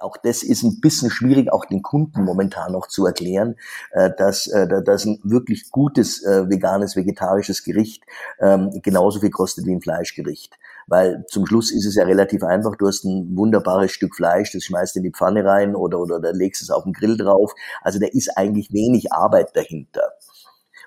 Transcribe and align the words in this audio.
auch 0.00 0.16
das 0.16 0.42
ist 0.42 0.62
ein 0.62 0.80
bisschen 0.80 1.10
schwierig, 1.10 1.52
auch 1.52 1.64
den 1.64 1.82
Kunden 1.82 2.24
momentan 2.24 2.72
noch 2.72 2.88
zu 2.88 3.06
erklären, 3.06 3.56
äh, 3.92 4.10
dass, 4.16 4.46
äh, 4.46 4.82
dass 4.82 5.04
ein 5.04 5.20
wirklich 5.22 5.70
gutes 5.70 6.24
äh, 6.24 6.48
veganes, 6.48 6.96
vegetarisches 6.96 7.64
Gericht 7.64 8.04
ähm, 8.40 8.70
genauso 8.82 9.20
viel 9.20 9.30
kostet 9.30 9.66
wie 9.66 9.74
ein 9.74 9.80
Fleischgericht. 9.80 10.58
Weil 10.86 11.24
zum 11.28 11.46
Schluss 11.46 11.72
ist 11.72 11.84
es 11.84 11.96
ja 11.96 12.04
relativ 12.04 12.44
einfach. 12.44 12.76
Du 12.76 12.86
hast 12.86 13.04
ein 13.04 13.36
wunderbares 13.36 13.90
Stück 13.90 14.14
Fleisch, 14.14 14.52
das 14.52 14.64
schmeißt 14.64 14.96
in 14.96 15.02
die 15.02 15.10
Pfanne 15.10 15.44
rein 15.44 15.74
oder, 15.74 15.98
oder 15.98 16.20
da 16.20 16.30
legst 16.30 16.62
es 16.62 16.70
auf 16.70 16.84
den 16.84 16.92
Grill 16.92 17.16
drauf. 17.16 17.52
Also 17.82 17.98
da 17.98 18.06
ist 18.06 18.36
eigentlich 18.36 18.72
wenig 18.72 19.12
Arbeit 19.12 19.56
dahinter. 19.56 20.12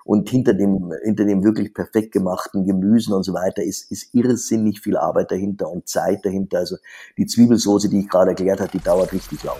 Und 0.09 0.27
hinter 0.27 0.55
dem, 0.55 0.91
hinter 1.03 1.23
dem 1.23 1.43
wirklich 1.43 1.71
perfekt 1.71 2.13
gemachten 2.13 2.65
Gemüsen 2.65 3.13
und 3.13 3.21
so 3.21 3.31
weiter 3.31 3.61
ist, 3.61 3.91
ist 3.91 4.09
irrsinnig 4.11 4.81
viel 4.81 4.97
Arbeit 4.97 5.29
dahinter 5.29 5.69
und 5.69 5.87
Zeit 5.87 6.25
dahinter. 6.25 6.57
Also 6.57 6.77
die 7.15 7.27
Zwiebelsoße, 7.27 7.89
die 7.89 7.99
ich 7.99 8.09
gerade 8.09 8.31
erklärt 8.31 8.59
habe, 8.59 8.71
die 8.71 8.79
dauert 8.79 9.13
richtig 9.13 9.43
lang. 9.43 9.57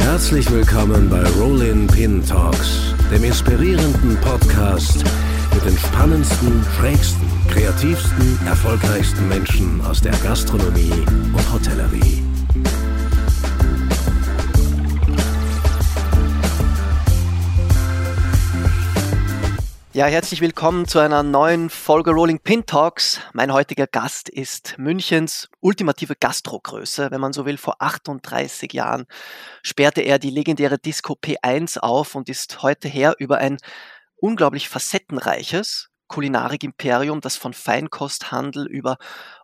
Herzlich 0.00 0.50
willkommen 0.50 1.08
bei 1.08 1.22
Rollin 1.40 1.86
Pin 1.86 2.20
Talks, 2.26 2.92
dem 3.12 3.22
inspirierenden 3.22 4.16
Podcast 4.22 5.04
mit 5.54 5.64
den 5.64 5.78
spannendsten, 5.78 6.60
schrägsten, 6.76 7.28
kreativsten, 7.48 8.44
erfolgreichsten 8.44 9.28
Menschen 9.28 9.80
aus 9.82 10.00
der 10.00 10.14
Gastronomie 10.24 11.04
und 11.32 11.52
Hotellerie. 11.52 12.27
Ja, 19.94 20.04
herzlich 20.04 20.42
willkommen 20.42 20.86
zu 20.86 20.98
einer 20.98 21.22
neuen 21.22 21.70
Folge 21.70 22.10
Rolling 22.10 22.40
Pin 22.40 22.66
Talks. 22.66 23.22
Mein 23.32 23.54
heutiger 23.54 23.86
Gast 23.86 24.28
ist 24.28 24.76
Münchens 24.76 25.48
ultimative 25.60 26.14
Gastrogröße. 26.14 27.10
Wenn 27.10 27.22
man 27.22 27.32
so 27.32 27.46
will, 27.46 27.56
vor 27.56 27.76
38 27.78 28.70
Jahren 28.74 29.06
sperrte 29.62 30.02
er 30.02 30.18
die 30.18 30.28
legendäre 30.28 30.78
Disco 30.78 31.14
P1 31.14 31.78
auf 31.78 32.14
und 32.14 32.28
ist 32.28 32.62
heute 32.62 32.86
her 32.86 33.14
über 33.18 33.38
ein 33.38 33.56
unglaublich 34.16 34.68
facettenreiches 34.68 35.88
Kulinarikimperium, 36.06 37.22
das 37.22 37.36
von 37.36 37.54
Feinkosthandel 37.54 38.66
über 38.66 38.98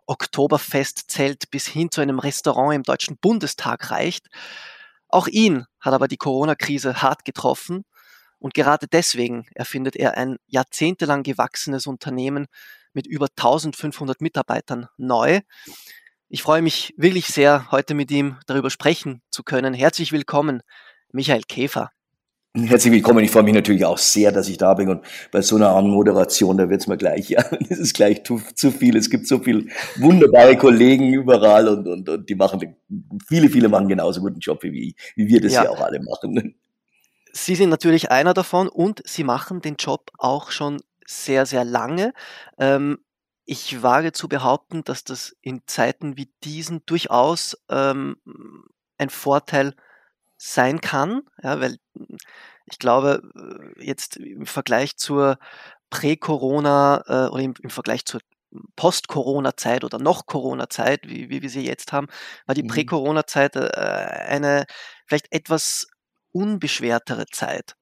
Oktoberfestzelt 0.05 1.49
bis 1.49 1.65
hin 1.65 1.89
zu 1.89 2.01
einem 2.01 2.19
Restaurant 2.19 2.75
im 2.75 2.83
Deutschen 2.83 3.17
Bundestag 3.17 3.89
reicht. 3.89 4.27
Auch 5.07 5.25
ihn 5.25 5.65
hat 5.79 5.95
aber 5.95 6.07
die 6.07 6.17
Corona-Krise 6.17 7.01
hart 7.01 7.25
getroffen 7.25 7.83
und 8.45 8.53
gerade 8.53 8.85
deswegen 8.85 9.47
erfindet 9.55 9.95
er 9.95 10.17
ein 10.17 10.37
jahrzehntelang 10.45 11.23
gewachsenes 11.23 11.87
Unternehmen 11.87 12.45
mit 12.93 13.07
über 13.07 13.25
1500 13.25 14.21
Mitarbeitern 14.21 14.85
neu. 14.97 15.39
Ich 16.29 16.43
freue 16.43 16.61
mich 16.61 16.93
wirklich 16.95 17.25
sehr, 17.25 17.71
heute 17.71 17.95
mit 17.95 18.11
ihm 18.11 18.37
darüber 18.45 18.69
sprechen 18.69 19.23
zu 19.31 19.41
können. 19.41 19.73
Herzlich 19.73 20.11
willkommen, 20.11 20.61
Michael 21.11 21.41
Käfer. 21.41 21.89
Herzlich 22.55 22.93
willkommen. 22.93 23.23
Ich 23.23 23.31
freue 23.31 23.41
mich 23.41 23.55
natürlich 23.55 23.83
auch 23.83 23.97
sehr, 23.97 24.31
dass 24.31 24.47
ich 24.47 24.59
da 24.59 24.75
bin. 24.75 24.89
Und 24.89 25.03
bei 25.31 25.41
so 25.41 25.55
einer 25.55 25.75
Anmoderation, 25.75 26.55
da 26.55 26.69
wird 26.69 26.81
es 26.81 26.87
mir 26.87 26.97
gleich, 26.97 27.29
ja, 27.29 27.43
es 27.67 27.79
ist 27.79 27.95
gleich 27.95 28.23
zu, 28.25 28.39
zu, 28.53 28.69
viel. 28.69 28.95
Es 28.95 29.09
gibt 29.09 29.25
so 29.25 29.39
viele 29.39 29.65
wunderbare 29.95 30.55
Kollegen 30.55 31.11
überall 31.11 31.67
und, 31.67 31.87
und, 31.87 32.07
und 32.07 32.29
die 32.29 32.35
machen, 32.35 32.75
viele, 33.27 33.49
viele 33.49 33.69
machen 33.69 33.87
genauso 33.87 34.21
guten 34.21 34.39
Job 34.39 34.61
wie, 34.61 34.95
wie 35.15 35.27
wir 35.27 35.41
das 35.41 35.53
ja, 35.53 35.63
ja 35.63 35.71
auch 35.71 35.81
alle 35.81 35.99
machen. 35.99 36.59
Sie 37.37 37.55
sind 37.55 37.69
natürlich 37.69 38.11
einer 38.11 38.33
davon 38.33 38.69
und 38.69 39.01
Sie 39.05 39.25
machen 39.25 39.59
den 39.59 39.75
Job 39.75 40.09
auch 40.17 40.51
schon 40.51 40.81
sehr, 41.05 41.45
sehr 41.45 41.65
lange. 41.65 42.13
Ähm, 42.57 42.99
ich 43.43 43.83
wage 43.83 44.13
zu 44.13 44.29
behaupten, 44.29 44.85
dass 44.85 45.03
das 45.03 45.35
in 45.41 45.61
Zeiten 45.67 46.15
wie 46.15 46.31
diesen 46.45 46.85
durchaus 46.85 47.57
ähm, 47.67 48.15
ein 48.97 49.09
Vorteil 49.09 49.75
sein 50.37 50.79
kann, 50.79 51.23
ja, 51.43 51.59
weil 51.59 51.77
ich 52.67 52.79
glaube, 52.79 53.21
äh, 53.35 53.85
jetzt 53.85 54.15
im 54.15 54.45
Vergleich 54.45 54.95
zur 54.95 55.37
Prä-Corona 55.89 57.03
äh, 57.05 57.29
oder 57.31 57.43
im, 57.43 57.53
im, 57.61 57.69
Vergleich 57.69 58.05
zur 58.05 58.21
Post-Corona-Zeit 58.77 59.83
oder 59.83 59.99
noch 59.99 60.25
Corona-Zeit, 60.25 61.01
wie, 61.09 61.29
wie 61.29 61.41
wir 61.41 61.49
sie 61.49 61.65
jetzt 61.65 61.91
haben, 61.91 62.07
war 62.45 62.55
die 62.55 62.63
mhm. 62.63 62.67
Prä-Corona-Zeit 62.67 63.57
äh, 63.57 63.59
eine 64.29 64.65
vielleicht 65.05 65.33
etwas 65.33 65.87
unbeschwertere 66.35 67.25
Zeit. 67.27 67.75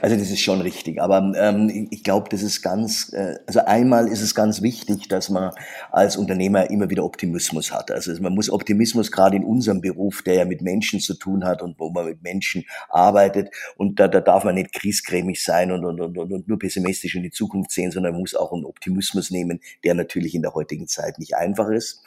Also 0.00 0.16
das 0.16 0.30
ist 0.30 0.40
schon 0.40 0.60
richtig, 0.60 1.00
aber 1.00 1.32
ähm, 1.36 1.88
ich 1.90 2.04
glaube, 2.04 2.28
das 2.30 2.42
ist 2.42 2.62
ganz, 2.62 3.12
äh, 3.12 3.34
also 3.46 3.60
einmal 3.64 4.06
ist 4.06 4.20
es 4.20 4.34
ganz 4.34 4.62
wichtig, 4.62 5.08
dass 5.08 5.30
man 5.30 5.52
als 5.90 6.16
Unternehmer 6.16 6.70
immer 6.70 6.90
wieder 6.90 7.04
Optimismus 7.04 7.72
hat. 7.72 7.90
Also 7.90 8.12
man 8.22 8.34
muss 8.34 8.50
Optimismus 8.50 9.10
gerade 9.10 9.36
in 9.36 9.44
unserem 9.44 9.80
Beruf, 9.80 10.22
der 10.22 10.34
ja 10.34 10.44
mit 10.44 10.62
Menschen 10.62 11.00
zu 11.00 11.14
tun 11.14 11.44
hat 11.44 11.60
und 11.60 11.78
wo 11.80 11.90
man 11.90 12.06
mit 12.06 12.22
Menschen 12.22 12.64
arbeitet 12.88 13.50
und 13.76 13.98
da, 13.98 14.06
da 14.06 14.20
darf 14.20 14.44
man 14.44 14.54
nicht 14.54 14.72
kriesgrämig 14.72 15.42
sein 15.42 15.72
und, 15.72 15.84
und, 15.84 16.00
und, 16.00 16.16
und 16.16 16.48
nur 16.48 16.58
pessimistisch 16.58 17.16
in 17.16 17.24
die 17.24 17.30
Zukunft 17.30 17.72
sehen, 17.72 17.90
sondern 17.90 18.12
man 18.12 18.20
muss 18.20 18.36
auch 18.36 18.52
einen 18.52 18.64
Optimismus 18.64 19.30
nehmen, 19.30 19.60
der 19.82 19.94
natürlich 19.94 20.34
in 20.34 20.42
der 20.42 20.54
heutigen 20.54 20.86
Zeit 20.86 21.18
nicht 21.18 21.34
einfach 21.34 21.68
ist. 21.68 22.02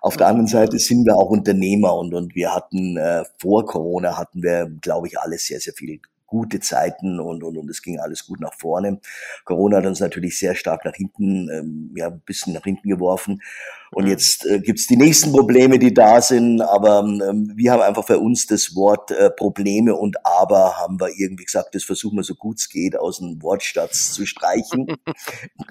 Auf 0.00 0.16
der 0.16 0.26
anderen 0.26 0.48
Seite 0.48 0.78
sind 0.78 1.06
wir 1.06 1.16
auch 1.16 1.30
Unternehmer 1.30 1.94
und, 1.94 2.12
und 2.12 2.34
wir 2.34 2.52
hatten 2.54 2.96
äh, 2.96 3.22
vor 3.38 3.66
Corona 3.66 4.18
hatten 4.18 4.42
wir, 4.42 4.68
glaube 4.80 5.06
ich, 5.06 5.18
alles 5.18 5.46
sehr, 5.46 5.60
sehr 5.60 5.74
viel 5.74 6.00
gute 6.28 6.60
Zeiten 6.60 7.18
und, 7.18 7.42
und, 7.42 7.56
und 7.56 7.68
es 7.68 7.82
ging 7.82 7.98
alles 7.98 8.26
gut 8.26 8.38
nach 8.38 8.54
vorne. 8.54 9.00
Corona 9.44 9.78
hat 9.78 9.86
uns 9.86 9.98
natürlich 9.98 10.38
sehr 10.38 10.54
stark 10.54 10.84
nach 10.84 10.94
hinten, 10.94 11.50
ähm, 11.50 11.90
ja, 11.96 12.06
ein 12.06 12.20
bisschen 12.20 12.52
nach 12.52 12.62
hinten 12.62 12.88
geworfen. 12.88 13.42
Und 13.90 14.06
jetzt 14.06 14.46
äh, 14.46 14.60
gibt's 14.60 14.86
die 14.86 14.96
nächsten 14.96 15.32
Probleme, 15.32 15.78
die 15.78 15.94
da 15.94 16.20
sind, 16.20 16.60
aber 16.60 17.00
ähm, 17.00 17.52
wir 17.54 17.72
haben 17.72 17.82
einfach 17.82 18.04
für 18.04 18.18
uns 18.18 18.46
das 18.46 18.74
Wort 18.74 19.10
äh, 19.10 19.30
Probleme 19.30 19.94
und 19.94 20.16
aber 20.26 20.76
haben 20.76 21.00
wir 21.00 21.08
irgendwie 21.16 21.44
gesagt, 21.44 21.74
das 21.74 21.84
versuchen 21.84 22.16
wir 22.16 22.22
so 22.22 22.34
gut 22.34 22.58
es 22.58 22.68
geht 22.68 22.98
aus 22.98 23.18
dem 23.18 23.42
Wortschatz 23.42 24.12
zu 24.12 24.26
streichen 24.26 24.86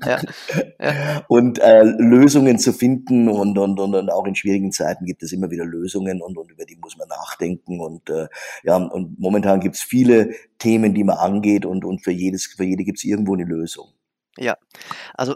ja. 0.05 0.21
Ja. 0.79 1.25
und 1.27 1.59
äh, 1.59 1.83
Lösungen 1.83 2.57
zu 2.57 2.73
finden 2.73 3.29
und, 3.29 3.57
und, 3.57 3.79
und, 3.79 3.93
und 3.95 4.09
auch 4.09 4.25
in 4.25 4.35
schwierigen 4.35 4.71
Zeiten 4.71 5.05
gibt 5.05 5.21
es 5.21 5.31
immer 5.31 5.51
wieder 5.51 5.65
Lösungen 5.65 6.21
und, 6.21 6.37
und 6.37 6.51
über 6.51 6.65
die 6.65 6.77
muss 6.77 6.97
man 6.97 7.07
nachdenken 7.07 7.79
und 7.79 8.09
äh, 8.09 8.27
ja 8.63 8.77
und 8.77 9.19
momentan 9.19 9.59
gibt's 9.59 9.81
viele 9.81 10.31
Themen, 10.57 10.93
die 10.93 11.03
man 11.03 11.17
angeht 11.17 11.65
und, 11.65 11.85
und 11.85 12.03
für 12.03 12.11
jedes 12.11 12.47
für 12.47 12.63
jede 12.63 12.83
gibt's 12.83 13.03
irgendwo 13.03 13.35
eine 13.35 13.43
Lösung. 13.43 13.89
Ja, 14.37 14.55
also 15.15 15.35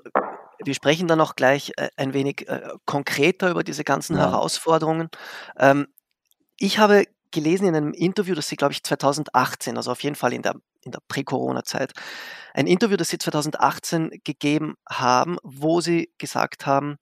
wir 0.64 0.74
sprechen 0.74 1.08
dann 1.08 1.22
auch 1.22 1.36
gleich 1.36 1.72
äh, 1.78 1.90
ein 1.96 2.14
wenig 2.14 2.48
äh, 2.48 2.70
konkreter 2.86 3.50
über 3.50 3.64
diese 3.64 3.84
ganzen 3.84 4.16
ja. 4.18 4.24
Herausforderungen. 4.24 5.10
Ähm, 5.58 5.88
ich 6.58 6.80
habe 6.80 7.06
gelesen 7.32 7.68
in 7.68 7.76
einem 7.76 7.94
Interview, 7.94 8.36
das 8.36 8.48
Sie, 8.48 8.56
glaube 8.56 8.74
ich, 8.74 8.84
2018, 8.84 9.78
also 9.78 9.92
auf 9.92 10.04
jeden 10.04 10.16
Fall 10.16 10.34
in 10.34 10.42
der, 10.42 10.56
in 10.84 10.92
der 10.92 11.00
Prä-Corona-Zeit, 11.08 11.94
ein 12.54 12.68
Interview, 12.68 12.98
das 12.98 13.10
Sie 13.10 13.18
2018 13.18 14.22
gegeben 14.24 14.76
haben, 14.90 15.38
wo 15.44 15.82
Sie 15.82 16.12
gesagt 16.18 16.66
haben, 16.66 16.98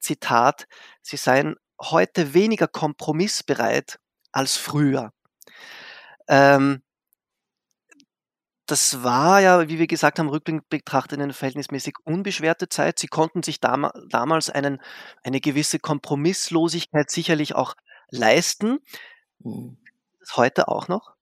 Zitat, 0.00 0.66
Sie 1.02 1.16
seien 1.16 1.56
heute 1.80 2.34
weniger 2.34 2.66
kompromissbereit 2.66 3.98
als 4.32 4.56
früher. 4.56 5.12
Ähm, 6.28 6.82
das 8.66 9.02
war 9.02 9.40
ja, 9.40 9.68
wie 9.68 9.78
wir 9.78 9.86
gesagt 9.86 10.18
haben, 10.18 10.28
rückblickend 10.28 10.68
betrachtet 10.68 11.20
eine 11.20 11.32
verhältnismäßig 11.32 11.94
unbeschwerte 12.04 12.68
Zeit. 12.68 12.98
Sie 12.98 13.08
konnten 13.08 13.42
sich 13.42 13.60
dam 13.60 13.90
damals 14.08 14.50
einen, 14.50 14.80
eine 15.22 15.40
gewisse 15.40 15.78
Kompromisslosigkeit 15.78 17.10
sicherlich 17.10 17.54
auch 17.54 17.74
leisten. 18.10 18.78
Mhm. 19.40 19.76
Das 20.20 20.36
heute 20.36 20.68
auch 20.68 20.88
noch? 20.88 21.14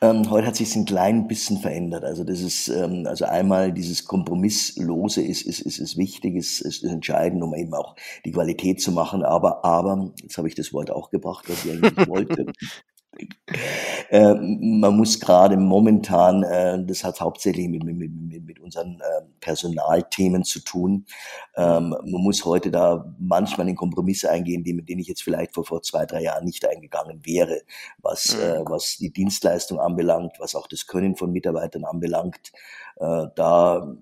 Ähm, 0.00 0.30
heute 0.30 0.46
hat 0.46 0.56
sich 0.56 0.74
ein 0.76 0.84
klein 0.84 1.26
bisschen 1.26 1.58
verändert. 1.58 2.04
Also 2.04 2.22
das 2.24 2.40
ist, 2.40 2.68
ähm, 2.68 3.06
also 3.08 3.24
einmal 3.24 3.72
dieses 3.72 4.04
Kompromisslose 4.04 5.22
ist, 5.22 5.42
ist, 5.42 5.60
ist, 5.60 5.78
ist 5.78 5.96
wichtig, 5.96 6.36
ist, 6.36 6.60
ist 6.60 6.84
entscheidend, 6.84 7.42
um 7.42 7.54
eben 7.54 7.74
auch 7.74 7.96
die 8.24 8.32
Qualität 8.32 8.80
zu 8.80 8.92
machen. 8.92 9.24
Aber, 9.24 9.64
aber, 9.64 10.12
jetzt 10.22 10.38
habe 10.38 10.48
ich 10.48 10.54
das 10.54 10.72
Wort 10.72 10.90
auch 10.90 11.10
gebracht, 11.10 11.46
was 11.48 11.64
ich 11.64 11.72
eigentlich 11.72 12.08
wollte. 12.08 12.46
Äh, 14.10 14.34
man 14.34 14.96
muss 14.96 15.18
gerade 15.18 15.56
momentan, 15.56 16.42
äh, 16.42 16.84
das 16.84 17.04
hat 17.04 17.20
hauptsächlich 17.20 17.68
mit, 17.68 17.84
mit, 17.84 17.98
mit, 17.98 18.44
mit 18.44 18.60
unseren 18.60 19.00
äh, 19.00 19.24
Personalthemen 19.40 20.44
zu 20.44 20.60
tun. 20.60 21.06
Ähm, 21.56 21.90
man 21.90 22.22
muss 22.22 22.44
heute 22.44 22.70
da 22.70 23.14
manchmal 23.18 23.68
in 23.68 23.76
Kompromisse 23.76 24.30
eingehen, 24.30 24.64
die, 24.64 24.74
mit 24.74 24.88
denen 24.88 25.00
ich 25.00 25.08
jetzt 25.08 25.22
vielleicht 25.22 25.54
vor, 25.54 25.64
vor 25.64 25.82
zwei, 25.82 26.06
drei 26.06 26.22
Jahren 26.22 26.44
nicht 26.44 26.66
eingegangen 26.66 27.20
wäre, 27.24 27.62
was, 27.98 28.36
mhm. 28.36 28.42
äh, 28.42 28.64
was 28.66 28.96
die 28.98 29.12
Dienstleistung 29.12 29.80
anbelangt, 29.80 30.36
was 30.38 30.54
auch 30.54 30.66
das 30.66 30.86
Können 30.86 31.16
von 31.16 31.32
Mitarbeitern 31.32 31.84
anbelangt. 31.84 32.52
Äh, 32.96 33.26
da 33.34 33.96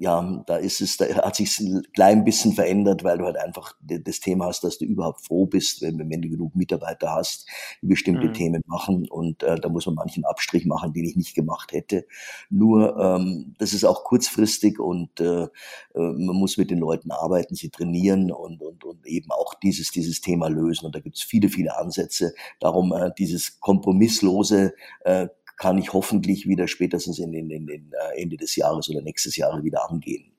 ja, 0.00 0.42
da 0.46 0.56
ist 0.56 0.80
es, 0.80 0.96
da 0.96 1.04
hat 1.04 1.36
sich 1.36 1.60
ein 1.60 1.82
klein 1.92 2.24
bisschen 2.24 2.54
verändert, 2.54 3.04
weil 3.04 3.18
du 3.18 3.26
halt 3.26 3.36
einfach 3.36 3.74
das 3.82 4.20
Thema 4.20 4.46
hast, 4.46 4.64
dass 4.64 4.78
du 4.78 4.86
überhaupt 4.86 5.20
froh 5.26 5.44
bist, 5.44 5.82
wenn, 5.82 5.98
wenn 5.98 6.22
du 6.22 6.30
genug 6.30 6.56
Mitarbeiter 6.56 7.12
hast, 7.12 7.46
die 7.82 7.86
bestimmte 7.86 8.28
mhm. 8.28 8.32
Themen 8.32 8.62
machen 8.66 9.06
und 9.10 9.42
äh, 9.42 9.60
da 9.60 9.68
muss 9.68 9.84
man 9.84 9.96
manchen 9.96 10.24
Abstrich 10.24 10.64
machen, 10.64 10.94
den 10.94 11.04
ich 11.04 11.16
nicht 11.16 11.34
gemacht 11.34 11.72
hätte. 11.72 12.06
Nur 12.48 12.98
ähm, 12.98 13.54
das 13.58 13.74
ist 13.74 13.84
auch 13.84 14.02
kurzfristig 14.04 14.80
und 14.80 15.20
äh, 15.20 15.42
äh 15.42 15.48
man 15.94 16.34
muss 16.34 16.56
mit 16.56 16.70
den 16.70 16.78
Leuten 16.78 17.10
arbeiten, 17.10 17.54
sie 17.54 17.68
trainieren 17.68 18.32
und, 18.32 18.62
und, 18.62 18.84
und 18.84 19.06
eben 19.06 19.30
auch 19.30 19.52
dieses, 19.52 19.90
dieses 19.90 20.22
Thema 20.22 20.48
lösen. 20.48 20.86
Und 20.86 20.94
da 20.94 21.00
gibt 21.00 21.16
es 21.16 21.22
viele, 21.22 21.50
viele 21.50 21.76
Ansätze. 21.76 22.32
Darum 22.58 22.94
äh, 22.94 23.10
dieses 23.18 23.60
kompromisslose 23.60 24.72
äh, 25.04 25.28
kann 25.60 25.76
ich 25.76 25.92
hoffentlich 25.92 26.48
wieder 26.48 26.66
spätestens 26.66 27.18
in, 27.18 27.34
in, 27.34 27.50
in, 27.50 27.68
in 27.68 27.92
äh, 27.92 28.22
Ende 28.22 28.38
des 28.38 28.56
Jahres 28.56 28.88
oder 28.88 29.02
nächstes 29.02 29.36
Jahres 29.36 29.62
wieder 29.62 29.88
angehen. 29.90 30.32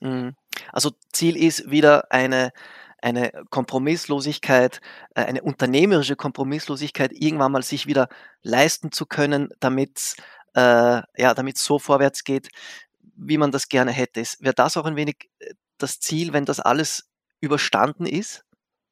Mhm. 0.00 0.34
Also 0.72 0.92
Ziel 1.12 1.36
ist 1.36 1.70
wieder 1.70 2.10
eine, 2.10 2.52
eine 3.02 3.32
Kompromisslosigkeit, 3.50 4.80
äh, 5.14 5.24
eine 5.24 5.42
unternehmerische 5.42 6.16
Kompromisslosigkeit, 6.16 7.12
irgendwann 7.12 7.52
mal 7.52 7.62
sich 7.62 7.86
wieder 7.86 8.08
leisten 8.42 8.92
zu 8.92 9.04
können, 9.04 9.50
damit 9.60 10.16
äh, 10.54 11.02
ja, 11.18 11.34
so 11.54 11.78
vorwärts 11.78 12.24
geht, 12.24 12.48
wie 13.14 13.36
man 13.36 13.50
das 13.50 13.68
gerne 13.68 13.92
hätte. 13.92 14.22
Wäre 14.40 14.54
das 14.54 14.78
auch 14.78 14.86
ein 14.86 14.96
wenig 14.96 15.28
äh, 15.40 15.52
das 15.76 16.00
Ziel, 16.00 16.32
wenn 16.32 16.46
das 16.46 16.60
alles 16.60 17.10
überstanden 17.40 18.06
ist? 18.06 18.42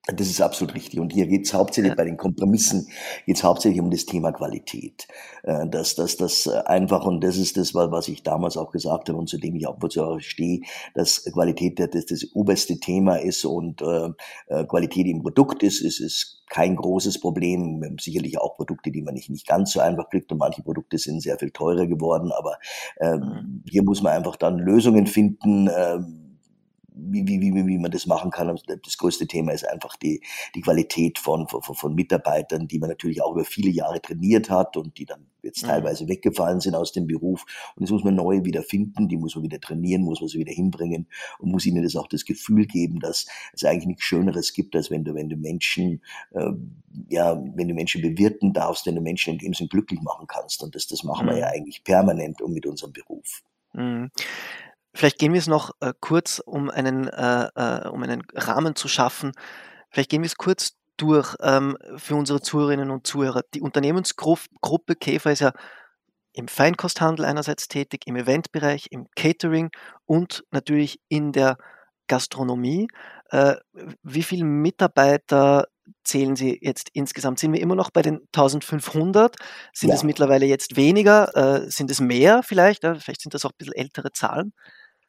Das 0.07 0.29
ist 0.29 0.41
absolut 0.41 0.75
richtig. 0.75 0.99
Und 0.99 1.13
hier 1.13 1.27
geht 1.27 1.45
es 1.45 1.53
hauptsächlich 1.53 1.91
ja. 1.91 1.95
bei 1.95 2.05
den 2.05 2.17
Kompromissen, 2.17 2.89
geht 3.27 3.37
es 3.37 3.45
hauptsächlich 3.45 3.81
um 3.81 3.91
das 3.91 4.07
Thema 4.07 4.33
Qualität. 4.33 5.07
Äh, 5.43 5.69
dass 5.69 5.95
das, 5.95 6.17
das 6.17 6.49
einfach, 6.49 7.05
und 7.05 7.23
das 7.23 7.37
ist 7.37 7.59
das, 7.59 7.75
was 7.75 8.09
ich 8.09 8.23
damals 8.23 8.57
auch 8.57 8.73
gesagt 8.73 9.09
habe 9.09 9.19
und 9.19 9.29
zu 9.29 9.39
dem 9.39 9.57
ich 9.57 9.67
auch, 9.67 9.77
wozu 9.81 10.03
auch 10.03 10.19
stehe, 10.19 10.61
dass 10.95 11.25
Qualität 11.25 11.79
das, 11.79 12.07
das 12.07 12.27
oberste 12.35 12.81
Thema 12.81 13.17
ist 13.17 13.45
und 13.45 13.83
äh, 13.83 14.09
äh, 14.49 14.65
Qualität 14.65 15.07
im 15.07 15.23
Produkt 15.23 15.63
ist, 15.63 15.83
ist, 15.83 16.01
ist 16.01 16.43
kein 16.49 16.77
großes 16.77 17.21
Problem. 17.21 17.97
Sicherlich 18.01 18.39
auch 18.41 18.57
Produkte, 18.57 18.91
die 18.91 19.03
man 19.03 19.15
nicht, 19.15 19.29
nicht 19.29 19.47
ganz 19.47 19.73
so 19.73 19.81
einfach 19.81 20.09
kriegt 20.09 20.33
und 20.33 20.39
manche 20.39 20.63
Produkte 20.63 20.97
sind 20.97 21.23
sehr 21.23 21.39
viel 21.39 21.51
teurer 21.51 21.87
geworden, 21.87 22.33
aber 22.33 22.57
äh, 22.97 23.17
mhm. 23.17 23.63
hier 23.69 23.85
muss 23.85 24.03
man 24.03 24.15
einfach 24.15 24.37
dann 24.37 24.59
Lösungen 24.59 25.07
finden, 25.07 25.69
äh, 25.69 25.99
wie, 26.95 27.27
wie, 27.27 27.41
wie, 27.41 27.67
wie 27.67 27.79
man 27.79 27.91
das 27.91 28.07
machen 28.07 28.31
kann. 28.31 28.59
Das 28.83 28.99
größte 28.99 29.27
Thema 29.27 29.53
ist 29.53 29.69
einfach 29.69 29.97
die, 29.97 30.23
die 30.55 30.61
Qualität 30.61 31.19
von, 31.19 31.49
von, 31.49 31.63
von 31.63 31.95
Mitarbeitern, 31.95 32.69
die 32.69 32.79
man 32.79 32.89
natürlich 32.89 33.23
auch 33.23 33.33
über 33.33 33.45
viele 33.45 33.71
Jahre 33.71 34.01
trainiert 34.01 34.51
hat 34.51 34.77
und 34.77 34.99
die 34.99 35.07
dann 35.07 35.27
jetzt 35.43 35.63
mhm. 35.63 35.69
teilweise 35.69 36.09
weggefallen 36.09 36.61
sind 36.61 36.75
aus 36.75 36.93
dem 36.93 37.07
Beruf. 37.07 37.45
Und 37.77 37.83
das 37.83 37.91
muss 37.91 38.05
man 38.05 38.15
neu 38.15 38.45
wieder 38.45 38.63
finden, 38.63 39.09
die 39.09 39.17
muss 39.17 39.35
man 39.35 39.45
wieder 39.45 39.61
trainieren, 39.61 40.03
muss 40.03 40.21
man 40.21 40.29
sie 40.29 40.39
wieder 40.39 40.53
hinbringen 40.53 41.07
und 41.39 41.51
muss 41.51 41.67
ihnen 41.67 41.83
das 41.83 41.97
auch 41.97 42.09
das 42.09 42.25
Gefühl 42.25 42.67
geben, 42.67 43.01
dass 43.01 43.27
es 43.53 43.65
eigentlich 43.65 43.87
nichts 43.87 44.05
Schöneres 44.05 44.53
gibt, 44.53 44.77
als 44.77 44.91
wenn 44.91 45.05
du, 45.05 45.15
wenn 45.15 45.29
du 45.29 45.37
Menschen, 45.37 46.03
äh, 46.33 46.51
ja, 47.09 47.41
wenn 47.55 47.69
du 47.69 47.75
Menschen 47.75 48.03
bewirten 48.03 48.53
darfst, 48.53 48.87
wenn 48.87 48.97
du 48.97 49.01
Menschen 49.01 49.35
in 49.35 49.39
dem 49.39 49.55
Sinn 49.55 49.69
glücklich 49.69 50.01
machen 50.03 50.27
kannst. 50.27 50.63
Und 50.63 50.75
das, 50.75 50.87
das 50.87 51.05
machen 51.05 51.27
mhm. 51.27 51.31
wir 51.31 51.39
ja 51.39 51.47
eigentlich 51.47 51.85
permanent 51.85 52.43
und 52.43 52.53
mit 52.53 52.67
unserem 52.67 52.93
Beruf. 52.93 53.43
Mhm. 53.73 54.11
Vielleicht 54.95 55.19
gehen 55.19 55.33
wir 55.33 55.39
es 55.39 55.47
noch 55.47 55.71
äh, 55.81 55.93
kurz, 56.01 56.41
um 56.45 56.69
einen, 56.69 57.09
äh, 57.09 57.49
äh, 57.55 57.89
um 57.89 58.03
einen 58.03 58.23
Rahmen 58.35 58.75
zu 58.75 58.89
schaffen. 58.89 59.33
Vielleicht 59.91 60.11
gehen 60.11 60.23
wir 60.23 60.27
es 60.27 60.37
kurz 60.37 60.77
durch 60.97 61.35
ähm, 61.41 61.77
für 61.97 62.17
unsere 62.17 62.41
Zuhörerinnen 62.41 62.91
und 62.91 63.07
Zuhörer. 63.07 63.43
Die 63.55 63.61
Unternehmensgruppe 63.61 64.97
Käfer 64.97 65.33
ist 65.33 65.41
ja 65.41 65.53
im 66.33 66.49
Feinkosthandel 66.49 67.25
einerseits 67.25 67.69
tätig, 67.69 68.03
im 68.07 68.17
Eventbereich, 68.17 68.89
im 68.91 69.07
Catering 69.17 69.71
und 70.07 70.45
natürlich 70.51 71.01
in 71.09 71.33
der 71.33 71.57
Gastronomie. 72.07 72.89
Äh, 73.31 73.57
wie 74.03 74.23
viele 74.23 74.45
Mitarbeiter 74.45 75.69
zählen 76.05 76.37
Sie 76.37 76.59
jetzt 76.61 76.91
insgesamt? 76.93 77.39
Sind 77.39 77.53
wir 77.53 77.61
immer 77.61 77.75
noch 77.75 77.91
bei 77.91 78.03
den 78.03 78.21
1500? 78.35 79.37
Sind 79.73 79.91
ja. 79.91 79.95
es 79.95 80.03
mittlerweile 80.03 80.47
jetzt 80.47 80.77
weniger? 80.77 81.37
Äh, 81.37 81.71
sind 81.71 81.91
es 81.91 82.01
mehr 82.01 82.43
vielleicht? 82.43 82.85
Ja, 82.85 82.95
vielleicht 82.97 83.23
sind 83.23 83.35
das 83.35 83.45
auch 83.45 83.51
ein 83.51 83.59
bisschen 83.59 83.75
ältere 83.75 84.13
Zahlen. 84.13 84.53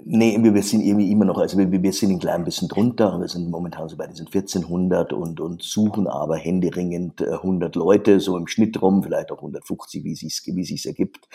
Nee, 0.04 0.38
wir 0.42 0.64
sind 0.64 0.82
irgendwie 0.82 1.12
immer 1.12 1.26
noch, 1.26 1.38
also 1.38 1.58
wir, 1.58 1.72
wir 1.72 1.94
sind 1.94 2.12
ein 2.12 2.20
klein 2.20 2.44
bisschen 2.44 2.68
drunter. 2.68 3.20
Wir 3.20 3.28
sind 3.28 3.50
momentan 3.50 3.88
so 3.88 3.98
bei 3.98 4.08
diesen 4.08 4.26
1400 4.26 5.14
und, 5.14 5.40
und 5.40 5.62
suchen 5.62 6.08
aber 6.08 6.38
händeringend 6.38 7.22
100 7.22 7.76
äh, 7.76 7.80
Leute, 7.80 8.20
so 8.20 8.38
im 8.38 8.48
Schnitt 8.48 8.82
rum, 8.82 9.04
vielleicht 9.04 9.32
auch 9.32 9.38
150, 9.38 10.04
wie 10.04 10.16
sich's, 10.16 10.44
wie 10.46 10.64
sich's 10.64 10.86
ergibt. 10.86 11.28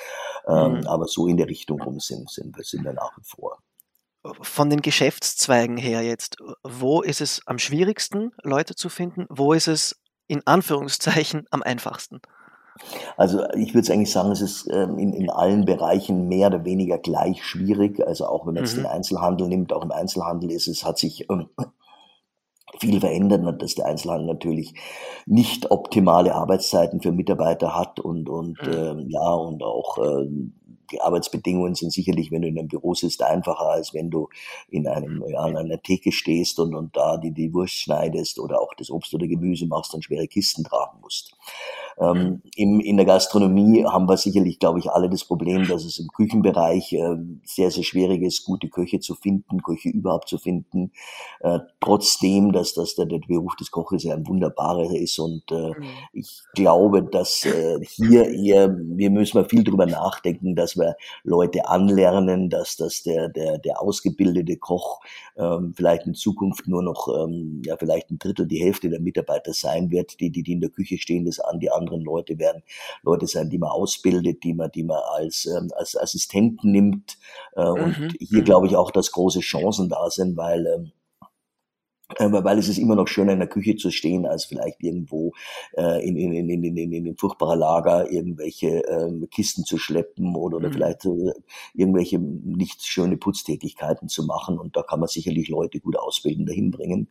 Ähm, 0.49 0.79
mhm. 0.79 0.87
Aber 0.87 1.07
so 1.07 1.27
in 1.27 1.37
der 1.37 1.49
Richtung 1.49 1.81
rum 1.81 2.01
sind, 2.01 2.31
sind, 2.31 2.57
sind 2.65 2.85
wir 2.85 2.93
nach 2.93 3.17
wie 3.17 3.25
vor. 3.25 3.59
Von 4.41 4.71
den 4.71 4.83
Geschäftszweigen 4.83 5.77
her 5.77 6.03
jetzt, 6.03 6.39
wo 6.65 7.03
ist 7.03 7.21
es 7.21 7.43
am 7.47 7.59
schwierigsten, 7.59 8.33
Leute 8.43 8.75
zu 8.75 8.89
finden? 8.89 9.27
Wo 9.29 9.53
ist 9.53 9.69
es 9.69 10.01
in 10.27 10.45
Anführungszeichen 10.45 11.47
am 11.51 11.63
einfachsten? 11.63 12.21
Also 13.17 13.45
ich 13.55 13.75
würde 13.75 13.93
eigentlich 13.93 14.13
sagen, 14.13 14.31
es 14.31 14.41
ist 14.41 14.69
ähm, 14.71 14.99
in, 14.99 15.13
in 15.13 15.31
allen 15.31 15.65
Bereichen 15.65 16.29
mehr 16.29 16.49
oder 16.49 16.65
weniger 16.65 16.99
gleich 16.99 17.43
schwierig. 17.45 18.07
Also 18.07 18.27
auch 18.27 18.47
wenn 18.47 18.55
man 18.55 18.65
jetzt 18.65 18.77
mhm. 18.77 18.83
den 18.83 18.87
Einzelhandel 18.87 19.49
nimmt, 19.49 19.73
auch 19.73 19.85
im 19.85 19.93
Einzelhandel 19.93 20.51
ist 20.51 20.69
es, 20.69 20.85
hat 20.85 20.99
sich 20.99 21.29
ähm, 21.31 21.49
viel 22.79 23.01
verändert, 23.01 23.63
dass 23.63 23.75
der 23.75 23.87
Einzelhandel 23.87 24.27
natürlich 24.27 24.75
nicht 25.25 25.71
optimale 25.71 26.35
Arbeitszeiten 26.35 27.01
für 27.01 27.13
Mitarbeiter 27.13 27.75
hat 27.75 28.01
und, 28.01 28.29
und 28.29 28.61
mhm. 28.63 28.73
äh, 28.73 29.05
ja, 29.09 29.33
und 29.33 29.63
auch 29.63 29.99
äh, 29.99 30.29
die 30.91 31.01
Arbeitsbedingungen 31.01 31.75
sind 31.75 31.93
sicherlich, 31.93 32.31
wenn 32.31 32.43
du 32.43 32.49
in 32.49 32.59
einem 32.59 32.69
Büro 32.69 32.95
sitzt, 32.95 33.23
einfacher, 33.23 33.67
als 33.67 33.93
wenn 33.93 34.11
du 34.11 34.29
in 34.69 34.87
einem, 34.87 35.25
ja, 35.29 35.41
an 35.41 35.57
einer 35.57 35.83
Theke 35.83 36.13
stehst 36.13 36.61
und, 36.61 36.75
und 36.75 36.97
da 36.97 37.17
die, 37.17 37.33
die 37.33 37.53
Wurst 37.53 37.75
schneidest 37.75 38.39
oder 38.39 38.61
auch 38.61 38.73
das 38.75 38.91
Obst 38.91 39.13
oder 39.15 39.27
Gemüse 39.27 39.67
machst 39.67 39.95
und 39.95 40.05
schwere 40.05 40.29
Kisten 40.29 40.65
tragen 40.65 41.01
musst. 41.01 41.37
Ähm, 41.99 42.43
im, 42.55 42.81
in 42.81 42.97
der 42.97 43.07
Gastronomie 43.07 43.85
haben 43.87 44.09
wir 44.09 44.19
sicherlich, 44.19 44.59
glaube 44.59 44.79
ich, 44.81 44.91
alle 44.91 45.09
das 45.09 45.25
Problem, 45.25 45.67
dass 45.67 45.85
es 45.85 45.99
im 45.99 46.09
Küchenbereich 46.09 46.93
äh, 46.93 47.17
sehr, 47.45 47.71
sehr 47.71 47.85
schwierig 47.85 48.23
ist, 48.23 48.45
gute 48.45 48.69
Köche 48.69 49.01
zu 49.01 49.15
finden, 49.15 49.63
Köche 49.63 49.89
überhaupt 49.89 50.29
zu 50.29 50.37
finden. 50.37 50.93
Äh, 51.41 51.61
trotzdem, 51.81 52.53
dass, 52.53 52.75
dass 52.75 52.97
der, 52.97 53.07
der 53.07 53.21
Beruf 53.27 53.57
des 53.57 53.71
Koches 53.71 54.03
ja 54.03 54.15
ein 54.15 54.27
wunderbarer 54.27 54.95
ist 54.95 55.19
und 55.19 55.51
äh, 55.51 55.71
mhm. 55.71 55.85
ich 56.13 56.43
glaube, 56.55 57.03
dass 57.03 57.47
äh, 57.47 57.79
hier 57.83 58.29
eher, 58.29 58.77
wir 58.77 59.11
müssen 59.11 59.39
mal 59.39 59.49
viel 59.49 59.65
drüber 59.65 59.87
nachdenken, 59.87 60.55
dass 60.55 60.77
wir 60.77 60.97
Leute 61.25 61.67
anlernen, 61.67 62.51
dass, 62.51 62.77
dass 62.77 63.05
der, 63.05 63.31
der, 63.31 63.57
der 63.59 63.81
ausgebildete 63.81 64.59
Koch 64.59 65.01
ähm, 65.39 65.73
vielleicht 65.75 66.07
in 66.07 66.15
Zukunft 66.15 66.69
nur 66.69 66.83
noch, 66.83 67.09
ähm, 67.09 67.63
ja, 67.65 67.77
vielleicht 67.79 68.11
ein 68.11 68.19
Drittel, 68.19 68.47
die 68.47 68.63
Hälfte 68.63 68.91
der 68.91 69.01
Mitarbeiter 69.01 69.55
sein 69.55 69.91
wird, 69.91 70.21
die, 70.21 70.31
die, 70.31 70.43
die 70.43 70.53
in 70.53 70.61
der 70.61 70.71
Küche 70.71 70.99
stehen, 70.99 71.25
das 71.25 71.41
an 71.41 71.59
die 71.59 71.71
anderen 71.71 71.86
Leute 71.87 72.39
werden 72.39 72.63
Leute 73.03 73.27
sein, 73.27 73.51
die 73.51 73.59
man 73.59 73.71
ausbildet, 73.71 74.45
die 74.45 74.55
man, 74.55 74.71
die 74.71 74.85
man 74.85 75.01
als, 75.15 75.47
ähm, 75.47 75.71
als 75.77 75.97
Assistenten 75.97 76.71
nimmt. 76.71 77.19
Äh, 77.55 77.65
mhm. 77.65 77.85
Und 77.85 78.17
hier 78.21 78.43
glaube 78.43 78.67
ich 78.67 78.77
auch, 78.77 78.91
dass 78.91 79.13
große 79.13 79.41
Chancen 79.41 79.89
da 79.89 80.11
sind, 80.11 80.37
weil 80.37 80.67
ähm, 80.67 80.93
äh, 82.15 82.31
weil 82.31 82.59
es 82.59 82.69
ist 82.69 82.79
immer 82.79 82.95
noch 82.95 83.09
schöner 83.09 83.33
in 83.33 83.41
der 83.41 83.49
Küche 83.49 83.75
zu 83.75 83.91
stehen, 83.91 84.27
als 84.27 84.45
vielleicht 84.45 84.81
irgendwo 84.83 85.33
äh, 85.77 86.07
in, 86.07 86.17
in, 86.17 86.33
in, 86.33 86.63
in, 86.63 86.77
in, 86.77 86.93
in 86.93 87.17
furchtbarer 87.17 87.57
Lager 87.57 88.11
irgendwelche 88.11 88.83
ähm, 88.89 89.27
Kisten 89.31 89.65
zu 89.65 89.77
schleppen 89.77 90.37
oder, 90.37 90.59
oder 90.59 90.69
mhm. 90.69 90.73
vielleicht 90.73 91.05
äh, 91.05 91.33
irgendwelche 91.75 92.19
nicht 92.21 92.85
schöne 92.85 93.17
Putztätigkeiten 93.17 94.09
zu 94.09 94.25
machen. 94.25 94.59
Und 94.59 94.77
da 94.77 94.83
kann 94.83 95.01
man 95.01 95.09
sicherlich 95.09 95.49
Leute 95.49 95.81
gut 95.81 95.97
ausbilden, 95.99 96.47
dahin 96.47 96.71
bringen. 96.71 97.09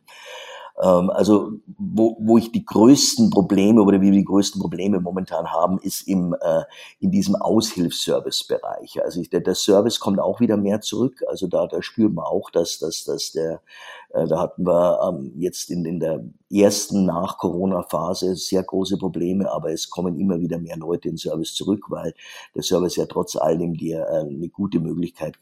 Ähm, 0.82 1.10
also 1.10 1.52
wo, 1.78 2.16
wo 2.20 2.38
ich 2.38 2.52
die 2.52 2.64
größten 2.64 3.30
Probleme 3.30 3.82
oder 3.82 4.00
wie 4.00 4.12
wir 4.12 4.18
die 4.18 4.24
größten 4.24 4.60
Probleme 4.60 5.00
momentan 5.00 5.50
haben, 5.50 5.78
ist 5.78 6.02
im, 6.02 6.34
äh, 6.40 6.62
in 7.00 7.10
diesem 7.10 7.36
Aushilfsservice-Bereich. 7.36 9.02
Also 9.02 9.20
ich, 9.20 9.30
der, 9.30 9.40
der 9.40 9.54
Service 9.54 10.00
kommt 10.00 10.20
auch 10.20 10.40
wieder 10.40 10.56
mehr 10.56 10.80
zurück. 10.80 11.24
Also 11.28 11.46
da, 11.46 11.66
da 11.66 11.82
spüren 11.82 12.14
wir 12.14 12.26
auch, 12.26 12.50
dass, 12.50 12.78
dass, 12.78 13.04
dass 13.04 13.32
der, 13.32 13.62
äh, 14.10 14.26
da 14.26 14.40
hatten 14.40 14.66
wir 14.66 15.00
ähm, 15.08 15.32
jetzt 15.36 15.70
in, 15.70 15.84
in 15.86 16.00
der 16.00 16.24
ersten 16.52 17.06
Nach-Corona-Phase 17.06 18.36
sehr 18.36 18.62
große 18.62 18.98
Probleme, 18.98 19.50
aber 19.50 19.72
es 19.72 19.88
kommen 19.88 20.18
immer 20.18 20.40
wieder 20.40 20.58
mehr 20.58 20.76
Leute 20.76 21.08
in 21.08 21.16
Service 21.16 21.54
zurück, 21.54 21.86
weil 21.88 22.14
der 22.54 22.62
Service 22.62 22.96
ja 22.96 23.06
trotz 23.06 23.36
allem 23.36 23.74
dir 23.74 24.06
äh, 24.10 24.20
eine 24.20 24.48
gute 24.48 24.78
Möglichkeit 24.78 25.38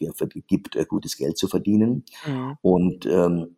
gibt, 0.46 0.76
äh, 0.76 0.84
gutes 0.84 1.16
Geld 1.16 1.36
zu 1.36 1.48
verdienen. 1.48 2.04
Mhm. 2.26 2.56
Und 2.62 3.06
ähm, 3.06 3.56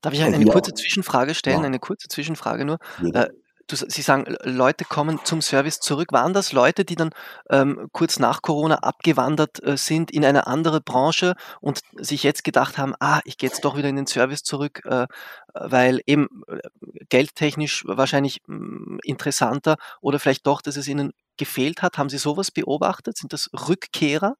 Darf 0.00 0.12
ich 0.12 0.22
eine, 0.22 0.36
eine 0.36 0.46
kurze 0.46 0.74
Zwischenfrage 0.74 1.34
stellen? 1.34 1.60
Ja. 1.60 1.66
Eine 1.66 1.78
kurze 1.78 2.08
Zwischenfrage 2.08 2.64
nur. 2.64 2.78
Ja. 3.00 3.24
Äh, 3.24 3.30
Sie 3.70 4.02
sagen, 4.02 4.36
Leute 4.42 4.84
kommen 4.84 5.20
zum 5.24 5.40
Service 5.40 5.80
zurück. 5.80 6.12
Waren 6.12 6.34
das 6.34 6.52
Leute, 6.52 6.84
die 6.84 6.96
dann 6.96 7.10
ähm, 7.48 7.88
kurz 7.92 8.18
nach 8.18 8.42
Corona 8.42 8.76
abgewandert 8.76 9.62
äh, 9.62 9.76
sind 9.76 10.10
in 10.10 10.24
eine 10.24 10.46
andere 10.46 10.80
Branche 10.80 11.34
und 11.60 11.80
sich 11.96 12.22
jetzt 12.22 12.44
gedacht 12.44 12.76
haben, 12.76 12.94
ah, 13.00 13.20
ich 13.24 13.38
gehe 13.38 13.48
jetzt 13.48 13.64
doch 13.64 13.76
wieder 13.76 13.88
in 13.88 13.96
den 13.96 14.06
Service 14.06 14.42
zurück, 14.42 14.82
äh, 14.84 15.06
weil 15.54 16.00
eben 16.06 16.42
äh, 16.48 16.58
geldtechnisch 17.08 17.84
wahrscheinlich 17.86 18.40
mh, 18.46 18.56
mm, 18.56 18.98
interessanter 19.04 19.76
oder 20.00 20.18
vielleicht 20.18 20.46
doch, 20.46 20.60
dass 20.60 20.76
es 20.76 20.88
ihnen 20.88 21.12
gefehlt 21.38 21.82
hat? 21.82 21.98
Haben 21.98 22.10
Sie 22.10 22.18
sowas 22.18 22.50
beobachtet? 22.50 23.16
Sind 23.16 23.32
das 23.32 23.48
Rückkehrer? 23.68 24.36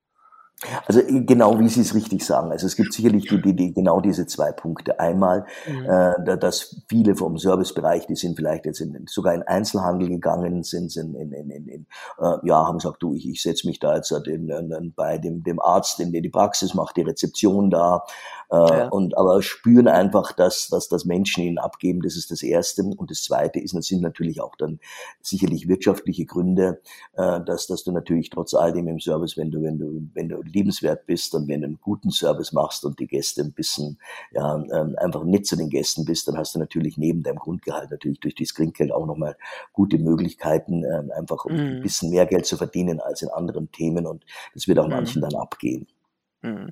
Also 0.87 1.01
äh, 1.01 1.23
genau 1.23 1.59
wie 1.59 1.69
Sie 1.69 1.81
es 1.81 1.95
richtig 1.95 2.25
sagen. 2.25 2.51
Also 2.53 2.67
es 2.67 2.77
gibt 2.77 2.93
sicherlich 2.93 3.29
die, 3.29 3.41
die, 3.41 3.55
die, 3.55 3.73
genau 3.73 4.01
diese 4.01 4.27
zwei 4.27 4.53
Punkte. 4.53 5.01
Einmal, 5.01 5.47
mhm. 5.67 5.89
äh, 5.89 6.39
dass 6.39 6.83
viele 6.89 7.17
vom 7.17 7.39
Servicebereich, 7.39 8.07
die 8.07 8.17
sind 8.17 8.37
vielleicht 8.37 8.67
jetzt 8.67 8.81
in, 8.81 9.07
sogar 9.07 9.35
in 9.35 9.43
Einzelhandel 9.43 10.09
gegangen, 10.09 10.63
sind, 10.63 10.91
sind 10.91 11.15
in, 11.15 11.33
in, 11.33 11.51
in, 11.51 11.69
in 11.69 11.87
äh, 12.19 12.37
ja, 12.45 12.67
haben 12.67 12.79
gesagt, 12.79 13.03
du, 13.03 13.15
ich, 13.15 13.29
ich 13.29 13.43
setze 13.43 13.67
mich 13.67 13.79
da 13.79 13.97
jetzt 13.97 14.11
in, 14.11 14.49
in, 14.49 14.93
bei 14.95 15.19
dem, 15.19 15.43
dem 15.43 15.61
Arzt 15.61 16.01
in 16.01 16.13
die 16.13 16.29
Praxis, 16.29 16.75
mache 16.75 16.95
die 16.95 17.03
Rezeption 17.03 17.71
da 17.71 18.05
ja. 18.57 18.89
und 18.89 19.17
aber 19.17 19.41
spüren 19.43 19.89
einfach, 19.89 20.33
dass, 20.33 20.69
dass 20.69 20.89
das 20.89 21.05
Menschen 21.05 21.43
ihnen 21.43 21.59
abgeben. 21.59 22.03
Das 22.03 22.17
ist 22.17 22.31
das 22.31 22.43
Erste. 22.43 22.83
Und 22.83 23.11
das 23.11 23.23
Zweite 23.23 23.59
ist, 23.59 23.75
das 23.75 23.87
sind 23.87 24.03
natürlich 24.03 24.41
auch 24.43 24.57
dann 24.57 24.79
sicherlich 25.23 25.69
wirtschaftliche 25.69 26.27
Gründe, 26.27 26.83
äh, 27.15 27.41
dass, 27.41 27.67
dass 27.67 27.83
du 27.83 27.93
natürlich 27.93 28.29
trotz 28.29 28.53
all 28.53 28.73
dem 28.73 28.89
im 28.89 29.01
Service, 29.01 29.37
wenn 29.39 29.51
du, 29.51 29.63
wenn 29.63 29.79
du, 29.79 30.09
wenn 30.13 30.29
du 30.29 30.43
liebenswert 30.43 31.07
bist 31.07 31.35
und 31.35 31.49
wenn 31.49 31.63
du 31.63 31.69
einen 31.69 31.81
guten 31.81 32.11
Service 32.11 32.53
machst 32.53 32.85
und 32.85 32.99
die 32.99 33.07
Gäste 33.07 33.43
ein 33.43 33.53
bisschen, 33.53 33.99
ja, 34.33 34.57
ähm, 34.57 34.97
einfach 34.99 35.25
nett 35.25 35.47
zu 35.47 35.57
den 35.57 35.71
Gästen 35.71 36.05
bist, 36.05 36.29
dann 36.29 36.37
hast 36.37 36.55
du 36.55 36.59
natürlich 36.59 36.99
neben 36.99 37.23
deinem 37.23 37.39
Grundgehalt 37.39 37.91
natürlich 37.91 38.21
durch 38.21 38.35
das 38.35 38.53
Trinkgeld 38.53 38.93
auch 38.93 39.07
nochmal 39.07 39.37
gute 39.73 39.99
Möglichkeiten, 39.99 40.85
ähm, 40.85 41.11
einfach 41.17 41.47
um 41.47 41.53
mhm. 41.53 41.59
ein 41.59 41.83
bisschen 41.83 42.11
mehr 42.11 42.27
Geld 42.27 42.45
zu 42.45 42.59
verdienen 42.59 43.01
als 43.01 43.23
in 43.23 43.29
anderen 43.31 43.73
Themen 43.73 44.07
und 44.07 44.25
das 44.53 44.69
wird 44.69 44.79
auch 44.79 44.87
mhm. 44.87 44.93
manchen 44.93 45.23
dann 45.23 45.35
abgehen. 45.35 45.87
Mhm. 46.43 46.71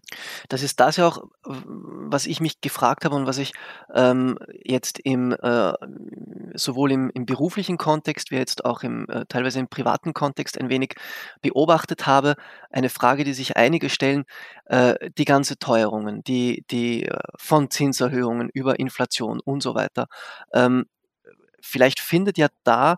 Das 0.48 0.62
ist 0.62 0.80
das 0.80 0.96
ja 0.96 1.06
auch, 1.06 1.22
was 1.44 2.26
ich 2.26 2.40
mich 2.40 2.60
gefragt 2.60 3.04
habe 3.04 3.14
und 3.14 3.26
was 3.26 3.38
ich 3.38 3.52
ähm, 3.94 4.36
jetzt 4.64 4.98
im 4.98 5.32
äh, 5.32 5.72
sowohl 6.54 6.90
im, 6.90 7.10
im, 7.14 7.24
beruflichen 7.24 7.78
Kontext 7.78 8.32
wie 8.32 8.36
jetzt 8.36 8.64
auch 8.64 8.82
im 8.82 9.08
äh, 9.08 9.26
teilweise 9.28 9.60
im 9.60 9.68
privaten 9.68 10.12
Kontext 10.12 10.60
ein 10.60 10.70
wenig 10.70 10.94
beobachtet 11.40 12.06
habe. 12.06 12.34
Eine 12.70 12.88
Frage, 12.88 13.22
die 13.22 13.32
sich 13.32 13.56
einige 13.56 13.90
stellen: 13.90 14.24
äh, 14.64 14.94
Die 15.16 15.24
ganze 15.24 15.56
Teuerungen, 15.58 16.24
die, 16.24 16.64
die 16.70 17.06
äh, 17.06 17.18
von 17.38 17.70
Zinserhöhungen 17.70 18.50
über 18.52 18.80
Inflation 18.80 19.38
und 19.38 19.62
so 19.62 19.76
weiter. 19.76 20.08
Ähm, 20.52 20.86
vielleicht 21.60 22.00
findet 22.00 22.38
ja 22.38 22.48
da 22.64 22.96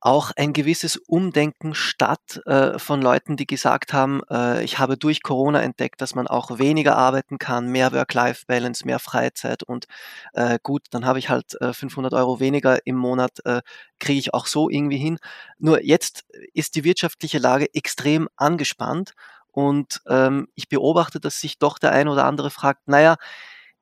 auch 0.00 0.32
ein 0.36 0.52
gewisses 0.52 0.96
Umdenken 0.96 1.74
statt 1.74 2.40
äh, 2.46 2.78
von 2.78 3.02
Leuten, 3.02 3.36
die 3.36 3.46
gesagt 3.46 3.92
haben, 3.92 4.22
äh, 4.30 4.64
ich 4.64 4.78
habe 4.78 4.96
durch 4.96 5.22
Corona 5.22 5.60
entdeckt, 5.62 6.00
dass 6.00 6.14
man 6.14 6.26
auch 6.26 6.58
weniger 6.58 6.96
arbeiten 6.96 7.38
kann, 7.38 7.68
mehr 7.68 7.92
Work-Life-Balance, 7.92 8.86
mehr 8.86 8.98
Freizeit 8.98 9.62
und 9.62 9.86
äh, 10.32 10.58
gut, 10.62 10.86
dann 10.90 11.04
habe 11.04 11.18
ich 11.18 11.28
halt 11.28 11.56
500 11.60 12.12
äh, 12.12 12.16
Euro 12.16 12.40
weniger 12.40 12.86
im 12.86 12.96
Monat, 12.96 13.44
äh, 13.44 13.60
kriege 13.98 14.18
ich 14.18 14.32
auch 14.32 14.46
so 14.46 14.70
irgendwie 14.70 14.96
hin. 14.96 15.18
Nur 15.58 15.84
jetzt 15.84 16.24
ist 16.54 16.76
die 16.76 16.84
wirtschaftliche 16.84 17.38
Lage 17.38 17.72
extrem 17.74 18.28
angespannt 18.36 19.12
und 19.52 20.00
ähm, 20.08 20.48
ich 20.54 20.68
beobachte, 20.68 21.20
dass 21.20 21.40
sich 21.40 21.58
doch 21.58 21.78
der 21.78 21.92
ein 21.92 22.08
oder 22.08 22.24
andere 22.24 22.50
fragt, 22.50 22.88
naja, 22.88 23.16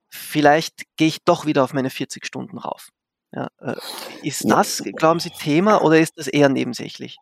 vielleicht 0.09 0.83
gehe 0.97 1.07
ich 1.07 1.23
doch 1.23 1.45
wieder 1.45 1.63
auf 1.63 1.73
meine 1.73 1.89
40 1.89 2.25
Stunden 2.25 2.57
rauf. 2.57 2.89
Ja, 3.31 3.47
äh, 3.61 3.75
ist 4.23 4.49
das, 4.49 4.83
glauben 4.95 5.19
Sie, 5.19 5.29
Thema 5.29 5.83
oder 5.83 5.99
ist 5.99 6.17
das 6.17 6.27
eher 6.27 6.49
nebensächlich? 6.49 7.19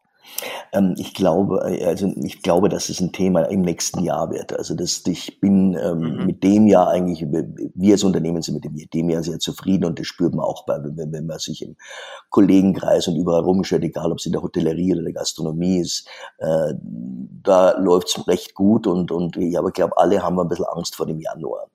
Ähm, 0.72 0.96
ich 0.98 1.14
glaube, 1.14 1.62
äh, 1.66 1.86
also 1.86 2.12
ich 2.24 2.42
glaube, 2.42 2.70
dass 2.70 2.90
es 2.90 3.00
ein 3.00 3.12
Thema 3.12 3.44
im 3.44 3.62
nächsten 3.62 4.04
Jahr 4.04 4.30
wird. 4.32 4.54
Also 4.54 4.76
dass 4.76 5.04
ich 5.06 5.40
bin 5.40 5.78
ähm, 5.82 6.00
mhm. 6.00 6.26
mit 6.26 6.44
dem 6.44 6.68
Jahr 6.68 6.90
eigentlich, 6.90 7.26
wir 7.30 7.94
als 7.94 8.04
Unternehmen 8.04 8.42
sind 8.42 8.64
mit 8.64 8.94
dem, 8.94 9.10
Jahr 9.10 9.24
sehr 9.24 9.40
zufrieden 9.40 9.86
und 9.86 10.00
das 10.00 10.08
spürt 10.08 10.34
man 10.34 10.46
auch 10.46 10.66
bei, 10.66 10.78
wenn, 10.84 11.12
wenn 11.12 11.26
man 11.26 11.40
sich 11.40 11.62
im 11.62 11.76
Kollegenkreis 12.30 13.08
und 13.08 13.16
überall 13.16 13.44
rumschaut, 13.44 13.82
egal 13.82 14.12
ob 14.12 14.20
es 14.20 14.26
in 14.26 14.34
der 14.34 14.42
Hotellerie 14.44 14.94
oder 14.94 15.04
der 15.04 15.14
Gastronomie 15.14 15.80
ist, 15.80 16.08
äh, 16.40 16.74
da 17.44 17.78
läuft 17.78 18.10
es 18.10 18.28
recht 18.28 18.54
gut 18.54 18.88
und, 18.88 19.12
und 19.12 19.38
ich 19.38 19.58
aber 19.58 19.72
glaube, 19.72 19.98
alle 19.98 20.22
haben 20.22 20.40
ein 20.40 20.48
bisschen 20.48 20.66
Angst 20.66 20.96
vor 20.96 21.06
dem 21.06 21.20
Januar. 21.20 21.70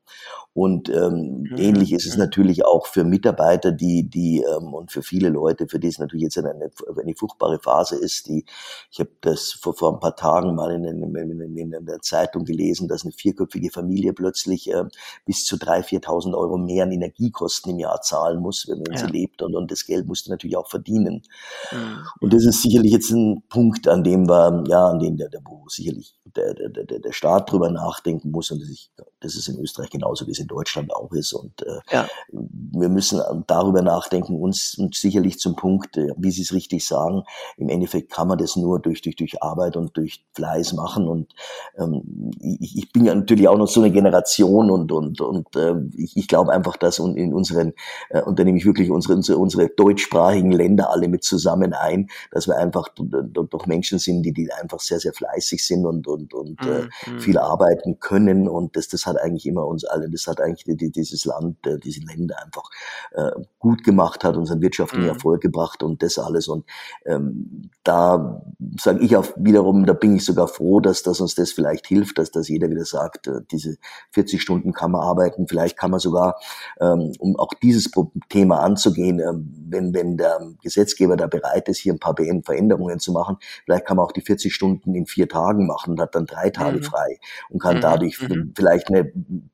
Und 0.55 0.91
ähm, 0.91 1.47
mhm. 1.51 1.57
ähnlich 1.57 1.93
ist 1.93 2.07
es 2.07 2.19
natürlich 2.19 2.67
auch 2.67 2.87
für 2.87 3.05
Mitarbeiter, 3.05 3.73
die, 3.73 4.09
die 4.09 4.43
ähm, 4.43 4.75
und 4.75 4.93
für 4.93 5.03
viele 5.03 5.31
Leute, 5.31 5.67
für 5.67 5.79
die 5.79 5.89
es 5.89 5.99
natürlich 5.99 6.25
jetzt 6.25 6.37
eine, 6.37 6.51
eine 6.51 7.15
furchtbare 7.15 7.59
Phase 7.59 7.97
ist. 7.97 8.29
Die, 8.29 8.45
ich 8.91 9.01
habe 9.01 9.11
das 9.23 9.53
vor, 9.53 9.73
vor 9.75 9.95
ein 9.95 10.01
paar 10.01 10.15
Tagen 10.15 10.55
mal 10.55 10.73
in, 10.73 10.85
in, 10.85 11.17
in, 11.17 11.57
in 11.57 11.87
der 11.87 12.01
Zeitung 12.01 12.45
gelesen, 12.45 12.87
dass 12.87 13.03
eine 13.03 13.13
vierköpfige 13.13 13.71
Familie 13.71 14.13
plötzlich 14.13 14.71
äh, 14.71 14.85
bis 15.25 15.47
zu 15.47 15.57
3.000, 15.57 16.05
4.000 16.05 16.37
Euro 16.37 16.59
mehr 16.59 16.85
an 16.85 16.93
Energiekosten 16.93 17.73
im 17.73 17.79
Jahr 17.79 18.03
zahlen 18.03 18.41
muss, 18.41 18.69
wenn, 18.69 18.81
wenn 18.87 18.95
ja. 18.95 18.99
sie 18.99 19.07
lebt. 19.07 19.41
Und, 19.41 19.57
und 19.57 19.71
das 19.71 19.87
Geld 19.87 20.07
musste 20.07 20.31
natürlich 20.31 20.59
auch 20.59 20.69
verdienen. 20.69 21.23
Mhm. 21.71 21.99
Und 22.21 22.35
das 22.35 22.45
ist 22.45 22.61
sicherlich 22.61 22.93
jetzt 22.93 23.11
ein 23.11 23.43
Punkt, 23.49 23.89
an 23.89 24.05
dem 24.05 24.29
wir, 24.29 24.65
ja, 24.67 24.89
an 24.89 24.99
dem 24.99 25.17
der, 25.17 25.31
der 25.31 25.41
wo 25.45 25.67
sicherlich 25.69 26.15
der, 26.37 26.53
der, 26.53 26.69
der, 26.69 26.99
der 26.99 27.13
Staat 27.13 27.51
drüber 27.51 27.71
nachdenken 27.71 28.31
muss. 28.31 28.51
Und 28.51 28.61
das, 28.61 28.69
ich, 28.69 28.91
das 29.23 29.37
ist 29.37 29.49
in 29.49 29.59
Österreich 29.59 29.91
genauso 29.91 30.27
wie 30.27 30.33
es 30.33 30.39
in 30.39 30.47
Deutschland 30.47 30.93
auch 30.95 31.13
ist. 31.13 31.33
Und 31.33 31.63
äh, 31.63 31.81
ja. 31.91 32.09
wir 32.31 32.89
müssen 32.89 33.21
darüber 33.47 33.83
nachdenken, 33.83 34.37
uns 34.37 34.77
und 34.79 34.95
sicherlich 34.95 35.39
zum 35.39 35.57
Punkt, 35.57 35.97
äh, 35.97 36.09
wie 36.17 36.31
Sie 36.31 36.43
es 36.43 36.53
richtig 36.53 36.87
sagen, 36.87 37.23
im 37.57 37.69
Endeffekt 37.69 38.11
kann 38.11 38.29
man 38.29 38.39
das 38.39 38.57
nur 38.57 38.81
durch, 38.81 39.03
durch, 39.03 39.17
durch 39.17 39.43
Arbeit 39.43 39.77
und 39.77 39.97
durch 39.97 40.25
Fleiß 40.35 40.73
machen. 40.75 41.09
Und 41.09 41.33
ähm, 41.79 42.31
ich, 42.41 42.77
ich 42.77 42.93
bin 42.93 43.05
ja 43.05 43.15
natürlich 43.15 43.49
auch 43.49 43.59
noch 43.59 43.69
so 43.69 43.81
eine 43.81 43.93
Generation 43.93 44.71
und, 44.71 44.93
und, 44.93 45.21
und 45.21 45.57
äh, 45.57 45.75
ich, 45.97 46.17
ich 46.17 46.29
glaube 46.29 46.53
einfach, 46.53 46.77
dass 46.77 46.99
in 46.99 47.35
unseren, 47.35 47.73
äh, 48.11 48.23
und 48.23 48.39
da 48.39 48.45
nehme 48.45 48.59
ich 48.59 48.65
wirklich 48.65 48.91
unsere, 48.91 49.15
unsere, 49.15 49.39
unsere 49.39 49.69
deutschsprachigen 49.69 50.53
Länder 50.53 50.91
alle 50.91 51.09
mit 51.09 51.25
zusammen 51.25 51.73
ein, 51.73 52.09
dass 52.31 52.47
wir 52.47 52.57
einfach 52.57 52.89
doch 52.95 53.67
Menschen 53.67 53.99
sind, 53.99 54.23
die, 54.23 54.33
die 54.33 54.53
einfach 54.53 54.81
sehr, 54.81 55.01
sehr 55.01 55.13
fleißig 55.13 55.67
sind 55.67 55.87
und, 55.87 56.07
und, 56.07 56.35
und 56.35 56.61
äh, 56.63 56.89
mhm. 57.07 57.21
viel 57.21 57.39
arbeiten 57.39 57.99
können. 58.01 58.49
Und 58.49 58.77
das, 58.77 58.89
das 58.89 59.07
hat 59.07 59.12
eigentlich 59.19 59.47
immer 59.47 59.67
uns 59.67 59.85
alle, 59.85 60.09
das 60.11 60.27
hat 60.27 60.41
eigentlich 60.41 60.65
die, 60.65 60.77
die, 60.77 60.91
dieses 60.91 61.25
Land, 61.25 61.67
äh, 61.67 61.79
diese 61.79 62.01
Länder 62.01 62.37
einfach 62.43 62.71
äh, 63.13 63.31
gut 63.59 63.85
gemacht 63.85 64.25
hat, 64.25 64.37
unseren 64.37 64.61
wirtschaftlichen 64.61 65.05
mhm. 65.05 65.11
Erfolg 65.11 65.41
gebracht 65.41 65.83
und 65.83 66.03
das 66.03 66.19
alles. 66.19 66.49
Und 66.49 66.65
ähm, 67.07 67.71
da 67.85 68.43
sage 68.81 69.01
ich 69.01 69.17
auch 69.17 69.27
wiederum, 69.37 69.87
da 69.87 69.93
bin 69.93 70.17
ich 70.17 70.25
sogar 70.25 70.49
froh, 70.49 70.81
dass, 70.81 71.03
dass 71.03 71.21
uns 71.21 71.35
das 71.35 71.53
vielleicht 71.53 71.87
hilft, 71.87 72.19
dass, 72.19 72.31
dass 72.31 72.49
jeder 72.49 72.71
wieder 72.71 72.85
sagt, 72.85 73.27
äh, 73.27 73.41
diese 73.51 73.77
40 74.13 74.41
Stunden 74.41 74.73
kann 74.73 74.91
man 74.91 75.03
arbeiten, 75.03 75.47
vielleicht 75.49 75.77
kann 75.77 75.91
man 75.91 76.01
sogar, 76.01 76.37
ähm, 76.81 77.13
um 77.19 77.37
auch 77.37 77.55
dieses 77.63 77.91
Thema 78.29 78.61
anzugehen, 78.61 79.21
äh, 79.21 79.33
wenn, 79.69 79.95
wenn 79.95 80.17
der 80.17 80.41
Gesetzgeber 80.63 81.17
da 81.17 81.27
bereit 81.27 81.69
ist, 81.69 81.79
hier 81.79 81.93
ein 81.93 81.99
paar 81.99 82.15
Veränderungen 82.17 82.99
zu 82.99 83.13
machen, 83.13 83.37
vielleicht 83.65 83.87
kann 83.87 83.97
man 83.97 84.07
auch 84.07 84.13
die 84.13 84.21
40 84.21 84.55
Stunden 84.55 84.95
in 84.95 85.07
vier 85.07 85.29
Tagen 85.29 85.67
machen 85.67 85.93
und 85.93 86.01
hat 86.01 86.15
dann 86.15 86.27
drei 86.27 86.51
Tage 86.51 86.79
mhm. 86.79 86.83
frei 86.83 87.19
und 87.51 87.61
kann 87.61 87.77
mhm. 87.77 87.81
dadurch 87.81 88.21
mhm. 88.21 88.53
vielleicht 88.57 88.89
eine 88.89 89.02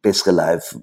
bessere 0.03 0.33
Life 0.35 0.79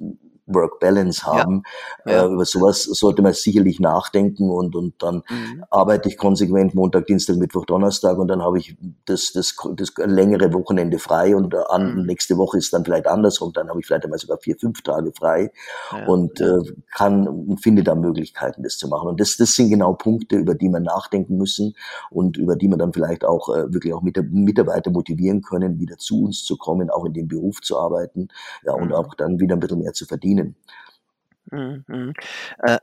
Work-Balance 0.47 1.25
haben. 1.25 1.63
Ja. 2.05 2.11
Ja. 2.11 2.25
Äh, 2.25 2.33
über 2.33 2.45
sowas 2.45 2.83
sollte 2.83 3.21
man 3.21 3.33
sicherlich 3.33 3.79
nachdenken 3.79 4.49
und, 4.49 4.75
und 4.75 5.01
dann 5.01 5.23
mhm. 5.29 5.63
arbeite 5.69 6.09
ich 6.09 6.17
konsequent 6.17 6.75
Montag, 6.75 7.07
Dienstag, 7.07 7.37
Mittwoch, 7.37 7.65
Donnerstag 7.65 8.17
und 8.17 8.27
dann 8.27 8.41
habe 8.41 8.59
ich 8.59 8.77
das, 9.05 9.31
das, 9.33 9.55
das 9.75 9.93
längere 9.97 10.53
Wochenende 10.53 10.99
frei 10.99 11.35
und 11.35 11.55
an, 11.55 11.95
mhm. 11.95 12.05
nächste 12.05 12.37
Woche 12.37 12.57
ist 12.57 12.73
dann 12.73 12.85
vielleicht 12.85 13.07
andersrum, 13.07 13.53
dann 13.53 13.69
habe 13.69 13.79
ich 13.79 13.87
vielleicht 13.87 14.03
einmal 14.03 14.19
sogar 14.19 14.37
vier, 14.37 14.55
fünf 14.57 14.81
Tage 14.81 15.11
frei 15.11 15.51
ja. 15.91 16.05
und 16.05 16.39
äh, 16.41 16.59
kann 16.93 17.27
und 17.27 17.61
finde 17.61 17.83
da 17.83 17.95
Möglichkeiten, 17.95 18.63
das 18.63 18.77
zu 18.77 18.87
machen. 18.87 19.09
Und 19.09 19.19
das, 19.19 19.37
das 19.37 19.55
sind 19.55 19.69
genau 19.69 19.93
Punkte, 19.93 20.35
über 20.35 20.55
die 20.55 20.69
man 20.69 20.83
nachdenken 20.83 21.37
müssen 21.37 21.75
und 22.11 22.37
über 22.37 22.55
die 22.55 22.67
man 22.67 22.79
dann 22.79 22.93
vielleicht 22.93 23.25
auch 23.25 23.49
äh, 23.49 23.73
wirklich 23.73 23.93
auch 23.93 24.01
mit 24.01 24.15
Mitarbeiter 24.31 24.91
motivieren 24.91 25.41
können, 25.41 25.79
wieder 25.79 25.97
zu 25.97 26.23
uns 26.23 26.43
zu 26.43 26.57
kommen, 26.57 26.89
auch 26.89 27.05
in 27.05 27.13
dem 27.13 27.27
Beruf 27.27 27.61
zu 27.61 27.79
arbeiten 27.79 28.27
ja, 28.63 28.73
und 28.73 28.89
mhm. 28.89 28.93
auch 28.93 29.15
dann 29.15 29.39
wieder 29.39 29.55
ein 29.55 29.59
bisschen 29.59 29.79
mehr 29.79 29.93
zu 29.93 30.05
verdienen 30.05 30.34
dienen. 30.35 30.55
Mhm. 31.87 32.13
Äh, 32.59 32.79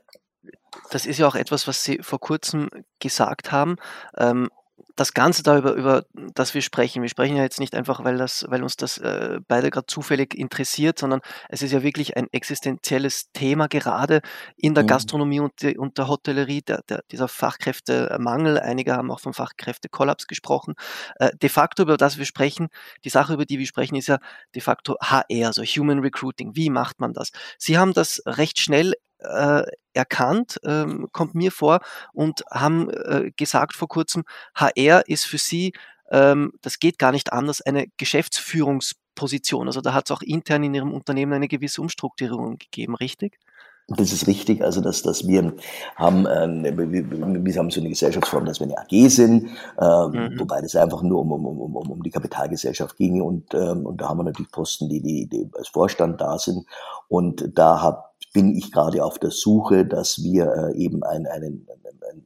das 0.91 1.05
ist 1.05 1.19
ja 1.19 1.27
auch 1.27 1.35
etwas, 1.35 1.67
was 1.67 1.83
Sie 1.83 1.99
vor 2.01 2.19
kurzem 2.19 2.69
gesagt 2.99 3.51
haben. 3.51 3.77
Ähm, 4.17 4.49
das 4.95 5.13
Ganze 5.13 5.41
darüber, 5.41 5.73
über 5.73 6.05
das 6.13 6.53
wir 6.53 6.61
sprechen. 6.61 7.01
Wir 7.01 7.09
sprechen 7.09 7.35
ja 7.35 7.43
jetzt 7.43 7.59
nicht 7.59 7.75
einfach, 7.75 8.03
weil, 8.03 8.17
das, 8.17 8.45
weil 8.49 8.61
uns 8.61 8.75
das 8.75 8.97
äh, 8.99 9.39
beide 9.47 9.71
gerade 9.71 9.87
zufällig 9.87 10.35
interessiert, 10.35 10.99
sondern 10.99 11.21
es 11.49 11.61
ist 11.61 11.71
ja 11.71 11.81
wirklich 11.81 12.15
ein 12.15 12.27
existenzielles 12.31 13.31
Thema, 13.31 13.67
gerade 13.67 14.21
in 14.55 14.75
der 14.75 14.83
mhm. 14.83 14.87
Gastronomie 14.87 15.39
und, 15.39 15.61
die, 15.61 15.77
und 15.77 15.97
der 15.97 16.07
Hotellerie, 16.07 16.61
der, 16.61 16.83
der, 16.89 17.03
dieser 17.11 17.27
Fachkräftemangel. 17.27 18.59
Einige 18.59 18.93
haben 18.93 19.09
auch 19.09 19.19
vom 19.19 19.33
Fachkräftekollaps 19.33 20.27
gesprochen. 20.27 20.75
Äh, 21.15 21.31
de 21.41 21.49
facto, 21.49 21.83
über 21.83 21.97
das 21.97 22.17
wir 22.17 22.25
sprechen, 22.25 22.67
die 23.03 23.09
Sache, 23.09 23.33
über 23.33 23.45
die 23.45 23.57
wir 23.59 23.67
sprechen, 23.67 23.95
ist 23.95 24.07
ja 24.07 24.19
de 24.53 24.61
facto 24.61 24.95
HR, 25.01 25.47
also 25.47 25.63
Human 25.63 25.99
Recruiting. 25.99 26.55
Wie 26.55 26.69
macht 26.69 26.99
man 26.99 27.13
das? 27.13 27.31
Sie 27.57 27.77
haben 27.77 27.93
das 27.93 28.21
recht 28.25 28.59
schnell 28.59 28.93
äh, 29.23 29.63
erkannt, 29.93 30.59
ähm, 30.65 31.07
kommt 31.11 31.35
mir 31.35 31.51
vor, 31.51 31.79
und 32.13 32.43
haben 32.51 32.89
äh, 32.89 33.31
gesagt 33.35 33.75
vor 33.75 33.87
kurzem, 33.87 34.23
HR 34.55 35.07
ist 35.07 35.25
für 35.25 35.37
Sie, 35.37 35.73
ähm, 36.11 36.53
das 36.61 36.79
geht 36.79 36.99
gar 36.99 37.11
nicht 37.11 37.33
anders, 37.33 37.61
eine 37.61 37.87
Geschäftsführungsposition. 37.97 39.67
Also 39.67 39.81
da 39.81 39.93
hat 39.93 40.05
es 40.09 40.11
auch 40.11 40.21
intern 40.21 40.63
in 40.63 40.73
Ihrem 40.73 40.93
Unternehmen 40.93 41.33
eine 41.33 41.47
gewisse 41.47 41.81
Umstrukturierung 41.81 42.57
gegeben, 42.57 42.95
richtig? 42.95 43.39
Das 43.89 44.13
ist 44.13 44.27
richtig, 44.27 44.63
also 44.63 44.79
dass, 44.79 45.01
dass 45.01 45.27
wir 45.27 45.53
haben, 45.97 46.25
äh, 46.25 46.77
wir, 46.77 47.45
wir 47.45 47.55
haben 47.57 47.69
so 47.69 47.81
eine 47.81 47.89
Gesellschaftsform, 47.89 48.45
dass 48.45 48.61
wir 48.61 48.67
eine 48.67 48.77
AG 48.77 49.09
sind, 49.09 49.49
äh, 49.77 50.07
mhm. 50.07 50.39
wobei 50.39 50.61
das 50.61 50.75
einfach 50.77 51.01
nur 51.01 51.19
um, 51.19 51.33
um, 51.33 51.45
um, 51.45 51.75
um, 51.75 51.91
um 51.91 52.03
die 52.03 52.09
Kapitalgesellschaft 52.09 52.95
ging 52.95 53.21
und, 53.21 53.53
ähm, 53.53 53.85
und 53.85 53.99
da 53.99 54.07
haben 54.07 54.19
wir 54.19 54.23
natürlich 54.23 54.51
Posten, 54.51 54.87
die, 54.87 55.01
die, 55.01 55.27
die 55.27 55.49
als 55.57 55.67
Vorstand 55.67 56.21
da 56.21 56.39
sind 56.39 56.65
und 57.09 57.49
da 57.55 57.81
hab, 57.81 58.13
bin 58.31 58.55
ich 58.55 58.71
gerade 58.71 59.03
auf 59.03 59.19
der 59.19 59.31
Suche, 59.31 59.85
dass 59.85 60.23
wir 60.23 60.45
äh, 60.45 60.77
eben 60.77 61.03
einen, 61.03 61.27
einen, 61.27 61.67
einen 62.09 62.23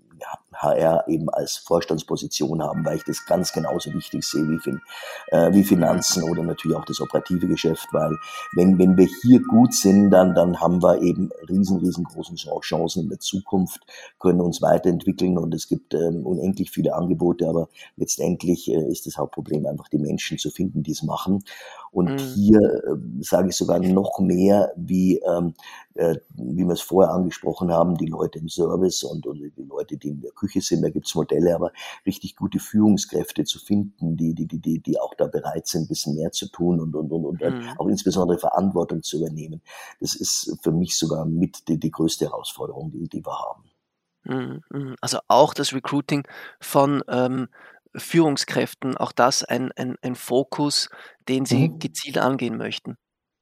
HR 0.57 1.07
eben 1.07 1.29
als 1.29 1.57
Vorstandsposition 1.57 2.61
haben, 2.63 2.85
weil 2.85 2.97
ich 2.97 3.03
das 3.03 3.25
ganz 3.25 3.53
genauso 3.53 3.93
wichtig 3.93 4.23
sehe 4.23 4.47
wie, 4.49 4.59
fin, 4.59 4.81
äh, 5.27 5.51
wie 5.53 5.63
Finanzen 5.63 6.23
oder 6.23 6.43
natürlich 6.43 6.77
auch 6.77 6.85
das 6.85 6.99
operative 7.01 7.47
Geschäft, 7.47 7.87
weil 7.91 8.15
wenn, 8.53 8.77
wenn 8.77 8.97
wir 8.97 9.07
hier 9.21 9.41
gut 9.41 9.73
sind, 9.73 10.11
dann, 10.11 10.33
dann 10.35 10.59
haben 10.59 10.81
wir 10.81 11.01
eben 11.01 11.29
riesen, 11.49 11.77
riesengroße 11.79 12.35
Chancen 12.61 13.03
in 13.03 13.09
der 13.09 13.19
Zukunft, 13.19 13.81
können 14.19 14.41
uns 14.41 14.61
weiterentwickeln 14.61 15.37
und 15.37 15.53
es 15.53 15.67
gibt 15.67 15.93
ähm, 15.93 16.25
unendlich 16.25 16.71
viele 16.71 16.95
Angebote, 16.95 17.47
aber 17.47 17.69
letztendlich 17.95 18.69
äh, 18.71 18.89
ist 18.89 19.05
das 19.05 19.17
Hauptproblem 19.17 19.65
einfach 19.65 19.87
die 19.89 19.97
Menschen 19.97 20.37
zu 20.37 20.49
finden, 20.49 20.83
die 20.83 20.91
es 20.91 21.03
machen. 21.03 21.43
Und 21.91 22.11
mhm. 22.11 22.17
hier 22.17 22.59
äh, 22.59 23.23
sage 23.23 23.49
ich 23.49 23.55
sogar 23.55 23.79
noch 23.79 24.19
mehr, 24.19 24.71
wie, 24.75 25.17
ähm, 25.19 25.53
äh, 25.95 26.15
wie 26.35 26.65
wir 26.65 26.73
es 26.73 26.81
vorher 26.81 27.13
angesprochen 27.13 27.71
haben, 27.71 27.97
die 27.97 28.05
Leute 28.05 28.39
im 28.39 28.49
Service 28.49 29.03
und, 29.03 29.25
und 29.25 29.39
die 29.39 29.63
Leute, 29.63 29.97
die 29.97 30.09
in 30.09 30.21
der 30.21 30.31
Küche 30.31 30.46
sind, 30.55 30.81
da 30.81 30.89
gibt's 30.89 31.15
Modelle, 31.15 31.55
aber 31.55 31.71
richtig 32.05 32.35
gute 32.35 32.59
Führungskräfte 32.59 33.43
zu 33.43 33.59
finden, 33.59 34.17
die, 34.17 34.33
die, 34.33 34.47
die, 34.47 34.59
die, 34.59 34.79
die 34.79 34.99
auch 34.99 35.13
da 35.15 35.27
bereit 35.27 35.67
sind, 35.67 35.83
ein 35.83 35.87
bisschen 35.87 36.15
mehr 36.15 36.31
zu 36.31 36.49
tun 36.49 36.79
und, 36.79 36.95
und, 36.95 37.11
und, 37.11 37.25
und 37.25 37.41
mhm. 37.41 37.69
auch 37.77 37.87
insbesondere 37.87 38.37
Verantwortung 38.37 39.03
zu 39.03 39.17
übernehmen. 39.17 39.61
Das 39.99 40.15
ist 40.15 40.57
für 40.61 40.71
mich 40.71 40.97
sogar 40.97 41.25
mit 41.25 41.67
die, 41.67 41.79
die 41.79 41.91
größte 41.91 42.25
Herausforderung, 42.25 42.91
die, 42.91 43.07
die 43.07 43.25
wir 43.25 43.37
haben. 43.37 43.63
Mhm, 44.23 44.61
mhm. 44.69 44.95
Also 45.01 45.19
auch 45.27 45.53
das 45.53 45.73
Recruiting 45.73 46.27
von 46.59 47.03
ähm, 47.07 47.47
Führungskräften, 47.95 48.97
auch 48.97 49.11
das 49.11 49.43
ein, 49.43 49.71
ein, 49.73 49.95
ein 50.01 50.15
Fokus, 50.15 50.89
den 51.27 51.45
Sie 51.45 51.69
mhm. 51.69 51.79
gezielt 51.79 52.17
angehen 52.17 52.57
möchten? 52.57 52.97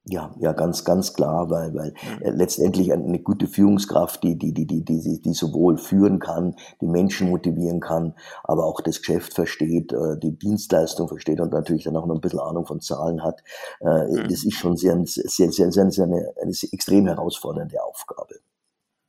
Ja, 0.07 0.35
ja, 0.37 0.51
ganz, 0.53 0.85
ganz 0.85 1.13
klar, 1.13 1.49
weil, 1.49 1.73
weil 1.73 1.89
mhm. 1.89 2.21
äh, 2.21 2.29
letztendlich 2.29 2.93
eine 2.93 3.17
gute 3.19 3.47
Führungskraft, 3.47 4.21
die, 4.21 4.37
die, 4.37 4.53
die, 4.53 4.67
die, 4.67 4.83
die, 4.83 5.19
die 5.19 5.33
sowohl 5.33 5.79
führen 5.79 6.19
kann, 6.19 6.55
die 6.79 6.85
Menschen 6.85 7.31
motivieren 7.31 7.79
kann, 7.79 8.13
aber 8.43 8.65
auch 8.65 8.81
das 8.81 8.99
Geschäft 8.99 9.33
versteht, 9.33 9.93
äh, 9.93 10.19
die 10.19 10.37
Dienstleistung 10.37 11.07
versteht 11.07 11.39
und 11.39 11.53
natürlich 11.53 11.85
dann 11.85 11.97
auch 11.97 12.05
noch 12.05 12.13
ein 12.13 12.21
bisschen 12.21 12.39
Ahnung 12.39 12.67
von 12.67 12.81
Zahlen 12.81 13.23
hat, 13.23 13.41
äh, 13.81 14.05
mhm. 14.05 14.29
das 14.29 14.43
ist 14.45 14.53
schon 14.53 14.77
sehr, 14.77 14.95
sehr, 15.05 15.51
sehr, 15.51 15.71
sehr, 15.71 15.89
sehr 15.89 16.05
eine, 16.05 16.33
eine 16.39 16.53
extrem 16.71 17.07
herausfordernde 17.07 17.81
Aufgabe. 17.83 18.35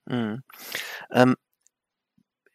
Mhm. 0.07 0.43
Ähm, 1.11 1.35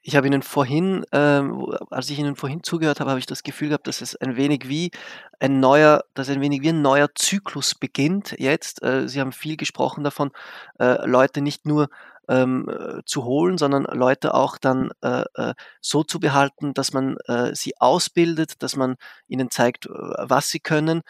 ich 0.04 0.16
habe 0.16 0.28
Ihnen 0.28 0.42
vorhin, 0.42 1.06
ähm, 1.12 1.66
als 1.90 2.10
ich 2.10 2.20
Ihnen 2.20 2.36
vorhin 2.36 2.64
zugehört 2.64 3.00
habe, 3.00 3.12
habe 3.12 3.20
ich 3.20 3.26
das 3.26 3.44
Gefühl 3.44 3.70
gehabt, 3.70 3.88
dass 3.88 4.02
es 4.02 4.16
ein 4.16 4.36
wenig 4.36 4.68
wie 4.68 4.92
ein 5.40 5.60
neuer, 5.60 6.04
dass 6.14 6.30
ein 6.30 6.42
wenig 6.42 6.62
wie 6.62 6.70
ein 6.70 6.82
neuer 6.82 7.10
Zyklus 7.16 7.76
beginnt 7.76 8.36
jetzt. 8.40 8.82
Äh, 8.84 9.08
Sie 9.08 9.20
haben 9.20 9.32
viel 9.32 9.58
gesprochen 9.58 10.04
davon, 10.04 10.32
äh, 10.80 11.06
Leute 11.06 11.42
nicht 11.42 11.66
nur 11.66 11.90
ähm, 12.28 12.70
äh, 12.70 13.04
zu 13.06 13.26
holen, 13.26 13.58
sondern 13.58 13.84
Leute 13.84 14.34
auch 14.34 14.58
dann 14.58 14.92
äh, 15.02 15.24
äh, 15.36 15.54
so 15.82 16.04
zu 16.04 16.20
behalten, 16.20 16.74
dass 16.74 16.94
man 16.94 17.18
äh, 17.28 17.54
sie 17.54 17.80
ausbildet, 17.80 18.64
dass 18.64 18.76
man 18.76 18.96
ihnen 19.28 19.50
zeigt, 19.52 19.88
was 19.90 20.50
sie 20.50 20.60
können. 20.60 21.02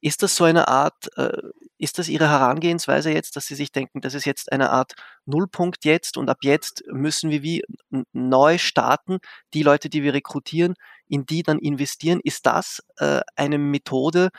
Ist 0.00 0.22
das 0.22 0.36
so 0.36 0.44
eine 0.44 0.68
Art, 0.68 1.10
ist 1.78 1.98
das 1.98 2.08
Ihre 2.08 2.28
Herangehensweise 2.28 3.12
jetzt, 3.12 3.36
dass 3.36 3.46
Sie 3.46 3.54
sich 3.54 3.72
denken, 3.72 4.00
das 4.00 4.14
ist 4.14 4.24
jetzt 4.24 4.52
eine 4.52 4.70
Art 4.70 4.94
Nullpunkt 5.26 5.84
jetzt 5.84 6.16
und 6.16 6.28
ab 6.28 6.38
jetzt 6.42 6.82
müssen 6.90 7.30
wir 7.30 7.42
wie 7.42 7.62
neu 8.12 8.58
starten, 8.58 9.18
die 9.54 9.62
Leute, 9.62 9.88
die 9.88 10.02
wir 10.02 10.14
rekrutieren, 10.14 10.74
in 11.06 11.24
die 11.24 11.42
dann 11.42 11.58
investieren? 11.58 12.20
Ist 12.22 12.46
das 12.46 12.80
äh, 12.98 13.20
eine 13.36 13.58
Methode, 13.58 14.30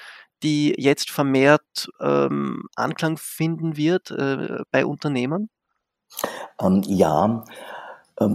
die 0.44 0.74
jetzt 0.78 1.10
vermehrt 1.10 1.90
ähm, 2.00 2.64
Anklang 2.76 3.18
finden 3.18 3.78
wird 3.78 4.12
äh, 4.12 4.60
bei 4.72 4.86
Unternehmern? 4.86 5.50
Ähm, 6.62 6.84
ja, 6.86 7.44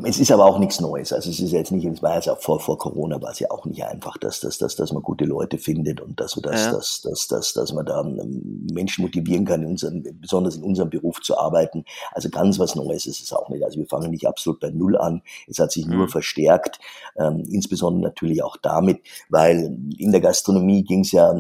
es 0.05 0.19
ist 0.19 0.33
aber 0.33 0.47
auch 0.47 0.59
nichts 0.59 0.81
Neues. 0.81 1.13
Also 1.13 1.29
es 1.29 1.41
ist 1.41 1.53
jetzt 1.53 1.71
nicht, 1.71 1.85
es 1.85 2.03
war 2.03 2.15
jetzt 2.15 2.29
auch 2.29 2.41
vor, 2.41 2.59
vor 2.59 2.79
Corona 2.79 3.21
war 3.21 3.33
es 3.33 3.39
ja 3.41 3.51
auch 3.51 3.67
nicht 3.67 3.85
einfach, 3.85 4.17
dass, 4.17 4.41
dass, 4.41 4.57
dass, 4.57 4.77
dass 4.77 4.93
man 4.93 5.03
gute 5.03 5.27
Leute 5.27 5.59
findet 5.59 6.01
und 6.01 6.19
dass, 6.19 6.33
dass, 6.35 6.65
ja. 6.65 6.73
dass, 6.73 7.03
dass, 7.03 7.29
dass, 7.29 7.53
dass 7.53 7.73
man 7.75 7.85
da 7.85 8.01
ähm, 8.01 8.67
Menschen 8.73 9.03
motivieren 9.03 9.45
kann, 9.45 9.63
in 9.63 9.69
unserem, 9.69 10.03
besonders 10.21 10.57
in 10.57 10.63
unserem 10.63 10.89
Beruf 10.89 11.21
zu 11.21 11.37
arbeiten. 11.37 11.85
Also 12.13 12.31
ganz 12.31 12.59
was 12.59 12.75
Neues 12.77 13.05
ist 13.05 13.23
es 13.23 13.33
auch 13.35 13.51
nicht. 13.51 13.63
Also 13.63 13.79
wir 13.79 13.87
fangen 13.87 14.11
nicht 14.11 14.27
absolut 14.27 14.59
bei 14.59 14.71
Null 14.71 14.97
an. 14.97 15.21
Es 15.49 15.59
hat 15.59 15.71
sich 15.71 15.87
nur 15.87 16.07
mhm. 16.07 16.09
verstärkt, 16.09 16.79
ähm, 17.19 17.45
insbesondere 17.51 18.05
natürlich 18.05 18.43
auch 18.43 18.57
damit, 18.57 19.03
weil 19.29 19.77
in 19.99 20.13
der 20.13 20.23
Gastronomie 20.23 20.83
ging 20.83 21.01
es 21.01 21.13
ja, 21.13 21.35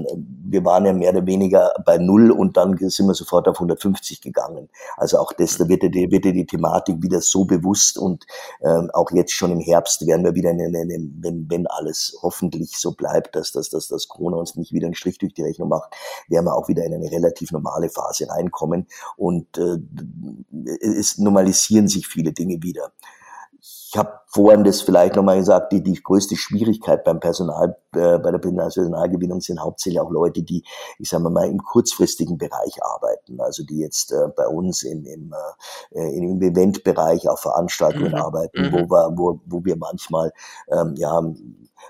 wir 0.44 0.64
waren 0.66 0.84
ja 0.84 0.92
mehr 0.92 1.12
oder 1.12 1.24
weniger 1.24 1.72
bei 1.86 1.96
Null 1.96 2.30
und 2.30 2.58
dann 2.58 2.76
sind 2.76 3.06
wir 3.06 3.14
sofort 3.14 3.48
auf 3.48 3.56
150 3.56 4.20
gegangen. 4.20 4.68
Also 4.98 5.16
auch 5.16 5.32
das, 5.32 5.56
da 5.56 5.66
wird 5.66 5.82
ja 5.82 5.88
die, 5.88 6.10
wird 6.10 6.26
ja 6.26 6.32
die 6.32 6.46
Thematik 6.46 7.02
wieder 7.02 7.22
so 7.22 7.46
bewusst 7.46 7.96
und 7.96 8.26
ähm, 8.62 8.90
auch 8.92 9.10
jetzt 9.12 9.32
schon 9.32 9.52
im 9.52 9.60
Herbst 9.60 10.06
werden 10.06 10.24
wir 10.24 10.34
wieder, 10.34 10.50
eine, 10.50 10.64
eine, 10.64 10.98
wenn, 11.20 11.46
wenn 11.48 11.66
alles 11.66 12.16
hoffentlich 12.22 12.76
so 12.78 12.92
bleibt, 12.92 13.36
dass, 13.36 13.52
dass, 13.52 13.70
dass, 13.70 13.88
dass 13.88 14.08
Corona 14.08 14.36
uns 14.36 14.56
nicht 14.56 14.72
wieder 14.72 14.86
einen 14.86 14.94
Strich 14.94 15.18
durch 15.18 15.34
die 15.34 15.42
Rechnung 15.42 15.68
macht, 15.68 15.94
werden 16.28 16.46
wir 16.46 16.54
auch 16.54 16.68
wieder 16.68 16.84
in 16.84 16.94
eine 16.94 17.10
relativ 17.10 17.52
normale 17.52 17.88
Phase 17.88 18.28
reinkommen 18.28 18.86
und 19.16 19.58
äh, 19.58 19.78
es 20.98 21.18
normalisieren 21.18 21.88
sich 21.88 22.06
viele 22.06 22.32
Dinge 22.32 22.62
wieder. 22.62 22.92
Ich 23.94 23.98
habe 23.98 24.12
vorhin 24.26 24.64
das 24.64 24.80
vielleicht 24.80 25.14
nochmal 25.14 25.38
gesagt, 25.38 25.70
die, 25.70 25.80
die 25.80 25.94
größte 25.94 26.34
Schwierigkeit 26.34 27.04
beim 27.04 27.20
Personal, 27.20 27.76
äh, 27.94 28.18
bei 28.18 28.32
der 28.32 28.38
Personalgewinnung 28.38 29.40
sind 29.40 29.60
hauptsächlich 29.60 30.00
auch 30.00 30.10
Leute, 30.10 30.42
die, 30.42 30.64
ich 30.98 31.08
sage 31.08 31.30
mal, 31.30 31.48
im 31.48 31.62
kurzfristigen 31.62 32.36
Bereich 32.36 32.82
arbeiten. 32.82 33.40
Also 33.40 33.62
die 33.62 33.78
jetzt 33.78 34.10
äh, 34.10 34.26
bei 34.34 34.48
uns 34.48 34.82
im, 34.82 35.04
im, 35.04 35.32
äh, 35.92 36.08
im 36.16 36.42
Eventbereich 36.42 37.28
auf 37.28 37.38
Veranstaltungen 37.38 38.10
mhm. 38.10 38.16
arbeiten, 38.16 38.62
mhm. 38.62 38.72
wo, 38.72 38.78
wir, 38.90 39.12
wo, 39.16 39.40
wo 39.46 39.64
wir 39.64 39.76
manchmal 39.76 40.32
ähm, 40.72 40.94
ja, 40.96 41.22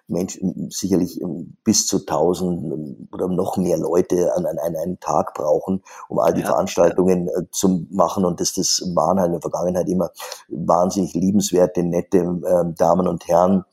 Menschen 0.07 0.71
sicherlich 0.71 1.21
ähm, 1.21 1.57
bis 1.65 1.87
zu 1.87 2.05
tausend 2.05 2.73
ähm, 2.73 3.09
oder 3.13 3.29
noch 3.29 3.57
mehr 3.57 3.79
Leute 3.79 4.35
an, 4.37 4.47
an, 4.47 4.59
an 4.59 4.77
einem 4.77 5.01
Tag 5.01 5.35
brauchen, 5.35 5.83
um 6.09 6.19
all 6.19 6.35
die 6.35 6.43
ja, 6.43 6.49
Veranstaltungen. 6.49 7.29
Äh, 7.29 7.45
zu 7.51 7.87
machen. 7.91 8.25
Und 8.25 8.41
das, 8.41 8.55
das 8.55 8.83
waren 8.95 9.19
halt 9.19 9.29
in 9.29 9.33
der 9.33 9.41
Vergangenheit 9.41 9.89
immer 9.89 10.11
wahnsinnig 10.49 11.15
liebenswerte, 11.15 11.83
nette 11.83 12.19
äh, 12.19 12.75
Damen 12.77 13.09
und 13.09 13.27
Herren, 13.29 13.65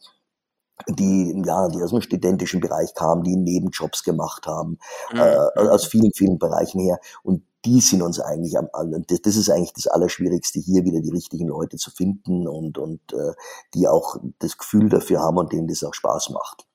die, 0.87 1.41
ja, 1.45 1.67
die 1.69 1.81
aus 1.81 1.91
dem 1.91 2.01
studentischen 2.01 2.59
Bereich 2.59 2.93
kamen, 2.95 3.23
die 3.23 3.35
Nebenjobs 3.35 4.03
gemacht 4.03 4.47
haben, 4.47 4.79
mhm. 5.11 5.19
äh, 5.19 5.69
aus 5.69 5.85
vielen, 5.85 6.11
vielen 6.13 6.39
Bereichen 6.39 6.79
her. 6.79 6.99
Und 7.23 7.43
die 7.65 7.79
sind 7.81 8.01
uns 8.01 8.19
eigentlich 8.19 8.57
am. 8.57 8.69
Das, 9.07 9.21
das 9.21 9.35
ist 9.35 9.49
eigentlich 9.49 9.73
das 9.73 9.87
Allerschwierigste, 9.87 10.59
hier 10.59 10.83
wieder 10.83 11.01
die 11.01 11.11
richtigen 11.11 11.47
Leute 11.47 11.77
zu 11.77 11.91
finden 11.91 12.47
und, 12.47 12.77
und 12.77 13.01
äh, 13.13 13.33
die 13.73 13.87
auch 13.87 14.17
das 14.39 14.57
Gefühl 14.57 14.89
dafür 14.89 15.19
haben 15.21 15.37
und 15.37 15.51
denen 15.51 15.67
das 15.67 15.83
auch 15.83 15.93
Spaß 15.93 16.29
macht. 16.31 16.65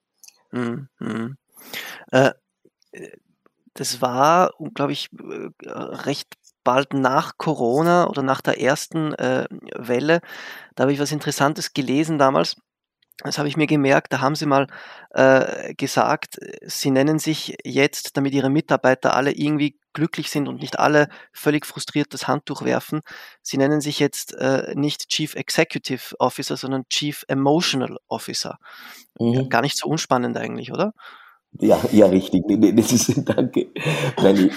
Mhm. 0.53 0.89
mhm. 0.99 1.37
Äh, 2.11 2.33
das 3.75 4.01
war, 4.01 4.53
glaube 4.75 4.93
ich, 4.93 5.11
äh, 5.13 5.69
recht 5.69 6.35
bald 6.65 6.95
nach 6.95 7.37
Corona 7.37 8.09
oder 8.09 8.23
nach 8.23 8.41
der 8.41 8.61
ersten 8.61 9.13
äh, 9.15 9.47
Welle. 9.75 10.21
Da 10.75 10.83
habe 10.83 10.93
ich 10.93 10.99
was 10.99 11.13
Interessantes 11.13 11.75
gelesen 11.75 12.19
damals. 12.19 12.57
Das 13.25 13.39
habe 13.39 13.49
ich 13.49 13.57
mir 13.57 13.67
gemerkt, 13.67 14.13
da 14.13 14.21
haben 14.21 14.35
sie 14.35 14.45
mal 14.45 14.67
äh, 15.11 15.75
gesagt, 15.75 16.39
sie 16.67 16.91
nennen 16.91 17.19
sich 17.19 17.57
jetzt, 17.65 18.17
damit 18.17 18.35
ihre 18.35 18.51
Mitarbeiter 18.51 19.17
alle 19.17 19.33
irgendwie 19.33 19.79
glücklich 19.95 20.31
sind 20.31 20.49
und 20.49 20.61
nicht 20.61 20.79
alle 20.79 21.09
völlig 21.33 21.65
frustriert 21.65 22.13
das 22.13 22.29
Handtuch 22.29 22.63
werfen, 22.63 23.01
sie 23.41 23.57
nennen 23.57 23.81
sich 23.81 23.99
jetzt 23.99 24.35
äh, 24.35 24.75
nicht 24.75 25.09
Chief 25.09 25.35
Executive 25.35 26.15
Officer, 26.19 26.59
sondern 26.59 26.87
Chief 26.91 27.25
Emotional 27.29 27.97
Officer. 28.09 28.59
Mhm. 29.19 29.49
Gar 29.49 29.63
nicht 29.63 29.79
so 29.79 29.89
unspannend 29.89 30.37
eigentlich, 30.37 30.71
oder? 30.71 30.93
Ja, 31.61 31.79
ja, 31.93 32.07
richtig. 32.07 32.45
Das 32.77 32.93
ist, 32.93 33.23
danke. 33.29 33.69
Nein, 34.23 34.51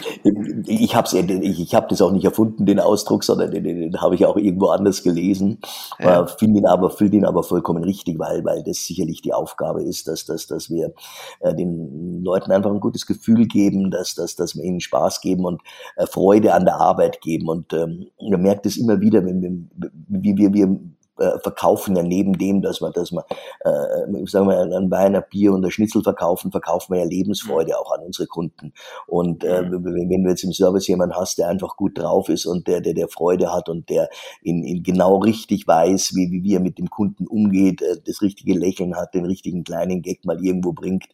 ich 0.65 0.81
ich 0.81 0.95
habe 0.95 1.07
ich, 1.43 1.59
ich 1.59 1.75
hab 1.75 1.89
das 1.89 2.01
auch 2.01 2.11
nicht 2.11 2.25
erfunden, 2.25 2.65
den 2.65 2.79
Ausdruck, 2.79 3.23
sondern 3.23 3.51
den, 3.51 3.63
den 3.63 4.01
habe 4.01 4.15
ich 4.15 4.25
auch 4.25 4.35
irgendwo 4.35 4.67
anders 4.67 5.03
gelesen. 5.03 5.59
Ja. 5.99 6.23
Äh, 6.23 6.27
finde 6.27 6.59
ihn 6.59 6.65
aber, 6.65 6.89
finde 6.89 7.17
ihn 7.17 7.25
aber 7.25 7.43
vollkommen 7.43 7.83
richtig, 7.83 8.17
weil, 8.19 8.43
weil 8.43 8.63
das 8.63 8.85
sicherlich 8.85 9.21
die 9.21 9.33
Aufgabe 9.33 9.83
ist, 9.83 10.07
dass, 10.07 10.25
dass, 10.25 10.47
dass 10.47 10.69
wir 10.69 10.93
äh, 11.41 11.53
den 11.53 12.23
Leuten 12.23 12.51
einfach 12.51 12.71
ein 12.71 12.79
gutes 12.79 13.05
Gefühl 13.05 13.47
geben, 13.47 13.91
dass, 13.91 14.15
dass, 14.15 14.35
dass 14.35 14.55
wir 14.55 14.63
ihnen 14.63 14.81
Spaß 14.81 15.21
geben 15.21 15.45
und 15.45 15.61
äh, 15.95 16.07
Freude 16.07 16.53
an 16.53 16.65
der 16.65 16.75
Arbeit 16.75 17.21
geben. 17.21 17.47
Und 17.47 17.73
ähm, 17.73 18.07
man 18.19 18.41
merkt 18.41 18.65
es 18.65 18.77
immer 18.77 18.99
wieder, 18.99 19.23
wenn 19.25 19.41
wir, 19.41 19.89
wie 20.07 20.37
wir, 20.37 20.53
wir 20.53 20.79
äh, 21.19 21.39
verkaufen 21.39 21.95
ja 21.95 22.03
neben 22.03 22.37
dem, 22.37 22.61
dass 22.61 22.81
wir, 22.81 22.91
dass 22.91 23.11
wir, 23.11 23.25
äh, 23.61 24.25
sagen 24.25 24.47
wir, 24.47 24.59
ein 24.59 24.91
Wein, 24.91 25.15
ein 25.15 25.23
Bier 25.29 25.53
und 25.53 25.65
ein 25.65 25.71
Schnitzel 25.71 26.01
verkaufen, 26.03 26.51
verkaufen 26.51 26.93
wir 26.93 27.01
ja 27.01 27.07
Lebensfreude 27.07 27.77
auch 27.77 27.91
an 27.91 28.05
unsere 28.05 28.27
Kunden. 28.27 28.73
Und 29.07 29.43
äh, 29.43 29.61
mhm. 29.61 29.83
wenn 29.83 30.23
du 30.23 30.29
jetzt 30.29 30.43
im 30.43 30.53
Service 30.53 30.87
jemanden 30.87 31.15
hast, 31.15 31.37
der 31.37 31.49
einfach 31.49 31.75
gut 31.75 31.97
drauf 31.97 32.29
ist 32.29 32.45
und 32.45 32.67
der, 32.67 32.81
der, 32.81 32.93
der 32.93 33.07
Freude 33.07 33.53
hat 33.53 33.69
und 33.69 33.89
der 33.89 34.09
in, 34.41 34.63
in 34.63 34.83
genau 34.83 35.17
richtig 35.17 35.67
weiß, 35.67 36.15
wie, 36.15 36.31
wie, 36.31 36.43
wie 36.43 36.55
er 36.55 36.61
mit 36.61 36.77
dem 36.77 36.89
Kunden 36.89 37.27
umgeht, 37.27 37.81
äh, 37.81 37.97
das 38.05 38.21
richtige 38.21 38.53
Lächeln 38.53 38.95
hat, 38.95 39.13
den 39.13 39.25
richtigen 39.25 39.63
kleinen 39.63 40.01
Gag 40.01 40.25
mal 40.25 40.43
irgendwo 40.43 40.73
bringt, 40.73 41.05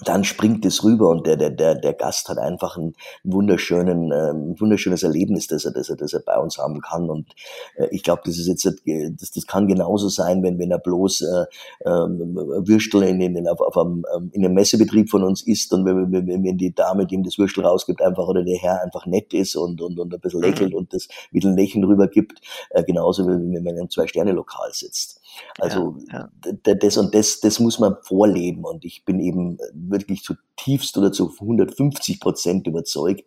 dann 0.00 0.24
springt 0.24 0.64
es 0.64 0.82
rüber 0.84 1.10
und 1.10 1.26
der, 1.26 1.36
der, 1.36 1.50
der, 1.50 1.74
der 1.74 1.92
Gast 1.92 2.28
hat 2.28 2.38
einfach 2.38 2.76
ein, 2.76 2.94
wunderschönen, 3.24 4.10
äh, 4.10 4.30
ein 4.30 4.58
wunderschönes 4.58 5.02
Erlebnis, 5.02 5.48
das 5.48 5.66
er, 5.66 5.72
das 5.72 5.90
er, 5.90 5.96
das 5.96 6.14
er 6.14 6.20
bei 6.20 6.38
uns 6.38 6.56
haben 6.58 6.80
kann. 6.80 7.10
Und 7.10 7.28
äh, 7.76 7.88
ich 7.90 8.02
glaube, 8.02 8.22
das 8.24 8.38
ist 8.38 8.46
jetzt, 8.46 8.64
das, 8.64 9.30
das 9.30 9.46
kann 9.46 9.68
genauso 9.68 10.08
sein, 10.08 10.42
wenn, 10.42 10.58
wenn 10.58 10.70
er 10.70 10.78
bloß 10.78 11.22
äh, 11.22 11.44
äh, 11.80 11.90
Würstel 11.90 13.02
in, 13.02 13.20
in, 13.20 13.46
auf, 13.46 13.60
auf 13.60 13.76
einem, 13.76 14.04
ähm, 14.16 14.30
in 14.32 14.44
einem 14.44 14.54
Messebetrieb 14.54 15.10
von 15.10 15.24
uns 15.24 15.46
isst 15.46 15.72
und 15.74 15.84
wenn, 15.84 16.10
wenn, 16.10 16.44
wenn 16.44 16.56
die 16.56 16.74
Dame, 16.74 17.06
die 17.06 17.14
ihm 17.14 17.22
das 17.22 17.38
Würstel 17.38 17.64
rausgibt, 17.64 18.00
einfach 18.00 18.26
oder 18.26 18.42
der 18.42 18.58
Herr 18.58 18.82
einfach 18.82 19.04
nett 19.06 19.34
ist 19.34 19.56
und, 19.56 19.80
und, 19.82 19.98
und 19.98 20.14
ein 20.14 20.20
bisschen 20.20 20.40
lächelt 20.40 20.74
und 20.74 20.94
das 20.94 21.08
mit 21.32 21.44
ein 21.44 21.56
Lächeln 21.56 21.84
rübergibt, 21.84 22.40
äh, 22.70 22.82
genauso 22.82 23.26
wie 23.26 23.32
wenn 23.32 23.62
man 23.62 23.74
in 23.74 23.78
einem 23.80 23.90
Zwei-Sterne-Lokal 23.90 24.70
sitzt. 24.72 25.21
Also 25.58 25.96
ja, 26.10 26.30
ja. 26.44 26.74
das 26.74 26.96
und 26.96 27.14
das, 27.14 27.40
das 27.40 27.60
muss 27.60 27.78
man 27.78 27.96
vorleben 28.02 28.64
und 28.64 28.84
ich 28.84 29.04
bin 29.04 29.20
eben 29.20 29.58
wirklich 29.74 30.22
zutiefst 30.22 30.96
oder 30.98 31.12
zu 31.12 31.30
150 31.30 32.20
Prozent 32.20 32.66
überzeugt, 32.66 33.24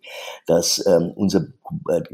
dass 0.47 0.85
ähm, 0.85 1.11
unser 1.15 1.47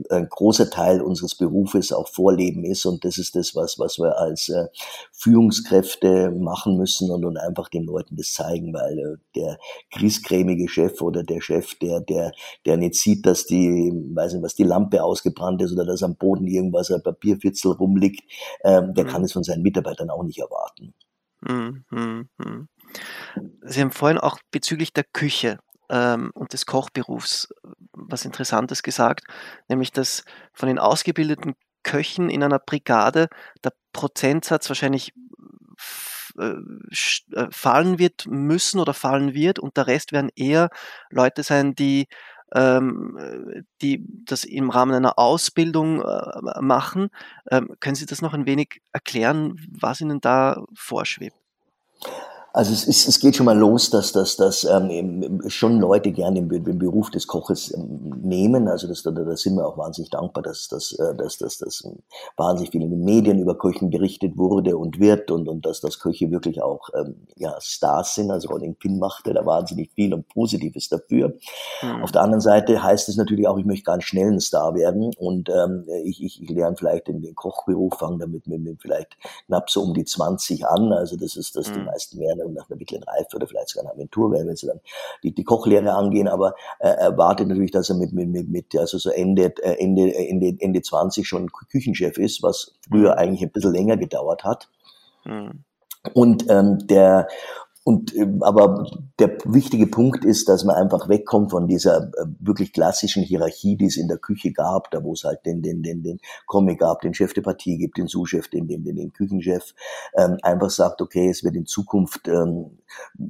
ein 0.10 0.30
großer 0.30 0.70
Teil 0.70 1.02
unseres 1.02 1.36
Berufes 1.36 1.92
auch 1.92 2.08
Vorleben 2.08 2.64
ist 2.64 2.86
und 2.86 3.04
das 3.04 3.18
ist 3.18 3.36
das, 3.36 3.56
was 3.56 3.80
was 3.80 3.98
wir 4.00 4.18
als 4.18 4.50
äh, 4.50 4.68
Führungskräfte 5.12 6.32
machen 6.32 6.78
müssen 6.78 7.12
und, 7.12 7.26
und 7.26 7.38
einfach 7.38 7.70
den 7.70 7.84
Leuten 7.84 8.16
das 8.16 8.34
zeigen, 8.34 8.74
weil 8.74 9.00
äh, 9.00 9.18
der 9.36 9.58
griesgrämige 9.92 10.68
Chef 10.70 11.02
oder 11.02 11.24
der 11.24 11.42
Chef, 11.42 11.76
der 11.76 12.02
der 12.02 12.32
der 12.66 12.78
nicht 12.78 12.96
sieht, 12.96 13.26
dass 13.26 13.46
die, 13.46 13.92
weiß 14.14 14.34
nicht 14.34 14.44
was, 14.44 14.56
die 14.56 14.64
Lampe 14.64 15.04
ausgebrannt 15.04 15.62
ist 15.62 15.72
oder 15.74 15.86
dass 15.86 16.04
am 16.04 16.16
Boden 16.16 16.48
irgendwas 16.48 16.92
ein 16.92 17.04
Papierfitzel 17.04 17.72
rumliegt, 17.74 18.24
ähm, 18.64 18.94
der 18.94 19.06
mhm. 19.06 19.10
kann 19.10 19.24
es 19.24 19.34
von 19.34 19.44
seinen 19.44 19.64
Mitarbeitern 19.64 20.10
auch 20.10 20.24
nicht 20.24 20.40
erwarten. 20.40 20.94
Mhm. 21.42 21.84
Mhm. 21.90 22.68
Sie 23.62 23.82
haben 23.82 23.92
vorhin 23.92 24.18
auch 24.18 24.40
bezüglich 24.52 24.94
der 24.94 25.04
Küche 25.04 25.60
ähm, 25.92 26.32
und 26.34 26.54
des 26.54 26.66
Kochberufs 26.66 27.52
äh, 27.64 27.68
was 27.94 28.26
Interessantes 28.26 28.82
gesagt, 28.82 29.26
nämlich 29.68 29.92
dass 29.92 30.24
von 30.54 30.68
den 30.68 30.80
ausgebildeten 30.80 31.56
Köchen 31.84 32.30
in 32.30 32.44
einer 32.44 32.60
Brigade 32.60 33.28
der 33.64 33.74
Prozentsatz 33.94 34.70
wahrscheinlich 34.70 35.14
äh, 36.40 36.56
äh, 37.36 37.48
fallen 37.52 38.00
wird 38.00 38.26
müssen 38.28 38.80
oder 38.80 38.94
fallen 38.94 39.34
wird 39.34 39.60
und 39.60 39.78
der 39.78 39.88
Rest 39.88 40.14
werden 40.14 40.32
eher 40.36 40.70
Leute 41.10 41.44
sein, 41.44 41.76
die 41.76 42.08
ähm, 42.54 43.18
die 43.82 44.06
das 44.26 44.44
im 44.44 44.70
Rahmen 44.70 44.94
einer 44.94 45.18
Ausbildung 45.18 46.02
äh, 46.02 46.62
machen. 46.62 47.10
Ähm, 47.50 47.76
können 47.80 47.96
Sie 47.96 48.06
das 48.06 48.22
noch 48.22 48.34
ein 48.34 48.46
wenig 48.46 48.82
erklären, 48.92 49.56
was 49.72 50.02
Ihnen 50.02 50.20
da 50.20 50.64
vorschwebt? 50.74 51.38
Also 52.54 52.74
es, 52.74 52.84
ist, 52.86 53.08
es 53.08 53.20
geht 53.20 53.38
schon 53.38 53.46
mal 53.46 53.58
los, 53.58 53.90
dass, 53.90 54.12
dass, 54.12 54.36
dass 54.36 54.66
ähm, 54.66 55.42
schon 55.48 55.80
Leute 55.80 56.12
gerne 56.12 56.44
den, 56.44 56.64
den 56.64 56.80
Beruf 56.80 57.10
des 57.10 57.26
Koches 57.26 57.74
ähm, 57.74 58.20
nehmen. 58.22 58.68
Also 58.68 58.88
das, 58.88 59.04
da, 59.04 59.12
da 59.12 59.38
sind 59.38 59.56
wir 59.56 59.66
auch 59.66 59.78
wahnsinnig 59.78 60.10
dankbar, 60.10 60.44
dass, 60.44 60.68
dass, 60.68 60.92
äh, 60.94 61.16
dass, 61.16 61.38
dass, 61.38 61.60
dass 61.60 61.88
wahnsinnig 62.36 62.72
viel 62.72 62.82
in 62.82 62.90
den 62.90 63.06
Medien 63.06 63.40
über 63.40 63.58
Köchen 63.58 63.90
berichtet 63.90 64.38
wurde 64.38 64.76
und 64.78 65.00
wird 65.00 65.32
und, 65.32 65.48
und 65.48 65.66
dass 65.66 65.80
das 65.80 66.00
Köche 66.00 66.30
wirklich 66.30 66.62
auch 66.62 66.90
ähm, 66.94 67.26
ja, 67.38 67.56
Stars 67.62 68.16
sind. 68.16 68.32
Also 68.32 68.50
Rolling 68.50 68.76
Pin 68.76 69.00
machte 69.00 69.34
da 69.34 69.46
wahnsinnig 69.46 69.92
viel 69.94 70.14
und 70.14 70.28
Positives 70.28 70.90
dafür. 70.90 71.36
Mhm. 71.82 72.04
Auf 72.04 72.12
der 72.12 72.22
anderen 72.22 72.42
Seite 72.42 72.84
heißt 72.84 73.08
es 73.08 73.16
natürlich 73.16 73.48
auch, 73.48 73.58
ich 73.60 73.66
möchte 73.66 73.86
ganz 73.86 74.04
schnell 74.04 74.30
ein 74.30 74.42
Star 74.42 74.76
werden 74.76 75.14
und 75.18 75.50
ähm, 75.50 75.86
ich, 76.04 76.22
ich, 76.22 76.42
ich 76.42 76.50
lerne 76.50 76.76
vielleicht 76.76 77.08
den, 77.08 77.22
den 77.22 77.34
Kochberuf, 77.34 77.94
fange 77.98 78.18
damit 78.18 78.46
mit, 78.46 78.62
mit 78.62 78.82
vielleicht 78.82 79.18
knapp 79.48 79.70
so 79.70 79.82
um 79.84 79.94
die 79.94 80.04
20 80.04 80.68
an. 80.68 80.92
Also 80.92 81.16
das 81.16 81.38
ist, 81.38 81.56
dass 81.56 81.70
mhm. 81.70 81.74
die 81.74 81.80
hm. 81.80 81.86
meisten 81.86 82.20
werden 82.20 82.41
nach, 82.44 82.54
nach 82.62 82.70
einer 82.70 82.78
mittleren 82.78 83.04
Reife 83.04 83.36
oder 83.36 83.48
vielleicht 83.48 83.70
sogar 83.70 83.92
einer 83.92 84.00
werden, 84.00 84.48
wenn 84.48 84.56
sie 84.56 84.68
dann 84.68 84.80
die, 85.24 85.34
die 85.34 85.44
Kochlehre 85.44 85.94
angehen, 85.94 86.28
aber 86.28 86.54
äh, 86.80 86.90
erwartet 86.90 87.48
natürlich, 87.48 87.72
dass 87.72 87.90
er 87.90 87.96
mit, 87.96 88.14
mit, 88.14 88.30
mit, 88.30 88.50
mit 88.50 88.78
also 88.78 88.98
so 88.98 89.10
Ende, 89.10 89.54
äh, 89.62 89.76
Ende, 89.80 90.14
Ende, 90.16 90.56
Ende 90.60 90.82
20 90.82 91.28
schon 91.28 91.52
Küchenchef 91.52 92.18
ist, 92.18 92.44
was 92.44 92.74
früher 92.90 93.14
mhm. 93.14 93.18
eigentlich 93.18 93.42
ein 93.44 93.52
bisschen 93.52 93.74
länger 93.74 93.98
gedauert 93.98 94.44
hat. 94.44 94.70
Mhm. 95.26 95.64
Und 96.14 96.50
ähm, 96.50 96.80
der 96.88 97.28
und 97.84 98.16
ähm, 98.16 98.44
aber 98.44 98.86
der 99.20 99.38
wichtige 99.46 99.88
Punkt 99.88 100.24
ist, 100.24 100.48
dass 100.48 100.64
man 100.64 100.76
einfach 100.76 101.10
wegkommt 101.10 101.50
von 101.50 101.68
dieser 101.68 102.04
äh, 102.04 102.26
wirklich 102.40 102.74
klassischen 102.74 103.24
Hierarchie, 103.24 103.76
die 103.76 103.88
es 103.88 103.98
in 103.98 104.08
der 104.08 104.20
Küche 104.20 104.52
gab, 104.52 104.92
da 104.92 105.04
wo 105.04 105.14
es 105.14 105.24
halt 105.24 105.46
den 105.46 105.64
den 105.64 105.82
den 105.82 106.04
den 106.04 106.20
Comic 106.46 106.80
gab, 106.80 107.02
den 107.02 107.16
Chef 107.16 107.34
de 107.34 107.42
Partie 107.42 107.78
gibt, 107.78 107.98
den 107.98 108.08
Sous-Chef, 108.08 108.50
den 108.50 108.68
den 108.68 108.84
den, 108.84 108.98
den 108.98 109.14
Küchenchef, 109.14 109.74
ähm, 110.16 110.38
einfach 110.44 110.70
sagt, 110.70 111.02
okay, 111.02 111.30
es 111.30 111.44
wird 111.44 111.56
in 111.56 111.66
Zukunft 111.66 112.28
ähm, 112.28 112.78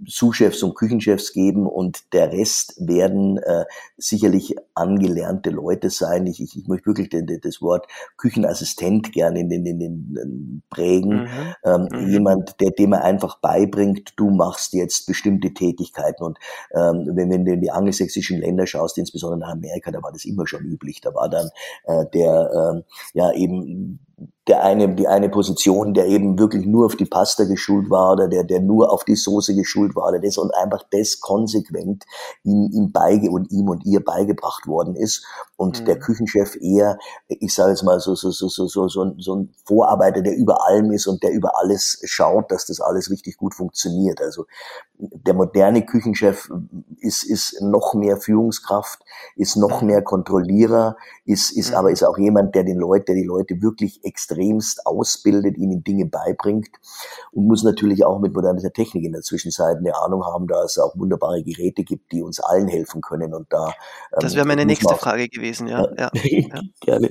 Sous-Chefs 0.05 0.63
und 0.63 0.75
Küchenchefs 0.75 1.31
geben 1.33 1.65
und 1.65 2.13
der 2.13 2.31
Rest 2.31 2.75
werden 2.79 3.37
äh, 3.37 3.65
sicherlich 3.97 4.55
angelernte 4.73 5.49
Leute 5.49 5.89
sein. 5.89 6.25
Ich, 6.25 6.41
ich, 6.41 6.57
ich 6.57 6.67
möchte 6.67 6.87
wirklich 6.87 7.09
den, 7.09 7.25
den, 7.25 7.39
das 7.41 7.61
Wort 7.61 7.87
Küchenassistent 8.17 9.11
gerne 9.13 9.39
in 9.39 9.49
den, 9.49 9.65
in 9.65 9.79
den 9.79 10.63
prägen. 10.69 11.23
Mhm. 11.23 11.55
Ähm, 11.63 11.87
mhm. 11.91 12.09
Jemand, 12.09 12.59
der 12.59 12.71
dem 12.71 12.93
er 12.93 13.03
einfach 13.03 13.39
beibringt, 13.39 14.13
du 14.17 14.29
machst 14.41 14.73
jetzt 14.73 15.06
bestimmte 15.06 15.54
Tätigkeiten. 15.54 16.23
Und 16.23 16.39
ähm, 16.73 17.12
wenn, 17.13 17.30
wenn 17.30 17.45
du 17.45 17.54
in 17.54 17.62
die 17.62 17.69
angelsächsischen 17.69 18.39
Länder 18.39 18.65
schaust, 18.65 18.97
insbesondere 18.97 19.39
nach 19.39 19.54
Amerika, 19.54 19.91
da 19.91 20.01
war 20.01 20.12
das 20.12 20.25
immer 20.25 20.47
schon 20.47 20.65
üblich. 20.65 20.99
Da 21.01 21.13
war 21.13 21.30
dann 21.30 21.49
äh, 21.86 22.06
der 22.13 22.34
äh, 22.75 22.82
ja 23.13 23.32
eben 23.34 23.99
der 24.47 24.63
eine, 24.63 24.89
die 24.95 25.07
eine 25.07 25.29
Position, 25.29 25.93
der 25.93 26.07
eben 26.07 26.39
wirklich 26.39 26.65
nur 26.65 26.88
auf 26.88 26.95
die 26.95 27.05
Pasta 27.05 27.43
geschult 27.43 27.89
war 27.91 28.13
oder 28.13 28.27
der, 28.27 28.43
der 28.43 28.60
nur 28.60 28.91
auf 28.91 29.03
die 29.05 29.15
Soße 29.15 29.55
geschult 29.55 29.95
war 29.95 30.10
oder 30.10 30.19
das 30.19 30.38
und 30.38 30.53
einfach 30.55 30.84
das 30.91 31.19
konsequent 31.19 32.05
ihm, 32.43 32.69
ihm 32.73 32.91
beige 32.91 33.29
und 33.29 33.51
ihm 33.51 33.69
und 33.69 33.86
ihr 33.86 34.03
beigebracht 34.03 34.65
worden 34.65 34.95
ist 34.95 35.25
und 35.57 35.81
mhm. 35.81 35.86
der 35.86 35.99
Küchenchef 35.99 36.57
eher, 36.60 36.97
ich 37.27 37.53
sage 37.53 37.69
jetzt 37.69 37.84
mal 37.84 37.99
so, 37.99 38.15
so, 38.15 38.31
so, 38.31 38.47
so, 38.47 38.67
so, 38.67 38.88
so, 38.88 39.13
so 39.19 39.36
ein 39.36 39.53
Vorarbeiter, 39.63 40.21
der 40.21 40.36
über 40.36 40.65
allem 40.67 40.91
ist 40.91 41.05
und 41.05 41.21
der 41.21 41.31
über 41.31 41.57
alles 41.57 42.01
schaut, 42.03 42.51
dass 42.51 42.65
das 42.65 42.81
alles 42.81 43.12
richtig 43.12 43.38
gut 43.38 43.53
funktioniert. 43.53 44.21
Also 44.21 44.47
der 44.97 45.34
moderne 45.34 45.86
Küchenchef 45.86 46.49
ist, 46.99 47.23
ist 47.23 47.62
noch 47.62 47.93
mehr 47.93 48.17
Führungskraft, 48.17 49.03
ist 49.36 49.55
noch 49.55 49.81
mehr 49.81 50.01
Kontrollierer, 50.01 50.95
ist, 51.25 51.51
ist 51.51 51.71
mhm. 51.71 51.75
aber 51.77 51.91
ist 51.91 52.03
auch 52.03 52.17
jemand, 52.17 52.55
der 52.55 52.63
den 52.63 52.77
Leute, 52.77 53.05
der 53.05 53.15
die 53.15 53.23
Leute 53.23 53.62
wirklich 53.62 54.03
extremst 54.12 54.86
ausbildet, 54.86 55.58
ihnen 55.58 55.84
Dinge 55.84 56.06
beibringt 56.06 56.69
und 57.32 57.47
muss 57.47 57.63
natürlich 57.63 58.04
auch 58.04 58.19
mit 58.19 58.34
moderner 58.34 58.62
Technik 58.74 59.06
in 59.06 59.13
der 59.13 59.21
Zwischenzeit 59.21 59.78
eine 59.78 59.95
Ahnung 59.95 60.26
haben, 60.26 60.47
da 60.47 60.63
es 60.63 60.78
auch 60.78 60.97
wunderbare 60.97 61.41
Geräte 61.43 61.84
gibt, 61.84 62.12
die 62.12 62.21
uns 62.21 62.41
allen 62.41 62.67
helfen 62.67 63.02
können 63.02 63.34
und 63.34 63.47
da. 63.50 63.67
Ähm, 63.67 64.19
das 64.19 64.36
wäre 64.36 64.45
meine 64.45 64.65
nächste 64.65 64.95
Frage 64.95 65.30
gewesen, 65.30 65.67
ja. 65.67 65.88
ja, 65.97 66.12
ja. 66.13 66.62
Gerne 66.82 67.10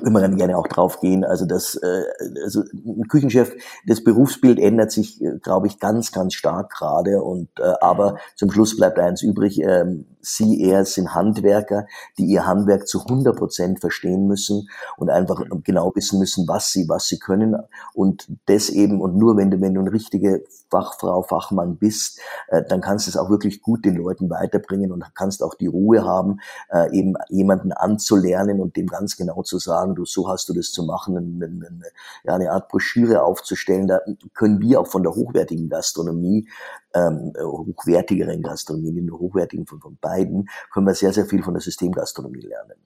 wenn 0.00 0.12
wir 0.12 0.20
dann 0.20 0.36
gerne 0.36 0.56
auch 0.56 0.66
drauf 0.66 1.00
gehen. 1.00 1.24
Also 1.24 1.44
das, 1.46 1.74
äh, 1.74 2.04
also 2.42 2.62
ein 2.72 3.08
Küchenchef, 3.08 3.54
das 3.86 4.02
Berufsbild 4.02 4.58
ändert 4.58 4.90
sich, 4.90 5.22
äh, 5.22 5.38
glaube 5.42 5.66
ich, 5.66 5.78
ganz, 5.78 6.12
ganz 6.12 6.34
stark 6.34 6.70
gerade. 6.70 7.22
Und 7.22 7.48
äh, 7.58 7.74
aber 7.80 8.18
zum 8.36 8.50
Schluss 8.50 8.76
bleibt 8.76 8.98
eins 8.98 9.22
übrig: 9.22 9.60
ähm, 9.60 10.06
Sie, 10.22 10.62
er 10.62 10.84
sind 10.84 11.14
Handwerker, 11.14 11.86
die 12.16 12.24
ihr 12.24 12.46
Handwerk 12.46 12.86
zu 12.86 13.00
100 13.00 13.36
Prozent 13.36 13.80
verstehen 13.80 14.26
müssen 14.26 14.68
und 14.96 15.10
einfach 15.10 15.42
genau 15.64 15.92
wissen 15.94 16.18
müssen, 16.18 16.48
was 16.48 16.70
sie, 16.70 16.88
was 16.88 17.08
sie 17.08 17.18
können. 17.18 17.56
Und 17.92 18.28
das 18.46 18.70
eben 18.70 19.00
und 19.00 19.16
nur 19.16 19.36
wenn 19.36 19.50
du, 19.50 19.60
wenn 19.60 19.74
du 19.74 19.80
eine 19.80 19.92
richtige 19.92 20.44
Fachfrau, 20.70 21.22
Fachmann 21.22 21.76
bist, 21.76 22.18
äh, 22.48 22.62
dann 22.66 22.80
kannst 22.80 23.06
du 23.06 23.10
es 23.10 23.16
auch 23.16 23.28
wirklich 23.28 23.60
gut 23.60 23.84
den 23.84 23.96
Leuten 23.96 24.30
weiterbringen 24.30 24.90
und 24.90 25.04
kannst 25.14 25.42
auch 25.42 25.54
die 25.54 25.66
Ruhe 25.66 26.04
haben, 26.04 26.40
äh, 26.70 26.90
eben 26.96 27.14
jemanden 27.28 27.72
anzulernen 27.72 28.60
und 28.60 28.76
dem 28.76 28.86
ganz 28.86 29.16
genau 29.16 29.42
zu 29.42 29.58
sagen 29.58 29.94
du, 29.94 30.04
so 30.04 30.28
hast 30.28 30.48
du 30.48 30.54
das 30.54 30.72
zu 30.72 30.84
machen, 30.84 31.16
eine, 31.16 31.44
eine, 31.44 31.82
ja, 32.24 32.34
eine 32.34 32.52
Art 32.52 32.68
Broschüre 32.68 33.22
aufzustellen. 33.22 33.86
Da 33.86 34.00
können 34.34 34.60
wir 34.60 34.80
auch 34.80 34.86
von 34.86 35.02
der 35.02 35.14
hochwertigen 35.14 35.68
Gastronomie, 35.68 36.48
ähm, 36.94 37.32
hochwertigeren 37.38 38.42
Gastronomie, 38.42 38.92
nicht 38.92 39.06
nur 39.06 39.18
hochwertigen 39.18 39.66
von, 39.66 39.80
von 39.80 39.96
beiden, 40.12 40.48
können 40.72 40.86
wir 40.86 40.94
sehr, 40.94 41.12
sehr 41.12 41.26
viel 41.26 41.42
von 41.42 41.54
der 41.54 41.60
Systemgastronomie 41.60 42.42
lernen. 42.42 42.78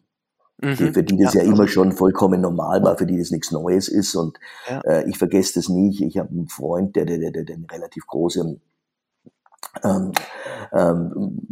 Mhm. 0.58 0.94
Für 0.94 1.02
die 1.02 1.18
das 1.18 1.34
ja, 1.34 1.42
ja 1.42 1.52
immer 1.52 1.68
schon 1.68 1.92
vollkommen 1.92 2.40
normal 2.40 2.82
war, 2.82 2.96
für 2.96 3.06
die 3.06 3.18
das 3.18 3.30
nichts 3.30 3.52
Neues 3.52 3.88
ist. 3.88 4.14
Und 4.14 4.38
ja. 4.68 4.80
äh, 4.80 5.08
ich 5.08 5.18
vergesse 5.18 5.54
das 5.54 5.68
nie. 5.68 6.04
Ich 6.06 6.16
habe 6.16 6.30
einen 6.30 6.48
Freund, 6.48 6.96
der, 6.96 7.04
der, 7.04 7.18
der, 7.18 7.44
der 7.44 7.56
eine 7.56 7.70
relativ 7.70 8.06
große 8.06 8.58
ähm, 9.84 10.12
ähm, 10.72 11.48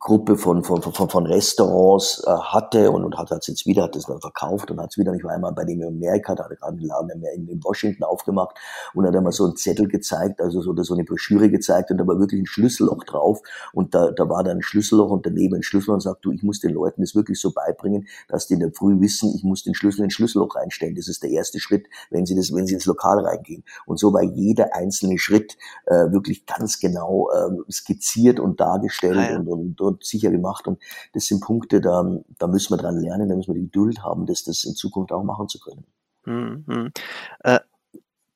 Gruppe 0.00 0.38
von, 0.38 0.64
von, 0.64 0.80
von, 0.80 1.10
von 1.10 1.26
Restaurants 1.26 2.22
äh, 2.26 2.30
hatte 2.30 2.90
und, 2.90 3.04
und 3.04 3.18
hat 3.18 3.30
es 3.30 3.46
jetzt 3.46 3.66
wieder, 3.66 3.82
hat 3.82 3.96
es 3.96 4.06
dann 4.06 4.18
verkauft 4.18 4.70
und 4.70 4.80
hat 4.80 4.90
es 4.90 4.98
wieder, 4.98 5.12
ich 5.12 5.22
war 5.22 5.32
einmal 5.32 5.52
bei 5.52 5.64
dem 5.64 5.82
in 5.82 5.88
Amerika, 5.88 6.34
da 6.34 6.44
hat 6.44 6.50
er 6.50 6.56
gerade 6.56 6.72
einen 6.72 6.86
Laden 6.86 7.22
in, 7.34 7.48
in 7.48 7.62
Washington 7.62 8.04
aufgemacht 8.04 8.56
und 8.94 9.06
hat 9.06 9.14
einmal 9.14 9.32
so 9.32 9.44
einen 9.44 9.56
Zettel 9.56 9.88
gezeigt, 9.88 10.40
also 10.40 10.62
so, 10.62 10.74
so 10.82 10.94
eine 10.94 11.04
Broschüre 11.04 11.50
gezeigt 11.50 11.90
und 11.90 11.98
da 11.98 12.06
war 12.06 12.18
wirklich 12.18 12.40
ein 12.40 12.46
Schlüsselloch 12.46 13.04
drauf 13.04 13.40
und 13.74 13.94
da, 13.94 14.10
da 14.10 14.26
war 14.26 14.42
dann 14.42 14.58
ein 14.58 14.62
Schlüsselloch 14.62 15.10
und 15.10 15.26
daneben 15.26 15.56
ein 15.56 15.62
Schlüssel 15.62 15.92
und 15.92 16.00
sagt, 16.00 16.24
du, 16.24 16.32
ich 16.32 16.42
muss 16.42 16.60
den 16.60 16.72
Leuten 16.72 17.02
das 17.02 17.14
wirklich 17.14 17.38
so 17.38 17.52
beibringen, 17.52 18.08
dass 18.28 18.46
die 18.46 18.54
in 18.54 18.60
der 18.60 18.72
Früh 18.72 19.00
wissen, 19.00 19.34
ich 19.36 19.44
muss 19.44 19.64
den 19.64 19.74
Schlüssel 19.74 20.00
in 20.00 20.04
ein 20.06 20.10
Schlüsselloch 20.10 20.56
reinstellen. 20.56 20.94
Das 20.94 21.08
ist 21.08 21.22
der 21.22 21.30
erste 21.30 21.60
Schritt, 21.60 21.86
wenn 22.10 22.24
sie 22.24 22.34
das, 22.34 22.54
wenn 22.54 22.66
sie 22.66 22.72
ins 22.72 22.86
Lokal 22.86 23.18
reingehen. 23.18 23.64
Und 23.84 23.98
so 23.98 24.14
war 24.14 24.22
jeder 24.22 24.74
einzelne 24.74 25.18
Schritt 25.18 25.58
äh, 25.84 26.10
wirklich 26.10 26.46
ganz 26.46 26.78
genau 26.78 27.28
äh, 27.30 27.70
skizziert 27.70 28.40
und 28.40 28.60
dargestellt 28.60 29.18
ah, 29.18 29.30
ja. 29.32 29.38
und, 29.38 29.48
und, 29.48 29.80
und 29.80 29.89
sicher 30.00 30.30
gemacht. 30.30 30.66
Und 30.66 30.80
das 31.12 31.26
sind 31.26 31.40
Punkte, 31.40 31.80
da, 31.80 32.04
da 32.38 32.46
müssen 32.46 32.72
wir 32.72 32.78
dran 32.78 32.98
lernen, 32.98 33.28
da 33.28 33.36
müssen 33.36 33.54
wir 33.54 33.60
die 33.60 33.66
Geduld 33.66 34.02
haben, 34.02 34.26
das, 34.26 34.44
das 34.44 34.64
in 34.64 34.74
Zukunft 34.74 35.12
auch 35.12 35.24
machen 35.24 35.48
zu 35.48 35.60
können. 35.60 35.84
Mhm. 36.24 36.92
Äh, 37.40 37.60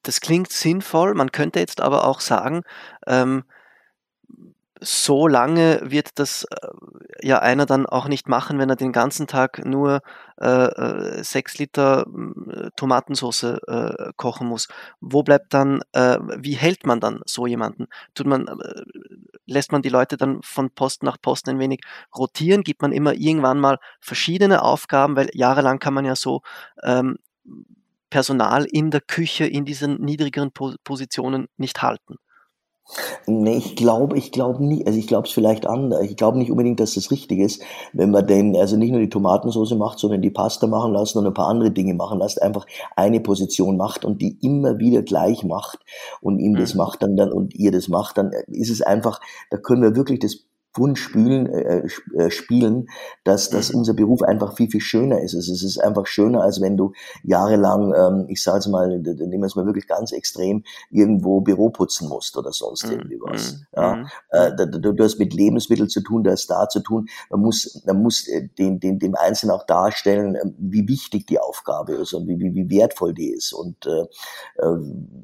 das 0.03 0.21
klingt 0.21 0.53
sinnvoll. 0.53 1.15
Man 1.15 1.33
könnte 1.33 1.61
jetzt 1.61 1.81
aber 1.81 2.07
auch 2.07 2.21
sagen, 2.21 2.63
ähm, 3.07 3.45
so 4.81 5.29
lange 5.29 5.81
wird 5.83 6.19
das 6.19 6.45
äh, 6.45 6.69
ja 7.23 7.39
einer 7.39 7.67
dann 7.67 7.87
auch 7.87 8.09
nicht 8.09 8.29
machen, 8.29 8.59
wenn 8.59 8.69
er 8.69 8.77
den 8.77 8.93
ganzen 8.93 9.27
Tag 9.27 9.65
nur 9.65 10.01
äh, 10.41 10.47
äh, 10.47 11.25
sechs 11.25 11.59
Liter 11.59 12.07
äh, 12.51 12.71
Tomatensauce 12.77 13.45
äh, 13.45 14.13
kochen 14.17 14.47
muss. 14.47 14.69
Wo 15.01 15.23
bleibt 15.23 15.55
dann, 15.55 15.83
äh, 15.93 16.19
wie 16.39 16.55
hält 16.55 16.87
man 16.87 17.01
dann 17.01 17.23
so 17.25 17.47
jemanden? 17.47 17.87
Tut 18.15 18.27
man, 18.27 18.47
äh, 18.49 18.83
lässt 19.47 19.73
man 19.73 19.83
die 19.83 19.89
Leute 19.89 20.17
dann 20.17 20.41
von 20.43 20.71
Post 20.71 21.03
nach 21.03 21.21
Post 21.21 21.49
ein 21.49 21.59
wenig 21.59 21.81
rotieren? 22.17 22.63
Gibt 22.63 22.83
man 22.83 22.93
immer 22.93 23.15
irgendwann 23.15 23.61
mal 23.61 23.79
verschiedene 24.01 24.63
Aufgaben? 24.63 25.17
Weil 25.17 25.31
jahrelang 25.33 25.79
kann 25.79 25.95
man 25.95 26.05
ja 26.05 26.17
so 26.17 26.43
ähm, 26.83 27.19
Personal 28.11 28.65
in 28.65 28.91
der 28.91 29.01
Küche 29.01 29.47
in 29.47 29.65
diesen 29.65 30.01
niedrigeren 30.01 30.53
Positionen 30.53 31.49
nicht 31.57 31.83
halten. 31.83 32.17
Nee, 33.27 33.57
ich 33.57 33.77
glaube, 33.77 34.19
ich 34.19 34.31
glaube 34.31 34.63
nie, 34.63 34.87
also 34.87 34.99
ich 34.99 35.07
glaube 35.07 35.27
es 35.27 35.33
vielleicht 35.33 35.67
anders. 35.67 36.03
Ich 36.03 36.17
glaube 36.17 36.37
nicht 36.37 36.51
unbedingt, 36.51 36.81
dass 36.81 36.95
das 36.95 37.11
richtig 37.11 37.39
ist, 37.41 37.63
wenn 37.95 38.11
man 38.11 38.27
denn 38.27 38.55
also 38.57 38.77
nicht 38.77 38.91
nur 38.91 39.01
die 39.01 39.09
Tomatensauce 39.09 39.75
macht, 39.75 39.99
sondern 39.99 40.21
die 40.21 40.31
Pasta 40.31 40.67
machen 40.67 40.93
lassen 40.93 41.19
und 41.19 41.27
ein 41.27 41.35
paar 41.35 41.49
andere 41.49 41.71
Dinge 41.71 41.95
machen 41.95 42.19
lässt, 42.19 42.43
einfach 42.43 42.67
eine 42.95 43.21
Position 43.21 43.79
macht 43.79 44.05
und 44.05 44.21
die 44.21 44.39
immer 44.43 44.79
wieder 44.79 45.03
gleich 45.03 45.45
macht 45.45 45.79
und 46.21 46.39
ihm 46.39 46.57
das 46.57 46.75
mhm. 46.75 46.79
macht 46.79 47.03
dann, 47.03 47.17
dann 47.17 47.33
und 47.33 47.55
ihr 47.55 47.73
das 47.73 47.89
macht, 47.89 48.19
dann 48.19 48.33
ist 48.49 48.71
es 48.71 48.83
einfach, 48.83 49.21
da 49.51 49.57
können 49.57 49.83
wir 49.83 49.97
wirklich 49.97 50.19
das 50.19 50.45
Wunschspielen 50.77 51.47
äh, 51.47 51.87
äh, 52.17 52.31
spielen, 52.31 52.89
dass, 53.23 53.51
dass 53.51 53.73
mhm. 53.73 53.81
unser 53.81 53.95
Beruf 53.95 54.23
einfach 54.23 54.57
viel, 54.57 54.71
viel 54.71 54.81
schöner 54.81 55.21
ist. 55.21 55.35
Es 55.35 55.49
ist 55.49 55.79
einfach 55.79 56.07
schöner, 56.07 56.43
als 56.43 56.61
wenn 56.61 56.77
du 56.77 56.93
jahrelang, 57.23 57.95
ähm, 57.95 58.27
ich 58.29 58.43
sage 58.43 58.59
es 58.59 58.67
mal, 58.67 58.89
nehmen 58.89 59.41
wir 59.41 59.47
es 59.47 59.57
mal 59.57 59.67
wirklich 59.67 59.87
ganz 59.87 60.13
extrem, 60.13 60.65
irgendwo 60.91 61.41
Büro 61.41 61.71
putzen 61.71 62.09
musst 62.09 62.37
oder 62.37 62.53
sonst 62.53 62.87
mhm. 62.87 62.93
irgendwie 62.93 63.21
was. 63.21 63.53
Mhm. 63.53 63.67
Ja? 63.77 64.05
Äh, 64.31 64.53
du, 64.55 64.93
du 64.93 65.05
hast 65.05 65.19
mit 65.19 65.33
Lebensmitteln 65.33 65.89
zu 65.89 66.03
tun, 66.03 66.25
du 66.25 66.31
hast 66.31 66.49
da 66.49 66.69
zu 66.69 66.81
tun. 66.81 67.07
Man 67.31 67.41
muss, 67.41 67.83
man 67.87 68.03
muss 68.03 68.27
äh, 68.29 68.49
den, 68.59 68.81
den, 68.81 68.99
dem 68.99 69.15
Einzelnen 69.15 69.55
auch 69.55 69.67
darstellen, 69.67 70.37
ähm, 70.43 70.55
wie 70.59 70.89
wichtig 70.89 71.27
die 71.27 71.39
Aufgabe 71.39 71.95
ist 71.95 72.13
und 72.13 72.27
wie, 72.27 72.39
wie, 72.39 72.55
wie 72.55 72.71
wertvoll 72.71 73.15
die 73.15 73.31
ist. 73.31 73.53
Und 73.53 73.87
äh, 73.87 74.07
äh 74.63 74.75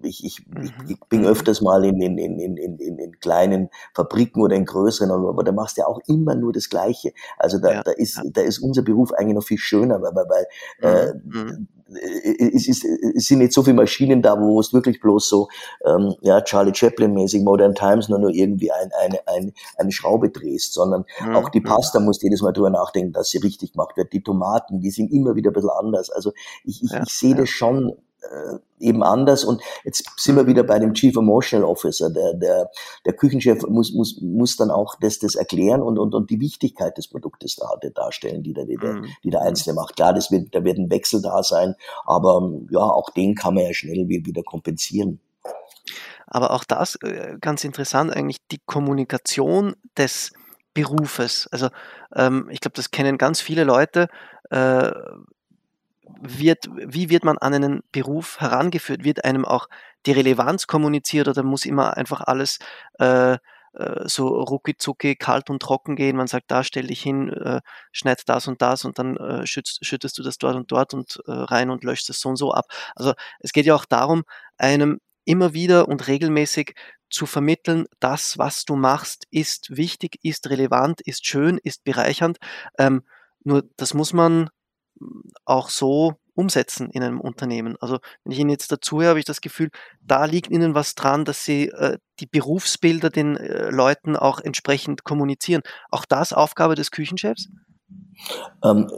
ich, 0.02 0.24
ich, 0.24 0.44
ich 0.88 1.00
bin 1.08 1.24
öfters 1.24 1.60
mal 1.60 1.84
in, 1.84 2.00
in, 2.00 2.18
in, 2.18 2.38
in, 2.38 2.56
in, 2.56 2.98
in 2.98 3.20
kleinen 3.20 3.68
Fabriken 3.94 4.42
oder 4.42 4.56
in 4.56 4.64
größeren, 4.64 5.10
aber 5.40 5.44
da 5.44 5.52
machst 5.52 5.78
du 5.78 5.80
ja 5.80 5.86
auch 5.86 6.00
immer 6.06 6.34
nur 6.34 6.52
das 6.52 6.68
Gleiche. 6.68 7.12
Also 7.38 7.58
da, 7.58 7.72
ja, 7.72 7.82
da 7.82 7.92
ist, 7.92 8.16
ja. 8.16 8.22
da 8.30 8.42
ist 8.42 8.58
unser 8.58 8.82
Beruf 8.82 9.12
eigentlich 9.12 9.34
noch 9.34 9.44
viel 9.44 9.58
schöner, 9.58 10.02
weil, 10.02 10.12
weil 10.12 10.46
äh, 10.82 11.14
mhm. 11.14 11.68
äh, 11.94 12.50
es, 12.54 12.68
ist, 12.68 12.84
es 12.84 13.26
sind 13.26 13.38
nicht 13.38 13.54
so 13.54 13.62
viele 13.62 13.76
Maschinen 13.76 14.20
da, 14.20 14.38
wo 14.38 14.60
es 14.60 14.74
wirklich 14.74 15.00
bloß 15.00 15.28
so 15.30 15.48
ähm, 15.86 16.14
ja, 16.20 16.42
Charlie 16.42 16.74
Chaplin-mäßig 16.74 17.42
Modern 17.42 17.74
Times 17.74 18.10
nur, 18.10 18.18
nur 18.18 18.30
irgendwie 18.30 18.70
ein, 18.70 18.90
eine, 19.02 19.26
eine, 19.26 19.52
eine 19.76 19.92
Schraube 19.92 20.28
drehst, 20.28 20.74
sondern 20.74 21.06
mhm. 21.24 21.36
auch 21.36 21.48
die 21.48 21.62
Pasta 21.62 22.00
muss 22.00 22.20
jedes 22.20 22.42
Mal 22.42 22.52
drüber 22.52 22.70
nachdenken, 22.70 23.12
dass 23.12 23.30
sie 23.30 23.38
richtig 23.38 23.72
gemacht 23.72 23.96
wird. 23.96 24.12
Die 24.12 24.22
Tomaten, 24.22 24.80
die 24.80 24.90
sind 24.90 25.10
immer 25.10 25.36
wieder 25.36 25.50
ein 25.50 25.54
bisschen 25.54 25.70
anders. 25.70 26.10
Also 26.10 26.32
ich, 26.64 26.82
ich, 26.82 26.90
ja, 26.90 27.02
ich 27.02 27.12
sehe 27.14 27.34
das 27.34 27.48
schon 27.48 27.96
eben 28.78 29.02
anders. 29.02 29.44
Und 29.44 29.62
jetzt 29.84 30.04
sind 30.16 30.36
wir 30.36 30.46
wieder 30.46 30.62
bei 30.62 30.78
dem 30.78 30.94
Chief 30.94 31.16
Emotional 31.16 31.64
Officer. 31.64 32.10
Der, 32.10 32.34
der, 32.34 32.70
der 33.04 33.12
Küchenchef 33.12 33.62
muss, 33.66 33.92
muss, 33.92 34.20
muss 34.20 34.56
dann 34.56 34.70
auch 34.70 34.96
das, 35.00 35.18
das 35.18 35.34
erklären 35.34 35.82
und, 35.82 35.98
und, 35.98 36.14
und 36.14 36.30
die 36.30 36.40
Wichtigkeit 36.40 36.96
des 36.96 37.08
Produktes 37.08 37.56
da, 37.56 37.68
darstellen, 37.94 38.42
die 38.42 38.52
der, 38.52 38.64
die, 38.64 38.76
der, 38.76 38.94
mhm. 38.94 39.06
die 39.24 39.30
der 39.30 39.42
Einzelne 39.42 39.74
macht. 39.74 39.96
Klar, 39.96 40.12
das 40.12 40.30
wird, 40.30 40.54
da 40.54 40.64
wird 40.64 40.78
ein 40.78 40.90
Wechsel 40.90 41.22
da 41.22 41.42
sein, 41.42 41.74
aber 42.06 42.50
ja, 42.70 42.80
auch 42.80 43.10
den 43.10 43.34
kann 43.34 43.54
man 43.54 43.64
ja 43.64 43.74
schnell 43.74 44.08
wieder 44.08 44.42
kompensieren. 44.42 45.20
Aber 46.26 46.52
auch 46.52 46.64
das, 46.64 46.96
äh, 47.02 47.36
ganz 47.40 47.64
interessant 47.64 48.14
eigentlich, 48.14 48.38
die 48.50 48.60
Kommunikation 48.64 49.74
des 49.98 50.32
Berufes. 50.74 51.48
Also 51.50 51.68
ähm, 52.14 52.48
ich 52.50 52.60
glaube, 52.60 52.74
das 52.76 52.90
kennen 52.90 53.18
ganz 53.18 53.40
viele 53.40 53.64
Leute. 53.64 54.08
Äh, 54.50 54.92
wird, 56.20 56.68
wie 56.72 57.10
wird 57.10 57.24
man 57.24 57.38
an 57.38 57.54
einen 57.54 57.82
Beruf 57.92 58.40
herangeführt? 58.40 59.04
Wird 59.04 59.24
einem 59.24 59.44
auch 59.44 59.68
die 60.06 60.12
Relevanz 60.12 60.66
kommuniziert 60.66 61.28
oder 61.28 61.42
muss 61.42 61.66
immer 61.66 61.96
einfach 61.96 62.20
alles 62.20 62.58
äh, 62.98 63.34
äh 63.34 63.38
so 64.08 64.28
rucki 64.28 64.76
zucki, 64.76 65.16
kalt 65.16 65.50
und 65.50 65.62
trocken 65.62 65.96
gehen? 65.96 66.16
Man 66.16 66.26
sagt, 66.26 66.50
da 66.50 66.64
stell 66.64 66.86
dich 66.86 67.02
hin, 67.02 67.30
äh, 67.30 67.60
schneid 67.92 68.22
das 68.26 68.48
und 68.48 68.62
das 68.62 68.84
und 68.84 68.98
dann 68.98 69.16
äh, 69.16 69.46
schützt, 69.46 69.84
schüttest 69.84 70.18
du 70.18 70.22
das 70.22 70.38
dort 70.38 70.56
und 70.56 70.72
dort 70.72 70.94
und 70.94 71.20
äh, 71.26 71.32
rein 71.32 71.70
und 71.70 71.84
löscht 71.84 72.10
es 72.10 72.20
so 72.20 72.28
und 72.30 72.36
so 72.36 72.52
ab. 72.52 72.66
Also 72.96 73.14
es 73.40 73.52
geht 73.52 73.66
ja 73.66 73.74
auch 73.74 73.84
darum, 73.84 74.24
einem 74.58 75.00
immer 75.24 75.54
wieder 75.54 75.88
und 75.88 76.08
regelmäßig 76.08 76.74
zu 77.10 77.26
vermitteln, 77.26 77.86
das, 77.98 78.38
was 78.38 78.64
du 78.64 78.76
machst, 78.76 79.26
ist 79.30 79.76
wichtig, 79.76 80.18
ist 80.22 80.48
relevant, 80.48 81.00
ist 81.00 81.26
schön, 81.26 81.58
ist 81.62 81.84
bereichernd. 81.84 82.38
Ähm, 82.78 83.02
nur 83.44 83.64
das 83.76 83.94
muss 83.94 84.12
man 84.12 84.50
auch 85.44 85.70
so 85.70 86.14
umsetzen 86.34 86.90
in 86.90 87.02
einem 87.02 87.20
Unternehmen. 87.20 87.76
Also 87.80 87.98
wenn 88.24 88.32
ich 88.32 88.38
Ihnen 88.38 88.50
jetzt 88.50 88.72
dazu 88.72 89.00
höre, 89.00 89.10
habe 89.10 89.18
ich 89.18 89.24
das 89.24 89.40
Gefühl, 89.40 89.70
da 90.00 90.24
liegt 90.24 90.50
Ihnen 90.50 90.74
was 90.74 90.94
dran, 90.94 91.24
dass 91.24 91.44
Sie 91.44 91.68
äh, 91.68 91.98
die 92.18 92.26
Berufsbilder 92.26 93.10
den 93.10 93.36
äh, 93.36 93.70
Leuten 93.70 94.16
auch 94.16 94.40
entsprechend 94.40 95.04
kommunizieren. 95.04 95.62
Auch 95.90 96.04
das 96.04 96.32
Aufgabe 96.32 96.74
des 96.74 96.90
Küchenchefs? 96.90 97.48
Ähm, 98.62 98.88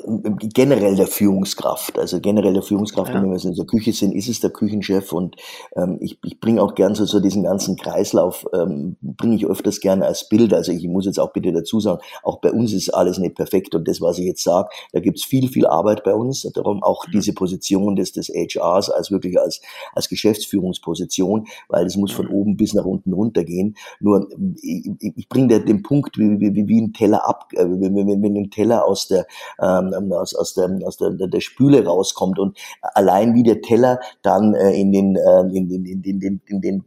generell 0.53 0.96
der 0.96 1.07
Führungskraft, 1.07 1.98
also 1.98 2.20
generell 2.20 2.53
der 2.53 2.62
Führungskraft, 2.62 3.14
ja. 3.14 3.22
wenn 3.22 3.31
wir 3.31 3.44
in 3.44 3.55
der 3.55 3.66
Küche 3.66 3.92
sind, 3.92 4.12
ist 4.12 4.29
es 4.29 4.40
der 4.40 4.51
Küchenchef 4.51 5.12
und 5.12 5.37
ähm, 5.77 5.98
ich, 6.01 6.18
ich 6.25 6.40
bringe 6.40 6.61
auch 6.61 6.75
gern 6.75 6.94
so, 6.94 7.05
so 7.05 7.20
diesen 7.20 7.44
ganzen 7.44 7.77
Kreislauf, 7.77 8.44
ähm, 8.53 8.96
bringe 9.01 9.37
ich 9.37 9.46
öfters 9.46 9.81
gerne 9.81 10.07
als 10.07 10.29
Bild. 10.29 10.53
Also 10.53 10.72
ich 10.72 10.87
muss 10.88 11.07
jetzt 11.07 11.20
auch 11.20 11.33
bitte 11.33 11.53
dazu 11.53 11.79
sagen, 11.79 12.01
auch 12.25 12.40
bei 12.40 12.51
uns 12.51 12.72
ist 12.72 12.90
alles 12.90 13.18
nicht 13.18 13.37
perfekt 13.37 13.75
und 13.75 13.87
das, 13.87 14.01
was 14.01 14.18
ich 14.18 14.27
jetzt 14.27 14.42
sage, 14.42 14.68
da 14.92 15.01
gibt's 15.01 15.25
viel, 15.25 15.48
viel 15.48 15.66
Arbeit 15.66 16.03
bei 16.03 16.14
uns. 16.14 16.42
Darum 16.55 16.83
auch 16.83 17.07
mhm. 17.07 17.12
diese 17.12 17.33
Position 17.33 17.94
des, 17.94 18.12
des 18.12 18.29
HRs 18.29 18.90
als 18.90 19.12
wirklich 19.12 19.38
als, 19.38 19.61
als 19.94 20.09
Geschäftsführungsposition, 20.09 21.46
weil 21.68 21.87
es 21.87 21.96
muss 21.96 22.11
von 22.11 22.27
mhm. 22.27 22.35
oben 22.35 22.57
bis 22.57 22.75
nach 22.75 22.85
unten 22.85 23.12
runtergehen. 23.12 23.77
Nur 24.01 24.29
ich, 24.61 24.90
ich 25.01 25.29
bringe 25.29 25.61
den 25.64 25.83
Punkt 25.83 26.18
wie, 26.18 26.40
wie, 26.40 26.66
wie 26.66 26.81
ein 26.81 26.92
Teller 26.92 27.29
ab, 27.29 27.48
äh, 27.53 27.64
wenn, 27.64 27.94
wenn, 27.94 28.22
wenn 28.22 28.37
ein 28.37 28.51
Teller 28.51 28.85
aus 28.85 29.01
der, 29.08 29.26
ähm, 29.60 30.12
aus, 30.12 30.34
aus, 30.34 30.54
der, 30.54 30.70
aus 30.84 30.96
der, 30.96 31.10
der 31.10 31.40
Spüle 31.40 31.84
rauskommt 31.84 32.38
und 32.38 32.58
allein 32.80 33.34
wie 33.34 33.42
der 33.42 33.60
Teller 33.60 34.00
dann 34.22 34.54
äh, 34.54 34.72
in 34.72 34.92
den, 34.92 35.16
äh, 35.16 35.40
in, 35.40 35.70
in, 35.70 35.84
in, 35.84 36.02
in, 36.02 36.20
in, 36.20 36.40
in 36.46 36.60
den 36.60 36.84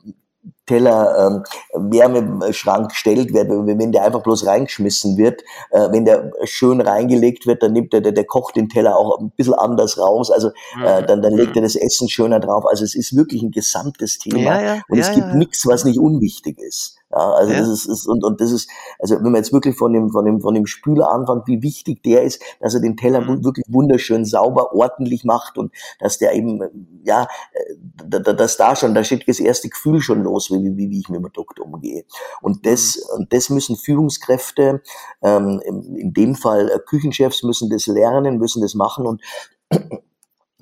Teller 0.66 1.44
ähm, 1.74 1.92
Wärmeschrank 1.92 2.90
gestellt 2.90 3.34
wird, 3.34 3.50
wenn 3.50 3.92
der 3.92 4.04
einfach 4.04 4.24
bloß 4.24 4.48
reingeschmissen 4.48 5.18
wird, 5.18 5.44
äh, 5.72 5.92
wenn 5.92 6.06
der 6.06 6.32
schön 6.46 6.82
reingelegt 6.82 7.46
wird, 7.46 7.62
dann 7.62 7.74
nimmt 7.74 7.94
der, 7.94 8.02
der, 8.02 8.12
der 8.12 8.26
kocht 8.26 8.56
den 8.56 8.70
Teller 8.70 8.98
auch 8.98 9.20
ein 9.20 9.32
bisschen 9.32 9.54
anders 9.54 10.00
raus, 10.00 10.32
also 10.32 10.50
äh, 10.84 11.04
dann, 11.06 11.22
dann 11.22 11.34
legt 11.34 11.56
er 11.56 11.62
mhm. 11.62 11.66
das 11.66 11.76
Essen 11.76 12.10
schöner 12.10 12.40
drauf. 12.40 12.66
Also 12.68 12.84
es 12.84 12.96
ist 12.96 13.16
wirklich 13.16 13.44
ein 13.44 13.52
gesamtes 13.52 14.18
Thema 14.18 14.40
ja, 14.40 14.62
ja, 14.62 14.82
und 14.90 14.98
ja, 14.98 15.08
es 15.08 15.14
gibt 15.14 15.36
nichts, 15.36 15.68
was 15.68 15.86
nicht 15.86 16.00
unwichtig 16.00 16.60
ist. 16.60 16.98
Ja, 17.16 17.32
also 17.32 17.54
ja. 17.54 17.60
das 17.60 17.70
ist, 17.70 17.86
ist 17.86 18.08
und, 18.08 18.24
und 18.26 18.42
das 18.42 18.52
ist, 18.52 18.70
also 19.00 19.16
wenn 19.16 19.32
man 19.32 19.36
jetzt 19.36 19.54
wirklich 19.54 19.78
von 19.78 19.94
dem, 19.94 20.10
von 20.10 20.26
dem, 20.26 20.42
von 20.42 20.54
dem 20.54 20.66
Spüler 20.66 21.10
anfängt, 21.10 21.48
wie 21.48 21.62
wichtig 21.62 22.04
der 22.04 22.24
ist, 22.24 22.42
dass 22.60 22.74
er 22.74 22.82
den 22.82 22.98
Teller 22.98 23.22
mhm. 23.22 23.46
wirklich 23.46 23.66
wunderschön 23.70 24.26
sauber, 24.26 24.74
ordentlich 24.74 25.24
macht 25.24 25.58
und 25.58 25.74
dass 26.00 26.18
der 26.18 26.34
eben, 26.34 27.00
ja, 27.06 27.28
äh, 27.54 28.22
dass 28.22 28.58
da 28.58 28.76
schon, 28.76 28.94
da 28.94 29.04
steht 29.04 29.28
das 29.28 29.40
erste 29.40 29.70
Gefühl 29.70 30.02
schon 30.02 30.24
los, 30.24 30.52
wie, 30.52 30.76
wie, 30.76 30.90
wie 30.90 31.00
ich 31.00 31.08
mit 31.08 31.20
dem 31.20 31.24
Produkt 31.24 31.60
umgehe. 31.60 32.04
Und 32.42 32.66
das, 32.66 32.98
mhm. 32.98 33.20
und 33.20 33.34
das 33.34 33.50
müssen 33.50 33.78
Führungskräfte, 33.78 34.82
ähm, 35.24 35.62
in 35.66 36.14
dem 36.14 36.36
Fall 36.36 36.70
äh, 36.70 36.80
Küchenchefs 36.80 37.44
müssen 37.44 37.70
das 37.70 37.88
lernen, 37.88 38.40
müssen 38.40 38.62
das 38.62 38.76
machen 38.76 39.08
und 39.08 39.22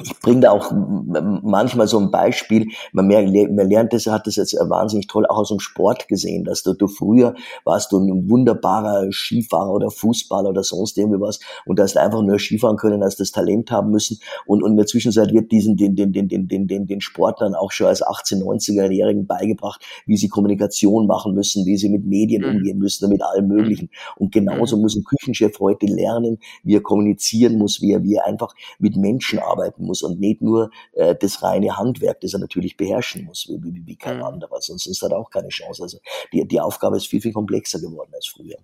ich 0.02 0.20
bringe 0.22 0.42
da 0.42 0.52
auch 0.52 0.72
manchmal 0.72 1.88
so 1.88 2.00
ein 2.00 2.10
Beispiel, 2.10 2.68
man, 2.94 3.06
mehr, 3.06 3.22
man 3.52 3.70
lernt 3.70 3.94
das, 3.94 4.08
hat 4.08 4.26
das 4.26 4.38
jetzt 4.38 4.54
wahnsinnig 4.54 5.06
toll 5.06 5.28
auch 5.28 5.38
aus 5.38 5.50
dem 5.50 5.60
Sport 5.60 6.08
gesehen, 6.08 6.44
dass 6.46 6.64
du, 6.64 6.74
du 6.74 6.88
früher 6.88 7.36
warst 7.64 7.92
du 7.92 8.00
ein 8.00 8.28
wunderbarer 8.28 9.12
Skifahrer 9.12 9.72
oder 9.72 9.92
Fußballer 9.92 10.50
oder 10.50 10.64
sonst 10.64 10.98
irgendwie 10.98 11.22
was 11.22 11.40
und 11.68 11.80
hast 11.80 11.96
einfach 11.96 12.24
nur 12.24 12.40
Skifahren 12.40 12.78
können, 12.78 13.04
hast 13.04 13.20
das 13.20 13.32
Talent 13.32 13.70
haben 13.70 13.92
müssen 13.92 14.20
und, 14.48 14.64
und 14.64 14.72
in 14.72 14.78
der 14.78 14.88
Zwischenzeit 14.88 15.32
wird 15.32 15.52
diesen, 15.52 15.78
den, 15.78 15.96
den, 15.96 16.12
den, 16.12 16.28
den, 16.28 16.48
den, 16.48 16.68
den, 16.68 16.88
den 16.88 17.02
Sportlern 17.02 17.54
auch 17.54 17.72
schon 17.72 17.86
als 17.86 18.02
18, 18.02 18.42
90er-Jährigen 18.42 19.28
beigebracht, 19.28 19.86
wie 20.08 20.18
sie 20.18 20.28
Kommunikation 20.28 21.06
machen 21.06 21.36
müssen, 21.36 21.68
wie 21.68 21.78
sie 21.78 21.90
mit 21.90 22.04
Medien 22.04 22.42
mhm. 22.42 22.58
umgehen 22.58 22.80
müssen, 22.80 23.10
mit 23.10 23.22
allem 23.22 23.48
mhm. 23.48 23.56
Möglichen. 23.56 23.90
Und 24.16 24.32
genauso 24.32 24.76
mhm. 24.76 24.82
muss 24.82 24.96
ein 24.96 25.04
Küchenchef 25.04 25.60
heute 25.60 25.86
lernen, 25.86 26.40
wie 26.64 26.76
er 26.76 26.82
kommunizieren 26.82 27.60
muss, 27.60 27.80
wie 27.80 27.92
er, 27.92 28.04
wie 28.04 28.16
er 28.16 28.26
einfach 28.26 28.56
mit 28.80 28.96
Menschen 28.96 29.38
arbeiten 29.38 29.84
muss 29.86 29.93
und 30.02 30.20
nicht 30.20 30.42
nur 30.42 30.72
äh, 30.94 31.16
das 31.16 31.44
reine 31.44 31.78
Handwerk, 31.78 32.22
das 32.22 32.34
er 32.34 32.40
natürlich 32.40 32.78
beherrschen 32.78 33.26
muss, 33.26 33.48
wie, 33.48 33.62
wie, 33.64 33.86
wie 33.86 33.96
kein 33.96 34.18
mhm. 34.18 34.24
anderer. 34.24 34.62
Sonst 34.62 34.88
ist 34.88 35.04
er 35.04 35.16
auch 35.16 35.30
keine 35.30 35.50
Chance. 35.50 35.84
Also 35.84 36.00
die, 36.32 36.48
die 36.48 36.60
Aufgabe 36.60 36.98
ist 36.98 37.08
viel, 37.08 37.22
viel 37.22 37.34
komplexer 37.34 37.80
geworden 37.80 38.12
als 38.14 38.28
früher. 38.28 38.58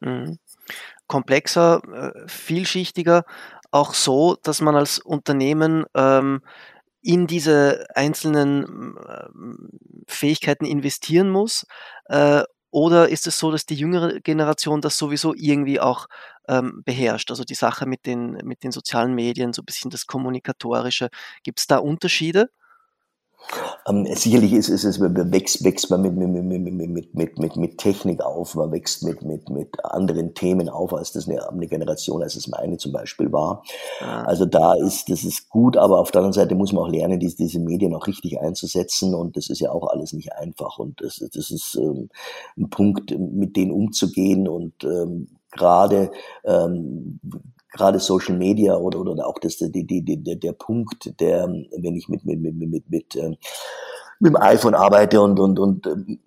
Mhm. 0.00 0.38
Komplexer, 1.06 1.82
äh, 1.92 2.28
vielschichtiger, 2.28 3.24
auch 3.70 3.94
so, 3.94 4.36
dass 4.42 4.60
man 4.60 4.74
als 4.74 4.98
Unternehmen 4.98 5.84
ähm, 5.94 6.42
in 7.02 7.28
diese 7.28 7.86
einzelnen 7.94 8.96
äh, 8.96 9.28
Fähigkeiten 10.08 10.64
investieren 10.64 11.30
muss? 11.30 11.66
Äh, 12.06 12.42
oder 12.70 13.08
ist 13.08 13.26
es 13.26 13.38
so, 13.38 13.50
dass 13.50 13.66
die 13.66 13.74
jüngere 13.76 14.20
Generation 14.20 14.80
das 14.80 14.98
sowieso 14.98 15.34
irgendwie 15.34 15.80
auch 15.80 16.06
ähm, 16.48 16.82
beherrscht? 16.84 17.30
Also 17.30 17.44
die 17.44 17.54
Sache 17.54 17.86
mit 17.86 18.06
den, 18.06 18.32
mit 18.44 18.64
den 18.64 18.72
sozialen 18.72 19.14
Medien, 19.14 19.52
so 19.52 19.62
ein 19.62 19.66
bisschen 19.66 19.90
das 19.90 20.06
Kommunikatorische. 20.06 21.08
Gibt 21.42 21.60
es 21.60 21.66
da 21.66 21.78
Unterschiede? 21.78 22.50
Ähm, 23.88 24.06
sicherlich 24.14 24.52
ist, 24.52 24.68
ist 24.68 24.84
es, 24.84 25.00
wächst, 25.00 25.64
wächst 25.64 25.90
man 25.90 26.02
mit, 26.02 26.16
mit, 26.16 26.28
mit, 26.28 27.14
mit, 27.14 27.38
mit, 27.38 27.56
mit 27.56 27.78
Technik 27.78 28.20
auf, 28.20 28.54
man 28.56 28.72
wächst 28.72 29.04
mit, 29.04 29.22
mit, 29.22 29.48
mit 29.48 29.84
anderen 29.84 30.34
Themen 30.34 30.68
auf, 30.68 30.92
als 30.92 31.12
das 31.12 31.28
eine, 31.28 31.48
eine 31.48 31.66
Generation, 31.68 32.22
als 32.22 32.34
es 32.34 32.48
meine 32.48 32.78
zum 32.78 32.92
Beispiel 32.92 33.32
war. 33.32 33.62
Ah. 34.00 34.24
Also 34.24 34.44
da 34.44 34.74
ist, 34.74 35.08
das 35.08 35.22
ist 35.24 35.48
gut, 35.48 35.76
aber 35.76 36.00
auf 36.00 36.10
der 36.10 36.20
anderen 36.20 36.32
Seite 36.32 36.54
muss 36.56 36.72
man 36.72 36.84
auch 36.84 36.88
lernen, 36.88 37.20
diese, 37.20 37.36
diese 37.36 37.60
Medien 37.60 37.94
auch 37.94 38.06
richtig 38.06 38.40
einzusetzen 38.40 39.14
und 39.14 39.36
das 39.36 39.48
ist 39.48 39.60
ja 39.60 39.70
auch 39.70 39.86
alles 39.88 40.12
nicht 40.12 40.32
einfach 40.32 40.78
und 40.78 41.00
das, 41.00 41.18
das 41.18 41.50
ist 41.50 41.76
ähm, 41.80 42.08
ein 42.56 42.68
Punkt, 42.70 43.16
mit 43.16 43.56
denen 43.56 43.70
umzugehen 43.70 44.48
und 44.48 44.82
ähm, 44.82 45.28
gerade 45.52 46.10
ähm, 46.44 47.20
gerade 47.76 48.00
Social 48.00 48.36
Media 48.36 48.76
oder, 48.76 49.00
oder 49.00 49.26
auch 49.26 49.38
das, 49.38 49.58
die, 49.58 49.86
die, 49.86 50.02
die, 50.02 50.40
der 50.40 50.52
Punkt, 50.52 51.20
der, 51.20 51.46
wenn 51.46 51.96
ich 51.96 52.08
mit, 52.08 52.24
mit, 52.24 52.40
mit, 52.40 52.56
mit, 52.56 52.90
mit, 52.90 53.16
ähm, 53.16 53.36
mit 54.18 54.32
dem 54.32 54.40
iPhone 54.40 54.74
arbeite 54.74 55.20
und, 55.20 55.38
und, 55.38 55.58
und 55.58 55.86
ähm, 55.86 56.20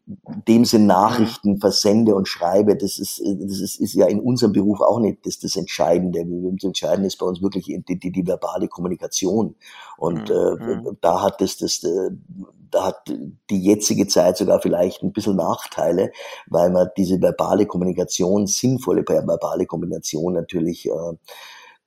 dem 0.47 0.65
Sinn 0.65 0.85
Nachrichten 0.85 1.59
versende 1.59 2.15
und 2.15 2.27
schreibe, 2.27 2.75
das 2.75 2.99
ist, 2.99 3.19
das 3.19 3.59
ist, 3.59 3.79
ist 3.79 3.93
ja 3.93 4.07
in 4.07 4.19
unserem 4.19 4.53
Beruf 4.53 4.81
auch 4.81 4.99
nicht 4.99 5.25
das, 5.25 5.39
das 5.39 5.55
Entscheidende. 5.55 6.23
Das 6.53 6.63
Entscheidende 6.63 7.07
ist 7.07 7.17
bei 7.17 7.25
uns 7.25 7.41
wirklich 7.41 7.65
die, 7.65 7.99
die, 7.99 8.11
die 8.11 8.27
verbale 8.27 8.67
Kommunikation. 8.67 9.55
Und 9.97 10.29
mhm. 10.29 10.35
äh, 10.35 10.75
mhm. 10.75 10.97
da 11.01 11.23
hat 11.23 11.41
das, 11.41 11.57
das, 11.57 11.83
äh, 11.83 12.11
da 12.71 12.85
hat 12.85 13.11
die 13.49 13.61
jetzige 13.61 14.07
Zeit 14.07 14.37
sogar 14.37 14.61
vielleicht 14.61 15.01
ein 15.01 15.11
bisschen 15.11 15.35
Nachteile, 15.35 16.11
weil 16.47 16.69
man 16.69 16.89
diese 16.95 17.19
verbale 17.19 17.65
Kommunikation, 17.65 18.45
sinnvolle 18.45 19.03
verbale 19.07 19.65
Kommunikation 19.65 20.33
natürlich 20.33 20.87
äh, 20.87 20.91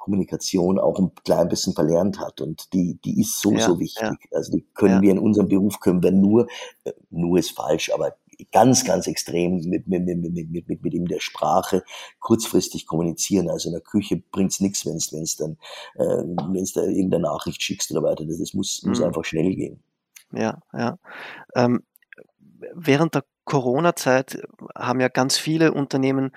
Kommunikation 0.02 0.80
auch 0.80 0.98
ein 0.98 1.12
klein 1.24 1.48
bisschen 1.48 1.74
verlernt 1.74 2.18
hat 2.18 2.40
und 2.40 2.72
die 2.72 2.98
die 3.04 3.20
ist 3.20 3.40
so 3.40 3.52
ja, 3.52 3.60
so 3.60 3.78
wichtig. 3.78 4.02
Ja. 4.02 4.36
Also 4.36 4.50
die 4.50 4.66
können 4.74 4.96
ja. 4.96 5.02
wir 5.02 5.10
in 5.12 5.20
unserem 5.20 5.46
Beruf 5.46 5.78
können 5.78 6.02
wir 6.02 6.10
nur 6.10 6.48
äh, 6.82 6.92
nur 7.10 7.38
ist 7.38 7.52
falsch, 7.52 7.92
aber 7.94 8.16
ganz 8.50 8.84
ganz 8.84 9.06
extrem 9.06 9.60
mit 9.68 9.86
mit 9.86 10.04
mit 10.04 10.18
mit 10.18 10.50
mit, 10.50 10.68
mit, 10.68 10.82
mit 10.82 10.94
in 10.94 11.04
der 11.04 11.20
Sprache 11.20 11.84
kurzfristig 12.18 12.86
kommunizieren. 12.86 13.48
Also 13.48 13.68
in 13.68 13.74
der 13.74 13.82
Küche 13.82 14.20
bringt's 14.32 14.58
nichts, 14.58 14.84
wenn 14.84 14.96
es 14.96 15.12
wenn 15.12 15.22
es 15.22 15.36
dann 15.36 15.56
äh, 15.94 16.24
wenn 16.52 16.62
es 16.64 16.72
da 16.72 16.82
irgendeine 16.82 17.22
Nachricht 17.22 17.62
schickst 17.62 17.92
oder 17.92 18.02
weiter. 18.02 18.24
Das, 18.24 18.38
das 18.38 18.54
muss 18.54 18.82
mhm. 18.82 18.90
muss 18.90 19.00
einfach 19.00 19.24
schnell 19.24 19.54
gehen. 19.54 19.84
Ja, 20.32 20.60
ja. 20.72 20.98
Ähm, 21.54 21.84
während 22.74 23.14
der 23.14 23.24
Corona-Zeit 23.44 24.42
haben 24.76 25.00
ja 25.00 25.08
ganz 25.08 25.36
viele 25.36 25.72
Unternehmen 25.72 26.32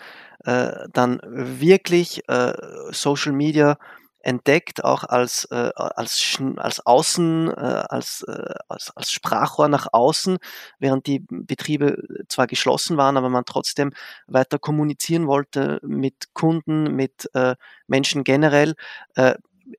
äh, 0.46 0.88
dann 0.94 1.20
wirklich 1.26 2.28
äh, 2.30 2.54
Social 2.92 3.34
Media 3.34 3.78
entdeckt, 4.20 4.84
auch 4.84 5.04
als, 5.04 5.46
äh, 5.52 5.72
als, 5.76 6.40
als 6.58 6.86
Außen, 6.86 7.50
äh, 7.50 7.52
als, 7.90 8.24
äh, 8.28 8.56
als, 8.68 8.92
als 8.96 9.12
Sprachrohr 9.12 9.68
nach 9.70 9.88
außen, 9.92 10.38
während 10.80 11.06
die 11.06 11.20
Betriebe 11.30 12.02
zwar 12.28 12.48
geschlossen 12.48 12.98
waren, 12.98 13.18
aber 13.18 13.30
man 13.30 13.46
trotzdem 13.46 13.92
weiter 14.28 14.58
kommunizieren 14.58 15.28
wollte 15.28 15.80
mit 15.84 16.34
Kunden, 16.34 16.96
mit 16.96 17.30
äh, 17.36 17.56
Menschen 17.88 18.24
generell. 18.24 18.74
Äh, 19.14 19.36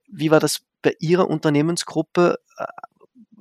wie 0.09 0.31
war 0.31 0.40
das 0.40 0.61
bei 0.83 0.94
Ihrer 1.00 1.29
Unternehmensgruppe? 1.29 2.38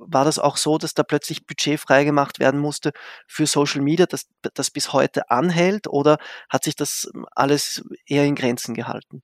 War 0.08 0.24
das 0.24 0.38
auch 0.38 0.56
so, 0.56 0.78
dass 0.78 0.94
da 0.94 1.02
plötzlich 1.02 1.46
Budget 1.46 1.80
freigemacht 1.80 2.38
werden 2.38 2.60
musste 2.60 2.92
für 3.26 3.46
Social 3.46 3.82
Media, 3.82 4.06
dass 4.06 4.26
das 4.54 4.70
bis 4.70 4.92
heute 4.92 5.30
anhält 5.30 5.88
oder 5.88 6.18
hat 6.48 6.64
sich 6.64 6.76
das 6.76 7.10
alles 7.34 7.84
eher 8.06 8.24
in 8.24 8.34
Grenzen 8.34 8.74
gehalten? 8.74 9.22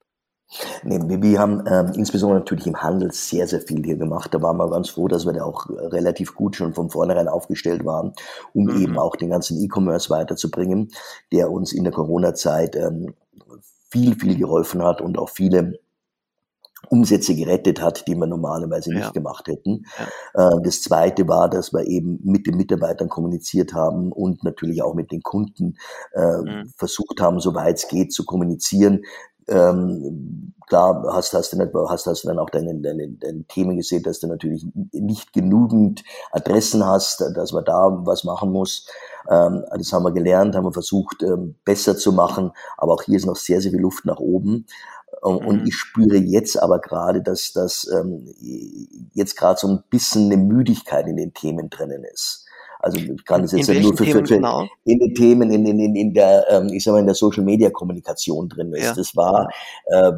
Nee, 0.83 1.01
wir 1.23 1.39
haben 1.39 1.65
ähm, 1.67 1.93
insbesondere 1.95 2.41
natürlich 2.41 2.67
im 2.67 2.83
Handel 2.83 3.11
sehr, 3.11 3.47
sehr 3.49 3.63
viel 3.63 3.83
hier 3.83 3.97
gemacht. 3.97 4.35
Da 4.35 4.43
waren 4.43 4.59
wir 4.59 4.69
ganz 4.69 4.91
froh, 4.91 5.09
dass 5.09 5.25
wir 5.25 5.33
da 5.33 5.45
auch 5.45 5.67
relativ 5.69 6.35
gut 6.35 6.57
schon 6.57 6.75
von 6.75 6.91
vornherein 6.91 7.29
aufgestellt 7.29 7.87
waren, 7.87 8.13
um 8.53 8.65
mhm. 8.67 8.83
eben 8.83 8.99
auch 8.99 9.17
den 9.17 9.31
ganzen 9.31 9.63
E-Commerce 9.63 10.11
weiterzubringen, 10.11 10.91
der 11.33 11.51
uns 11.51 11.73
in 11.73 11.85
der 11.85 11.93
Corona-Zeit 11.93 12.77
ähm, 12.77 13.15
viel, 13.91 14.15
viel 14.15 14.37
geholfen 14.37 14.83
hat 14.83 15.01
und 15.01 15.19
auch 15.19 15.31
viele 15.31 15.79
Umsätze 16.89 17.35
gerettet 17.35 17.81
hat, 17.81 18.07
die 18.07 18.15
wir 18.15 18.27
normalerweise 18.27 18.93
nicht 18.93 19.15
gemacht 19.15 19.49
hätten. 19.49 19.85
Ja. 20.35 20.57
Äh, 20.57 20.63
das 20.63 20.83
zweite 20.83 21.27
war, 21.29 21.49
dass 21.49 21.73
wir 21.73 21.87
eben 21.87 22.21
mit 22.23 22.47
den 22.47 22.57
Mitarbeitern 22.57 23.09
kommuniziert 23.09 23.73
haben 23.75 24.13
und 24.13 24.45
natürlich 24.45 24.83
auch 24.83 24.95
mit 24.95 25.11
den 25.11 25.23
Kunden 25.23 25.77
äh, 26.15 26.37
mhm. 26.39 26.73
versucht 26.77 27.21
haben, 27.21 27.41
soweit 27.41 27.79
es 27.79 27.89
geht, 27.89 28.13
zu 28.13 28.25
kommunizieren. 28.25 29.03
Ähm, 29.49 30.55
klar 30.69 31.03
hast, 31.13 31.33
hast, 31.33 31.53
du 31.53 31.59
nicht, 31.59 31.73
hast, 31.75 32.07
hast 32.07 32.25
du 32.25 32.29
dann 32.29 32.39
auch 32.39 32.51
deine, 32.51 32.75
deine, 32.81 33.09
deine 33.09 33.45
Themen 33.45 33.77
gesehen, 33.77 34.03
dass 34.03 34.21
du 34.21 34.29
natürlich 34.29 34.65
nicht 34.93 35.33
genügend 35.33 36.05
Adressen 36.31 36.87
hast, 36.87 37.21
dass 37.35 37.53
man 37.53 37.65
da 37.65 38.01
was 38.05 38.25
machen 38.25 38.53
muss. 38.53 38.87
Ähm, 39.29 39.65
das 39.77 39.93
haben 39.93 40.05
wir 40.05 40.13
gelernt, 40.13 40.55
haben 40.55 40.65
wir 40.65 40.73
versucht, 40.73 41.23
ähm, 41.23 41.57
besser 41.65 41.97
zu 41.97 42.13
machen. 42.13 42.53
Aber 42.77 42.95
auch 42.95 43.03
hier 43.03 43.17
ist 43.17 43.27
noch 43.27 43.37
sehr, 43.37 43.61
sehr 43.61 43.73
viel 43.73 43.81
Luft 43.81 44.05
nach 44.05 44.19
oben. 44.19 44.67
Und 45.23 45.63
mhm. 45.63 45.67
ich 45.69 45.75
spüre 45.77 46.17
jetzt 46.17 46.61
aber 46.61 46.81
gerade, 46.81 47.23
dass 47.23 47.53
das 47.53 47.89
ähm, 47.95 48.35
jetzt 49.15 49.37
gerade 49.37 49.59
so 49.59 49.69
ein 49.69 49.85
bisschen 49.89 50.33
eine 50.33 50.37
Müdigkeit 50.37 51.07
in 51.07 51.17
den 51.17 51.33
Themen 51.33 51.71
drinnen 51.71 52.03
ist. 52.03 52.45
Also 52.81 52.99
ich 52.99 53.25
kann 53.25 53.45
es 53.45 53.53
jetzt 53.53 53.69
ja 53.69 53.81
nur 53.81 53.97
für, 53.97 54.05
für, 54.05 54.27
für 54.27 54.35
genau? 54.35 54.67
in 54.85 54.99
den 54.99 55.15
Themen, 55.15 55.53
in, 55.53 55.65
in, 55.65 55.79
in, 55.79 55.95
in 55.95 56.13
der, 56.13 56.45
ähm, 56.51 56.71
ich 56.73 56.83
sag 56.83 56.91
mal, 56.93 56.99
in 56.99 57.07
der 57.07 57.15
Social 57.15 57.45
Media 57.45 57.71
Kommunikation 57.71 58.49
drin 58.49 58.73
ist. 58.73 58.83
Ja. 58.83 58.95
Das 58.95 59.15
war 59.15 59.49
äh, 59.87 60.13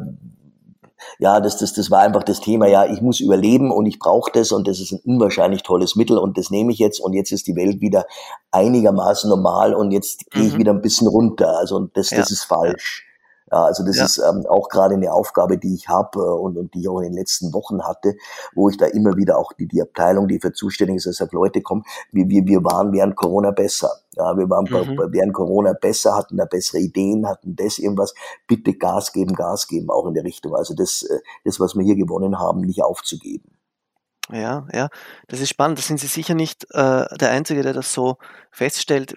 ja, 1.19 1.39
das, 1.39 1.57
das, 1.57 1.73
das 1.73 1.91
war 1.91 1.99
einfach 1.99 2.23
das 2.23 2.39
Thema, 2.39 2.67
ja, 2.67 2.85
ich 2.85 3.01
muss 3.01 3.19
überleben 3.19 3.71
und 3.71 3.85
ich 3.85 3.99
brauche 3.99 4.31
das 4.31 4.51
und 4.51 4.67
das 4.67 4.79
ist 4.79 4.91
ein 4.91 5.01
unwahrscheinlich 5.05 5.61
tolles 5.61 5.95
Mittel 5.95 6.17
und 6.17 6.37
das 6.37 6.49
nehme 6.49 6.71
ich 6.71 6.79
jetzt 6.79 6.99
und 6.99 7.13
jetzt 7.13 7.31
ist 7.31 7.45
die 7.45 7.55
Welt 7.55 7.79
wieder 7.79 8.05
einigermaßen 8.51 9.29
normal 9.29 9.75
und 9.75 9.91
jetzt 9.91 10.31
gehe 10.31 10.47
ich 10.47 10.53
mhm. 10.53 10.57
wieder 10.57 10.73
ein 10.73 10.81
bisschen 10.81 11.07
runter. 11.07 11.59
Also 11.59 11.75
und 11.75 11.95
das, 11.95 12.09
ja. 12.09 12.17
das 12.17 12.31
ist 12.31 12.43
falsch. 12.43 13.04
Ja, 13.51 13.65
also 13.65 13.85
das 13.85 13.97
ja. 13.97 14.05
ist 14.05 14.17
ähm, 14.17 14.45
auch 14.47 14.69
gerade 14.69 14.95
eine 14.95 15.13
Aufgabe, 15.13 15.57
die 15.59 15.75
ich 15.75 15.87
habe 15.87 16.19
äh, 16.19 16.21
und, 16.21 16.57
und 16.57 16.73
die 16.73 16.81
ich 16.81 16.89
auch 16.89 16.97
in 16.97 17.09
den 17.09 17.13
letzten 17.13 17.53
Wochen 17.53 17.83
hatte, 17.83 18.15
wo 18.55 18.69
ich 18.69 18.77
da 18.77 18.87
immer 18.87 19.15
wieder 19.17 19.37
auch 19.37 19.53
die, 19.53 19.67
die 19.67 19.81
Abteilung, 19.81 20.27
die 20.27 20.39
für 20.39 20.51
zuständig 20.51 20.97
ist, 20.97 21.05
deshalb 21.05 21.31
Leute 21.31 21.61
kommen, 21.61 21.83
wir, 22.11 22.27
wir, 22.27 22.45
wir 22.45 22.63
waren 22.63 22.91
während 22.91 23.15
Corona 23.15 23.51
besser. 23.51 23.91
Ja, 24.15 24.35
wir 24.35 24.49
waren 24.49 24.65
mhm. 24.65 24.95
bei, 24.95 25.11
während 25.11 25.33
Corona 25.33 25.73
besser, 25.73 26.15
hatten 26.15 26.37
da 26.37 26.45
bessere 26.45 26.79
Ideen, 26.79 27.27
hatten 27.27 27.55
das 27.55 27.77
irgendwas. 27.77 28.15
Bitte 28.47 28.73
Gas 28.73 29.13
geben, 29.13 29.35
Gas 29.35 29.67
geben, 29.67 29.91
auch 29.91 30.07
in 30.07 30.15
der 30.15 30.23
Richtung. 30.23 30.55
Also 30.55 30.73
das, 30.73 31.03
äh, 31.03 31.19
das, 31.43 31.59
was 31.59 31.75
wir 31.75 31.83
hier 31.83 31.95
gewonnen 31.95 32.39
haben, 32.39 32.61
nicht 32.61 32.81
aufzugeben. 32.81 33.54
Ja, 34.31 34.67
ja, 34.73 34.89
das 35.27 35.39
ist 35.39 35.49
spannend. 35.49 35.77
Da 35.77 35.83
sind 35.83 35.99
Sie 35.99 36.07
sicher 36.07 36.33
nicht 36.33 36.65
äh, 36.71 37.05
der 37.15 37.29
Einzige, 37.29 37.61
der 37.61 37.73
das 37.73 37.93
so 37.93 38.17
feststellt. 38.49 39.15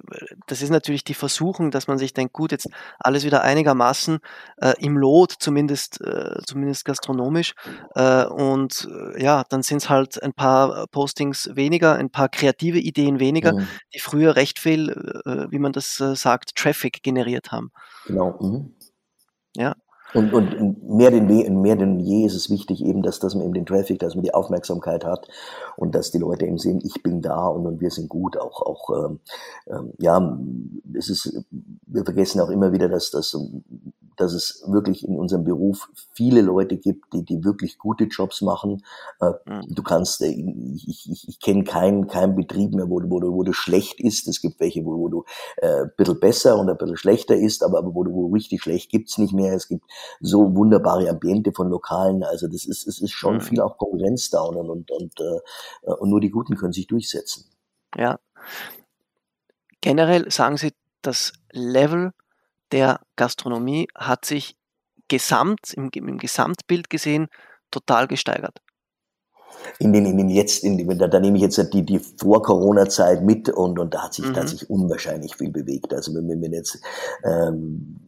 Das 0.48 0.60
ist 0.60 0.68
natürlich 0.68 1.02
die 1.02 1.14
Versuchung, 1.14 1.70
dass 1.70 1.86
man 1.86 1.96
sich 1.96 2.12
denkt, 2.12 2.34
gut, 2.34 2.52
jetzt 2.52 2.68
alles 2.98 3.24
wieder 3.24 3.42
einigermaßen 3.42 4.18
äh, 4.58 4.74
im 4.80 4.98
Lot, 4.98 5.32
zumindest, 5.38 6.02
äh, 6.02 6.38
zumindest 6.46 6.84
gastronomisch. 6.84 7.54
Äh, 7.94 8.26
und 8.26 8.86
äh, 8.90 9.22
ja, 9.22 9.44
dann 9.48 9.62
sind 9.62 9.78
es 9.78 9.88
halt 9.88 10.22
ein 10.22 10.34
paar 10.34 10.86
Postings 10.88 11.48
weniger, 11.54 11.94
ein 11.94 12.10
paar 12.10 12.28
kreative 12.28 12.78
Ideen 12.78 13.18
weniger, 13.18 13.54
mhm. 13.54 13.68
die 13.94 14.00
früher 14.00 14.36
recht 14.36 14.58
viel, 14.58 14.90
äh, 15.24 15.50
wie 15.50 15.58
man 15.58 15.72
das 15.72 15.96
sagt, 15.96 16.54
Traffic 16.54 17.02
generiert 17.02 17.50
haben. 17.50 17.70
Genau. 18.06 18.36
Mhm. 18.40 18.74
Ja. 19.56 19.74
Und, 20.14 20.32
und 20.32 20.88
mehr, 20.88 21.10
denn, 21.10 21.60
mehr 21.60 21.76
denn 21.76 22.00
je 22.00 22.24
ist 22.24 22.34
es 22.34 22.48
wichtig 22.48 22.84
eben, 22.84 23.02
dass, 23.02 23.18
dass 23.18 23.34
man 23.34 23.44
eben 23.44 23.52
den 23.52 23.66
Traffic, 23.66 23.98
dass 23.98 24.14
man 24.14 24.24
die 24.24 24.32
Aufmerksamkeit 24.32 25.04
hat 25.04 25.28
und 25.76 25.94
dass 25.94 26.10
die 26.10 26.18
Leute 26.18 26.46
eben 26.46 26.58
sehen, 26.58 26.80
ich 26.82 27.02
bin 27.02 27.20
da 27.20 27.46
und, 27.46 27.66
und 27.66 27.80
wir 27.80 27.90
sind 27.90 28.08
gut. 28.08 28.38
Auch, 28.38 28.62
auch 28.62 28.90
ähm, 28.90 29.20
ähm, 29.66 29.92
ja, 29.98 30.38
es 30.94 31.10
ist, 31.10 31.44
wir 31.86 32.04
vergessen 32.04 32.40
auch 32.40 32.48
immer 32.48 32.72
wieder, 32.72 32.88
dass, 32.88 33.10
dass 33.10 33.36
dass 34.18 34.32
es 34.32 34.64
wirklich 34.66 35.06
in 35.06 35.16
unserem 35.16 35.44
Beruf 35.44 35.88
viele 36.12 36.42
Leute 36.42 36.76
gibt, 36.76 37.12
die, 37.12 37.24
die 37.24 37.44
wirklich 37.44 37.78
gute 37.78 38.04
Jobs 38.04 38.42
machen. 38.42 38.84
Äh, 39.20 39.32
mhm. 39.46 39.62
Du 39.68 39.82
kannst, 39.82 40.20
äh, 40.22 40.30
ich, 40.30 41.08
ich, 41.10 41.28
ich 41.28 41.40
kenne 41.40 41.64
keinen 41.64 42.08
keinen 42.08 42.34
Betrieb 42.34 42.74
mehr, 42.74 42.90
wo, 42.90 43.00
wo, 43.04 43.20
wo 43.20 43.42
du 43.42 43.52
schlecht 43.52 44.00
ist. 44.00 44.28
Es 44.28 44.40
gibt 44.40 44.60
welche, 44.60 44.84
wo, 44.84 44.98
wo 44.98 45.08
du 45.08 45.24
äh, 45.58 45.82
ein 45.82 45.92
bisschen 45.96 46.20
besser 46.20 46.58
und 46.58 46.68
ein 46.68 46.76
bisschen 46.76 46.96
schlechter 46.96 47.36
ist, 47.36 47.62
aber, 47.62 47.78
aber 47.78 47.94
wo 47.94 48.04
du 48.04 48.12
wo 48.12 48.26
richtig 48.28 48.62
schlecht 48.62 48.90
gibt's 48.90 49.18
nicht 49.18 49.32
mehr. 49.32 49.54
Es 49.54 49.68
gibt 49.68 49.84
so 50.20 50.54
wunderbare 50.54 51.08
Ambiente 51.08 51.52
von 51.52 51.68
Lokalen. 51.68 52.22
Also 52.22 52.46
das 52.46 52.64
ist, 52.64 52.86
es 52.86 53.00
ist 53.00 53.12
schon 53.12 53.36
mhm. 53.36 53.40
viel 53.40 53.60
auch 53.60 53.78
Konkurrenz 53.78 54.30
da 54.30 54.40
und, 54.40 54.56
und, 54.56 54.90
und, 54.90 55.20
äh, 55.20 55.90
und 55.92 56.10
nur 56.10 56.20
die 56.20 56.30
Guten 56.30 56.56
können 56.56 56.72
sich 56.72 56.86
durchsetzen. 56.86 57.44
Ja. 57.96 58.18
Generell 59.80 60.30
sagen 60.30 60.56
Sie, 60.56 60.72
das 61.02 61.32
Level 61.52 62.12
der 62.72 63.00
Gastronomie 63.16 63.88
hat 63.94 64.24
sich 64.24 64.56
gesamt, 65.08 65.72
im, 65.74 65.90
im 65.94 66.18
Gesamtbild 66.18 66.90
gesehen, 66.90 67.28
total 67.70 68.06
gesteigert. 68.06 68.60
In 69.78 69.92
den, 69.92 70.06
in 70.06 70.18
den 70.18 70.28
jetzt, 70.28 70.62
in 70.62 70.76
den, 70.76 70.98
da, 70.98 71.08
da 71.08 71.20
nehme 71.20 71.36
ich 71.36 71.42
jetzt 71.42 71.72
die, 71.72 71.84
die 71.84 71.98
Vor-Corona-Zeit 71.98 73.22
mit 73.22 73.48
und, 73.48 73.78
und 73.78 73.94
da 73.94 74.04
hat 74.04 74.14
sich, 74.14 74.24
mhm. 74.26 74.34
da 74.34 74.40
hat 74.40 74.46
mhm. 74.46 74.50
sich 74.50 74.70
unwahrscheinlich 74.70 75.36
viel 75.36 75.50
bewegt. 75.50 75.92
Also 75.92 76.14
wenn, 76.14 76.28
wenn 76.28 76.52
jetzt 76.52 76.80
ähm, 77.24 78.07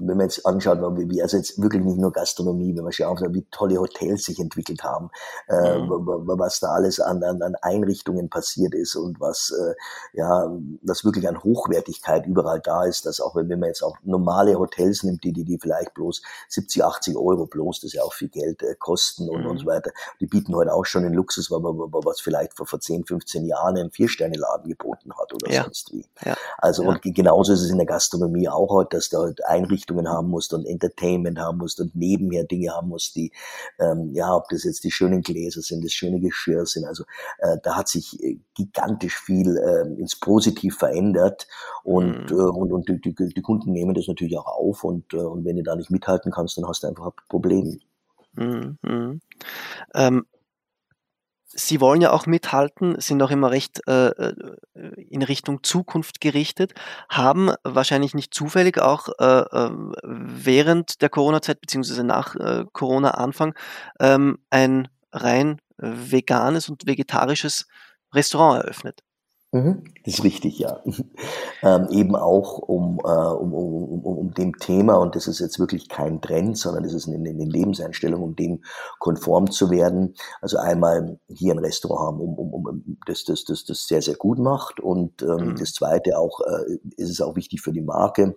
wenn 0.00 0.16
man 0.16 0.26
jetzt 0.26 0.46
anschaut, 0.46 0.78
wie, 0.96 1.08
wie 1.10 1.22
also 1.22 1.36
jetzt 1.36 1.60
wirklich 1.60 1.82
nicht 1.82 1.98
nur 1.98 2.12
Gastronomie, 2.12 2.76
wenn 2.76 2.84
man 2.84 2.92
schaut, 2.92 3.20
wie 3.30 3.46
tolle 3.50 3.78
Hotels 3.78 4.24
sich 4.24 4.38
entwickelt 4.38 4.82
haben, 4.82 5.10
äh, 5.48 5.78
mhm. 5.78 5.88
was 5.88 6.60
da 6.60 6.68
alles 6.68 7.00
an, 7.00 7.22
an, 7.22 7.42
an 7.42 7.54
Einrichtungen 7.62 8.28
passiert 8.28 8.74
ist 8.74 8.96
und 8.96 9.20
was 9.20 9.50
äh, 9.50 9.74
ja, 10.12 10.50
was 10.82 11.04
wirklich 11.04 11.28
an 11.28 11.42
Hochwertigkeit 11.42 12.26
überall 12.26 12.60
da 12.60 12.84
ist, 12.84 13.06
dass 13.06 13.20
auch 13.20 13.34
wenn, 13.34 13.48
wenn 13.48 13.60
man 13.60 13.68
jetzt 13.68 13.82
auch 13.82 13.96
normale 14.02 14.58
Hotels 14.58 15.02
nimmt, 15.02 15.24
die, 15.24 15.32
die, 15.32 15.44
die 15.44 15.58
vielleicht 15.58 15.94
bloß 15.94 16.22
70, 16.48 16.84
80 16.84 17.16
Euro 17.16 17.46
bloß, 17.46 17.80
das 17.80 17.92
ja 17.92 18.02
auch 18.02 18.12
viel 18.12 18.28
Geld 18.28 18.62
äh, 18.62 18.74
kosten 18.78 19.28
und, 19.28 19.42
mhm. 19.42 19.50
und 19.50 19.58
so 19.58 19.66
weiter, 19.66 19.90
die 20.20 20.26
bieten 20.26 20.54
heute 20.54 20.72
auch 20.72 20.84
schon 20.84 21.02
den 21.02 21.14
Luxus, 21.14 21.50
was 21.50 22.20
vielleicht 22.20 22.56
vor, 22.56 22.66
vor 22.66 22.80
10, 22.80 23.04
15 23.04 23.44
Jahren 23.46 23.76
ein 23.76 23.90
Vier-Sterne-Laden 23.90 24.68
geboten 24.68 25.12
hat 25.18 25.32
oder 25.34 25.50
ja. 25.52 25.64
sonst 25.64 25.92
wie. 25.92 26.06
Ja. 26.24 26.36
Also 26.58 26.82
ja. 26.82 26.90
und 26.90 27.02
genauso 27.02 27.52
ist 27.52 27.62
es 27.62 27.70
in 27.70 27.78
der 27.78 27.86
Gastronomie 27.86 28.48
auch 28.48 28.70
heute, 28.70 28.96
dass 28.96 29.08
da 29.08 29.18
halt 29.18 29.44
Einrichtungen 29.44 29.71
Einrichtungen 29.72 30.08
haben 30.08 30.28
musst 30.28 30.52
und 30.52 30.66
Entertainment 30.66 31.38
haben 31.38 31.58
musst 31.58 31.80
und 31.80 31.94
nebenher 31.94 32.44
Dinge 32.44 32.72
haben 32.72 32.88
musst, 32.88 33.16
die, 33.16 33.32
ähm, 33.78 34.10
ja, 34.12 34.34
ob 34.34 34.48
das 34.50 34.64
jetzt 34.64 34.84
die 34.84 34.90
schönen 34.90 35.22
Gläser 35.22 35.62
sind, 35.62 35.84
das 35.84 35.92
schöne 35.92 36.20
Geschirr 36.20 36.66
sind. 36.66 36.84
Also 36.84 37.04
äh, 37.38 37.56
da 37.62 37.76
hat 37.76 37.88
sich 37.88 38.22
äh, 38.22 38.38
gigantisch 38.54 39.18
viel 39.18 39.56
äh, 39.56 40.00
ins 40.00 40.18
Positiv 40.18 40.76
verändert 40.76 41.46
und, 41.84 42.30
mhm. 42.30 42.38
äh, 42.38 42.42
und, 42.42 42.72
und 42.72 42.88
die, 42.88 43.00
die, 43.00 43.14
die, 43.14 43.42
Kunden 43.42 43.72
nehmen 43.72 43.94
das 43.94 44.08
natürlich 44.08 44.36
auch 44.38 44.46
auf 44.46 44.84
und, 44.84 45.12
äh, 45.14 45.16
und 45.16 45.44
wenn 45.44 45.56
du 45.56 45.62
da 45.62 45.74
nicht 45.74 45.90
mithalten 45.90 46.30
kannst, 46.30 46.56
dann 46.58 46.68
hast 46.68 46.82
du 46.82 46.88
einfach 46.88 47.06
ein 47.06 47.12
Problem. 47.28 47.80
Mhm. 48.34 48.78
mhm. 48.82 49.20
Ähm, 49.94 50.26
Sie 51.54 51.80
wollen 51.80 52.00
ja 52.00 52.12
auch 52.12 52.26
mithalten, 52.26 52.98
sind 53.00 53.22
auch 53.22 53.30
immer 53.30 53.50
recht 53.50 53.80
äh, 53.86 54.08
äh, 54.08 54.34
in 55.08 55.22
Richtung 55.22 55.62
Zukunft 55.62 56.20
gerichtet, 56.20 56.72
haben 57.08 57.52
wahrscheinlich 57.62 58.14
nicht 58.14 58.34
zufällig 58.34 58.78
auch 58.78 59.08
äh, 59.18 59.40
äh 59.40 59.70
während 60.02 61.02
der 61.02 61.08
Corona-Zeit 61.10 61.60
beziehungsweise 61.60 62.04
nach 62.04 62.34
äh, 62.36 62.64
Corona-Anfang 62.72 63.54
ähm, 64.00 64.38
ein 64.50 64.88
rein 65.12 65.60
veganes 65.76 66.68
und 66.68 66.86
vegetarisches 66.86 67.66
Restaurant 68.14 68.62
eröffnet. 68.62 69.02
Mhm. 69.54 69.84
Das 70.04 70.14
ist 70.14 70.24
richtig, 70.24 70.58
ja. 70.58 70.80
Ähm, 71.64 71.86
eben 71.90 72.16
auch 72.16 72.58
um, 72.58 72.98
äh, 73.04 73.08
um, 73.08 73.54
um, 73.54 74.04
um, 74.04 74.18
um 74.18 74.34
dem 74.34 74.58
Thema, 74.58 74.94
und 74.96 75.14
das 75.14 75.28
ist 75.28 75.38
jetzt 75.38 75.60
wirklich 75.60 75.88
kein 75.88 76.20
Trend, 76.20 76.58
sondern 76.58 76.82
das 76.82 76.92
ist 76.92 77.06
eine, 77.06 77.16
eine 77.18 77.44
Lebenseinstellung, 77.44 78.20
um 78.20 78.34
dem 78.34 78.64
konform 78.98 79.48
zu 79.48 79.70
werden. 79.70 80.16
Also 80.40 80.58
einmal 80.58 81.20
hier 81.28 81.54
ein 81.54 81.60
Restaurant 81.60 82.18
haben, 82.18 82.20
um, 82.20 82.34
um, 82.36 82.66
um 82.66 82.98
das, 83.06 83.22
das, 83.22 83.44
das, 83.44 83.64
das 83.64 83.86
sehr, 83.86 84.02
sehr 84.02 84.16
gut 84.16 84.40
macht. 84.40 84.80
Und 84.80 85.22
ähm, 85.22 85.50
mhm. 85.50 85.56
das 85.56 85.72
Zweite 85.72 86.18
auch, 86.18 86.40
äh, 86.40 86.78
ist 86.96 87.10
es 87.10 87.20
auch 87.20 87.36
wichtig 87.36 87.60
für 87.60 87.72
die 87.72 87.80
Marke, 87.80 88.34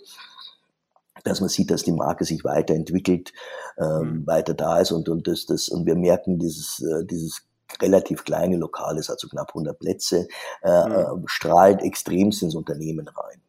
dass 1.23 1.39
man 1.39 1.49
sieht, 1.49 1.71
dass 1.71 1.81
die 1.81 1.93
Marke 1.93 2.25
sich 2.25 2.43
weiterentwickelt, 2.43 3.33
ähm, 3.79 4.19
mhm. 4.19 4.27
weiter 4.27 4.53
da 4.53 4.81
ist 4.81 4.91
und, 4.91 5.09
und 5.09 5.27
das, 5.27 5.47
das, 5.47 5.69
und 5.69 5.87
wir 5.87 5.95
merken 5.95 6.37
dieses, 6.37 6.79
äh, 6.81 7.03
dieses 7.05 7.41
relativ 7.81 8.23
kleine 8.23 8.57
Lokal 8.57 8.97
ist, 8.97 9.09
also 9.09 9.27
knapp 9.27 9.49
100 9.49 9.77
Plätze, 9.77 10.27
äh, 10.63 10.87
mhm. 10.87 11.23
strahlt 11.27 11.81
extremst 11.81 12.43
ins 12.43 12.55
Unternehmen 12.55 13.07
rein. 13.07 13.41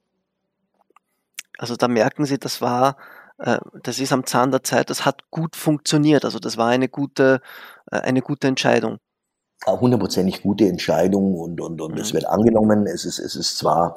Also 1.58 1.76
da 1.76 1.88
merken 1.88 2.24
Sie, 2.24 2.38
das 2.38 2.60
war, 2.60 2.96
äh, 3.38 3.58
das 3.82 3.98
ist 3.98 4.12
am 4.12 4.26
Zahn 4.26 4.50
der 4.50 4.62
Zeit, 4.62 4.90
das 4.90 5.04
hat 5.04 5.30
gut 5.30 5.56
funktioniert. 5.56 6.24
Also 6.24 6.38
das 6.38 6.56
war 6.56 6.68
eine 6.68 6.88
gute, 6.88 7.40
äh, 7.90 7.98
eine 7.98 8.22
gute 8.22 8.48
Entscheidung. 8.48 8.98
Hundertprozentig 9.66 10.42
gute 10.42 10.68
Entscheidung 10.68 11.34
und, 11.34 11.60
und, 11.60 11.80
und 11.80 11.94
mhm. 11.94 12.00
es 12.00 12.12
wird 12.12 12.26
angenommen. 12.26 12.86
Es 12.86 13.04
ist, 13.04 13.18
es 13.18 13.34
ist 13.36 13.58
zwar 13.58 13.96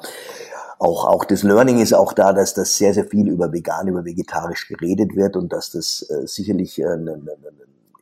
auch, 0.80 1.04
auch 1.04 1.24
das 1.26 1.42
Learning 1.42 1.78
ist 1.78 1.92
auch 1.92 2.14
da, 2.14 2.32
dass 2.32 2.54
das 2.54 2.76
sehr, 2.76 2.94
sehr 2.94 3.04
viel 3.04 3.28
über 3.28 3.52
vegan, 3.52 3.88
über 3.88 4.04
vegetarisch 4.04 4.66
geredet 4.66 5.14
wird 5.14 5.36
und 5.36 5.52
dass 5.52 5.70
das 5.70 6.08
äh, 6.08 6.26
sicherlich 6.26 6.78
äh, 6.78 6.86
eine, 6.86 7.12
eine, 7.12 7.36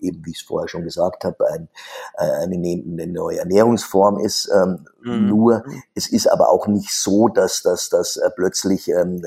eben 0.01 0.25
wie 0.25 0.31
ich 0.31 0.41
es 0.41 0.47
vorher 0.47 0.69
schon 0.69 0.85
gesagt 0.85 1.25
habe, 1.25 1.47
ein, 1.49 1.69
äh, 2.17 2.25
eine, 2.25 2.57
eine 2.57 3.07
neue 3.07 3.39
Ernährungsform 3.39 4.19
ist. 4.21 4.51
Ähm, 4.55 4.87
mhm. 5.03 5.29
Nur, 5.29 5.65
es 5.95 6.09
ist 6.09 6.27
aber 6.27 6.51
auch 6.51 6.67
nicht 6.67 6.93
so, 6.93 7.29
dass, 7.29 7.63
dass, 7.63 7.89
dass 7.89 8.17
äh, 8.17 8.31
plötzlich 8.35 8.89
ähm, 8.89 9.21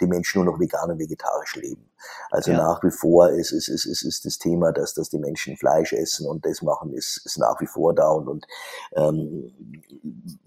die 0.00 0.06
Menschen 0.06 0.42
nur 0.42 0.52
noch 0.52 0.60
vegan 0.60 0.90
und 0.90 0.98
vegetarisch 0.98 1.56
leben. 1.56 1.88
Also 2.30 2.52
ja. 2.52 2.58
nach 2.58 2.82
wie 2.82 2.90
vor 2.90 3.30
ist, 3.30 3.52
ist, 3.52 3.68
ist, 3.68 3.84
ist, 3.86 4.02
ist 4.02 4.24
das 4.24 4.38
Thema, 4.38 4.72
dass, 4.72 4.94
dass 4.94 5.08
die 5.08 5.18
Menschen 5.18 5.56
Fleisch 5.56 5.92
essen 5.92 6.26
und 6.26 6.44
das 6.44 6.62
machen, 6.62 6.92
ist, 6.92 7.22
ist 7.24 7.38
nach 7.38 7.60
wie 7.60 7.66
vor 7.66 7.94
da. 7.94 8.08
Und, 8.10 8.28
und 8.28 8.46
ähm, 8.94 9.52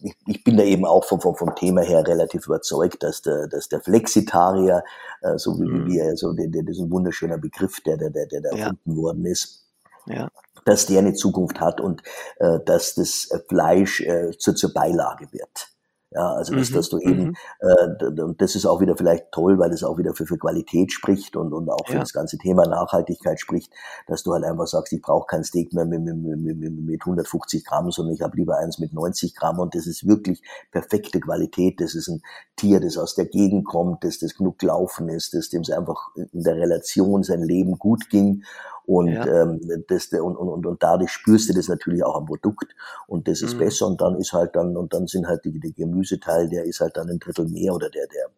ich, 0.02 0.16
ich 0.28 0.44
bin 0.44 0.58
da 0.58 0.64
eben 0.64 0.86
auch 0.86 1.06
vom, 1.06 1.20
vom, 1.20 1.36
vom 1.36 1.56
Thema 1.56 1.82
her 1.82 2.06
relativ 2.06 2.46
überzeugt, 2.46 3.04
dass 3.04 3.22
der, 3.22 3.48
dass 3.48 3.70
der 3.70 3.82
Flexitarier, 3.82 4.84
äh, 5.22 5.38
so 5.38 5.60
wie, 5.60 5.68
mhm. 5.68 5.88
wir, 5.88 6.06
also 6.06 6.34
der, 6.34 6.48
der, 6.48 6.64
das 6.64 6.78
ist 6.78 6.84
ein 6.84 6.92
wunderschöner 6.92 7.38
Begriff, 7.38 7.82
der, 7.82 7.98
der, 7.98 8.10
der, 8.10 8.28
der 8.28 8.42
ja. 8.42 8.68
erfunden 8.68 8.98
worden 8.98 9.26
ist, 9.26 9.71
ja. 10.06 10.30
dass 10.66 10.86
der 10.86 11.00
eine 11.00 11.14
Zukunft 11.14 11.60
hat 11.60 11.82
und 11.82 12.02
äh, 12.40 12.60
dass 12.66 12.96
das 12.96 13.30
Fleisch 13.48 14.02
äh, 14.02 14.32
zur, 14.38 14.56
zur 14.56 14.74
Beilage 14.74 15.32
wird. 15.32 15.72
Ja, 16.14 16.34
also 16.34 16.54
dass, 16.54 16.72
mhm. 16.72 16.74
dass 16.74 16.90
du 16.90 17.00
eben, 17.00 17.24
mhm. 17.24 17.36
äh, 17.62 18.22
und 18.22 18.42
das 18.42 18.56
ist 18.56 18.66
auch 18.66 18.82
wieder 18.82 18.98
vielleicht 18.98 19.32
toll, 19.32 19.58
weil 19.60 19.72
es 19.72 19.82
auch 19.82 19.98
wieder 19.98 20.14
für, 20.14 20.26
für 20.26 20.38
Qualität 20.38 20.92
spricht 20.92 21.38
und, 21.38 21.54
und 21.54 21.70
auch 21.70 21.88
für 21.88 21.94
ja. 21.94 22.00
das 22.02 22.12
ganze 22.12 22.38
Thema 22.38 22.68
Nachhaltigkeit 22.68 23.40
spricht, 23.40 23.72
dass 24.08 24.22
du 24.22 24.34
halt 24.34 24.44
einfach 24.44 24.68
sagst, 24.68 24.92
ich 24.92 25.02
brauche 25.02 25.26
kein 25.28 25.46
Steak 25.46 25.72
mehr 25.72 25.86
mit, 25.86 26.02
mit, 26.02 26.16
mit, 26.38 26.60
mit 26.60 27.02
150 27.02 27.64
Gramm, 27.64 27.92
sondern 27.92 28.14
ich 28.14 28.22
habe 28.22 28.36
lieber 28.36 28.58
eins 28.58 28.78
mit 28.78 28.92
90 28.92 29.36
Gramm 29.36 29.60
und 29.60 29.74
das 29.74 29.88
ist 29.88 30.06
wirklich 30.06 30.44
perfekte 30.72 31.22
Qualität. 31.22 31.80
Das 31.80 31.96
ist 31.96 32.10
ein 32.10 32.22
Tier, 32.58 32.82
das 32.82 32.98
aus 32.98 33.16
der 33.16 33.28
Gegend 33.28 33.66
kommt, 33.66 34.04
das, 34.04 34.20
das 34.20 34.36
genug 34.36 34.60
gelaufen 34.60 35.08
ist, 35.08 35.34
das 35.34 35.48
dem 35.48 35.62
es 35.62 35.72
einfach 35.72 36.10
in 36.16 36.44
der 36.44 36.58
Relation 36.58 37.24
sein 37.24 37.42
Leben 37.42 37.80
gut 37.80 38.10
ging 38.10 38.44
und, 38.86 39.08
ja. 39.08 39.26
ähm, 39.26 39.60
das, 39.88 40.08
und, 40.12 40.36
und, 40.36 40.66
und 40.66 40.84
dadurch 40.84 41.12
spürst 41.12 41.50
du 41.50 41.54
das 41.54 41.68
natürlich 41.68 42.04
auch 42.04 42.16
am 42.16 42.26
Produkt 42.26 42.76
und 43.08 43.28
das 43.28 43.42
ist 43.42 43.56
mhm. 43.56 43.60
besser 43.60 43.88
und 43.88 44.02
dann 44.02 44.16
ist 44.16 44.34
halt 44.34 44.56
dann, 44.56 44.76
und 44.78 44.94
dann 44.94 45.08
sind 45.08 45.28
halt 45.28 45.44
die, 45.46 45.60
die 45.60 45.74
Gemüseteil, 45.74 46.50
der 46.50 46.66
ist 46.66 46.80
halt 46.80 46.98
dann 46.98 47.10
ein 47.10 47.20
Drittel 47.20 47.48
mehr 47.48 47.74
oder 47.74 47.90
der, 47.90 48.08
der, 48.08 48.30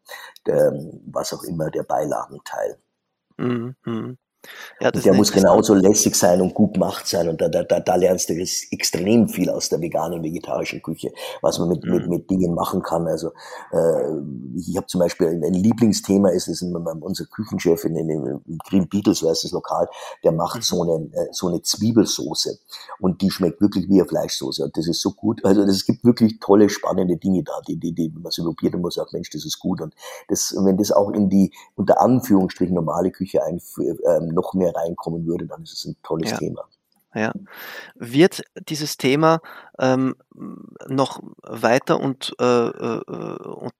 der 0.45 0.73
was 1.05 1.33
auch 1.33 1.43
immer, 1.43 1.69
der 1.69 1.83
Beilagenteil. 1.83 2.77
Mhm. 3.37 3.75
Ja, 4.79 4.89
und 4.93 5.05
der 5.05 5.13
muss 5.13 5.31
genauso 5.31 5.73
lässig 5.73 6.15
sein 6.15 6.41
und 6.41 6.53
gut 6.53 6.73
gemacht 6.73 7.07
sein. 7.07 7.29
Und 7.29 7.39
da, 7.39 7.47
da, 7.47 7.63
da, 7.63 7.79
da 7.79 7.95
lernst 7.95 8.29
du 8.29 8.33
extrem 8.33 9.29
viel 9.29 9.49
aus 9.49 9.69
der 9.69 9.79
veganen 9.81 10.23
vegetarischen 10.23 10.81
Küche, 10.81 11.11
was 11.41 11.59
man 11.59 11.69
mit, 11.69 11.83
mhm. 11.83 11.91
mit, 11.91 12.09
mit 12.09 12.29
Dingen 12.29 12.53
machen 12.53 12.81
kann. 12.81 13.07
Also 13.07 13.29
äh, 13.71 14.17
ich 14.55 14.75
habe 14.75 14.87
zum 14.87 14.99
Beispiel 14.99 15.27
ein, 15.27 15.43
ein 15.43 15.53
Lieblingsthema 15.53 16.29
ist, 16.29 16.47
ist 16.47 16.63
unser 16.63 17.25
Küchenchef 17.25 17.85
in, 17.85 17.95
in, 17.95 18.09
in 18.09 18.57
Green 18.67 18.87
Beatles, 18.87 19.19
so 19.19 19.29
heißt 19.29 19.43
das 19.43 19.51
Lokal, 19.51 19.87
der 20.23 20.31
macht 20.31 20.57
mhm. 20.57 20.61
so 20.61 20.81
eine, 20.83 21.05
äh, 21.13 21.27
so 21.31 21.47
eine 21.47 21.61
Zwiebelsoße. 21.61 22.57
Und 22.99 23.21
die 23.21 23.31
schmeckt 23.31 23.61
wirklich 23.61 23.87
wie 23.87 24.01
eine 24.01 24.07
Fleischsoße. 24.07 24.63
Und 24.65 24.77
das 24.77 24.87
ist 24.87 25.01
so 25.01 25.11
gut. 25.11 25.43
Also 25.45 25.61
es 25.61 25.85
gibt 25.85 26.03
wirklich 26.03 26.39
tolle, 26.39 26.69
spannende 26.69 27.17
Dinge 27.17 27.43
da, 27.43 27.53
die, 27.67 27.77
die, 27.77 27.93
die 27.93 28.09
man 28.09 28.31
so 28.31 28.43
probiert 28.43 28.75
und 28.75 28.81
man 28.81 28.91
sagt, 28.91 29.13
Mensch, 29.13 29.29
das 29.29 29.45
ist 29.45 29.59
gut. 29.59 29.81
Und 29.81 29.93
das, 30.27 30.55
wenn 30.57 30.77
das 30.77 30.91
auch 30.91 31.11
in 31.11 31.29
die 31.29 31.51
unter 31.75 32.01
Anführungsstrichen 32.01 32.75
normale 32.75 33.11
Küche 33.11 33.43
einführt, 33.43 33.99
ähm, 34.05 34.32
noch 34.33 34.53
mehr 34.53 34.73
reinkommen 34.75 35.25
würde, 35.25 35.45
dann 35.47 35.63
ist 35.63 35.73
es 35.73 35.85
ein 35.85 35.95
tolles 36.03 36.31
ja. 36.31 36.37
Thema. 36.37 36.65
Ja. 37.15 37.31
Wird 37.95 38.43
dieses 38.67 38.97
Thema 38.97 39.39
ähm, 39.79 40.15
noch 40.87 41.21
weiter 41.43 41.99
und, 41.99 42.33
äh, 42.39 42.43
äh, 42.43 43.01
und 43.03 43.73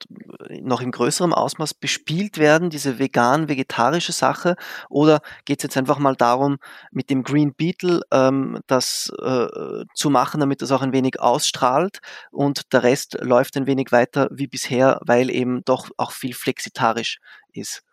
noch 0.62 0.82
in 0.82 0.92
größerem 0.92 1.34
Ausmaß 1.34 1.74
bespielt 1.74 2.38
werden, 2.38 2.70
diese 2.70 3.00
vegan-vegetarische 3.00 4.12
Sache? 4.12 4.56
Oder 4.90 5.22
geht 5.46 5.60
es 5.60 5.64
jetzt 5.64 5.78
einfach 5.78 5.98
mal 5.98 6.16
darum, 6.16 6.58
mit 6.92 7.10
dem 7.10 7.24
Green 7.24 7.56
Beetle 7.56 8.02
ähm, 8.12 8.60
das 8.68 9.12
äh, 9.20 9.86
zu 9.96 10.10
machen, 10.12 10.40
damit 10.40 10.62
das 10.62 10.72
auch 10.72 10.84
ein 10.84 10.94
wenig 10.94 11.20
ausstrahlt 11.20 12.02
und 12.30 12.72
der 12.72 12.84
Rest 12.84 13.18
läuft 13.20 13.58
ein 13.58 13.66
wenig 13.66 13.92
weiter 13.92 14.28
wie 14.32 14.48
bisher, 14.48 15.00
weil 15.04 15.32
eben 15.32 15.64
doch 15.66 15.90
auch 15.98 16.12
viel 16.12 16.36
flexitarisch 16.36 17.20
ist? 17.52 17.84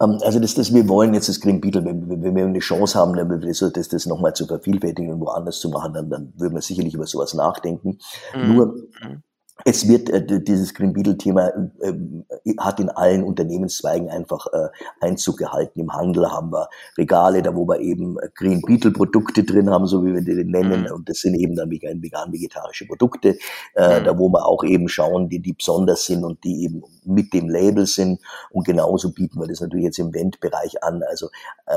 Ähm, 0.00 0.18
also 0.22 0.38
das, 0.38 0.54
das, 0.54 0.72
wir 0.72 0.88
wollen 0.88 1.14
jetzt 1.14 1.28
das 1.28 1.40
Green 1.40 1.60
Beetle, 1.60 1.84
wenn, 1.84 2.08
wenn 2.08 2.36
wir 2.36 2.44
eine 2.44 2.58
Chance 2.58 2.98
haben, 2.98 3.14
das, 3.40 3.64
das, 3.72 3.88
das 3.88 4.06
nochmal 4.06 4.34
zu 4.34 4.46
vervielfältigen 4.46 5.12
und 5.12 5.20
woanders 5.20 5.60
zu 5.60 5.68
machen, 5.68 5.92
dann, 5.92 6.10
dann 6.10 6.32
würden 6.36 6.54
wir 6.54 6.62
sicherlich 6.62 6.94
über 6.94 7.06
sowas 7.06 7.34
nachdenken. 7.34 7.98
Mhm. 8.34 8.54
Nur 8.54 8.66
mhm 9.02 9.22
es 9.64 9.88
wird 9.88 10.08
äh, 10.08 10.42
dieses 10.42 10.72
Green 10.72 10.92
Beetle 10.92 11.18
Thema 11.18 11.48
äh, 11.80 11.92
hat 12.58 12.80
in 12.80 12.88
allen 12.90 13.24
Unternehmenszweigen 13.24 14.08
einfach 14.08 14.46
äh, 14.52 14.68
Einzug 15.00 15.38
gehalten. 15.38 15.80
Im 15.80 15.92
Handel 15.92 16.30
haben 16.30 16.52
wir 16.52 16.68
Regale, 16.96 17.42
da 17.42 17.54
wo 17.54 17.66
wir 17.66 17.80
eben 17.80 18.16
Green 18.34 18.62
Beetle 18.62 18.92
Produkte 18.92 19.44
drin 19.44 19.70
haben, 19.70 19.86
so 19.86 20.04
wie 20.04 20.14
wir 20.14 20.22
die 20.22 20.44
nennen, 20.44 20.82
mhm. 20.82 20.94
und 20.94 21.08
das 21.08 21.18
sind 21.18 21.34
eben 21.34 21.56
dann 21.56 21.70
vegan 21.70 22.32
vegetarische 22.32 22.86
Produkte, 22.86 23.36
äh, 23.74 24.00
mhm. 24.00 24.04
da 24.04 24.18
wo 24.18 24.28
wir 24.28 24.46
auch 24.46 24.62
eben 24.64 24.88
schauen, 24.88 25.28
die 25.28 25.40
die 25.40 25.54
besonders 25.54 26.06
sind 26.06 26.24
und 26.24 26.44
die 26.44 26.64
eben 26.64 26.82
mit 27.04 27.32
dem 27.32 27.48
Label 27.48 27.86
sind 27.86 28.20
und 28.50 28.64
genauso 28.64 29.12
bieten 29.12 29.40
wir 29.40 29.48
das 29.48 29.60
natürlich 29.60 29.86
jetzt 29.86 29.98
im 29.98 30.10
Eventbereich 30.10 30.82
an. 30.84 31.02
Also 31.08 31.28
äh, 31.66 31.72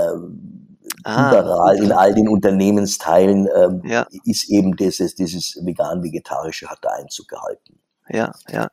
ah, 1.03 1.29
überall 1.29 1.75
okay. 1.75 1.85
in 1.85 1.91
all 1.91 2.13
den 2.13 2.29
Unternehmensteilen 2.29 3.47
äh, 3.47 3.89
ja. 3.89 4.07
ist 4.23 4.49
eben 4.49 4.75
dieses 4.75 5.15
dieses 5.15 5.59
vegan 5.63 6.03
vegetarische 6.03 6.67
hat 6.67 6.79
da 6.81 6.89
Einzug 6.89 7.27
gehalten 7.27 7.70
ja, 8.11 8.31
ja. 8.49 8.69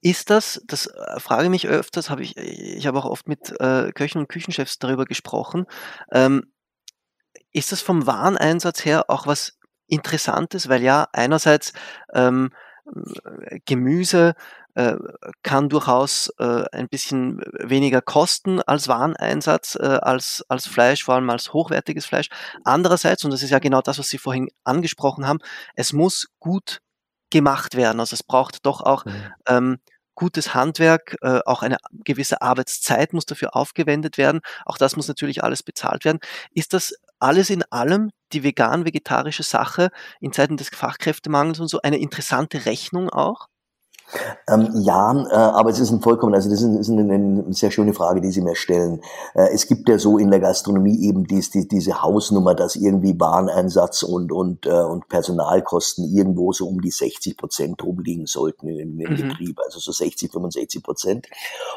Ist 0.00 0.30
das, 0.30 0.60
das 0.66 0.86
äh, 0.86 1.20
frage 1.20 1.44
ich 1.44 1.50
mich 1.50 1.68
öfters, 1.68 2.10
habe 2.10 2.22
ich, 2.22 2.36
ich 2.36 2.86
habe 2.86 2.98
auch 2.98 3.04
oft 3.04 3.28
mit 3.28 3.52
äh, 3.60 3.92
Köchen 3.92 4.18
und 4.18 4.28
Küchenchefs 4.28 4.78
darüber 4.78 5.04
gesprochen. 5.04 5.66
Ähm, 6.10 6.52
ist 7.52 7.70
das 7.70 7.82
vom 7.82 8.06
Wareneinsatz 8.06 8.84
her 8.84 9.04
auch 9.08 9.26
was 9.26 9.58
Interessantes? 9.86 10.68
Weil 10.68 10.82
ja, 10.82 11.06
einerseits 11.12 11.72
ähm, 12.14 12.50
Gemüse 13.64 14.34
äh, 14.74 14.96
kann 15.42 15.68
durchaus 15.68 16.32
äh, 16.38 16.64
ein 16.72 16.88
bisschen 16.88 17.40
weniger 17.60 18.00
kosten 18.00 18.60
als 18.62 18.88
Wareneinsatz, 18.88 19.76
äh, 19.76 19.84
als, 19.84 20.44
als 20.48 20.66
Fleisch, 20.66 21.04
vor 21.04 21.14
allem 21.14 21.30
als 21.30 21.52
hochwertiges 21.52 22.06
Fleisch. 22.06 22.28
Andererseits, 22.64 23.24
und 23.24 23.30
das 23.30 23.42
ist 23.42 23.50
ja 23.50 23.58
genau 23.58 23.82
das, 23.82 23.98
was 23.98 24.08
Sie 24.08 24.18
vorhin 24.18 24.48
angesprochen 24.64 25.26
haben, 25.26 25.40
es 25.76 25.92
muss 25.92 26.28
gut 26.40 26.80
gemacht 27.32 27.76
werden. 27.76 27.98
Also 27.98 28.14
es 28.14 28.22
braucht 28.22 28.64
doch 28.64 28.80
auch 28.80 29.04
mhm. 29.04 29.24
ähm, 29.48 29.78
gutes 30.14 30.54
Handwerk, 30.54 31.16
äh, 31.22 31.40
auch 31.46 31.62
eine 31.62 31.78
gewisse 32.04 32.42
Arbeitszeit 32.42 33.12
muss 33.12 33.26
dafür 33.26 33.56
aufgewendet 33.56 34.18
werden. 34.18 34.40
Auch 34.66 34.78
das 34.78 34.94
muss 34.94 35.08
natürlich 35.08 35.42
alles 35.42 35.62
bezahlt 35.62 36.04
werden. 36.04 36.20
Ist 36.52 36.74
das 36.74 36.94
alles 37.18 37.50
in 37.50 37.64
allem 37.70 38.10
die 38.32 38.42
vegan-vegetarische 38.42 39.42
Sache 39.42 39.90
in 40.20 40.32
Zeiten 40.32 40.56
des 40.56 40.68
Fachkräftemangels 40.68 41.60
und 41.60 41.68
so 41.68 41.80
eine 41.82 41.98
interessante 41.98 42.66
Rechnung 42.66 43.08
auch? 43.10 43.48
Ähm, 44.46 44.70
ja, 44.74 45.12
äh, 45.30 45.34
aber 45.34 45.70
es 45.70 45.78
ist 45.78 45.90
ein 45.90 46.02
vollkommen, 46.02 46.34
also 46.34 46.50
das 46.50 46.60
ist, 46.60 46.68
ist 46.68 46.90
eine, 46.90 47.12
eine, 47.12 47.52
sehr 47.52 47.70
schöne 47.70 47.94
Frage, 47.94 48.20
die 48.20 48.30
Sie 48.30 48.42
mir 48.42 48.56
stellen. 48.56 49.00
Äh, 49.34 49.48
es 49.54 49.66
gibt 49.66 49.88
ja 49.88 49.98
so 49.98 50.18
in 50.18 50.30
der 50.30 50.40
Gastronomie 50.40 51.06
eben 51.06 51.24
dies, 51.24 51.50
die, 51.50 51.66
diese 51.66 52.02
Hausnummer, 52.02 52.54
dass 52.54 52.76
irgendwie 52.76 53.18
Wareneinsatz 53.18 54.02
und, 54.02 54.32
und, 54.32 54.66
äh, 54.66 54.70
und 54.70 55.08
Personalkosten 55.08 56.04
irgendwo 56.04 56.52
so 56.52 56.66
um 56.66 56.80
die 56.80 56.90
60 56.90 57.36
Prozent 57.36 57.82
rumliegen 57.82 58.26
sollten 58.26 58.68
im, 58.68 59.00
im 59.00 59.12
mhm. 59.12 59.28
Betrieb, 59.28 59.60
also 59.64 59.78
so 59.78 59.92
60, 59.92 60.30
65 60.30 60.82
Prozent. 60.82 61.28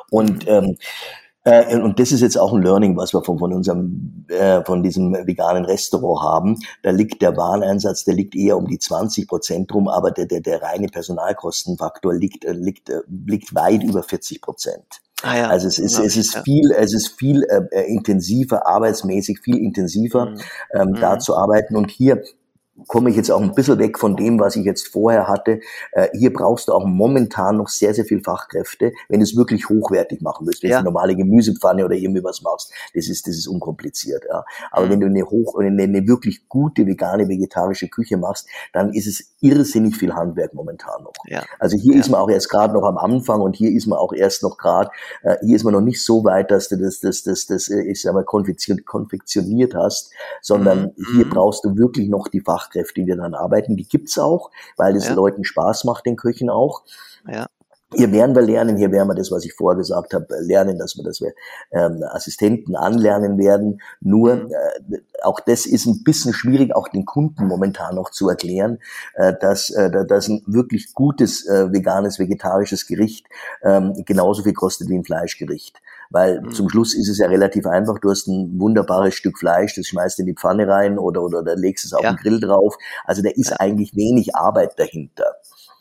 Und 0.10 0.48
ähm, 0.48 0.78
äh, 1.46 1.78
und 1.78 2.00
das 2.00 2.12
ist 2.12 2.22
jetzt 2.22 2.38
auch 2.38 2.54
ein 2.54 2.64
Learning, 2.64 2.98
was 2.98 3.14
wir 3.14 3.24
von, 3.24 3.38
von 3.38 3.54
unserem, 3.54 4.26
äh, 4.30 4.64
von 4.64 4.82
diesem 4.82 5.14
veganen 5.14 5.64
Restaurant 5.64 6.24
haben. 6.24 6.60
Da 6.82 6.90
liegt 6.90 7.22
der 7.22 7.38
Wareneinsatz, 7.38 8.04
der 8.04 8.16
liegt 8.16 8.36
eher 8.36 8.58
um 8.58 8.68
die 8.68 8.80
20 8.80 9.28
Prozent 9.28 9.74
rum, 9.74 9.88
aber 9.88 10.12
der, 10.12 10.26
der, 10.26 10.42
der 10.42 10.62
reine 10.62 10.88
Personalkostenfaktor 10.88 12.16
liegt, 12.16 12.46
äh, 12.46 12.54
liegt, 12.54 12.90
äh, 12.90 13.02
liegt 13.08 13.54
weit 13.54 13.84
über 13.84 14.02
40 14.02 14.42
Prozent. 14.42 15.02
Ah 15.22 15.38
ja, 15.38 15.48
also 15.48 15.68
es 15.68 15.80
ist, 15.80 15.98
es 15.98 16.18
ist 16.18 16.38
viel, 16.40 16.72
es 16.78 16.94
ist 16.94 17.18
viel 17.18 17.44
äh, 17.44 17.62
äh, 17.72 17.92
intensiver, 17.92 18.68
arbeitsmäßig 18.68 19.40
viel 19.40 19.58
intensiver, 19.58 20.32
mhm. 20.32 20.40
ähm, 20.74 20.90
mhm. 20.90 20.96
da 20.96 21.20
zu 21.20 21.38
arbeiten. 21.38 21.76
Und 21.76 21.90
hier 21.90 22.24
komme 22.88 23.10
ich 23.10 23.16
jetzt 23.16 23.32
auch 23.32 23.42
ein 23.42 23.56
bisschen 23.56 23.80
weg 23.80 23.98
von 23.98 24.16
dem, 24.16 24.40
was 24.40 24.56
ich 24.56 24.66
jetzt 24.66 24.88
vorher 24.88 25.28
hatte. 25.28 25.62
Äh, 25.92 26.10
hier 26.14 26.34
brauchst 26.34 26.68
du 26.68 26.74
auch 26.74 26.86
momentan 26.86 27.58
noch 27.58 27.70
sehr, 27.70 27.94
sehr 27.94 28.06
viel 28.06 28.22
Fachkräfte, 28.22 28.94
wenn 29.10 29.20
du 29.20 29.24
es 29.24 29.36
wirklich 29.36 29.70
hochwertig 29.70 30.22
machen 30.22 30.46
willst. 30.46 30.64
Wenn 30.64 30.72
ja. 30.72 30.78
du 30.78 30.80
eine 30.82 30.92
normale 30.92 31.16
Gemüsepfanne 31.16 31.86
oder 31.86 31.96
irgendwie 31.96 32.24
was 32.24 32.42
machst, 32.42 32.74
das 32.94 33.08
ist, 33.08 33.28
das 33.28 33.36
ist 33.36 33.48
unkompliziert. 33.48 34.24
Ja. 34.30 34.44
Aber 34.72 34.86
mhm. 34.86 34.90
wenn 34.92 35.00
du 35.00 35.06
eine 35.08 35.24
hoch, 35.24 35.58
eine, 35.58 35.84
eine 35.84 36.08
wirklich 36.08 36.48
gute 36.50 36.86
vegane, 36.86 37.28
vegetarische 37.30 37.88
Küche 37.88 38.18
machst, 38.18 38.48
dann 38.74 38.94
ist 38.94 39.08
es 39.08 39.36
irrsinnig 39.42 39.96
viel 39.96 40.14
Handwerk 40.14 40.54
momentan 40.54 41.04
noch. 41.04 41.14
Ja. 41.26 41.44
Also 41.60 41.78
hier 41.78 41.94
ja. 41.94 42.00
ist 42.02 42.10
man 42.10 42.20
auch 42.20 42.30
erst 42.30 42.50
gerade 42.50 42.74
noch 42.74 42.84
am 42.84 42.98
Anfang 42.98 43.42
und 43.42 43.56
hier 43.56 43.72
ist 43.72 43.88
man 43.88 44.00
auch 44.00 44.14
erst 44.14 44.44
noch 44.44 44.58
gerade, 44.58 44.90
äh, 45.24 45.38
hier 45.46 45.56
ist 45.56 45.64
man 45.64 45.74
noch 45.74 45.82
nicht 45.82 46.04
so 46.04 46.24
weit, 46.24 46.52
dass 46.52 46.68
du 46.68 46.78
das, 46.78 47.00
das, 47.00 47.24
das, 47.24 47.46
das, 47.46 47.70
äh, 47.70 47.82
ich 47.84 48.02
sag 48.02 48.14
mal, 48.14 48.26
konfektioniert 48.26 49.76
hast, 49.76 50.12
sondern 50.42 50.94
mhm. 50.96 51.06
hier 51.16 51.30
brauchst 51.30 51.64
du 51.64 51.78
wirklich 51.78 52.10
noch 52.10 52.28
die 52.28 52.42
Fachkräfte 52.42 52.65
Fachkräfte, 52.66 53.04
die 53.04 53.16
dann 53.16 53.34
arbeiten. 53.34 53.76
Die 53.76 53.88
gibt's 53.88 54.18
auch, 54.18 54.52
weil 54.78 54.96
es 54.96 55.08
ja. 55.08 55.14
Leuten 55.14 55.44
Spaß 55.44 55.84
macht, 55.86 56.06
den 56.06 56.16
Köchen 56.16 56.50
auch. 56.50 56.84
Ja. 57.28 57.48
Hier 57.94 58.12
werden 58.12 58.36
wir 58.36 58.42
lernen, 58.42 58.78
hier 58.78 58.92
werden 58.92 59.08
wir 59.08 59.16
das, 59.16 59.32
was 59.32 59.46
ich 59.46 59.54
vorher 59.54 59.78
gesagt 59.78 60.14
habe, 60.14 60.26
lernen, 60.42 60.78
dass 60.80 60.98
wir, 60.98 61.04
dass 61.04 61.22
wir 61.22 61.34
ähm, 61.72 62.04
Assistenten 62.12 62.76
anlernen 62.76 63.38
werden. 63.38 63.80
Nur 64.02 64.36
mhm. 64.36 64.52
äh, 64.90 64.98
auch 65.24 65.40
das 65.40 65.66
ist 65.66 65.86
ein 65.86 66.04
bisschen 66.04 66.34
schwierig, 66.34 66.76
auch 66.76 66.90
den 66.90 67.06
Kunden 67.06 67.48
momentan 67.48 67.96
noch 67.96 68.10
zu 68.10 68.28
erklären, 68.28 68.80
äh, 69.14 69.34
dass, 69.40 69.70
äh, 69.70 70.06
dass 70.08 70.28
ein 70.28 70.42
wirklich 70.46 70.94
gutes 70.94 71.48
äh, 71.48 71.72
veganes, 71.72 72.20
vegetarisches 72.20 72.88
Gericht 72.88 73.28
ähm, 73.64 73.94
genauso 74.06 74.44
viel 74.44 74.54
kostet 74.54 74.90
wie 74.90 74.98
ein 74.98 75.06
Fleischgericht. 75.06 75.80
Weil 76.10 76.42
mhm. 76.42 76.52
zum 76.52 76.70
Schluss 76.70 76.96
ist 76.96 77.10
es 77.10 77.18
ja 77.18 77.28
relativ 77.28 77.66
einfach. 77.66 78.00
Du 78.00 78.10
hast 78.10 78.28
ein 78.28 78.60
wunderbares 78.60 79.16
Stück 79.16 79.38
Fleisch, 79.38 79.76
das 79.76 79.88
schmeißt 79.88 80.20
in 80.20 80.26
die 80.26 80.34
Pfanne 80.34 80.68
rein 80.68 80.98
oder, 80.98 81.24
oder, 81.24 81.40
oder 81.40 81.56
legst 81.56 81.86
es 81.86 81.94
auf 81.94 82.04
ja. 82.04 82.14
den 82.14 82.18
Grill 82.18 82.40
drauf. 82.40 82.78
Also 83.06 83.22
da 83.22 83.30
ist 83.30 83.52
ja. 83.52 83.58
eigentlich 83.60 83.96
wenig 83.96 84.36
Arbeit 84.36 84.78
dahinter. 84.78 85.36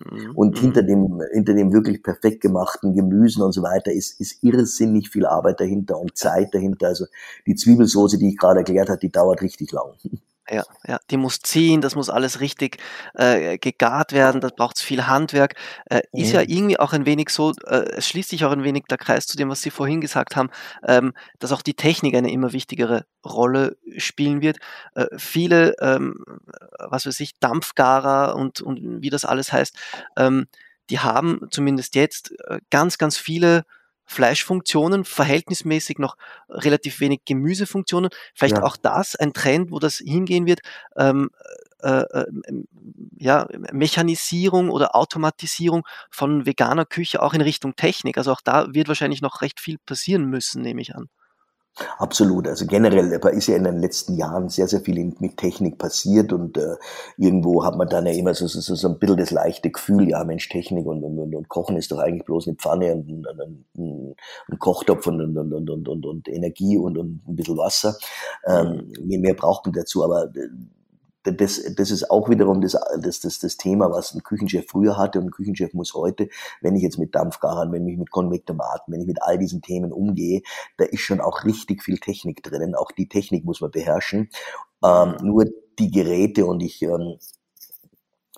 Mhm. 0.04 0.32
Und 0.34 0.58
hinter 0.58 0.82
mhm. 0.82 0.86
dem, 0.86 1.22
hinter 1.32 1.54
dem 1.54 1.72
wirklich 1.72 2.02
perfekt 2.02 2.40
gemachten 2.40 2.94
Gemüsen 2.94 3.42
und 3.42 3.52
so 3.52 3.62
weiter 3.62 3.92
ist, 3.92 4.20
ist 4.20 4.42
irrsinnig 4.42 5.10
viel 5.10 5.26
Arbeit 5.26 5.60
dahinter 5.60 5.98
und 5.98 6.16
Zeit 6.16 6.54
dahinter. 6.54 6.88
Also 6.88 7.06
die 7.46 7.54
Zwiebelsoße, 7.54 8.18
die 8.18 8.30
ich 8.30 8.36
gerade 8.36 8.60
erklärt 8.60 8.88
habe, 8.88 8.98
die 8.98 9.10
dauert 9.10 9.42
richtig 9.42 9.72
lang. 9.72 9.92
Ja, 10.50 10.62
ja, 10.86 10.98
die 11.10 11.16
muss 11.16 11.40
ziehen, 11.40 11.80
das 11.80 11.94
muss 11.94 12.10
alles 12.10 12.40
richtig 12.40 12.76
äh, 13.14 13.56
gegart 13.56 14.12
werden, 14.12 14.42
da 14.42 14.48
braucht 14.48 14.76
es 14.76 14.82
viel 14.82 15.06
Handwerk. 15.06 15.54
Äh. 15.86 16.02
Ist 16.12 16.32
ja 16.32 16.42
mhm. 16.42 16.48
irgendwie 16.48 16.78
auch 16.78 16.92
ein 16.92 17.06
wenig 17.06 17.30
so, 17.30 17.52
äh, 17.66 17.86
es 17.96 18.08
schließt 18.08 18.28
sich 18.28 18.44
auch 18.44 18.52
ein 18.52 18.62
wenig 18.62 18.84
der 18.90 18.98
Kreis 18.98 19.26
zu 19.26 19.38
dem, 19.38 19.48
was 19.48 19.62
Sie 19.62 19.70
vorhin 19.70 20.02
gesagt 20.02 20.36
haben, 20.36 20.50
ähm, 20.86 21.14
dass 21.38 21.52
auch 21.52 21.62
die 21.62 21.74
Technik 21.74 22.14
eine 22.14 22.30
immer 22.30 22.52
wichtigere 22.52 23.06
Rolle 23.24 23.78
spielen 23.96 24.42
wird. 24.42 24.58
Äh, 24.94 25.06
viele, 25.16 25.76
ähm, 25.80 26.22
was 26.78 27.06
weiß 27.06 27.20
ich, 27.20 27.38
Dampfgarer 27.40 28.36
und, 28.36 28.60
und 28.60 29.02
wie 29.02 29.10
das 29.10 29.24
alles 29.24 29.50
heißt, 29.50 29.78
ähm, 30.18 30.46
die 30.90 30.98
haben 30.98 31.40
zumindest 31.50 31.94
jetzt 31.94 32.32
äh, 32.48 32.60
ganz, 32.68 32.98
ganz 32.98 33.16
viele 33.16 33.64
Fleischfunktionen, 34.06 35.04
verhältnismäßig 35.04 35.98
noch 35.98 36.16
relativ 36.48 37.00
wenig 37.00 37.22
Gemüsefunktionen. 37.24 38.10
Vielleicht 38.34 38.56
ja. 38.56 38.62
auch 38.62 38.76
das 38.76 39.16
ein 39.16 39.32
Trend, 39.32 39.70
wo 39.70 39.78
das 39.78 39.98
hingehen 39.98 40.46
wird. 40.46 40.60
Ähm, 40.96 41.30
äh, 41.84 42.00
äh, 42.00 42.26
ja, 43.18 43.46
Mechanisierung 43.72 44.70
oder 44.70 44.94
Automatisierung 44.96 45.82
von 46.10 46.46
veganer 46.46 46.86
Küche 46.86 47.22
auch 47.22 47.34
in 47.34 47.42
Richtung 47.42 47.76
Technik. 47.76 48.16
Also 48.16 48.32
auch 48.32 48.40
da 48.42 48.72
wird 48.72 48.88
wahrscheinlich 48.88 49.20
noch 49.20 49.42
recht 49.42 49.60
viel 49.60 49.76
passieren 49.84 50.24
müssen, 50.24 50.62
nehme 50.62 50.80
ich 50.80 50.94
an. 50.94 51.08
Absolut. 51.98 52.46
Also 52.46 52.66
generell 52.66 53.10
ist 53.32 53.48
ja 53.48 53.56
in 53.56 53.64
den 53.64 53.78
letzten 53.78 54.14
Jahren 54.16 54.48
sehr, 54.48 54.68
sehr 54.68 54.80
viel 54.80 55.12
mit 55.18 55.36
Technik 55.36 55.76
passiert 55.76 56.32
und 56.32 56.56
äh, 56.56 56.76
irgendwo 57.16 57.64
hat 57.64 57.76
man 57.76 57.88
dann 57.88 58.06
ja 58.06 58.12
immer 58.12 58.32
so, 58.32 58.46
so, 58.46 58.60
so 58.60 58.88
ein 58.88 58.98
bisschen 59.00 59.16
das 59.16 59.32
leichte 59.32 59.70
Gefühl, 59.70 60.08
ja 60.08 60.22
Mensch, 60.22 60.48
Technik 60.48 60.86
und, 60.86 61.02
und, 61.02 61.34
und 61.34 61.48
Kochen 61.48 61.76
ist 61.76 61.90
doch 61.90 61.98
eigentlich 61.98 62.24
bloß 62.24 62.46
eine 62.46 62.56
Pfanne 62.56 62.94
und 62.94 63.08
ein, 63.08 63.64
ein, 63.76 64.14
ein 64.50 64.58
Kochtopf 64.60 65.06
und, 65.08 65.20
und, 65.20 65.36
und, 65.36 65.68
und, 65.68 65.88
und, 65.88 66.06
und 66.06 66.28
Energie 66.28 66.78
und, 66.78 66.96
und 66.96 67.26
ein 67.26 67.36
bisschen 67.36 67.56
Wasser. 67.56 67.96
Ähm, 68.46 68.92
mehr, 69.02 69.18
mehr 69.18 69.34
braucht 69.34 69.66
man 69.66 69.72
dazu, 69.72 70.04
aber 70.04 70.26
äh, 70.26 70.48
das, 71.24 71.62
das 71.74 71.90
ist 71.90 72.10
auch 72.10 72.28
wiederum 72.28 72.60
das, 72.60 72.76
das, 73.00 73.20
das, 73.20 73.38
das 73.38 73.56
Thema, 73.56 73.90
was 73.90 74.14
ein 74.14 74.22
Küchenchef 74.22 74.66
früher 74.68 74.96
hatte 74.96 75.18
und 75.18 75.26
ein 75.26 75.30
Küchenchef 75.30 75.72
muss 75.72 75.94
heute, 75.94 76.28
wenn 76.60 76.76
ich 76.76 76.82
jetzt 76.82 76.98
mit 76.98 77.14
Dampfgarern, 77.14 77.72
wenn 77.72 77.86
ich 77.86 77.96
mit 77.96 78.10
Konvektomaten, 78.10 78.92
wenn 78.92 79.00
ich 79.00 79.06
mit 79.06 79.22
all 79.22 79.38
diesen 79.38 79.62
Themen 79.62 79.92
umgehe, 79.92 80.42
da 80.76 80.84
ist 80.84 81.00
schon 81.00 81.20
auch 81.20 81.44
richtig 81.44 81.82
viel 81.82 81.98
Technik 81.98 82.42
drinnen. 82.42 82.74
Auch 82.74 82.92
die 82.92 83.08
Technik 83.08 83.44
muss 83.44 83.60
man 83.60 83.70
beherrschen. 83.70 84.28
Ähm, 84.84 85.16
nur 85.22 85.46
die 85.78 85.90
Geräte 85.90 86.46
und 86.46 86.62
ich 86.62 86.82
ähm, 86.82 87.16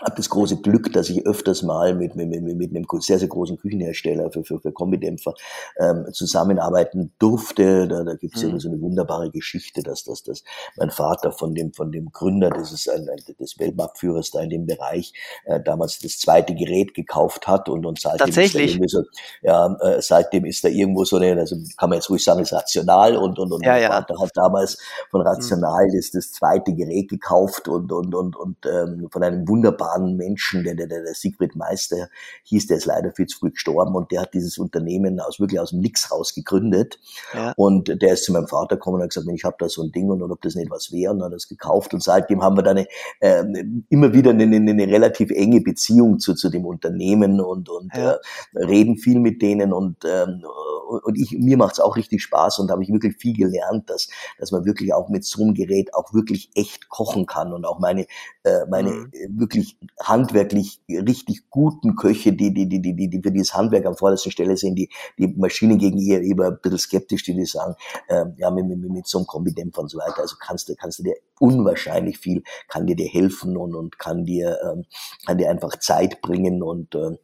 habe 0.03 0.17
das 0.17 0.29
große 0.29 0.61
Glück, 0.61 0.93
dass 0.93 1.09
ich 1.09 1.25
öfters 1.25 1.63
mal 1.63 1.95
mit, 1.95 2.17
mit, 2.17 2.29
mit, 2.29 2.43
mit 2.43 2.77
einem 2.77 2.87
sehr, 3.01 3.19
sehr 3.19 3.29
großen 3.29 3.57
Küchenhersteller 3.57 4.31
für, 4.31 4.45
für, 4.45 4.61
für 4.61 4.71
Kombidämpfer 4.71 5.33
ähm, 5.79 6.07
zusammenarbeiten 6.13 7.15
durfte. 7.19 7.89
Da, 7.89 8.05
da 8.05 8.15
gibt 8.15 8.37
es 8.37 8.43
mhm. 8.43 8.61
so 8.61 8.69
eine 8.69 8.81
wunderbare 8.83 9.31
Geschichte, 9.31 9.83
dass, 9.83 10.05
dass, 10.05 10.23
dass 10.23 10.45
mein 10.77 10.91
Vater 10.91 11.33
von 11.33 11.55
dem, 11.55 11.73
von 11.73 11.93
dem 11.93 12.13
Gründer 12.13 12.51
das 12.51 12.73
ist 12.73 12.91
ein, 12.91 13.09
des 13.41 13.59
Weltmarktführers 13.59 14.33
da 14.33 14.41
in 14.41 14.51
dem 14.51 14.67
Bereich 14.67 15.15
äh, 15.47 15.63
damals 15.63 15.99
das 16.01 16.19
zweite 16.19 16.55
Gerät 16.55 16.93
gekauft 16.93 17.49
hat 17.49 17.71
und, 17.71 17.87
und 17.87 17.99
seitdem 17.99 18.19
Tatsächlich? 18.19 18.79
Ist 18.79 18.91
so, 18.91 19.03
ja, 19.41 19.75
äh, 19.81 20.03
seitdem 20.03 20.45
ist 20.45 20.63
da 20.63 20.69
irgendwo 20.69 21.05
so 21.05 21.17
eine, 21.17 21.41
also 21.41 21.57
kann 21.79 21.89
man 21.89 21.97
jetzt 21.97 22.11
ruhig 22.11 22.23
sagen, 22.23 22.41
ist 22.41 22.53
rational 22.53 23.17
und, 23.17 23.39
und, 23.39 23.51
und 23.51 23.65
ja, 23.65 23.73
mein 23.73 23.83
ja. 23.83 23.89
Vater 23.89 24.15
hat 24.21 24.31
damals 24.35 24.77
von 25.11 25.23
Rational 25.23 25.87
mhm. 25.87 25.97
das, 25.97 26.11
das 26.11 26.33
zweite 26.33 26.75
Gerät 26.75 27.09
gekauft 27.09 27.67
und, 27.67 27.91
und, 27.91 28.15
und, 28.15 28.37
und 28.37 28.59
ähm, 28.67 29.09
von 29.11 29.23
einem 29.23 29.49
wunderbaren 29.49 29.86
wunderbaren 29.87 30.17
Menschen, 30.17 30.65
der, 30.65 30.75
der, 30.75 30.87
der 30.87 31.15
Siegfried 31.15 31.57
Meister 31.57 32.09
hieß, 32.45 32.67
der 32.67 32.79
ist 32.79 32.87
leider 32.87 33.13
viel 33.13 33.27
zu 33.27 33.39
früh 33.39 33.51
gestorben 33.51 33.95
und 33.95 34.11
der 34.11 34.23
hat 34.23 34.35
dieses 34.35 34.59
Unternehmen 34.59 35.21
aus 35.21 35.41
wirklich 35.41 35.61
aus 35.61 35.71
dem 35.71 35.81
Nix 35.81 36.11
raus 36.11 36.35
gegründet. 36.35 36.99
Ja. 37.35 37.53
Und 37.57 38.01
der 38.03 38.15
ist 38.15 38.25
zu 38.25 38.33
meinem 38.33 38.49
Vater 38.49 38.77
gekommen 38.77 38.97
und 38.97 39.03
hat 39.03 39.11
gesagt, 39.11 39.27
ich 39.33 39.45
habe 39.45 39.57
da 39.59 39.69
so 39.69 39.83
ein 39.83 39.93
Ding 39.93 40.09
und, 40.11 40.23
und 40.23 40.33
ob 40.33 40.43
das 40.43 40.55
nicht 40.55 40.71
was 40.71 40.93
wäre 40.93 41.13
und 41.13 41.23
hat 41.23 41.33
das 41.33 41.49
gekauft 41.49 41.95
und 41.95 42.03
seitdem 42.03 42.43
haben 42.43 42.57
wir 42.57 42.63
dann 42.63 42.79
eine, 42.79 42.87
äh, 43.21 43.65
immer 43.89 44.13
wieder 44.13 44.31
eine, 44.31 44.45
eine, 44.45 44.57
eine, 44.57 44.87
relativ 44.87 45.31
enge 45.31 45.61
Beziehung 45.61 46.19
zu, 46.19 46.35
zu 46.35 46.51
dem 46.51 46.65
Unternehmen 46.65 47.41
und, 47.41 47.69
und 47.69 47.95
ja. 47.95 48.13
äh, 48.13 48.65
reden 48.65 48.97
viel 48.97 49.21
mit 49.21 49.43
denen 49.43 49.73
und 49.73 50.05
ähm, 50.05 50.43
und 50.87 51.19
ich, 51.19 51.33
mir 51.33 51.57
macht's 51.57 51.81
auch 51.81 51.97
richtig 51.97 52.23
Spaß 52.23 52.59
und 52.61 52.71
habe 52.71 52.83
ich 52.83 52.91
wirklich 52.91 53.17
viel 53.17 53.35
gelernt, 53.35 53.91
dass, 53.91 54.09
dass 54.39 54.53
man 54.53 54.65
wirklich 54.65 54.95
auch 54.95 55.09
mit 55.09 55.25
so 55.25 55.43
einem 55.43 55.55
Gerät 55.55 55.93
auch 55.95 56.15
wirklich 56.15 56.51
echt 56.55 56.89
kochen 56.89 57.27
kann 57.27 57.53
und 57.53 57.65
auch 57.65 57.79
meine, 57.79 58.07
äh, 58.45 58.67
meine 58.71 58.91
mhm. 58.91 59.11
wirklich 59.31 59.76
handwerklich 60.01 60.81
richtig 60.89 61.51
guten 61.51 61.97
Köche, 61.97 62.33
die, 62.33 62.53
die, 62.53 62.69
die, 62.69 62.81
die, 62.81 63.09
die 63.09 63.23
für 63.23 63.31
dieses 63.31 63.55
Handwerk 63.55 63.87
am 63.87 63.97
vordersten 63.97 64.33
Stelle 64.33 64.57
sind, 64.57 64.77
die, 64.77 64.91
die 65.19 65.29
Maschinen 65.29 65.79
gegen 65.79 65.99
ihr 65.99 66.21
über 66.21 66.49
ein 66.49 66.59
bisschen 66.61 66.79
skeptisch, 66.79 67.23
die, 67.23 67.35
die 67.35 67.45
sagen, 67.45 67.75
äh, 68.09 68.25
ja, 68.37 68.51
mit, 68.51 68.67
mit, 68.67 68.79
mit 68.91 69.07
so 69.07 69.19
einem 69.19 69.27
Kombidämpfer 69.27 69.83
und 69.83 69.91
so 69.91 69.99
weiter. 69.99 70.21
Also 70.21 70.37
kannst 70.39 70.69
du, 70.69 70.75
kannst 70.75 70.99
du 70.99 71.05
dir 71.05 71.15
unwahrscheinlich 71.39 72.19
viel, 72.19 72.43
kann 72.69 72.87
dir 72.87 72.97
dir 72.97 73.09
helfen 73.09 73.57
und, 73.57 73.75
und 73.75 73.99
kann 73.99 74.25
dir, 74.25 74.59
ähm, 74.65 74.85
kann 75.27 75.39
dir 75.39 75.51
einfach 75.51 75.79
Zeit 75.79 76.21
bringen 76.21 76.63
und 76.63 76.95
äh, 76.95 77.17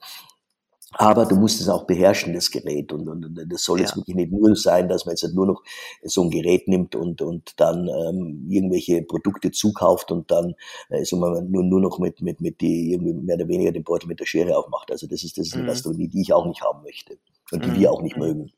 aber 0.95 1.27
du 1.27 1.37
musst 1.37 1.61
es 1.61 1.69
auch 1.69 1.85
beherrschen, 1.85 2.35
das 2.35 2.51
Gerät. 2.51 2.93
Und, 2.93 3.09
und, 3.09 3.25
und 3.25 3.53
das 3.53 3.65
soll 3.65 3.79
ja. 3.79 3.85
jetzt 3.85 3.97
wirklich 3.97 4.17
nicht 4.17 4.33
nur 4.33 4.55
sein, 4.57 4.89
dass 4.89 5.07
man 5.07 5.15
jetzt 5.15 5.35
nur 5.35 5.47
noch 5.47 5.63
so 6.03 6.23
ein 6.23 6.31
Gerät 6.31 6.69
nimmt 6.69 6.95
und, 6.95 7.23
und 7.23 7.59
dann 7.61 7.89
ähm, 7.89 8.47
irgendwelche 8.49 9.03
Produkte 9.03 9.51
zukauft 9.51 10.11
und 10.11 10.31
dann 10.31 10.55
äh, 10.91 11.05
so 11.05 11.17
man 11.17 11.51
nur, 11.51 11.63
nur 11.63 11.81
noch 11.81 11.99
mit, 11.99 12.21
mit, 12.21 12.41
mit 12.41 12.61
die 12.61 12.93
irgendwie 12.93 13.15
mehr 13.15 13.37
oder 13.37 13.49
weniger 13.49 13.73
den 13.73 13.85
Beutel 13.85 14.09
mit 14.09 14.21
der 14.21 14.27
Schere 14.27 14.57
aufmacht. 14.57 14.91
Also 14.91 15.07
das 15.07 15.25
ist, 15.25 15.39
das 15.39 15.49
ist 15.49 15.55
eine 15.55 15.65
mhm. 15.65 15.69
Gastronomie, 15.69 16.09
die 16.09 16.23
ich 16.23 16.33
auch 16.33 16.47
nicht 16.47 16.63
haben 16.63 16.83
möchte 16.83 17.19
und 17.51 17.65
die 17.65 17.71
mhm. 17.71 17.81
wir 17.81 17.93
auch 17.93 18.03
nicht 18.03 18.17
mhm. 18.17 18.23
mögen. 18.23 18.53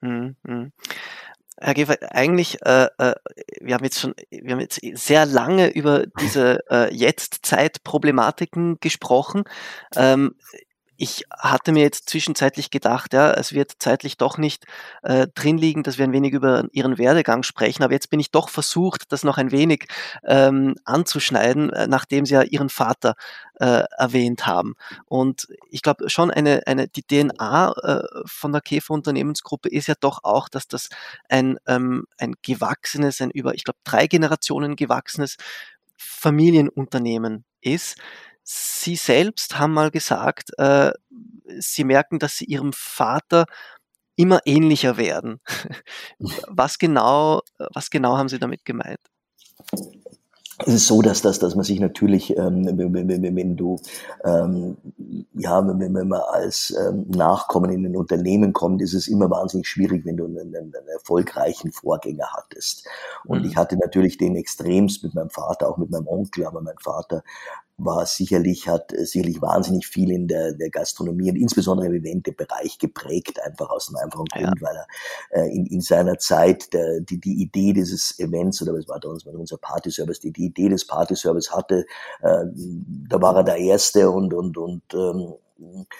Mhm. 0.00 0.36
mhm. 0.42 0.72
Herr 1.58 1.74
Gefer, 1.74 1.96
eigentlich, 2.10 2.58
äh, 2.64 2.88
äh, 2.98 3.14
wir 3.60 3.74
haben 3.74 3.84
jetzt 3.84 4.00
schon, 4.00 4.14
wir 4.30 4.52
haben 4.52 4.60
jetzt 4.60 4.80
sehr 4.94 5.26
lange 5.26 5.68
über 5.68 6.06
diese 6.20 6.58
äh, 6.70 6.92
Jetztzeit-Problematiken 6.92 8.78
gesprochen. 8.80 9.44
Ähm, 9.94 10.34
ich 11.02 11.24
hatte 11.36 11.72
mir 11.72 11.82
jetzt 11.82 12.08
zwischenzeitlich 12.08 12.70
gedacht, 12.70 13.12
ja, 13.12 13.32
es 13.32 13.52
wird 13.52 13.72
zeitlich 13.80 14.18
doch 14.18 14.38
nicht 14.38 14.66
äh, 15.02 15.26
drin 15.34 15.58
liegen, 15.58 15.82
dass 15.82 15.98
wir 15.98 16.04
ein 16.04 16.12
wenig 16.12 16.32
über 16.32 16.66
Ihren 16.70 16.96
Werdegang 16.96 17.42
sprechen, 17.42 17.82
aber 17.82 17.92
jetzt 17.92 18.08
bin 18.08 18.20
ich 18.20 18.30
doch 18.30 18.48
versucht, 18.48 19.10
das 19.10 19.24
noch 19.24 19.36
ein 19.36 19.50
wenig 19.50 19.88
ähm, 20.22 20.76
anzuschneiden, 20.84 21.70
äh, 21.70 21.88
nachdem 21.88 22.24
Sie 22.24 22.34
ja 22.34 22.42
Ihren 22.42 22.68
Vater 22.68 23.16
äh, 23.58 23.82
erwähnt 23.98 24.46
haben. 24.46 24.74
Und 25.06 25.48
ich 25.70 25.82
glaube 25.82 26.08
schon 26.08 26.30
eine, 26.30 26.68
eine 26.68 26.86
die 26.86 27.02
DNA 27.02 27.72
äh, 27.82 28.22
von 28.24 28.52
der 28.52 28.60
Käfer 28.60 28.94
Unternehmensgruppe 28.94 29.70
ist 29.70 29.88
ja 29.88 29.94
doch 29.98 30.20
auch, 30.22 30.48
dass 30.48 30.68
das 30.68 30.88
ein, 31.28 31.58
ähm, 31.66 32.04
ein 32.16 32.34
gewachsenes, 32.42 33.20
ein 33.20 33.32
über, 33.32 33.54
ich 33.54 33.64
glaube, 33.64 33.80
drei 33.82 34.06
Generationen 34.06 34.76
gewachsenes 34.76 35.36
Familienunternehmen 35.96 37.44
ist. 37.60 37.96
Sie 38.44 38.96
selbst 38.96 39.58
haben 39.58 39.72
mal 39.72 39.90
gesagt, 39.90 40.50
äh, 40.58 40.92
Sie 41.58 41.84
merken, 41.84 42.18
dass 42.18 42.36
Sie 42.36 42.44
Ihrem 42.44 42.72
Vater 42.72 43.46
immer 44.16 44.40
ähnlicher 44.44 44.96
werden. 44.96 45.40
was 46.48 46.78
genau, 46.78 47.40
was 47.72 47.90
genau 47.90 48.16
haben 48.16 48.28
Sie 48.28 48.38
damit 48.38 48.64
gemeint? 48.64 49.00
Es 50.66 50.74
ist 50.74 50.86
so, 50.86 51.02
dass, 51.02 51.22
dass, 51.22 51.38
dass 51.38 51.54
man 51.54 51.64
sich 51.64 51.80
natürlich, 51.80 52.36
ähm, 52.36 52.64
wenn, 52.64 53.08
wenn, 53.08 53.36
wenn 53.36 53.56
du, 53.56 53.78
ähm, 54.24 54.76
ja, 55.32 55.66
wenn, 55.66 55.94
wenn 55.94 56.08
man 56.08 56.20
als 56.20 56.76
ähm, 56.78 57.06
Nachkommen 57.08 57.70
in 57.70 57.86
ein 57.86 57.96
Unternehmen 57.96 58.52
kommt, 58.52 58.82
ist 58.82 58.94
es 58.94 59.08
immer 59.08 59.30
wahnsinnig 59.30 59.66
schwierig, 59.66 60.04
wenn 60.04 60.18
du 60.18 60.26
einen, 60.26 60.38
einen, 60.38 60.74
einen 60.74 60.88
erfolgreichen 60.88 61.72
Vorgänger 61.72 62.28
hattest. 62.32 62.86
Und 63.24 63.40
mhm. 63.40 63.48
ich 63.48 63.56
hatte 63.56 63.76
natürlich 63.76 64.18
den 64.18 64.36
extremst 64.36 65.02
mit 65.02 65.14
meinem 65.14 65.30
Vater, 65.30 65.68
auch 65.68 65.78
mit 65.78 65.90
meinem 65.90 66.06
Onkel, 66.06 66.46
aber 66.46 66.60
mein 66.60 66.78
Vater 66.78 67.24
war 67.78 68.06
sicherlich, 68.06 68.68
hat 68.68 68.92
äh, 68.92 69.04
sicherlich 69.04 69.40
wahnsinnig 69.40 69.86
viel 69.86 70.10
in 70.10 70.28
der, 70.28 70.52
der 70.52 70.70
Gastronomie 70.70 71.30
und 71.30 71.36
insbesondere 71.36 71.86
im 71.86 71.94
Evente-Bereich 71.94 72.78
geprägt, 72.78 73.40
einfach 73.42 73.70
aus 73.70 73.88
einem 73.88 74.04
einfachen 74.04 74.26
Grund, 74.26 74.60
ja. 74.60 74.66
weil 74.66 74.76
er 74.76 75.42
äh, 75.42 75.54
in, 75.54 75.66
in 75.66 75.80
seiner 75.80 76.18
Zeit 76.18 76.72
der, 76.72 77.00
die, 77.00 77.18
die 77.18 77.42
Idee 77.42 77.72
dieses 77.72 78.18
Events, 78.18 78.62
oder 78.62 78.74
was 78.74 78.88
war 78.88 79.00
da 79.00 79.08
unser 79.08 79.58
Party-Service, 79.58 80.20
die, 80.20 80.32
die 80.32 80.46
Idee 80.46 80.68
des 80.68 80.86
Party-Service 80.86 81.50
hatte, 81.50 81.86
äh, 82.22 82.44
da 83.08 83.20
war 83.20 83.36
er 83.36 83.44
der 83.44 83.56
Erste 83.56 84.10
und, 84.10 84.32
und, 84.34 84.56
und 84.58 84.82
ähm, 84.94 85.34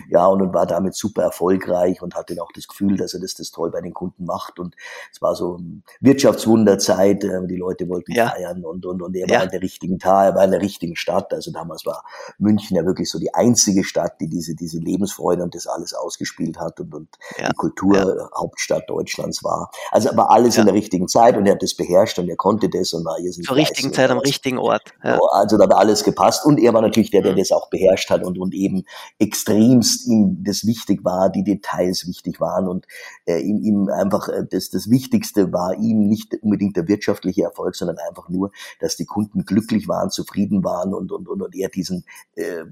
ja, 0.08 0.26
und, 0.26 0.42
und 0.42 0.54
war 0.54 0.66
damit 0.66 0.94
super 0.94 1.22
erfolgreich 1.22 2.02
und 2.02 2.14
hatte 2.14 2.40
auch 2.42 2.50
das 2.54 2.68
Gefühl, 2.68 2.96
dass 2.96 3.14
er 3.14 3.20
das, 3.20 3.34
das 3.34 3.50
toll 3.50 3.70
bei 3.70 3.80
den 3.80 3.94
Kunden 3.94 4.24
macht. 4.24 4.58
Und 4.58 4.74
es 5.12 5.22
war 5.22 5.34
so 5.34 5.60
Wirtschaftswunderzeit, 6.00 7.24
äh, 7.24 7.46
die 7.46 7.56
Leute 7.56 7.88
wollten 7.88 8.12
ja. 8.12 8.28
feiern 8.28 8.64
und, 8.64 8.84
und, 8.86 9.02
und 9.02 9.14
er 9.16 9.28
ja. 9.28 9.36
war 9.36 9.44
in 9.44 9.50
der 9.50 9.62
richtigen 9.62 9.98
Tal, 9.98 10.28
er 10.28 10.34
war 10.34 10.44
in 10.44 10.50
der 10.50 10.60
richtigen 10.60 10.96
Stadt. 10.96 11.32
Also 11.32 11.52
damals 11.52 11.86
war 11.86 12.04
München 12.38 12.76
ja 12.76 12.84
wirklich 12.84 13.10
so 13.10 13.18
die 13.18 13.32
einzige 13.34 13.84
Stadt, 13.84 14.20
die 14.20 14.28
diese, 14.28 14.54
diese 14.54 14.78
Lebensfreude 14.78 15.42
und 15.42 15.54
das 15.54 15.66
alles 15.66 15.94
ausgespielt 15.94 16.58
hat 16.58 16.80
und, 16.80 16.94
und 16.94 17.08
ja. 17.38 17.48
die 17.48 17.54
Kulturhauptstadt 17.54 18.88
Deutschlands 18.88 19.44
war. 19.44 19.70
Also 19.90 20.14
war 20.16 20.30
alles 20.30 20.58
in 20.58 20.66
der 20.66 20.74
richtigen 20.74 21.08
Zeit 21.08 21.36
und 21.36 21.46
er 21.46 21.54
hat 21.54 21.62
das 21.62 21.74
beherrscht 21.74 22.18
und 22.18 22.28
er 22.28 22.36
konnte 22.36 22.68
das 22.68 22.92
und 22.92 23.04
war 23.04 23.16
hier 23.18 23.32
Zur 23.32 23.56
richtigen 23.56 23.92
Zeit 23.92 24.10
am 24.10 24.18
richtigen 24.18 24.58
Ort. 24.58 24.92
Also 25.32 25.56
da 25.56 25.64
hat 25.64 25.74
alles 25.74 26.04
gepasst 26.04 26.44
und 26.44 26.58
er 26.58 26.74
war 26.74 26.82
natürlich 26.82 27.10
der, 27.10 27.22
der 27.22 27.32
mhm. 27.32 27.38
das 27.38 27.52
auch 27.52 27.70
beherrscht 27.70 28.10
hat 28.10 28.24
und, 28.24 28.38
und 28.38 28.54
eben 28.54 28.84
extrem 29.18 29.51
extremst 29.52 30.06
ihm 30.06 30.42
das 30.44 30.66
wichtig 30.66 31.04
war, 31.04 31.30
die 31.30 31.44
Details 31.44 32.06
wichtig 32.06 32.40
waren 32.40 32.68
und 32.68 32.86
äh, 33.26 33.40
ihm, 33.40 33.62
ihm 33.62 33.88
einfach 33.88 34.28
äh, 34.28 34.44
das, 34.48 34.70
das 34.70 34.90
Wichtigste 34.90 35.52
war 35.52 35.74
ihm 35.74 36.08
nicht 36.08 36.34
unbedingt 36.42 36.76
der 36.76 36.88
wirtschaftliche 36.88 37.42
Erfolg, 37.42 37.74
sondern 37.74 37.98
einfach 38.08 38.28
nur, 38.28 38.50
dass 38.80 38.96
die 38.96 39.06
Kunden 39.06 39.44
glücklich 39.44 39.88
waren, 39.88 40.10
zufrieden 40.10 40.64
waren 40.64 40.94
und, 40.94 41.12
und, 41.12 41.28
und, 41.28 41.42
und 41.42 41.54
er 41.54 41.68
diesen, 41.68 42.04
äh, 42.34 42.64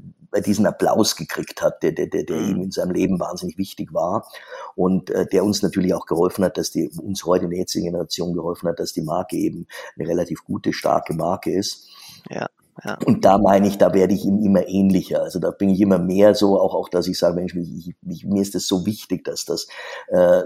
diesen 0.45 0.67
Applaus 0.67 1.17
gekriegt 1.17 1.63
hat, 1.63 1.83
der, 1.83 1.93
der, 1.93 2.07
der, 2.07 2.25
der 2.25 2.41
ihm 2.41 2.63
in 2.63 2.71
seinem 2.71 2.93
Leben 2.93 3.21
wahnsinnig 3.21 3.59
wichtig 3.59 3.93
war 3.93 4.27
und 4.75 5.11
äh, 5.11 5.27
der 5.27 5.45
uns 5.45 5.63
natürlich 5.63 5.95
auch 5.95 6.07
geholfen 6.07 6.45
hat, 6.45 6.57
dass 6.57 6.71
die 6.71 6.89
uns 6.89 7.25
heute 7.25 7.45
in 7.45 7.51
der 7.51 7.61
jetzigen 7.61 7.87
Generation 7.87 8.35
geholfen 8.35 8.69
hat, 8.69 8.79
dass 8.79 8.93
die 8.93 9.03
Marke 9.03 9.37
eben 9.37 9.67
eine 9.99 10.09
relativ 10.09 10.45
gute, 10.45 10.73
starke 10.73 11.15
Marke 11.15 11.53
ist. 11.53 11.89
Ja. 12.29 12.49
Ja. 12.85 12.99
Und 13.05 13.25
da 13.25 13.39
meine 13.39 13.69
ich, 13.69 13.79
da 13.79 13.93
werde 13.93 14.15
ich 14.15 14.25
ihm 14.25 14.39
immer 14.39 14.67
ähnlicher. 14.67 15.23
Also 15.23 15.39
da 15.39 15.51
bin 15.51 15.69
ich 15.69 15.81
immer 15.81 15.99
mehr 15.99 16.35
so, 16.35 16.59
auch, 16.59 16.75
auch 16.75 16.89
dass 16.89 17.07
ich 17.07 17.19
sage, 17.19 17.35
Mensch, 17.35 17.55
ich, 17.55 17.95
ich, 18.07 18.25
mir 18.25 18.41
ist 18.41 18.55
das 18.55 18.67
so 18.67 18.87
wichtig, 18.87 19.25
dass 19.25 19.45
das, 19.45 19.67
äh, 20.09 20.43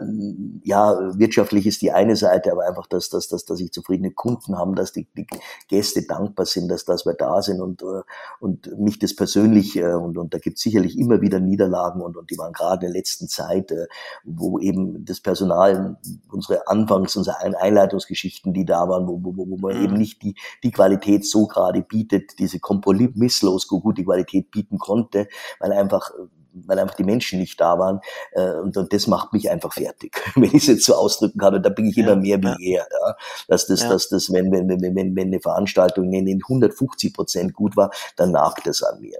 ja, 0.62 0.98
wirtschaftlich 1.16 1.66
ist 1.66 1.82
die 1.82 1.92
eine 1.92 2.16
Seite, 2.16 2.50
aber 2.50 2.66
einfach, 2.66 2.86
dass, 2.86 3.08
dass, 3.08 3.28
dass, 3.28 3.44
dass 3.44 3.60
ich 3.60 3.72
zufriedene 3.72 4.10
Kunden 4.10 4.58
haben, 4.58 4.74
dass 4.74 4.92
die, 4.92 5.06
die 5.16 5.26
Gäste 5.68 6.02
dankbar 6.06 6.46
sind, 6.46 6.68
dass, 6.68 6.84
dass 6.84 7.06
wir 7.06 7.14
da 7.14 7.40
sind 7.40 7.60
und, 7.60 7.82
äh, 7.82 8.02
und 8.40 8.78
mich 8.78 8.98
das 8.98 9.14
persönlich, 9.14 9.76
äh, 9.76 9.94
und, 9.94 10.18
und 10.18 10.34
da 10.34 10.38
gibt 10.38 10.56
es 10.56 10.62
sicherlich 10.62 10.98
immer 10.98 11.20
wieder 11.20 11.38
Niederlagen 11.38 12.00
und, 12.00 12.16
und 12.16 12.30
die 12.30 12.38
waren 12.38 12.52
gerade 12.52 12.86
in 12.86 12.92
der 12.92 12.98
letzten 12.98 13.28
Zeit, 13.28 13.70
äh, 13.70 13.86
wo 14.24 14.58
eben 14.58 15.04
das 15.04 15.20
Personal, 15.20 15.96
unsere 16.32 16.66
Anfangs-, 16.66 17.16
unsere 17.16 17.38
Einleitungsgeschichten, 17.38 18.52
die 18.52 18.64
da 18.64 18.88
waren, 18.88 19.06
wo, 19.06 19.20
wo, 19.22 19.36
wo 19.36 19.56
man 19.56 19.76
mhm. 19.76 19.84
eben 19.84 19.94
nicht 19.94 20.22
die, 20.22 20.34
die 20.62 20.72
Qualität 20.72 21.24
so 21.24 21.46
gerade 21.46 21.82
bietet, 21.82 22.23
diese 22.38 22.60
kompromisslos 22.60 23.68
gute 23.68 24.04
Qualität 24.04 24.50
bieten 24.50 24.78
konnte, 24.78 25.28
weil 25.60 25.72
einfach 25.72 26.10
weil 26.54 26.78
einfach 26.78 26.94
die 26.94 27.04
Menschen 27.04 27.40
nicht 27.40 27.60
da 27.60 27.78
waren. 27.78 28.00
Äh, 28.32 28.54
und, 28.54 28.76
und 28.76 28.92
das 28.92 29.06
macht 29.06 29.32
mich 29.32 29.50
einfach 29.50 29.72
fertig, 29.72 30.16
wenn 30.34 30.44
ich 30.44 30.54
es 30.54 30.66
jetzt 30.66 30.84
so 30.84 30.94
ausdrücken 30.94 31.38
kann. 31.38 31.54
Und 31.54 31.64
da 31.64 31.70
bin 31.70 31.86
ich 31.86 31.98
immer 31.98 32.12
ja, 32.22 32.38
mehr 32.38 32.58
wie 32.58 32.74
ja. 32.74 32.82
er. 32.82 32.88
Ja. 32.90 33.16
Dass 33.48 33.66
das, 33.66 33.82
ja. 33.82 33.88
dass 33.88 34.08
das, 34.08 34.32
wenn, 34.32 34.52
wenn, 34.52 34.68
wenn, 34.68 34.80
wenn, 34.80 35.16
wenn 35.16 35.26
eine 35.26 35.40
Veranstaltung 35.40 36.12
in 36.12 36.28
150 36.28 37.12
Prozent 37.12 37.54
gut 37.54 37.76
war, 37.76 37.90
dann 38.16 38.32
nagt 38.32 38.66
es 38.66 38.82
an 38.82 39.00
mir. 39.00 39.18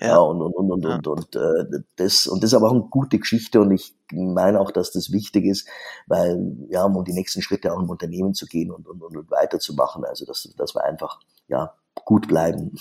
Ja, 0.00 0.18
und, 0.18 0.42
und, 0.42 0.54
und, 0.54 0.72
und, 0.72 0.86
und, 0.86 1.06
und, 1.06 1.36
äh, 1.36 1.82
das, 1.94 2.26
und 2.26 2.42
das 2.42 2.50
ist 2.50 2.54
aber 2.54 2.66
auch 2.66 2.72
eine 2.72 2.88
gute 2.90 3.20
Geschichte 3.20 3.60
und 3.60 3.70
ich 3.70 3.96
meine 4.12 4.60
auch, 4.60 4.72
dass 4.72 4.90
das 4.90 5.12
wichtig 5.12 5.44
ist, 5.44 5.68
weil, 6.08 6.56
ja, 6.68 6.82
um 6.84 7.04
die 7.04 7.12
nächsten 7.12 7.42
Schritte 7.42 7.72
auch 7.72 7.78
im 7.78 7.88
Unternehmen 7.88 8.34
zu 8.34 8.46
gehen 8.46 8.72
und, 8.72 8.88
und, 8.88 9.00
und 9.00 9.30
weiterzumachen. 9.30 10.04
Also, 10.04 10.26
dass, 10.26 10.52
dass 10.56 10.74
wir 10.74 10.82
einfach, 10.82 11.20
ja, 11.46 11.74
gut 12.04 12.28
bleiben. 12.28 12.76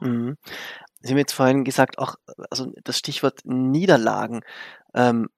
Mhm. 0.00 0.36
Sie 1.00 1.10
haben 1.10 1.18
jetzt 1.18 1.32
vorhin 1.32 1.64
gesagt, 1.64 1.98
auch 1.98 2.16
also 2.50 2.72
das 2.84 2.98
Stichwort 2.98 3.40
Niederlagen. 3.44 4.40
Ähm, 4.94 5.28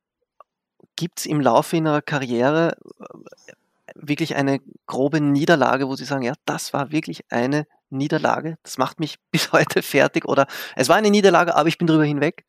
Gibt 0.97 1.21
es 1.21 1.27
im 1.27 1.41
Laufe 1.41 1.77
Ihrer 1.77 2.03
Karriere 2.03 2.77
äh, 3.01 3.53
wirklich 3.95 4.37
eine 4.37 4.61
grobe 4.87 5.21
Niederlage, 5.21 5.89
wo 5.89 5.97
Sie 5.97 6.05
sagen, 6.05 6.23
ja, 6.23 6.35
das 6.45 6.73
war 6.73 6.93
wirklich 6.93 7.25
eine 7.31 7.67
Niederlage, 7.91 8.59
das 8.63 8.79
macht 8.79 9.01
mich 9.01 9.17
bis 9.31 9.53
heute 9.53 9.83
fertig 9.83 10.27
oder 10.27 10.47
es 10.77 10.89
war 10.89 10.97
eine 10.97 11.11
Niederlage, 11.11 11.55
aber 11.55 11.69
ich 11.69 11.79
bin 11.79 11.87
drüber 11.87 12.05
hinweg? 12.05 12.45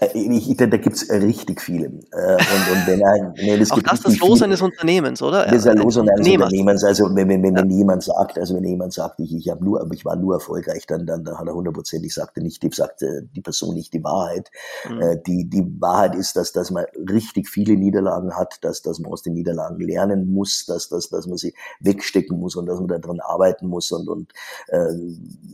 Äh, 0.00 0.18
ich, 0.18 0.56
da 0.56 0.66
gibt 0.66 0.96
es 0.96 1.10
richtig 1.10 1.60
viele. 1.60 1.86
Äh, 1.86 2.34
und, 2.34 2.72
und 2.72 2.86
wenn 2.86 3.04
ein, 3.04 3.34
nee, 3.36 3.58
das 3.58 3.70
Auch 3.70 3.82
das 3.82 4.02
das 4.02 4.18
Los 4.18 4.42
eines 4.42 4.62
Unternehmens, 4.62 5.22
oder? 5.22 5.44
Das 5.44 5.56
ist 5.56 5.66
ein 5.66 5.78
Los 5.78 5.98
eines 5.98 6.18
Unternehmens. 6.18 6.84
Also 6.84 7.14
wenn, 7.14 7.28
wenn, 7.28 7.42
wenn, 7.42 7.56
ja. 7.56 7.64
jemand 7.64 8.02
sagt, 8.02 8.38
also 8.38 8.56
wenn 8.56 8.64
jemand 8.64 8.92
sagt, 8.92 9.20
ich, 9.20 9.34
ich 9.34 9.48
habe 9.48 9.64
nur, 9.64 9.86
ich 9.92 10.04
war 10.04 10.16
nur 10.16 10.34
erfolgreich, 10.34 10.86
dann, 10.86 11.06
dann, 11.06 11.24
dann 11.24 11.38
hat 11.38 11.46
er 11.46 11.54
hundertprozentig 11.54 12.12
sagte 12.12 12.40
nicht, 12.40 12.62
die 12.62 12.70
sagte 12.72 13.28
die 13.34 13.40
Person 13.40 13.74
nicht 13.74 13.92
die 13.92 14.04
Wahrheit. 14.04 14.50
Mhm. 14.88 15.22
Die, 15.26 15.48
die 15.48 15.80
Wahrheit 15.80 16.14
ist, 16.14 16.36
dass, 16.36 16.52
dass 16.52 16.70
man 16.70 16.84
richtig 17.10 17.48
viele 17.48 17.76
Niederlagen 17.76 18.36
hat, 18.36 18.58
dass, 18.62 18.82
dass 18.82 18.98
man 18.98 19.12
aus 19.12 19.22
den 19.22 19.34
Niederlagen 19.34 19.80
lernen 19.80 20.32
muss, 20.32 20.66
dass, 20.66 20.88
dass, 20.88 21.08
dass 21.08 21.26
man 21.26 21.38
sie 21.38 21.54
wegstecken 21.80 22.38
muss 22.38 22.56
und 22.56 22.66
dass 22.66 22.78
man 22.78 22.88
daran 22.88 23.20
arbeiten 23.20 23.68
muss. 23.68 23.90
Und, 23.92 24.08
und 24.08 24.32
äh, 24.68 24.94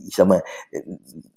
ich 0.07 0.15
sag 0.15 0.27
mal, 0.27 0.43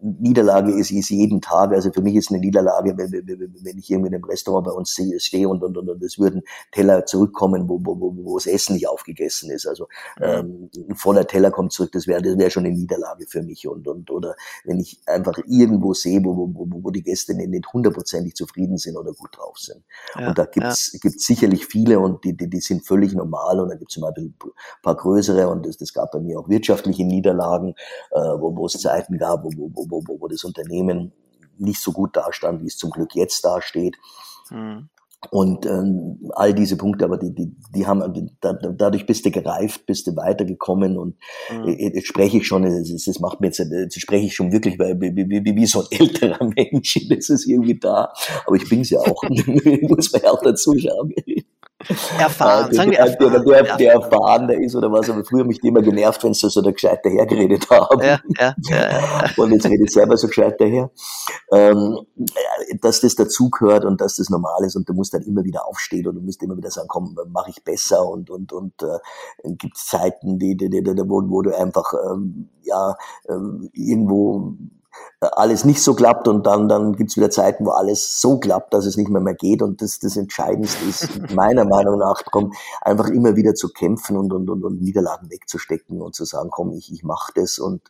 Niederlage 0.01 0.72
ist, 0.72 0.91
ist 0.91 1.11
jeden 1.11 1.41
Tag, 1.41 1.72
also 1.72 1.91
für 1.91 2.03
mich 2.03 2.16
ist 2.16 2.30
eine 2.30 2.41
Niederlage 2.41 2.74
Niederlage, 2.83 2.97
wenn 2.97 3.79
ich 3.79 3.91
irgendwie 3.91 4.09
in 4.09 4.14
einem 4.14 4.25
Restaurant 4.25 4.66
bei 4.66 4.72
uns 4.72 4.99
stehe 5.18 5.49
und, 5.49 5.62
und, 5.62 5.77
und, 5.77 5.89
und 5.89 6.03
es 6.03 6.18
würden 6.18 6.43
Teller 6.72 7.05
zurückkommen, 7.07 7.68
wo, 7.68 7.81
wo, 7.83 7.99
wo, 7.99 8.14
wo 8.16 8.39
das 8.39 8.47
Essen 8.47 8.75
nicht 8.75 8.89
aufgegessen 8.89 9.51
ist. 9.51 9.66
Also 9.66 9.89
ähm, 10.20 10.70
ein 10.77 10.95
voller 10.95 11.27
Teller 11.27 11.51
kommt 11.51 11.72
zurück, 11.72 11.93
das 11.93 12.07
wäre 12.07 12.22
das 12.22 12.39
wäre 12.39 12.51
schon 12.51 12.64
eine 12.64 12.75
Niederlage 12.75 13.27
für 13.29 13.43
mich. 13.43 13.66
Und, 13.66 13.87
und 13.87 14.11
oder 14.11 14.35
wenn 14.64 14.81
ich 14.81 15.01
einfach 15.07 15.39
irgendwo 15.47 15.95
sehe, 15.95 16.22
wo, 16.25 16.37
wo, 16.37 16.49
wo, 16.55 16.85
wo 16.85 16.91
die 16.91 17.03
Gäste 17.03 17.35
nicht 17.35 17.72
hundertprozentig 17.72 18.35
zufrieden 18.35 18.79
sind 18.79 18.97
oder 18.97 19.12
gut 19.12 19.37
drauf 19.37 19.59
sind. 19.59 19.83
Ja, 20.18 20.29
und 20.29 20.39
da 20.39 20.45
gibt's 20.45 20.93
ja. 20.93 20.99
gibt's 21.03 21.27
sicherlich 21.27 21.66
viele 21.66 21.99
und 21.99 22.25
die, 22.25 22.37
die, 22.37 22.49
die 22.49 22.61
sind 22.61 22.87
völlig 22.87 23.14
normal 23.14 23.61
und 23.61 23.68
da 23.68 23.77
gibt's 23.77 23.97
mal 23.99 24.12
ein 24.16 24.35
paar 24.83 24.97
größere 24.97 25.49
und 25.49 25.66
das, 25.66 25.77
das 25.77 25.93
gab 25.93 26.12
bei 26.12 26.20
mir 26.20 26.39
auch 26.39 26.49
wirtschaftliche 26.49 27.05
Niederlagen, 27.05 27.75
äh, 28.11 28.18
wo, 28.18 28.55
wo 28.57 28.66
es 28.66 28.75
Zeiten 28.75 29.18
gab, 29.18 29.45
wo, 29.45 29.51
wo, 29.57 29.70
wo, 29.75 30.03
wo, 30.07 30.20
wo 30.20 30.29
das 30.29 30.45
Unternehmen 30.45 31.12
nicht 31.59 31.80
so 31.80 31.92
gut 31.92 32.16
dastand, 32.16 32.62
wie 32.62 32.66
es 32.66 32.76
zum 32.76 32.90
Glück 32.90 33.14
jetzt 33.14 33.44
dasteht. 33.44 33.96
Mhm. 34.50 34.88
Und 35.30 35.66
ähm, 35.66 36.30
all 36.34 36.55
diese 36.55 36.76
Punkte, 36.76 37.05
aber 37.05 37.16
die, 37.16 37.34
die, 37.34 37.57
die 37.74 37.86
haben, 37.86 38.30
da, 38.40 38.52
dadurch 38.52 39.07
bist 39.07 39.24
du 39.24 39.30
gereift, 39.30 39.86
bist 39.86 40.07
du 40.07 40.16
weitergekommen 40.16 40.98
und 40.98 41.16
mhm. 41.50 41.68
jetzt 41.68 42.07
spreche 42.07 42.38
ich 42.38 42.46
schon, 42.46 42.62
das, 42.62 43.20
macht 43.20 43.40
mir 43.40 43.48
jetzt, 43.48 43.59
jetzt 43.59 44.00
spreche 44.00 44.26
ich 44.26 44.34
schon 44.34 44.52
wirklich 44.52 44.78
wie, 44.78 45.16
wie, 45.16 45.44
wie, 45.44 45.57
wie 45.57 45.66
so 45.66 45.80
ein 45.80 45.86
älterer 45.90 46.44
Mensch, 46.57 47.07
das 47.09 47.28
ist 47.30 47.46
irgendwie 47.46 47.78
da, 47.78 48.12
aber 48.46 48.57
ich 48.57 48.68
bin 48.68 48.82
es 48.82 48.90
ja 48.90 49.00
auch, 49.00 49.22
muss 49.82 50.12
man 50.12 50.22
ja 50.22 50.30
auch 50.30 50.42
dazu 50.42 50.74
schauen. 50.78 51.14
Erfahren, 52.18 52.70
äh, 52.70 52.74
sagen 52.74 52.91
wir 52.91 52.99
erfahren. 52.99 53.32
Der, 53.32 53.41
der, 53.41 53.62
der, 53.62 53.76
der 53.76 53.93
erfahren 53.93 54.49
der 54.49 54.61
ist 54.61 54.74
oder 54.74 54.91
was, 54.91 55.09
aber 55.11 55.24
früher 55.24 55.45
mich 55.45 55.61
die 55.61 55.68
immer 55.68 55.82
genervt, 55.82 56.22
wenn 56.24 56.35
sie 56.35 56.49
so 56.49 56.62
der 56.62 56.72
gescheit 56.72 57.05
dahergeredet 57.05 57.68
haben. 57.70 58.01
Ja, 58.03 58.20
ja, 58.39 58.55
ja. 58.68 59.24
Und 59.37 59.53
jetzt 59.53 59.66
rede 59.66 59.85
ich 59.85 59.93
selber 59.93 60.16
so 60.16 60.28
gescheit 60.28 60.61
daher. 60.61 60.91
Ähm, 61.53 61.99
dass 62.80 63.01
das 63.01 63.14
dazugehört 63.14 63.85
und 63.85 64.01
dass 64.01 64.16
das 64.16 64.30
normal 64.30 64.64
ist 64.64 64.76
und 64.76 64.89
du 64.89 64.95
musst 64.95 65.14
dann 65.14 65.22
immer 65.22 65.45
wieder 65.45 65.66
aufstehen 65.66 66.07
und 66.07 66.16
du 66.16 66.20
musst 66.20 66.43
immer 66.43 66.57
wieder 66.57 66.70
sagen, 66.70 66.89
komm, 66.89 67.16
mache 67.28 67.51
ich 67.51 67.62
besser 67.62 68.07
und 68.09 68.30
und 68.30 68.53
und 68.53 68.82
äh, 68.82 68.99
gibt 69.55 69.76
Zeiten, 69.76 70.39
die, 70.39 70.57
die, 70.57 70.70
die, 70.70 70.82
die, 70.82 71.09
wo, 71.09 71.22
wo 71.28 71.43
du 71.43 71.57
einfach 71.57 71.93
ähm, 72.11 72.49
ja 72.62 72.97
ähm, 73.28 73.70
irgendwo 73.72 74.55
alles 75.20 75.64
nicht 75.64 75.82
so 75.82 75.95
klappt 75.95 76.28
und 76.28 76.47
dann, 76.47 76.68
dann 76.68 76.95
gibt's 76.95 77.16
wieder 77.16 77.30
Zeiten, 77.30 77.64
wo 77.64 77.70
alles 77.70 78.20
so 78.20 78.38
klappt, 78.38 78.74
dass 78.74 78.86
es 78.86 78.97
nicht 78.97 79.09
mehr 79.09 79.20
mehr 79.20 79.34
geht. 79.34 79.62
Und 79.62 79.80
das, 79.80 79.99
das 79.99 80.16
Entscheidendste 80.16 80.84
ist 80.84 81.09
meiner 81.34 81.64
Meinung 81.64 81.99
nach, 81.99 82.22
komm, 82.30 82.53
einfach 82.80 83.09
immer 83.09 83.36
wieder 83.36 83.55
zu 83.55 83.70
kämpfen 83.70 84.16
und, 84.16 84.32
und, 84.32 84.51
und, 84.51 84.64
und 84.64 84.82
Niederlagen 84.82 85.30
wegzustecken 85.30 86.03
und 86.03 86.14
zu 86.14 86.24
sagen, 86.24 86.51
komm, 86.51 86.72
ich, 86.72 86.92
ich 86.92 87.05
mache 87.05 87.32
das. 87.34 87.59
Und 87.59 87.82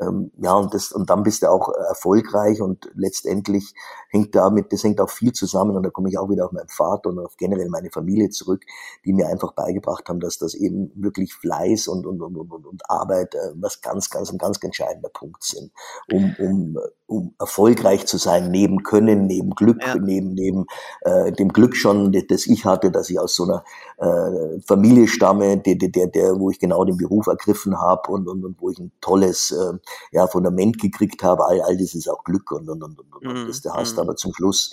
ähm, 0.00 0.32
ja, 0.38 0.54
und 0.54 0.74
das, 0.74 0.92
und 0.92 1.10
dann 1.10 1.22
bist 1.22 1.42
du 1.42 1.50
auch 1.50 1.68
erfolgreich. 1.88 2.60
Und 2.60 2.90
letztendlich 2.94 3.74
hängt 4.08 4.34
damit, 4.34 4.72
das 4.72 4.82
hängt 4.84 5.00
auch 5.00 5.10
viel 5.10 5.32
zusammen. 5.32 5.76
Und 5.76 5.84
da 5.84 5.90
komme 5.90 6.08
ich 6.08 6.18
auch 6.18 6.30
wieder 6.30 6.46
auf 6.46 6.52
meinen 6.52 6.68
Vater 6.68 7.10
und 7.10 7.18
auf 7.18 7.36
generell 7.36 7.68
meine 7.68 7.90
Familie 7.90 8.30
zurück, 8.30 8.62
die 9.04 9.12
mir 9.12 9.28
einfach 9.28 9.52
beigebracht 9.52 10.08
haben, 10.08 10.20
dass 10.20 10.38
das 10.38 10.54
eben 10.54 10.90
wirklich 10.94 11.34
Fleiß 11.34 11.88
und, 11.88 12.06
und, 12.06 12.20
und, 12.22 12.36
und, 12.36 12.66
und 12.66 12.90
Arbeit 12.90 13.34
äh, 13.34 13.52
was 13.54 13.80
ganz, 13.80 14.10
ganz, 14.10 14.32
ein 14.32 14.38
ganz 14.38 14.58
entscheidender 14.62 15.10
Punkt 15.10 15.42
sind, 15.44 15.72
um, 16.10 16.34
um, 16.42 16.78
um 17.06 17.34
erfolgreich 17.38 18.06
zu 18.06 18.18
sein, 18.18 18.50
neben 18.50 18.82
Können, 18.82 19.26
neben 19.26 19.50
Glück, 19.50 19.82
ja. 19.84 19.94
neben, 19.94 20.34
neben 20.34 20.66
äh, 21.02 21.32
dem 21.32 21.48
Glück 21.48 21.76
schon, 21.76 22.12
das 22.28 22.46
ich 22.46 22.64
hatte, 22.64 22.90
dass 22.90 23.10
ich 23.10 23.18
aus 23.18 23.34
so 23.34 23.44
einer 23.44 23.64
äh, 23.98 24.60
Familie 24.66 25.08
stamme, 25.08 25.58
der, 25.58 25.76
der, 25.76 26.06
der, 26.06 26.38
wo 26.38 26.50
ich 26.50 26.58
genau 26.58 26.84
den 26.84 26.96
Beruf 26.96 27.26
ergriffen 27.26 27.80
habe 27.80 28.10
und, 28.10 28.28
und, 28.28 28.44
und 28.44 28.60
wo 28.60 28.70
ich 28.70 28.78
ein 28.78 28.92
tolles 29.00 29.50
äh, 29.50 29.78
ja, 30.12 30.26
Fundament 30.26 30.78
gekriegt 30.80 31.22
habe. 31.22 31.46
All, 31.46 31.60
all 31.62 31.76
das 31.76 31.94
ist 31.94 32.08
auch 32.08 32.24
Glück 32.24 32.50
und, 32.52 32.68
und, 32.68 32.82
und, 32.82 32.98
und, 32.98 33.26
und 33.26 33.48
das 33.48 33.60
du 33.60 33.70
hast. 33.70 33.94
Mhm. 33.94 34.00
Aber 34.00 34.16
zum 34.16 34.34
Schluss 34.34 34.72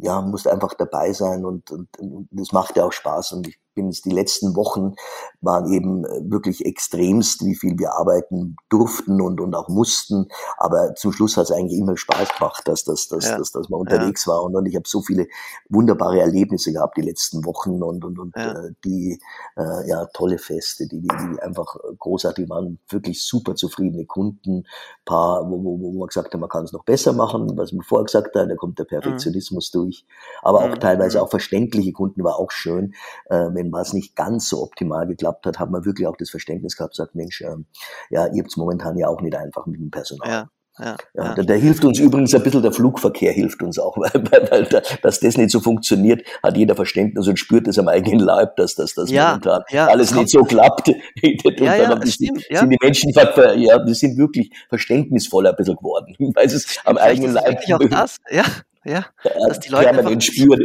ja, 0.00 0.20
musst 0.20 0.46
einfach 0.46 0.74
dabei 0.74 1.12
sein 1.12 1.44
und, 1.44 1.70
und, 1.70 1.88
und 1.98 2.28
das 2.30 2.52
macht 2.52 2.76
ja 2.76 2.84
auch 2.84 2.92
Spaß 2.92 3.32
und 3.32 3.48
ich 3.48 3.58
bin 3.78 3.88
es 3.90 4.02
die 4.02 4.10
letzten 4.10 4.56
Wochen 4.56 4.94
waren 5.40 5.72
eben 5.72 6.04
äh, 6.04 6.20
wirklich 6.28 6.66
extremst, 6.66 7.44
wie 7.44 7.54
viel 7.54 7.78
wir 7.78 7.92
arbeiten 7.92 8.56
durften 8.68 9.20
und, 9.20 9.40
und 9.40 9.54
auch 9.54 9.68
mussten. 9.68 10.26
Aber 10.56 10.96
zum 10.96 11.12
Schluss 11.12 11.36
hat 11.36 11.44
es 11.44 11.52
eigentlich 11.52 11.78
immer 11.78 11.96
Spaß 11.96 12.30
gemacht, 12.36 12.66
dass, 12.66 12.82
dass, 12.82 13.06
dass, 13.06 13.24
ja. 13.24 13.38
dass, 13.38 13.52
dass 13.52 13.68
man 13.68 13.80
unterwegs 13.80 14.26
ja. 14.26 14.32
war. 14.32 14.42
Und, 14.42 14.56
und 14.56 14.66
ich 14.66 14.74
habe 14.74 14.88
so 14.88 15.00
viele 15.00 15.28
wunderbare 15.68 16.20
Erlebnisse 16.20 16.72
gehabt 16.72 16.96
die 16.96 17.02
letzten 17.02 17.44
Wochen 17.44 17.80
und, 17.82 18.04
und, 18.04 18.18
und 18.18 18.34
ja. 18.36 18.52
äh, 18.52 18.72
die 18.84 19.20
äh, 19.56 19.88
ja 19.88 20.06
tolle 20.06 20.38
Feste, 20.38 20.88
die, 20.88 21.00
die, 21.00 21.08
die 21.08 21.40
einfach 21.40 21.76
großartig 21.98 22.48
waren, 22.48 22.80
wirklich 22.88 23.24
super 23.24 23.54
zufriedene 23.54 24.06
Kunden, 24.06 24.64
paar, 25.04 25.48
wo, 25.48 25.62
wo, 25.62 25.80
wo 25.80 25.98
man 26.00 26.08
gesagt 26.08 26.34
hat, 26.34 26.40
man 26.40 26.50
kann 26.50 26.64
es 26.64 26.72
noch 26.72 26.84
besser 26.84 27.12
machen, 27.12 27.56
was 27.56 27.72
man 27.72 27.84
vorher 27.84 28.06
gesagt 28.06 28.34
hat, 28.34 28.50
da 28.50 28.56
kommt 28.56 28.78
der 28.78 28.86
mhm. 28.86 29.00
Perfektionismus 29.00 29.72
mhm. 29.72 29.78
durch. 29.78 30.06
Aber 30.42 30.64
auch 30.64 30.74
mhm. 30.74 30.80
teilweise 30.80 31.18
mhm. 31.18 31.24
auch 31.24 31.30
verständliche 31.30 31.92
Kunden 31.92 32.24
war 32.24 32.40
auch 32.40 32.50
schön, 32.50 32.94
äh, 33.26 33.48
wenn 33.52 33.67
was 33.72 33.92
nicht 33.92 34.16
ganz 34.16 34.48
so 34.48 34.62
optimal 34.62 35.06
geklappt 35.06 35.46
hat, 35.46 35.58
hat 35.58 35.70
man 35.70 35.84
wirklich 35.84 36.06
auch 36.06 36.16
das 36.16 36.30
Verständnis 36.30 36.76
gehabt, 36.76 36.94
sagt, 36.94 37.14
Mensch, 37.14 37.40
ähm, 37.40 37.66
ja, 38.10 38.26
ihr 38.26 38.42
habt 38.42 38.50
es 38.50 38.56
momentan 38.56 38.96
ja 38.96 39.08
auch 39.08 39.20
nicht 39.20 39.36
einfach 39.36 39.66
mit 39.66 39.80
dem 39.80 39.90
Personal. 39.90 40.28
Ja. 40.28 40.48
Ja, 40.80 40.96
ja, 41.14 41.34
ja. 41.36 41.42
Da, 41.42 41.54
hilft 41.54 41.84
uns 41.84 41.98
übrigens 41.98 42.32
ein 42.34 42.42
bisschen 42.42 42.62
der 42.62 42.72
Flugverkehr, 42.72 43.32
hilft 43.32 43.62
uns 43.62 43.78
auch, 43.78 43.96
weil, 43.96 44.12
weil, 44.30 44.50
weil 44.50 44.64
da, 44.64 44.80
dass 45.02 45.20
das 45.20 45.36
nicht 45.36 45.50
so 45.50 45.60
funktioniert, 45.60 46.22
hat 46.42 46.56
jeder 46.56 46.76
Verständnis 46.76 47.26
und 47.26 47.38
spürt 47.38 47.66
es 47.66 47.78
am 47.78 47.88
eigenen 47.88 48.20
Leib, 48.20 48.56
dass, 48.56 48.76
dass 48.76 48.94
das 48.94 49.10
ja, 49.10 49.30
momentan 49.30 49.62
ja, 49.70 49.88
alles 49.88 50.14
nicht 50.14 50.30
so 50.30 50.42
klappt. 50.44 50.88
und 51.44 51.60
ja, 51.60 51.78
dann 51.78 52.00
ja, 52.00 52.06
stimmt, 52.06 52.42
sind, 52.42 52.58
sind 52.58 52.70
die 52.70 52.78
Menschen, 52.80 53.12
ja, 53.12 53.78
die 53.84 53.94
sind 53.94 54.16
wirklich 54.18 54.50
verständnisvoller 54.68 55.50
ein 55.50 55.56
bisschen 55.56 55.76
geworden, 55.76 56.14
weil 56.34 56.46
es 56.46 56.78
am 56.84 56.96
eigenen 56.96 57.32
Leib 57.32 57.58
auch 57.72 57.88
das, 57.88 58.18
ja, 58.30 58.44
ja, 58.84 59.06
dass 59.48 59.60
die 59.60 59.70
Leute 59.70 59.88
einfach 59.90 60.20
spüren. 60.20 60.64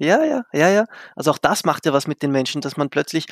Ja, 0.00 0.24
ja, 0.24 0.44
ja, 0.54 0.70
ja. 0.70 0.86
Also 1.14 1.30
auch 1.30 1.38
das 1.38 1.64
macht 1.64 1.84
ja 1.84 1.92
was 1.92 2.06
mit 2.06 2.22
den 2.22 2.32
Menschen, 2.32 2.62
dass 2.62 2.78
man 2.78 2.88
plötzlich 2.88 3.26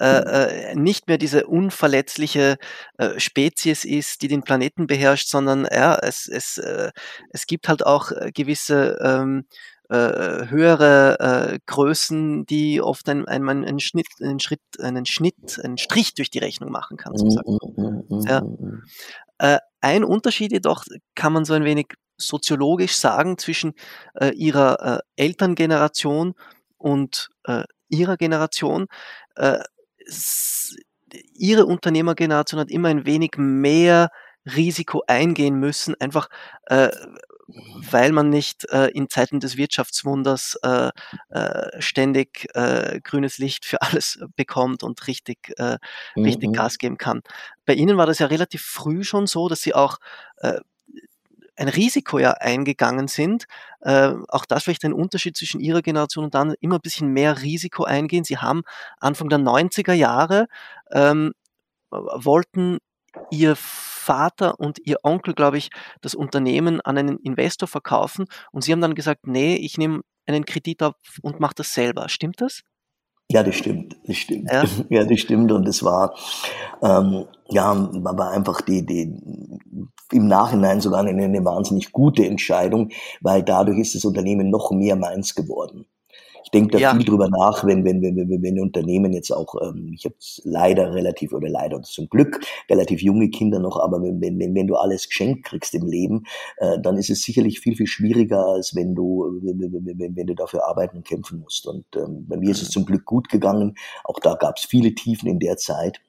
äh, 0.00 0.20
mhm. 0.20 0.26
äh, 0.26 0.74
nicht 0.74 1.06
mehr 1.06 1.18
diese 1.18 1.46
unverletzliche 1.46 2.56
äh, 2.96 3.20
Spezies 3.20 3.84
ist, 3.84 4.22
die 4.22 4.28
den 4.28 4.42
Planeten 4.42 4.86
beherrscht, 4.86 5.28
sondern 5.28 5.68
ja, 5.70 5.96
es, 5.96 6.26
es, 6.26 6.56
äh, 6.56 6.92
es 7.28 7.46
gibt 7.46 7.68
halt 7.68 7.84
auch 7.84 8.10
äh, 8.10 8.32
gewisse 8.32 8.98
ähm, 9.02 9.44
äh, 9.90 10.48
höhere 10.48 11.58
Größen, 11.66 12.46
die 12.46 12.80
oft 12.80 13.06
ein, 13.10 13.28
ein, 13.28 13.46
einen, 13.46 13.78
Schnitt, 13.80 14.06
einen 14.22 14.40
Schritt, 14.40 14.62
einen 14.80 15.04
Schnitt, 15.04 15.60
einen 15.62 15.76
Strich 15.76 16.14
durch 16.14 16.30
die 16.30 16.38
Rechnung 16.38 16.70
machen 16.70 16.96
kann. 16.96 17.14
Sozusagen. 17.14 17.58
Mhm, 17.76 18.04
mhm, 18.08 18.26
ja. 18.26 19.58
Ein 19.82 20.04
Unterschied 20.04 20.52
jedoch 20.52 20.84
kann 21.14 21.34
man 21.34 21.44
so 21.44 21.52
ein 21.52 21.64
wenig 21.64 21.88
soziologisch 22.16 22.96
sagen 22.96 23.38
zwischen 23.38 23.74
äh, 24.14 24.30
ihrer 24.30 24.98
äh, 25.16 25.22
Elterngeneration 25.22 26.34
und 26.78 27.30
äh, 27.44 27.64
ihrer 27.88 28.16
Generation. 28.16 28.86
Äh, 29.36 29.60
ihre 31.34 31.66
Unternehmergeneration 31.66 32.60
hat 32.60 32.70
immer 32.70 32.88
ein 32.88 33.06
wenig 33.06 33.32
mehr 33.36 34.10
Risiko 34.46 35.02
eingehen 35.06 35.58
müssen, 35.58 35.94
einfach 36.00 36.28
äh, 36.66 36.90
weil 37.46 38.12
man 38.12 38.30
nicht 38.30 38.68
äh, 38.70 38.88
in 38.88 39.08
Zeiten 39.08 39.40
des 39.40 39.56
Wirtschaftswunders 39.56 40.58
äh, 40.62 40.90
äh, 41.28 41.80
ständig 41.80 42.48
äh, 42.54 43.00
grünes 43.02 43.38
Licht 43.38 43.64
für 43.64 43.82
alles 43.82 44.18
bekommt 44.36 44.82
und 44.82 45.06
richtig, 45.06 45.54
mhm. 45.58 46.24
richtig 46.24 46.52
Gas 46.52 46.78
geben 46.78 46.98
kann. 46.98 47.22
Bei 47.66 47.74
Ihnen 47.74 47.96
war 47.96 48.06
das 48.06 48.18
ja 48.18 48.26
relativ 48.26 48.62
früh 48.62 49.04
schon 49.04 49.26
so, 49.26 49.48
dass 49.48 49.60
Sie 49.60 49.74
auch 49.74 49.98
ein 51.56 51.68
Risiko 51.68 52.18
ja 52.18 52.32
eingegangen 52.32 53.08
sind. 53.08 53.46
Äh, 53.80 54.12
auch 54.28 54.44
das 54.44 54.64
vielleicht 54.64 54.84
ein 54.84 54.92
Unterschied 54.92 55.36
zwischen 55.36 55.60
Ihrer 55.60 55.82
Generation 55.82 56.24
und 56.24 56.34
dann 56.34 56.54
immer 56.60 56.76
ein 56.76 56.82
bisschen 56.82 57.08
mehr 57.12 57.42
Risiko 57.42 57.84
eingehen. 57.84 58.24
Sie 58.24 58.38
haben 58.38 58.62
Anfang 58.98 59.28
der 59.28 59.38
90er 59.38 59.92
Jahre 59.92 60.46
ähm, 60.90 61.32
wollten 61.90 62.78
Ihr 63.30 63.54
Vater 63.56 64.58
und 64.58 64.80
Ihr 64.84 64.98
Onkel, 65.02 65.34
glaube 65.34 65.58
ich, 65.58 65.70
das 66.00 66.14
Unternehmen 66.14 66.80
an 66.80 66.98
einen 66.98 67.18
Investor 67.18 67.68
verkaufen 67.68 68.26
und 68.52 68.64
Sie 68.64 68.72
haben 68.72 68.80
dann 68.80 68.94
gesagt, 68.94 69.26
nee, 69.26 69.56
ich 69.56 69.78
nehme 69.78 70.02
einen 70.26 70.44
Kredit 70.44 70.82
auf 70.82 70.94
und 71.22 71.40
mache 71.40 71.54
das 71.56 71.72
selber. 71.74 72.08
Stimmt 72.08 72.40
das? 72.40 72.62
Ja, 73.30 73.42
das 73.42 73.56
stimmt, 73.56 73.96
das 74.06 74.16
stimmt. 74.16 74.50
Ja, 74.52 74.64
ja 74.90 75.04
das 75.04 75.20
stimmt 75.20 75.50
und 75.52 75.66
es 75.66 75.82
war, 75.82 76.14
ähm, 76.82 77.24
ja, 77.48 77.74
war 77.92 78.30
einfach 78.30 78.60
die, 78.60 78.84
die, 78.84 79.18
im 80.12 80.28
Nachhinein 80.28 80.80
sogar 80.80 81.00
eine, 81.00 81.10
eine 81.24 81.44
wahnsinnig 81.44 81.92
gute 81.92 82.26
Entscheidung, 82.26 82.90
weil 83.20 83.42
dadurch 83.42 83.78
ist 83.78 83.94
das 83.94 84.04
Unternehmen 84.04 84.50
noch 84.50 84.70
mehr 84.70 84.96
meins 84.96 85.34
geworden. 85.34 85.86
Ich 86.44 86.50
denke 86.50 86.72
da 86.72 86.78
ja. 86.78 86.94
viel 86.94 87.04
drüber 87.04 87.28
nach, 87.28 87.64
wenn, 87.64 87.84
wenn, 87.84 88.02
wenn, 88.02 88.16
wenn, 88.16 88.42
wenn 88.42 88.60
Unternehmen 88.60 89.12
jetzt 89.12 89.30
auch, 89.30 89.54
ähm, 89.62 89.92
ich 89.94 90.04
habe 90.04 90.14
leider 90.44 90.94
relativ, 90.94 91.32
oder 91.32 91.48
leider 91.48 91.82
zum 91.82 92.08
Glück, 92.08 92.40
relativ 92.70 93.02
junge 93.02 93.30
Kinder 93.30 93.58
noch, 93.58 93.80
aber 93.80 94.02
wenn, 94.02 94.20
wenn, 94.20 94.54
wenn 94.54 94.66
du 94.66 94.76
alles 94.76 95.08
geschenkt 95.08 95.44
kriegst 95.44 95.74
im 95.74 95.86
Leben, 95.86 96.24
äh, 96.58 96.78
dann 96.80 96.96
ist 96.96 97.10
es 97.10 97.22
sicherlich 97.22 97.60
viel, 97.60 97.76
viel 97.76 97.86
schwieriger, 97.86 98.46
als 98.46 98.74
wenn 98.76 98.94
du, 98.94 99.40
wenn, 99.42 99.98
wenn, 99.98 100.16
wenn 100.16 100.26
du 100.26 100.34
dafür 100.34 100.66
arbeiten 100.68 100.98
und 100.98 101.06
kämpfen 101.06 101.40
musst. 101.40 101.66
Und 101.66 101.86
ähm, 101.96 102.26
bei 102.28 102.36
mir 102.36 102.50
ist 102.50 102.62
es 102.62 102.68
mhm. 102.68 102.72
zum 102.72 102.86
Glück 102.86 103.04
gut 103.04 103.28
gegangen. 103.28 103.74
Auch 104.04 104.20
da 104.20 104.34
gab 104.34 104.58
es 104.58 104.64
viele 104.64 104.94
Tiefen 104.94 105.28
in 105.28 105.38
der 105.38 105.56
Zeit. 105.56 106.00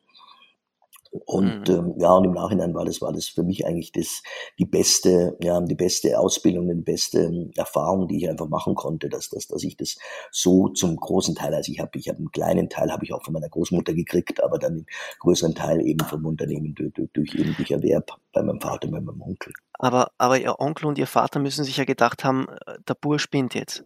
Und 1.26 1.68
mhm. 1.68 1.76
ähm, 1.76 1.94
ja, 1.98 2.12
und 2.14 2.26
im 2.26 2.34
Nachhinein 2.34 2.74
war 2.74 2.86
das, 2.86 3.02
war 3.02 3.12
das 3.12 3.28
für 3.28 3.44
mich 3.44 3.66
eigentlich 3.66 3.92
das, 3.92 4.22
die 4.60 4.66
beste, 4.66 5.38
ja, 5.42 5.60
die 5.62 5.76
beste 5.76 6.20
Ausbildung, 6.20 6.68
die 6.68 6.76
beste 6.76 7.22
ähm, 7.22 7.52
Erfahrung, 7.56 8.08
die 8.08 8.18
ich 8.18 8.30
einfach 8.30 8.48
machen 8.48 8.76
konnte, 8.76 9.10
dass, 9.10 9.30
dass, 9.30 9.48
dass 9.48 9.64
ich 9.64 9.78
das 9.78 9.98
so 10.32 10.70
zum 10.70 10.96
großen 10.96 11.36
Teil, 11.36 11.54
also 11.54 11.72
ich 11.72 11.80
habe, 11.80 11.98
ich 11.98 12.08
habe 12.08 12.20
einen 12.20 12.32
kleinen 12.32 12.70
Teil 12.70 12.92
habe 12.92 13.04
ich 13.04 13.14
auch 13.14 13.24
von 13.24 13.34
meiner 13.34 13.50
Großmutter 13.50 13.94
gekriegt, 13.94 14.44
aber 14.44 14.60
dann 14.60 14.76
den 14.76 14.86
größeren 15.20 15.56
Teil 15.56 15.82
eben 15.86 16.06
vom 16.06 16.26
Unternehmen 16.26 16.76
durch, 16.76 16.94
durch, 16.94 17.10
durch 17.14 17.36
eben 17.36 17.56
durch 17.56 17.72
Erwerb 17.72 18.12
bei 18.34 18.44
meinem 18.44 18.62
Vater 18.62 18.88
und 18.88 18.94
bei 18.94 19.02
meinem 19.02 19.22
Onkel. 19.22 19.54
Aber, 19.74 20.12
aber 20.18 20.40
Ihr 20.40 20.60
Onkel 20.60 20.88
und 20.88 20.98
Ihr 20.98 21.08
Vater 21.08 21.40
müssen 21.40 21.64
sich 21.64 21.78
ja 21.78 21.86
gedacht 21.86 22.24
haben, 22.24 22.48
äh, 22.66 22.78
der 22.88 22.96
Bur 22.96 23.20
spinnt 23.20 23.56
jetzt. 23.56 23.86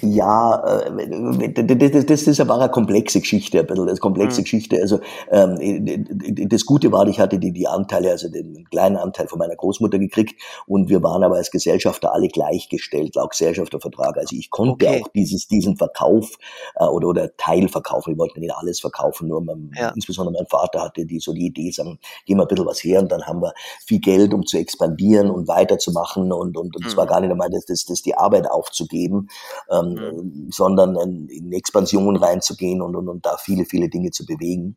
Ja, 0.00 0.82
äh, 0.86 2.04
das, 2.04 2.22
ist 2.22 2.40
eine 2.40 2.68
komplexe 2.70 3.20
Geschichte, 3.20 3.60
ein 3.60 3.66
bisschen, 3.66 3.88
eine 3.88 3.98
komplexe 3.98 4.40
mhm. 4.40 4.44
Geschichte. 4.44 4.80
Also 4.80 4.98
ähm, 5.30 6.48
das 6.48 6.66
Gute 6.66 6.90
war, 6.90 7.06
ich 7.06 7.20
hatte 7.20 7.38
die, 7.38 7.52
die 7.52 7.68
Anteile, 7.68 8.10
also 8.10 8.28
den 8.28 8.64
kleinen 8.70 8.96
Anteil 8.96 9.28
von 9.28 9.38
meiner 9.38 9.54
Großmutter 9.54 9.98
gekriegt 9.98 10.40
und 10.66 10.88
wir 10.88 11.02
waren 11.02 11.22
aber 11.22 11.36
als 11.36 11.50
Gesellschafter 11.50 12.12
alle 12.12 12.28
gleichgestellt, 12.28 13.14
laut 13.14 13.30
Gesellschaftervertrag. 13.30 14.18
Also 14.18 14.34
ich 14.34 14.50
konnte 14.50 14.86
okay. 14.86 15.02
auch 15.02 15.08
dieses, 15.14 15.46
diesen 15.46 15.76
Verkauf 15.76 16.36
äh, 16.74 16.84
oder, 16.84 17.08
oder 17.08 17.36
Teil 17.36 17.68
verkaufen. 17.68 18.14
Wir 18.14 18.18
wollten 18.18 18.40
nicht 18.40 18.54
alles 18.54 18.80
verkaufen, 18.80 19.28
nur 19.28 19.40
mein, 19.40 19.70
ja. 19.78 19.90
insbesondere 19.90 20.34
mein 20.34 20.46
Vater 20.48 20.82
hatte 20.82 21.06
die 21.06 21.20
so 21.20 21.32
die 21.32 21.46
Idee, 21.46 21.70
sagen, 21.70 22.00
gehen 22.26 22.38
wir 22.38 22.42
ein 22.42 22.48
bisschen 22.48 22.66
was 22.66 22.82
her 22.82 23.00
und 23.00 23.12
dann 23.12 23.22
haben 23.24 23.40
wir 23.40 23.52
viel 23.86 24.00
Geld, 24.00 24.34
um 24.34 24.44
zu 24.44 24.58
expandieren 24.58 25.30
und 25.30 25.46
weiterzumachen 25.46 26.32
und, 26.32 26.56
und, 26.56 26.74
und 26.74 26.82
mhm. 26.82 26.88
es 26.88 26.96
war 26.96 27.06
gar 27.06 27.20
nicht 27.20 27.30
einmal 27.30 27.50
das, 27.50 27.66
das, 27.66 27.84
das 27.84 28.02
die 28.02 28.16
Arbeit 28.16 28.50
aufzugeben 28.50 29.28
ähm, 29.70 29.94
mhm. 29.94 30.48
sondern 30.50 30.96
in 31.28 31.52
Expansion 31.52 32.16
reinzugehen 32.16 32.82
und, 32.82 32.96
und, 32.96 33.08
und 33.08 33.24
da 33.26 33.36
viele, 33.36 33.64
viele 33.64 33.88
Dinge 33.88 34.10
zu 34.10 34.26
bewegen. 34.26 34.76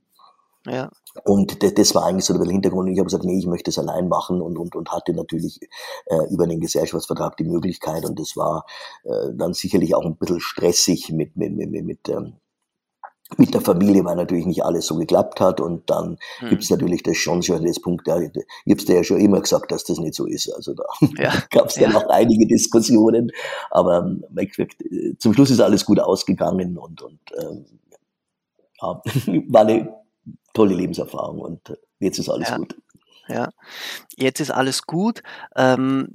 Ja. 0.68 0.90
Und 1.24 1.64
das, 1.64 1.74
das 1.76 1.96
war 1.96 2.06
eigentlich 2.06 2.26
so 2.26 2.38
der 2.38 2.52
Hintergrund. 2.52 2.90
Ich 2.90 2.98
habe 2.98 3.06
gesagt, 3.06 3.24
nee, 3.24 3.38
ich 3.38 3.46
möchte 3.46 3.70
es 3.70 3.80
allein 3.80 4.08
machen 4.08 4.42
und, 4.42 4.58
und, 4.58 4.76
und 4.76 4.92
hatte 4.92 5.14
natürlich 5.14 5.60
äh, 6.08 6.32
über 6.32 6.48
den 6.48 6.60
Gesellschaftsvertrag 6.60 7.38
die 7.38 7.44
Möglichkeit. 7.44 8.06
Und 8.06 8.20
das 8.20 8.36
war 8.36 8.66
äh, 9.04 9.32
dann 9.34 9.54
sicherlich 9.54 9.96
auch 9.96 10.06
ein 10.06 10.18
bisschen 10.18 10.40
stressig 10.40 11.12
mit, 11.12 11.38
mit, 11.38 11.56
mit, 11.56 11.86
mit 11.86 12.10
ähm, 12.10 12.34
mit 13.38 13.54
der 13.54 13.62
Familie, 13.62 14.06
weil 14.06 14.16
natürlich 14.16 14.46
nicht 14.46 14.64
alles 14.64 14.86
so 14.86 14.96
geklappt 14.96 15.40
hat. 15.40 15.60
Und 15.60 15.90
dann 15.90 16.18
hm. 16.40 16.50
gibt 16.50 16.64
es 16.64 16.70
natürlich 16.70 17.04
das 17.04 17.18
schon 17.18 17.42
schon 17.44 17.66
das 17.66 17.80
Punkt, 17.80 18.08
hab's 18.08 18.86
dir 18.86 18.96
ja 18.96 19.04
schon 19.04 19.20
immer 19.20 19.42
gesagt, 19.42 19.72
dass 19.72 19.84
das 19.84 19.98
nicht 19.98 20.16
so 20.16 20.26
ist. 20.26 20.50
Also 20.54 20.74
da 20.74 20.84
ja. 21.18 21.34
gab 21.50 21.68
es 21.68 21.76
dann 21.76 21.92
ja. 21.92 21.98
auch 21.98 22.10
einige 22.10 22.48
Diskussionen. 22.48 23.32
Aber 23.72 24.00
ähm, 24.00 24.24
zum 25.20 25.34
Schluss 25.34 25.50
ist 25.50 25.60
alles 25.60 25.86
gut 25.86 26.00
ausgegangen 26.00 26.78
und, 26.78 27.02
und 27.02 27.20
ähm, 27.40 27.66
ja, 28.82 29.02
war 29.48 29.62
eine 29.62 29.94
tolle 30.54 30.76
Lebenserfahrung 30.76 31.40
und 31.40 31.70
äh, 31.70 31.78
jetzt 32.00 32.20
ist 32.20 32.30
alles 32.30 32.50
ja. 32.50 32.58
gut. 32.58 32.76
Ja, 33.28 33.50
jetzt 34.18 34.40
ist 34.40 34.52
alles 34.52 34.84
gut. 34.84 35.24
Ähm, 35.56 36.10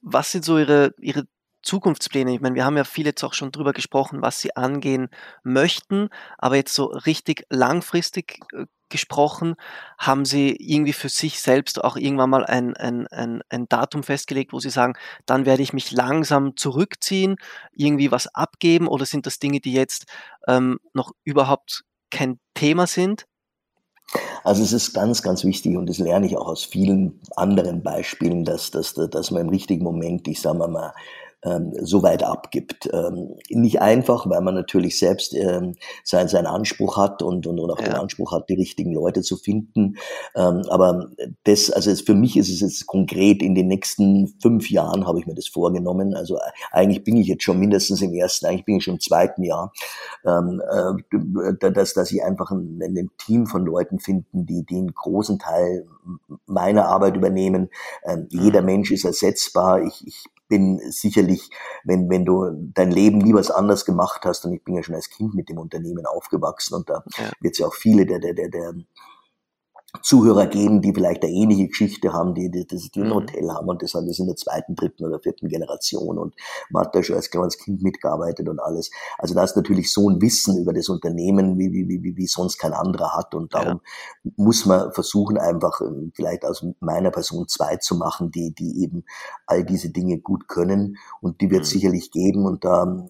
was 0.00 0.30
sind 0.30 0.44
so 0.44 0.58
Ihre, 0.58 0.94
Ihre 1.00 1.26
Zukunftspläne? 1.64 2.34
Ich 2.34 2.40
meine, 2.40 2.54
wir 2.54 2.64
haben 2.64 2.76
ja 2.76 2.84
viel 2.84 3.06
jetzt 3.06 3.24
auch 3.24 3.34
schon 3.34 3.52
drüber 3.52 3.72
gesprochen, 3.72 4.22
was 4.22 4.38
Sie 4.40 4.54
angehen 4.56 5.08
möchten, 5.42 6.08
aber 6.38 6.56
jetzt 6.56 6.74
so 6.74 6.84
richtig 6.86 7.46
langfristig 7.50 8.40
äh, 8.52 8.66
gesprochen, 8.88 9.56
haben 9.98 10.24
Sie 10.24 10.50
irgendwie 10.50 10.92
für 10.92 11.08
sich 11.08 11.40
selbst 11.40 11.82
auch 11.82 11.96
irgendwann 11.96 12.30
mal 12.30 12.44
ein, 12.44 12.76
ein, 12.76 13.06
ein, 13.08 13.42
ein 13.48 13.68
Datum 13.68 14.02
festgelegt, 14.02 14.52
wo 14.52 14.60
Sie 14.60 14.70
sagen, 14.70 14.94
dann 15.26 15.46
werde 15.46 15.62
ich 15.62 15.72
mich 15.72 15.90
langsam 15.90 16.56
zurückziehen, 16.56 17.36
irgendwie 17.72 18.12
was 18.12 18.32
abgeben 18.34 18.86
oder 18.86 19.06
sind 19.06 19.26
das 19.26 19.38
Dinge, 19.38 19.60
die 19.60 19.72
jetzt 19.72 20.06
ähm, 20.46 20.78
noch 20.92 21.12
überhaupt 21.24 21.84
kein 22.10 22.38
Thema 22.54 22.86
sind? 22.86 23.26
Also 24.44 24.62
es 24.62 24.72
ist 24.72 24.92
ganz, 24.92 25.22
ganz 25.22 25.44
wichtig 25.44 25.76
und 25.76 25.88
das 25.88 25.98
lerne 25.98 26.26
ich 26.26 26.36
auch 26.36 26.46
aus 26.46 26.64
vielen 26.64 27.20
anderen 27.36 27.82
Beispielen, 27.82 28.44
dass, 28.44 28.70
dass, 28.70 28.94
dass 28.94 29.30
man 29.30 29.42
im 29.42 29.48
richtigen 29.48 29.82
Moment, 29.82 30.28
ich 30.28 30.40
sage 30.40 30.58
mal, 30.58 30.92
ähm, 31.44 31.72
so 31.82 32.02
weit 32.02 32.22
abgibt. 32.22 32.88
Ähm, 32.92 33.36
nicht 33.50 33.80
einfach, 33.80 34.28
weil 34.28 34.40
man 34.40 34.54
natürlich 34.54 34.98
selbst 34.98 35.34
ähm, 35.34 35.74
sein, 36.02 36.28
seinen 36.28 36.46
Anspruch 36.46 36.96
hat 36.96 37.22
und, 37.22 37.46
und, 37.46 37.60
und 37.60 37.70
auch 37.70 37.78
ja. 37.80 37.86
den 37.86 37.94
Anspruch 37.94 38.32
hat, 38.32 38.48
die 38.48 38.54
richtigen 38.54 38.92
Leute 38.92 39.22
zu 39.22 39.36
finden. 39.36 39.96
Ähm, 40.34 40.62
aber 40.68 41.10
das, 41.44 41.70
also 41.70 41.90
es, 41.90 42.00
für 42.00 42.14
mich 42.14 42.36
ist 42.36 42.50
es 42.50 42.60
jetzt 42.60 42.86
konkret, 42.86 43.42
in 43.42 43.54
den 43.54 43.68
nächsten 43.68 44.34
fünf 44.40 44.70
Jahren 44.70 45.06
habe 45.06 45.18
ich 45.18 45.26
mir 45.26 45.34
das 45.34 45.48
vorgenommen. 45.48 46.14
Also 46.14 46.36
äh, 46.36 46.50
eigentlich 46.72 47.04
bin 47.04 47.16
ich 47.16 47.28
jetzt 47.28 47.42
schon 47.42 47.58
mindestens 47.58 48.00
im 48.02 48.14
ersten, 48.14 48.46
eigentlich 48.46 48.64
bin 48.64 48.76
ich 48.76 48.84
schon 48.84 48.94
im 48.94 49.00
zweiten 49.00 49.42
Jahr, 49.42 49.72
ähm, 50.24 50.62
äh, 50.70 51.70
dass, 51.72 51.94
dass 51.94 52.10
ich 52.10 52.22
einfach 52.22 52.50
ein, 52.50 52.80
ein 52.82 53.10
Team 53.18 53.46
von 53.46 53.64
Leuten 53.64 53.98
finden, 53.98 54.46
die, 54.46 54.64
die 54.64 54.76
einen 54.76 54.94
großen 54.94 55.38
Teil 55.38 55.86
meiner 56.46 56.86
Arbeit 56.86 57.16
übernehmen. 57.16 57.70
Ähm, 58.04 58.28
jeder 58.30 58.60
mhm. 58.60 58.66
Mensch 58.66 58.90
ist 58.90 59.04
ersetzbar. 59.04 59.82
Ich, 59.82 60.06
ich 60.06 60.24
bin 60.48 60.80
sicherlich, 60.90 61.50
wenn, 61.84 62.08
wenn 62.10 62.24
du 62.24 62.50
dein 62.74 62.90
Leben 62.90 63.20
lieber 63.20 63.42
anders 63.54 63.84
gemacht 63.84 64.22
hast, 64.24 64.44
und 64.44 64.52
ich 64.52 64.64
bin 64.64 64.74
ja 64.74 64.82
schon 64.82 64.94
als 64.94 65.10
Kind 65.10 65.34
mit 65.34 65.48
dem 65.48 65.58
Unternehmen 65.58 66.06
aufgewachsen 66.06 66.74
und 66.74 66.88
da 66.88 67.04
ja. 67.16 67.30
wird 67.40 67.54
es 67.54 67.58
ja 67.58 67.66
auch 67.66 67.74
viele 67.74 68.06
der, 68.06 68.18
der, 68.18 68.34
der, 68.34 68.48
der 68.48 68.74
Zuhörer 70.02 70.46
geben, 70.46 70.82
die 70.82 70.92
vielleicht 70.92 71.22
eine 71.22 71.32
ähnliche 71.32 71.68
Geschichte 71.68 72.12
haben, 72.12 72.34
die, 72.34 72.50
die, 72.50 72.66
die, 72.66 73.00
ein 73.00 73.08
mhm. 73.08 73.14
Hotel 73.14 73.50
haben 73.50 73.68
und 73.68 73.82
das 73.82 73.94
alles 73.94 74.18
in 74.18 74.26
der 74.26 74.36
zweiten, 74.36 74.74
dritten 74.74 75.04
oder 75.04 75.20
vierten 75.20 75.48
Generation 75.48 76.18
und 76.18 76.34
man 76.70 76.84
hat 76.84 76.94
da 76.94 77.02
schon 77.02 77.16
als 77.16 77.30
kleines 77.30 77.58
Kind 77.58 77.82
mitgearbeitet 77.82 78.48
und 78.48 78.60
alles. 78.60 78.90
Also 79.18 79.34
da 79.34 79.44
ist 79.44 79.56
natürlich 79.56 79.92
so 79.92 80.10
ein 80.10 80.20
Wissen 80.20 80.58
über 80.58 80.72
das 80.72 80.88
Unternehmen, 80.88 81.58
wie, 81.58 81.72
wie, 81.72 81.88
wie, 81.88 82.16
wie 82.16 82.26
sonst 82.26 82.58
kein 82.58 82.72
anderer 82.72 83.16
hat 83.16 83.34
und 83.34 83.54
darum 83.54 83.80
ja. 84.24 84.32
muss 84.36 84.66
man 84.66 84.92
versuchen, 84.92 85.38
einfach 85.38 85.80
ähm, 85.80 86.12
vielleicht 86.14 86.44
aus 86.44 86.66
meiner 86.80 87.10
Person 87.10 87.46
zwei 87.48 87.76
zu 87.76 87.94
machen, 87.94 88.30
die, 88.30 88.52
die 88.52 88.82
eben 88.82 89.04
all 89.46 89.64
diese 89.64 89.90
Dinge 89.90 90.18
gut 90.18 90.48
können 90.48 90.96
und 91.20 91.40
die 91.40 91.50
wird 91.50 91.62
es 91.62 91.70
mhm. 91.70 91.78
sicherlich 91.78 92.10
geben 92.10 92.46
und 92.46 92.64
da 92.64 93.06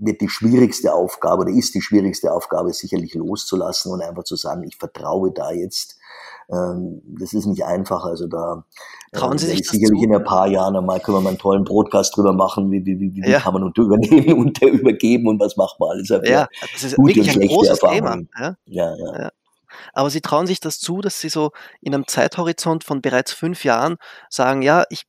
wird 0.00 0.20
die 0.20 0.28
schwierigste 0.28 0.94
Aufgabe 0.94 1.42
oder 1.42 1.52
ist 1.52 1.74
die 1.74 1.82
schwierigste 1.82 2.32
Aufgabe 2.32 2.72
sicherlich 2.72 3.14
loszulassen 3.14 3.92
und 3.92 4.00
einfach 4.00 4.24
zu 4.24 4.36
sagen, 4.36 4.64
ich 4.64 4.76
vertraue 4.76 5.30
da 5.30 5.52
jetzt. 5.52 5.99
Ähm, 6.52 7.02
das 7.18 7.32
ist 7.32 7.46
nicht 7.46 7.64
einfach, 7.64 8.04
also 8.04 8.26
da 8.26 8.64
Trauen 9.12 9.38
Sie 9.38 9.46
äh, 9.46 9.56
sich 9.56 9.68
sicherlich 9.68 10.00
zu? 10.00 10.04
in 10.04 10.14
ein 10.14 10.24
paar 10.24 10.46
Jahren 10.46 10.76
einmal 10.76 11.00
können 11.00 11.16
wir 11.18 11.20
mal 11.20 11.30
einen 11.30 11.38
tollen 11.38 11.64
Broadcast 11.64 12.16
drüber 12.16 12.32
machen, 12.32 12.70
wie, 12.70 12.84
wie, 12.86 12.98
wie, 12.98 13.14
wie 13.14 13.30
ja. 13.30 13.40
kann 13.40 13.54
man 13.54 13.64
unter 13.64 13.82
übernehmen 13.82 14.38
und 14.38 14.62
übergeben 14.62 15.26
und 15.28 15.40
was 15.40 15.56
macht 15.56 15.80
man 15.80 15.90
alles. 15.90 16.08
Ja, 16.08 16.48
das 16.72 16.84
ist 16.84 16.98
wirklich 16.98 17.30
ein 17.30 17.48
großes 17.48 17.80
Erfahrungen. 17.80 18.28
Thema. 18.34 18.46
Ja? 18.46 18.56
Ja, 18.66 18.96
ja. 18.96 19.22
ja. 19.22 19.30
Aber 19.92 20.10
sie 20.10 20.20
trauen 20.20 20.46
sich 20.46 20.60
das 20.60 20.78
zu, 20.78 21.00
dass 21.00 21.20
sie 21.20 21.28
so 21.28 21.50
in 21.80 21.94
einem 21.94 22.06
Zeithorizont 22.06 22.84
von 22.84 23.00
bereits 23.00 23.32
fünf 23.32 23.64
Jahren 23.64 23.96
sagen, 24.28 24.62
ja, 24.62 24.84
ich, 24.90 25.04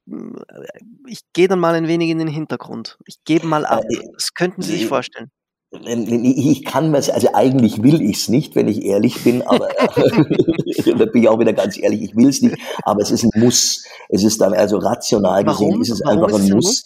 ich 1.08 1.22
gehe 1.34 1.48
dann 1.48 1.60
mal 1.60 1.74
ein 1.74 1.88
wenig 1.88 2.10
in 2.10 2.20
den 2.20 2.28
Hintergrund. 2.28 2.98
Ich 3.06 3.24
gebe 3.24 3.48
mal 3.48 3.66
ab. 3.66 3.84
Äh, 3.90 4.08
das 4.14 4.34
könnten 4.34 4.62
Sie 4.62 4.74
sich 4.74 4.88
vorstellen. 4.88 5.32
Ich 5.74 6.66
kann 6.66 6.92
mir 6.92 6.98
also 6.98 7.30
eigentlich 7.34 7.82
will 7.82 8.02
ich 8.02 8.18
es 8.18 8.28
nicht, 8.28 8.56
wenn 8.56 8.68
ich 8.68 8.84
ehrlich 8.84 9.24
bin, 9.24 9.42
aber 9.42 9.70
da 9.80 11.06
bin 11.06 11.24
ich 11.24 11.30
auch 11.30 11.40
wieder 11.40 11.54
ganz 11.54 11.78
ehrlich, 11.78 12.02
ich 12.02 12.16
will 12.16 12.28
es 12.28 12.42
nicht, 12.42 12.58
aber 12.84 13.02
es 13.02 13.10
ist 13.10 13.24
ein 13.24 13.32
Muss. 13.42 13.86
Es 14.10 14.24
ist 14.24 14.42
dann 14.42 14.54
also 14.54 14.78
rational 14.80 15.46
Warum? 15.46 15.68
gesehen, 15.70 15.82
ist 15.82 15.90
es 15.92 16.02
Warum 16.04 16.26
einfach 16.26 16.40
ein 16.40 16.50
Muss. 16.50 16.80
äh, 16.80 16.84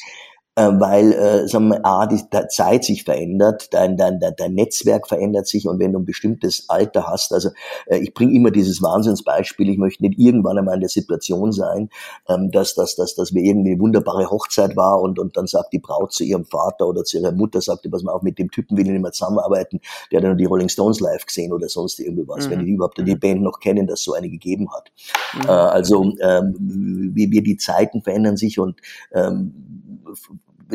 weil 0.55 1.11
äh, 1.11 1.47
sagen 1.47 1.67
wir, 1.69 1.85
A, 1.85 2.07
die 2.07 2.21
Zeit 2.49 2.85
sich 2.85 3.03
verändert, 3.03 3.73
dein, 3.73 3.97
dein, 3.97 4.19
dein, 4.19 4.35
dein 4.37 4.53
Netzwerk 4.53 5.07
verändert 5.07 5.47
sich 5.47 5.67
und 5.67 5.79
wenn 5.79 5.91
du 5.91 5.99
ein 5.99 6.05
bestimmtes 6.05 6.69
Alter 6.69 7.07
hast, 7.07 7.33
also 7.33 7.49
äh, 7.87 7.97
ich 7.97 8.13
bringe 8.13 8.33
immer 8.33 8.51
dieses 8.51 8.81
Wahnsinnsbeispiel, 8.81 9.69
ich 9.69 9.77
möchte 9.77 10.03
nicht 10.03 10.17
irgendwann 10.17 10.57
einmal 10.57 10.75
in 10.75 10.79
der 10.79 10.89
Situation 10.89 11.51
sein, 11.51 11.89
ähm, 12.29 12.51
dass, 12.51 12.73
dass, 12.73 12.95
dass, 12.95 13.15
dass 13.15 13.33
wir 13.33 13.43
irgendwie 13.43 13.71
eine 13.71 13.79
wunderbare 13.81 14.29
Hochzeit 14.29 14.77
war 14.77 15.01
und, 15.01 15.19
und 15.19 15.35
dann 15.35 15.47
sagt 15.47 15.73
die 15.73 15.79
Braut 15.79 16.13
zu 16.13 16.23
ihrem 16.23 16.45
Vater 16.45 16.87
oder 16.87 17.03
zu 17.03 17.17
ihrer 17.17 17.33
Mutter, 17.33 17.59
sagt, 17.59 17.89
pass 17.91 18.03
mal 18.03 18.13
auf, 18.13 18.21
mit 18.21 18.39
dem 18.39 18.49
Typen 18.49 18.77
will 18.77 18.85
ich 18.85 18.93
nicht 18.93 19.01
mehr 19.01 19.11
zusammenarbeiten, 19.11 19.81
der 20.11 20.17
hat 20.17 20.23
ja 20.23 20.29
nur 20.29 20.37
die 20.37 20.45
Rolling 20.45 20.69
Stones 20.69 21.01
live 21.01 21.25
gesehen 21.25 21.51
oder 21.51 21.67
sonst 21.67 21.99
irgendwie 21.99 22.27
was, 22.27 22.47
mhm. 22.47 22.51
wenn 22.51 22.65
die 22.65 22.71
überhaupt 22.71 22.97
die 22.97 23.15
Band 23.15 23.41
noch 23.41 23.59
kennen, 23.59 23.87
dass 23.87 24.03
so 24.03 24.13
eine 24.13 24.29
gegeben 24.29 24.69
hat. 24.71 24.91
Mhm. 25.33 25.49
Äh, 25.49 25.51
also 25.51 26.13
ähm, 26.21 26.55
wie 27.13 27.29
wir 27.29 27.43
die 27.43 27.57
Zeiten 27.57 28.01
verändern 28.01 28.37
sich 28.37 28.57
und 28.57 28.79
ähm, 29.13 29.83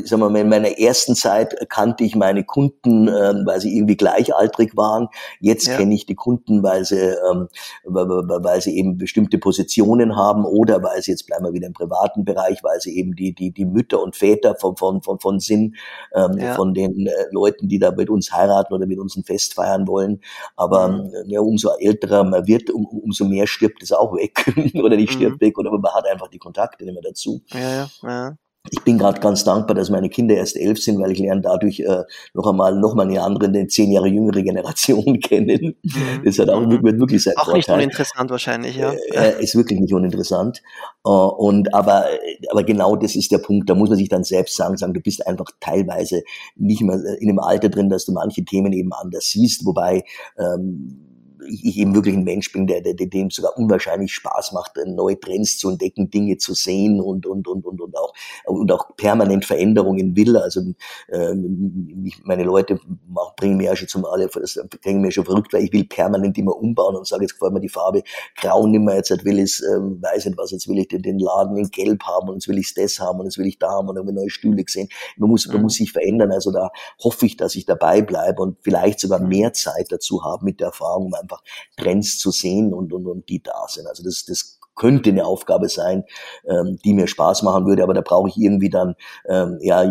sagen 0.04 0.22
wir 0.22 0.30
mal, 0.30 0.40
in 0.40 0.48
meiner 0.48 0.78
ersten 0.78 1.14
Zeit 1.14 1.54
kannte 1.68 2.04
ich 2.04 2.14
meine 2.14 2.44
Kunden, 2.44 3.08
ähm, 3.08 3.44
weil 3.44 3.60
sie 3.60 3.76
irgendwie 3.76 3.96
gleichaltrig 3.96 4.76
waren. 4.76 5.08
Jetzt 5.40 5.66
ja. 5.66 5.76
kenne 5.76 5.94
ich 5.94 6.06
die 6.06 6.14
Kunden, 6.14 6.62
weil 6.62 6.84
sie, 6.84 6.98
ähm, 7.00 7.48
weil 7.84 8.60
sie 8.60 8.76
eben 8.76 8.98
bestimmte 8.98 9.38
Positionen 9.38 10.16
haben 10.16 10.44
oder 10.44 10.82
weil 10.82 11.02
sie, 11.02 11.10
jetzt 11.10 11.26
bleiben 11.26 11.44
wir 11.44 11.52
wieder 11.52 11.66
im 11.66 11.72
privaten 11.72 12.24
Bereich, 12.24 12.62
weil 12.62 12.80
sie 12.80 12.96
eben 12.96 13.14
die, 13.16 13.34
die, 13.34 13.52
die 13.52 13.64
Mütter 13.64 14.02
und 14.02 14.16
Väter 14.16 14.54
von, 14.54 14.76
von, 14.76 15.02
von, 15.02 15.18
von 15.18 15.40
sind, 15.40 15.76
ähm, 16.14 16.38
ja. 16.38 16.54
von 16.54 16.74
den 16.74 17.06
äh, 17.06 17.12
Leuten, 17.30 17.68
die 17.68 17.78
da 17.78 17.90
mit 17.90 18.10
uns 18.10 18.32
heiraten 18.32 18.72
oder 18.74 18.86
mit 18.86 18.98
uns 18.98 19.16
ein 19.16 19.24
Fest 19.24 19.54
feiern 19.54 19.88
wollen. 19.88 20.20
Aber 20.56 20.88
mhm. 20.88 21.10
ja, 21.26 21.40
umso 21.40 21.70
älterer 21.78 22.24
man 22.24 22.46
wird, 22.46 22.70
um, 22.70 22.86
umso 22.86 23.24
mehr 23.24 23.46
stirbt 23.46 23.82
es 23.82 23.92
auch 23.92 24.14
weg. 24.14 24.52
oder 24.82 24.96
nicht 24.96 25.12
stirbt 25.12 25.40
mhm. 25.40 25.46
weg, 25.46 25.58
oder 25.58 25.70
man 25.70 25.92
hat 25.92 26.06
einfach 26.06 26.28
die 26.28 26.38
Kontakte 26.38 26.84
nicht 26.84 26.94
mehr 26.94 27.02
dazu. 27.02 27.42
Ja, 27.52 27.88
ja 28.02 28.36
ich 28.68 28.84
bin 28.84 28.98
gerade 28.98 29.20
ganz 29.20 29.42
dankbar, 29.42 29.74
dass 29.74 29.88
meine 29.88 30.10
Kinder 30.10 30.34
erst 30.34 30.56
elf 30.56 30.78
sind, 30.82 31.00
weil 31.00 31.12
ich 31.12 31.18
lerne 31.18 31.40
dadurch 31.40 31.80
äh, 31.80 32.02
noch 32.34 32.46
einmal 32.46 32.78
noch 32.78 32.94
mal 32.94 33.08
eine 33.08 33.22
andere, 33.22 33.46
eine 33.46 33.66
zehn 33.68 33.90
Jahre 33.90 34.08
jüngere 34.08 34.42
Generation 34.42 35.18
kennen. 35.20 35.76
Mhm. 35.82 36.22
Das 36.24 36.38
hat 36.38 36.50
auch 36.50 36.60
mhm. 36.60 36.82
wird 36.82 37.00
wirklich 37.00 37.22
sehr 37.22 37.32
Auch 37.38 37.44
Vorteil. 37.44 37.56
nicht 37.56 37.70
uninteressant 37.70 38.30
wahrscheinlich, 38.30 38.76
ja. 38.76 38.92
Äh, 38.92 39.30
äh, 39.30 39.42
ist 39.42 39.56
wirklich 39.56 39.80
nicht 39.80 39.94
uninteressant. 39.94 40.62
Uh, 41.06 41.28
und 41.28 41.72
aber 41.72 42.04
aber 42.50 42.62
genau 42.62 42.96
das 42.96 43.16
ist 43.16 43.32
der 43.32 43.38
Punkt. 43.38 43.70
Da 43.70 43.74
muss 43.74 43.88
man 43.88 43.96
sich 43.96 44.10
dann 44.10 44.24
selbst 44.24 44.56
sagen, 44.56 44.76
sagen, 44.76 44.92
du 44.92 45.00
bist 45.00 45.26
einfach 45.26 45.46
teilweise 45.60 46.22
nicht 46.56 46.82
mehr 46.82 47.00
in 47.18 47.30
einem 47.30 47.38
Alter 47.38 47.70
drin, 47.70 47.88
dass 47.88 48.04
du 48.04 48.12
manche 48.12 48.44
Themen 48.44 48.74
eben 48.74 48.92
anders 48.92 49.30
siehst, 49.30 49.64
wobei 49.64 50.04
ähm, 50.38 51.09
ich 51.50 51.76
eben 51.78 51.94
wirklich 51.94 52.14
ein 52.14 52.24
Mensch 52.24 52.52
bin, 52.52 52.66
der, 52.66 52.80
der, 52.80 52.94
der 52.94 53.06
dem 53.06 53.30
sogar 53.30 53.56
unwahrscheinlich 53.56 54.12
Spaß 54.14 54.52
macht, 54.52 54.72
neue 54.86 55.18
Trends 55.18 55.58
zu 55.58 55.70
entdecken, 55.70 56.10
Dinge 56.10 56.36
zu 56.38 56.54
sehen 56.54 57.00
und 57.00 57.26
und 57.26 57.46
und 57.48 57.66
und 57.66 57.80
und 57.80 57.96
auch 57.96 58.12
und 58.46 58.70
auch 58.72 58.96
permanent 58.96 59.44
Veränderungen 59.44 60.16
will. 60.16 60.36
Also 60.36 60.60
äh, 61.08 61.34
meine 62.22 62.44
Leute 62.44 62.78
bringen 63.36 63.56
mir 63.56 63.66
ja 63.66 63.76
schon 63.76 63.88
zum 63.88 64.04
alle, 64.04 64.28
das 64.28 64.58
bringen 64.82 65.00
mir 65.00 65.10
schon 65.10 65.24
verrückt, 65.24 65.52
weil 65.52 65.64
ich 65.64 65.72
will 65.72 65.84
permanent 65.84 66.38
immer 66.38 66.56
umbauen 66.56 66.96
und 66.96 67.06
sage 67.06 67.22
jetzt 67.22 67.34
gefällt 67.34 67.52
mir 67.52 67.60
die 67.60 67.68
Farbe 67.68 68.02
grau 68.36 68.66
nimmer, 68.66 68.94
jetzt 68.94 69.10
will 69.24 69.38
ich 69.38 69.60
äh, 69.60 69.80
weiß 69.80 70.26
nicht 70.26 70.38
was, 70.38 70.50
jetzt 70.50 70.68
will 70.68 70.78
ich 70.78 70.88
den, 70.88 71.02
den 71.02 71.18
Laden 71.18 71.56
in 71.56 71.70
Gelb 71.70 72.02
haben 72.04 72.28
und 72.28 72.36
jetzt 72.36 72.48
will 72.48 72.58
ich 72.58 72.72
das 72.74 72.98
haben 72.98 73.20
und 73.20 73.26
jetzt 73.26 73.38
will 73.38 73.46
ich 73.46 73.58
da 73.58 73.70
haben 73.70 73.88
und 73.88 73.96
dann 73.96 74.04
habe 74.04 74.12
ich 74.12 74.16
neue 74.16 74.30
Stühle 74.30 74.64
gesehen. 74.64 74.88
Man 75.16 75.30
muss 75.30 75.46
man 75.46 75.58
mhm. 75.58 75.62
muss 75.64 75.74
sich 75.74 75.92
verändern. 75.92 76.32
Also 76.32 76.52
da 76.52 76.70
hoffe 77.02 77.26
ich, 77.26 77.36
dass 77.36 77.54
ich 77.54 77.66
dabei 77.66 78.02
bleibe 78.02 78.42
und 78.42 78.58
vielleicht 78.62 79.00
sogar 79.00 79.20
mehr 79.20 79.52
Zeit 79.52 79.86
dazu 79.90 80.24
habe 80.24 80.44
mit 80.44 80.60
der 80.60 80.68
Erfahrung, 80.68 81.06
um 81.06 81.14
einfach 81.14 81.39
Trends 81.76 82.18
zu 82.18 82.30
sehen 82.30 82.72
und, 82.72 82.92
und, 82.92 83.06
und 83.06 83.28
die 83.28 83.42
da 83.42 83.66
sind. 83.68 83.86
Also 83.86 84.02
das, 84.02 84.24
das 84.24 84.58
könnte 84.74 85.10
eine 85.10 85.26
Aufgabe 85.26 85.68
sein, 85.68 86.04
ähm, 86.46 86.78
die 86.84 86.94
mir 86.94 87.06
Spaß 87.06 87.42
machen 87.42 87.66
würde, 87.66 87.82
aber 87.82 87.92
da 87.92 88.00
brauche 88.00 88.28
ich 88.28 88.36
irgendwie 88.38 88.70
dann 88.70 88.94
ähm, 89.28 89.58
ja 89.60 89.82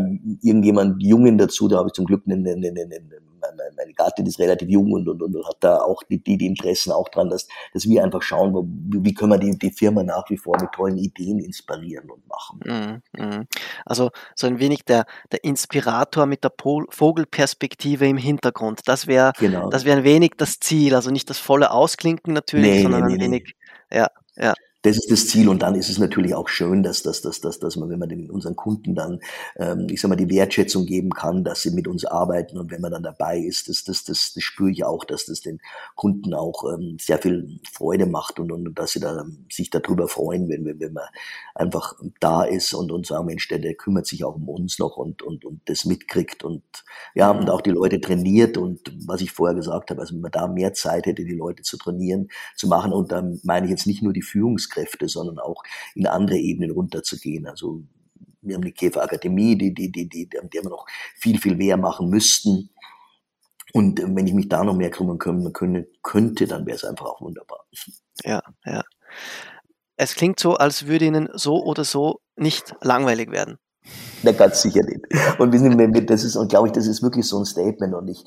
irgendjemand 0.41 1.03
Jungen 1.03 1.37
dazu. 1.37 1.67
Da 1.67 1.77
habe 1.77 1.89
ich 1.89 1.93
zum 1.93 2.05
Glück 2.05 2.23
einen, 2.25 2.47
einen, 2.47 2.65
einen, 2.65 2.91
einen 2.91 3.28
meine 3.75 3.93
Gattin 3.93 4.25
ist 4.25 4.39
relativ 4.39 4.69
jung 4.69 4.91
und, 4.91 5.07
und, 5.07 5.21
und 5.21 5.47
hat 5.47 5.57
da 5.59 5.77
auch 5.77 6.03
die, 6.03 6.21
die, 6.21 6.37
die 6.37 6.45
Interessen 6.45 6.91
auch 6.91 7.09
dran, 7.09 7.29
dass, 7.29 7.47
dass 7.73 7.87
wir 7.87 8.03
einfach 8.03 8.21
schauen, 8.21 8.53
wo, 8.53 8.65
wie 8.67 9.13
können 9.13 9.31
wir 9.31 9.37
die, 9.37 9.57
die 9.57 9.71
Firma 9.71 10.03
nach 10.03 10.29
wie 10.29 10.37
vor 10.37 10.57
mit 10.59 10.71
tollen 10.71 10.97
Ideen 10.97 11.39
inspirieren 11.39 12.09
und 12.09 12.27
machen. 12.27 13.01
Mm, 13.15 13.21
mm. 13.21 13.47
Also 13.85 14.11
so 14.35 14.47
ein 14.47 14.59
wenig 14.59 14.85
der, 14.85 15.05
der 15.31 15.43
Inspirator 15.43 16.25
mit 16.25 16.43
der 16.43 16.51
Vogelperspektive 16.57 18.07
im 18.07 18.17
Hintergrund. 18.17 18.81
Das 18.85 19.07
wäre 19.07 19.33
genau. 19.37 19.69
das 19.69 19.85
wäre 19.85 19.97
ein 19.97 20.03
wenig 20.03 20.31
das 20.37 20.59
Ziel, 20.59 20.95
also 20.95 21.11
nicht 21.11 21.29
das 21.29 21.39
volle 21.39 21.71
Ausklinken 21.71 22.33
natürlich, 22.33 22.71
nee, 22.71 22.81
sondern 22.83 23.05
nee, 23.05 23.13
ein 23.13 23.17
nee, 23.17 23.25
wenig, 23.25 23.55
ja, 23.91 24.07
ja 24.35 24.53
das 24.89 24.97
ist 24.97 25.11
das 25.11 25.27
Ziel 25.27 25.49
und 25.49 25.61
dann 25.61 25.75
ist 25.75 25.89
es 25.89 25.99
natürlich 25.99 26.33
auch 26.33 26.47
schön, 26.47 26.81
dass, 26.81 27.03
dass, 27.03 27.21
dass, 27.21 27.39
dass, 27.41 27.59
dass 27.59 27.75
man, 27.75 27.89
wenn 27.89 27.99
man 27.99 28.09
den, 28.09 28.29
unseren 28.29 28.55
Kunden 28.55 28.95
dann, 28.95 29.19
ähm, 29.57 29.87
ich 29.89 30.01
sag 30.01 30.09
mal, 30.09 30.15
die 30.15 30.29
Wertschätzung 30.29 30.85
geben 30.85 31.11
kann, 31.11 31.43
dass 31.43 31.61
sie 31.61 31.71
mit 31.71 31.87
uns 31.87 32.05
arbeiten 32.05 32.57
und 32.57 32.71
wenn 32.71 32.81
man 32.81 32.91
dann 32.91 33.03
dabei 33.03 33.37
ist, 33.37 33.69
das, 33.69 33.83
das, 33.83 34.03
das, 34.03 34.33
das 34.33 34.43
spüre 34.43 34.71
ich 34.71 34.83
auch, 34.83 35.05
dass 35.05 35.25
das 35.25 35.41
den 35.41 35.59
Kunden 35.95 36.33
auch 36.33 36.63
ähm, 36.73 36.97
sehr 36.99 37.19
viel 37.19 37.59
Freude 37.71 38.07
macht 38.07 38.39
und, 38.39 38.51
und 38.51 38.73
dass 38.73 38.93
sie 38.93 38.99
da, 38.99 39.25
sich 39.51 39.69
darüber 39.69 40.07
freuen, 40.07 40.49
wenn, 40.49 40.65
wenn, 40.65 40.79
wenn 40.79 40.93
man 40.93 41.05
einfach 41.53 41.93
da 42.19 42.43
ist 42.43 42.73
und, 42.73 42.91
und 42.91 43.05
sagen, 43.05 43.27
Mensch, 43.27 43.47
der, 43.47 43.59
der 43.59 43.75
kümmert 43.75 44.07
sich 44.07 44.23
auch 44.23 44.35
um 44.35 44.49
uns 44.49 44.79
noch 44.79 44.97
und, 44.97 45.21
und, 45.21 45.45
und 45.45 45.61
das 45.65 45.85
mitkriegt 45.85 46.43
und 46.43 46.63
ja, 47.13 47.29
und 47.31 47.49
auch 47.49 47.61
die 47.61 47.71
Leute 47.71 48.01
trainiert 48.01 48.57
und 48.57 48.91
was 49.05 49.21
ich 49.21 49.31
vorher 49.31 49.55
gesagt 49.55 49.91
habe, 49.91 50.01
also 50.01 50.15
wenn 50.15 50.21
man 50.21 50.31
da 50.31 50.47
mehr 50.47 50.73
Zeit 50.73 51.05
hätte, 51.05 51.25
die 51.25 51.35
Leute 51.35 51.61
zu 51.61 51.77
trainieren, 51.77 52.29
zu 52.55 52.67
machen 52.67 52.91
und 52.91 53.11
dann 53.11 53.39
meine 53.43 53.67
ich 53.67 53.71
jetzt 53.71 53.85
nicht 53.85 54.01
nur 54.01 54.13
die 54.13 54.21
Führungs 54.21 54.69
Führungskräfte, 54.79 55.07
sondern 55.07 55.39
auch 55.39 55.63
in 55.95 56.07
andere 56.07 56.37
Ebenen 56.37 56.71
runterzugehen. 56.71 57.47
Also 57.47 57.81
wir 58.41 58.55
haben 58.55 58.63
die 58.63 58.71
Käferakademie, 58.71 59.57
die, 59.57 59.73
die, 59.73 59.91
die, 59.91 60.07
die, 60.07 60.29
die 60.29 60.39
wir 60.51 60.69
noch 60.69 60.85
viel, 61.15 61.39
viel 61.39 61.55
mehr 61.55 61.77
machen 61.77 62.09
müssten. 62.09 62.69
Und 63.73 64.01
wenn 64.01 64.25
ich 64.25 64.33
mich 64.33 64.49
da 64.49 64.63
noch 64.63 64.75
mehr 64.75 64.89
kümmern 64.89 65.19
können, 65.19 65.85
könnte, 66.01 66.47
dann 66.47 66.65
wäre 66.65 66.75
es 66.75 66.83
einfach 66.83 67.05
auch 67.05 67.21
wunderbar. 67.21 67.65
Ja, 68.23 68.41
ja. 68.65 68.83
Es 69.95 70.15
klingt 70.15 70.39
so, 70.39 70.55
als 70.55 70.87
würde 70.87 71.05
Ihnen 71.05 71.29
so 71.33 71.61
oder 71.63 71.83
so 71.83 72.21
nicht 72.35 72.73
langweilig 72.81 73.31
werden. 73.31 73.57
Na, 74.23 74.31
ganz 74.31 74.61
sicher 74.61 74.81
nicht. 74.83 75.01
Und 75.39 75.51
wissen 75.51 75.77
Sie, 75.77 76.05
das 76.05 76.23
ist, 76.23 76.35
und 76.35 76.49
glaube 76.49 76.67
ich, 76.67 76.73
das 76.73 76.87
ist 76.87 77.03
wirklich 77.03 77.27
so 77.27 77.39
ein 77.39 77.45
Statement. 77.45 77.93
Und 77.93 78.07
ich 78.07 78.23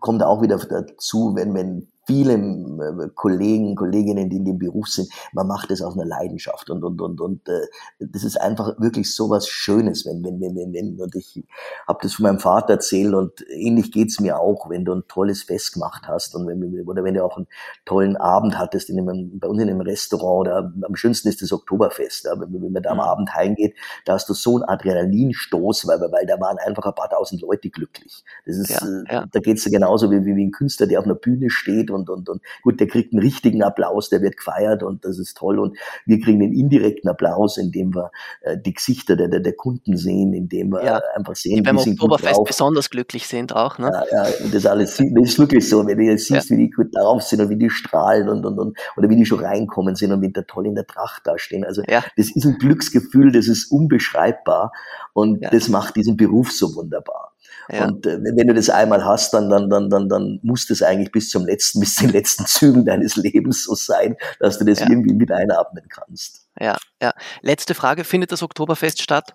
komme 0.00 0.18
da 0.18 0.26
auch 0.26 0.42
wieder 0.42 0.58
dazu, 0.58 1.34
wenn, 1.36 1.54
wenn 1.54 1.91
viele 2.12 2.34
äh, 2.34 3.08
Kollegen, 3.14 3.74
Kolleginnen, 3.74 4.28
die 4.28 4.36
in 4.36 4.44
dem 4.44 4.58
Beruf 4.58 4.88
sind, 4.88 5.08
man 5.32 5.46
macht 5.46 5.70
es 5.70 5.82
aus 5.82 5.94
einer 5.94 6.04
Leidenschaft 6.04 6.70
und 6.70 6.84
und 6.84 7.00
und 7.00 7.20
und 7.20 7.48
äh, 7.48 7.66
das 7.98 8.24
ist 8.24 8.40
einfach 8.40 8.78
wirklich 8.78 9.14
so 9.14 9.30
was 9.30 9.48
Schönes, 9.48 10.04
wenn 10.06 10.22
wenn 10.22 10.40
wenn 10.40 10.54
wenn, 10.56 10.72
wenn 10.72 11.00
und 11.00 11.14
ich 11.14 11.44
habe 11.86 11.98
das 12.02 12.14
von 12.14 12.24
meinem 12.24 12.38
Vater 12.38 12.74
erzählt 12.74 13.14
und 13.14 13.44
ähnlich 13.48 13.92
geht's 13.92 14.20
mir 14.20 14.38
auch, 14.38 14.68
wenn 14.68 14.84
du 14.84 14.92
ein 14.92 15.04
tolles 15.08 15.42
Fest 15.42 15.74
gemacht 15.74 16.04
hast 16.06 16.34
und 16.34 16.46
wenn 16.46 16.62
oder 16.86 17.04
wenn 17.04 17.14
du 17.14 17.24
auch 17.24 17.36
einen 17.36 17.46
tollen 17.84 18.16
Abend 18.16 18.58
hattest 18.58 18.90
in 18.90 18.98
einem, 18.98 19.38
bei 19.38 19.48
uns 19.48 19.62
in 19.62 19.68
einem 19.68 19.80
Restaurant 19.80 20.40
oder 20.40 20.72
am 20.82 20.96
schönsten 20.96 21.28
ist 21.28 21.42
das 21.42 21.52
Oktoberfest, 21.52 22.24
ja, 22.26 22.38
wenn, 22.38 22.52
wenn 22.52 22.72
man 22.72 22.82
da 22.82 22.90
am 22.90 22.96
mhm. 22.98 23.02
Abend 23.02 23.34
heimgeht, 23.34 23.74
da 24.04 24.14
hast 24.14 24.28
du 24.28 24.34
so 24.34 24.56
einen 24.56 24.64
Adrenalinstoß, 24.64 25.86
weil 25.86 26.00
weil 26.00 26.26
da 26.26 26.40
waren 26.40 26.58
einfach 26.58 26.84
ein 26.84 26.94
paar 26.94 27.08
tausend 27.08 27.42
Leute 27.42 27.70
glücklich. 27.70 28.24
Das 28.46 28.56
ist 28.56 28.70
ja, 28.70 28.78
äh, 28.78 29.14
ja. 29.14 29.26
da 29.30 29.40
geht's 29.40 29.64
genauso 29.64 30.10
wie, 30.10 30.24
wie 30.24 30.44
ein 30.44 30.50
Künstler, 30.50 30.86
der 30.86 30.98
auf 30.98 31.04
einer 31.04 31.14
Bühne 31.14 31.50
steht 31.50 31.90
und, 31.90 32.01
und, 32.10 32.28
und 32.28 32.42
gut, 32.62 32.80
der 32.80 32.86
kriegt 32.86 33.12
einen 33.12 33.22
richtigen 33.22 33.62
Applaus, 33.62 34.08
der 34.08 34.22
wird 34.22 34.36
gefeiert 34.36 34.82
und 34.82 35.04
das 35.04 35.18
ist 35.18 35.36
toll. 35.36 35.58
Und 35.58 35.76
wir 36.06 36.20
kriegen 36.20 36.42
einen 36.42 36.52
indirekten 36.52 37.10
Applaus, 37.10 37.58
indem 37.58 37.94
wir 37.94 38.10
äh, 38.42 38.56
die 38.58 38.74
Gesichter 38.74 39.16
der, 39.16 39.28
der, 39.28 39.40
der 39.40 39.54
Kunden 39.54 39.96
sehen, 39.96 40.32
indem 40.32 40.72
wir 40.72 40.84
ja. 40.84 41.00
einfach 41.16 41.36
sehen, 41.36 41.56
die 41.56 41.62
beim 41.62 41.78
Oktoberfest 41.78 42.44
besonders 42.44 42.90
glücklich 42.90 43.26
sind 43.26 43.54
auch. 43.54 43.78
Ne? 43.78 43.90
Ja, 43.92 44.24
ja, 44.24 44.30
und 44.44 44.54
das 44.54 44.66
alles 44.66 44.96
das 44.96 45.30
ist 45.30 45.38
wirklich 45.38 45.68
so, 45.68 45.86
wenn 45.86 45.98
du 45.98 46.04
jetzt 46.04 46.26
siehst, 46.26 46.50
ja. 46.50 46.56
wie 46.56 46.66
die 46.66 46.70
gut 46.70 46.94
drauf 46.94 47.22
sind 47.22 47.40
und 47.40 47.48
wie 47.50 47.56
die 47.56 47.70
strahlen 47.70 48.28
und, 48.28 48.44
und, 48.44 48.58
und 48.58 48.78
oder 48.96 49.08
wie 49.08 49.16
die 49.16 49.26
schon 49.26 49.40
reinkommen 49.40 49.94
sind 49.94 50.12
und 50.12 50.22
wie 50.22 50.32
da 50.32 50.42
toll 50.42 50.66
in 50.66 50.74
der 50.74 50.86
Tracht 50.86 51.26
dastehen. 51.26 51.64
Also 51.64 51.82
ja. 51.88 52.02
das 52.16 52.34
ist 52.34 52.44
ein 52.44 52.58
Glücksgefühl, 52.58 53.32
das 53.32 53.48
ist 53.48 53.70
unbeschreibbar 53.70 54.72
und 55.12 55.42
das 55.52 55.68
macht 55.68 55.96
diesen 55.96 56.16
Beruf 56.16 56.52
so 56.52 56.74
wunderbar. 56.74 57.21
Ja. 57.68 57.86
Und 57.86 58.06
äh, 58.06 58.18
wenn 58.22 58.46
du 58.46 58.54
das 58.54 58.70
einmal 58.70 59.04
hast, 59.04 59.32
dann, 59.34 59.48
dann, 59.50 59.70
dann, 59.70 59.90
dann, 59.90 60.08
dann 60.08 60.40
muss 60.42 60.66
das 60.66 60.82
eigentlich 60.82 61.12
bis 61.12 61.30
zum 61.30 61.46
letzten, 61.46 61.80
bis 61.80 61.94
zu 61.94 62.04
den 62.04 62.12
letzten 62.12 62.46
Zügen 62.46 62.84
deines 62.84 63.16
Lebens 63.16 63.64
so 63.64 63.74
sein, 63.74 64.16
dass 64.40 64.58
du 64.58 64.64
das 64.64 64.80
ja. 64.80 64.88
irgendwie 64.88 65.14
mit 65.14 65.30
einatmen 65.30 65.84
kannst. 65.88 66.46
Ja, 66.58 66.76
ja. 67.00 67.12
Letzte 67.40 67.74
Frage, 67.74 68.04
findet 68.04 68.32
das 68.32 68.42
Oktoberfest 68.42 69.00
statt? 69.00 69.34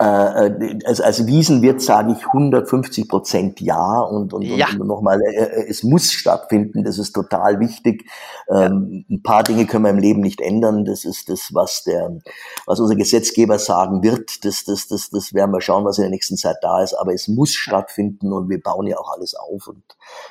Äh, 0.00 0.48
äh, 0.48 0.78
als, 0.84 1.00
als 1.00 1.26
Wiesenwirt 1.26 1.80
sage 1.80 2.12
ich 2.12 2.26
150 2.26 3.08
Prozent 3.08 3.60
ja 3.60 4.00
und, 4.00 4.32
und, 4.32 4.42
ja. 4.42 4.68
und 4.68 4.86
nochmal, 4.86 5.20
äh, 5.22 5.66
es 5.68 5.82
muss 5.82 6.12
stattfinden, 6.12 6.84
das 6.84 6.98
ist 6.98 7.12
total 7.12 7.60
wichtig. 7.60 8.04
Ja. 8.48 8.66
Ähm, 8.66 9.04
ein 9.08 9.22
paar 9.22 9.42
Dinge 9.42 9.66
können 9.66 9.84
wir 9.84 9.90
im 9.90 9.98
Leben 9.98 10.20
nicht 10.20 10.40
ändern, 10.40 10.84
das 10.84 11.04
ist 11.04 11.28
das, 11.28 11.50
was 11.52 11.84
der, 11.84 12.18
was 12.66 12.80
unser 12.80 12.96
Gesetzgeber 12.96 13.58
sagen 13.58 14.02
wird, 14.02 14.44
das, 14.44 14.64
das, 14.64 14.88
das, 14.88 15.10
das 15.10 15.34
werden 15.34 15.52
wir 15.52 15.60
schauen, 15.60 15.84
was 15.84 15.98
in 15.98 16.02
der 16.02 16.10
nächsten 16.10 16.36
Zeit 16.36 16.56
da 16.62 16.82
ist, 16.82 16.94
aber 16.94 17.14
es 17.14 17.28
muss 17.28 17.52
stattfinden 17.52 18.32
und 18.32 18.48
wir 18.48 18.60
bauen 18.60 18.86
ja 18.86 18.98
auch 18.98 19.12
alles 19.12 19.34
auf 19.34 19.68
und 19.68 19.84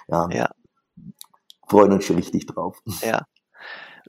ja, 0.08 0.28
ja. 0.32 0.50
freuen 1.68 1.94
uns 1.94 2.06
schon 2.06 2.18
richtig 2.18 2.48
drauf. 2.48 2.82
Ja. 3.02 3.22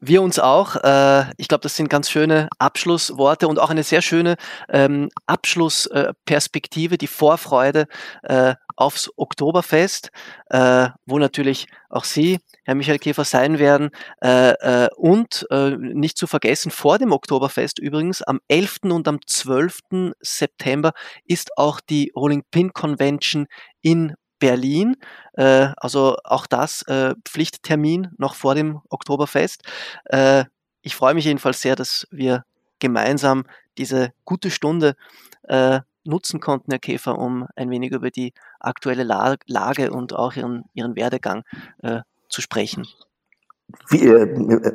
Wir 0.01 0.22
uns 0.22 0.38
auch. 0.38 0.76
Äh, 0.76 1.26
ich 1.36 1.49
glaube, 1.49 1.62
das 1.62 1.76
sind 1.76 1.88
ganz 1.88 2.11
schöne 2.11 2.49
Abschlussworte 2.59 3.49
und 3.49 3.59
auch 3.59 3.70
eine 3.70 3.82
sehr 3.82 4.03
schöne 4.03 4.36
ähm, 4.68 5.09
Abschlussperspektive, 5.26 6.99
die 6.99 7.07
Vorfreude 7.07 7.86
äh, 8.22 8.55
aufs 8.76 9.11
Oktoberfest, 9.16 10.11
äh, 10.51 10.88
wo 11.07 11.18
natürlich 11.18 11.68
auch 11.88 12.05
Sie, 12.05 12.40
Herr 12.64 12.74
Michael 12.74 12.99
Käfer, 12.99 13.24
sein 13.24 13.59
werden. 13.61 13.90
und 14.97 15.47
nicht 15.78 16.16
zu 16.16 16.26
vergessen, 16.26 16.72
vor 16.72 16.99
dem 16.99 17.12
Oktoberfest 17.12 17.78
übrigens, 17.78 18.22
am 18.22 18.40
11. 18.49 18.78
und 18.84 19.07
am 19.07 19.20
12. 19.24 20.12
September 20.20 20.92
ist 21.24 21.57
auch 21.57 21.80
die 21.80 22.11
Rolling 22.16 22.42
Pin 22.51 22.72
Convention 22.72 23.47
in 23.80 24.14
Berlin. 24.45 24.97
Äh, 25.32 25.68
also 25.78 26.18
auch 26.22 26.47
das 26.47 26.82
äh, 26.82 27.14
Pflichttermin 27.24 28.11
noch 28.18 28.34
vor 28.34 28.55
dem 28.55 28.82
Oktoberfest. 28.90 29.62
Äh, 30.05 30.45
ich 30.82 30.95
freue 30.95 31.14
mich 31.14 31.24
jedenfalls 31.24 31.62
sehr, 31.62 31.76
dass 31.76 32.07
wir 32.11 32.45
gemeinsam 32.78 33.45
diese 33.78 34.12
gute 34.26 34.51
Stunde 34.51 34.97
äh, 35.45 35.80
nutzen 36.05 36.40
konnten, 36.40 36.72
Herr 36.72 36.78
Käfer, 36.78 37.18
um 37.18 37.47
ein 37.57 37.70
wenig 37.70 37.92
über 37.92 38.11
die 38.11 38.34
aktuelle 38.61 39.05
La 39.05 39.36
Lage 39.47 39.90
und 39.90 40.12
auch 40.12 40.34
ihren, 40.34 40.64
ihren 40.74 40.95
Werdegang 40.95 41.45
äh, 41.78 42.03
zu 42.28 42.42
sprechen. 42.42 42.86
Äh, 43.91 44.27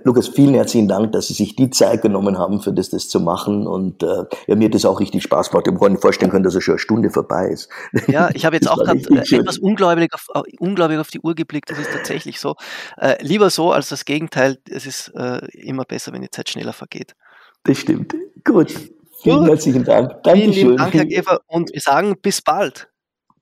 Lukas, 0.03 0.27
vielen 0.27 0.53
herzlichen 0.55 0.87
Dank, 0.87 1.11
dass 1.11 1.27
Sie 1.27 1.33
sich 1.33 1.55
die 1.55 1.69
Zeit 1.69 2.01
genommen 2.01 2.37
haben, 2.37 2.61
für 2.61 2.73
das, 2.73 2.89
das 2.89 3.07
zu 3.07 3.19
machen. 3.19 3.67
Und 3.67 4.03
äh, 4.03 4.25
ja, 4.47 4.55
mir 4.55 4.65
hat 4.65 4.75
das 4.75 4.85
auch 4.85 4.99
richtig 4.99 5.23
Spaß 5.23 5.51
gemacht. 5.51 5.67
Ich 5.67 5.73
habe 5.73 5.89
mir 5.89 5.99
vorstellen 5.99 6.31
können, 6.31 6.43
dass 6.43 6.55
es 6.55 6.63
schon 6.63 6.73
eine 6.73 6.79
Stunde 6.79 7.09
vorbei 7.09 7.49
ist. 7.49 7.69
Ja, 8.07 8.29
ich 8.33 8.45
habe 8.45 8.55
jetzt 8.57 8.69
auch 8.69 8.77
gerade 8.77 8.99
äh, 8.99 9.35
etwas 9.35 9.57
ungläubig 9.57 10.13
auf, 10.13 10.27
äh, 10.33 10.41
ungläubig 10.59 10.97
auf 10.97 11.09
die 11.09 11.19
Uhr 11.19 11.35
geblickt. 11.35 11.69
Das 11.69 11.79
ist 11.79 11.91
tatsächlich 11.91 12.39
so. 12.39 12.55
Äh, 12.97 13.23
lieber 13.23 13.49
so 13.49 13.71
als 13.71 13.89
das 13.89 14.05
Gegenteil. 14.05 14.57
Es 14.69 14.85
ist 14.85 15.11
äh, 15.15 15.45
immer 15.53 15.85
besser, 15.85 16.11
wenn 16.13 16.21
die 16.21 16.31
Zeit 16.31 16.49
schneller 16.49 16.73
vergeht. 16.73 17.15
Das 17.63 17.77
stimmt. 17.77 18.15
Gut. 18.43 18.73
Vielen 19.21 19.39
Gut. 19.39 19.49
herzlichen 19.49 19.83
Dank. 19.83 20.23
Dankeschön. 20.23 20.53
Vielen 20.53 20.77
Dank, 20.77 20.93
Herr 20.93 21.05
Gefer. 21.05 21.39
Und 21.47 21.71
wir 21.73 21.81
sagen 21.81 22.15
bis 22.21 22.41
bald. 22.41 22.87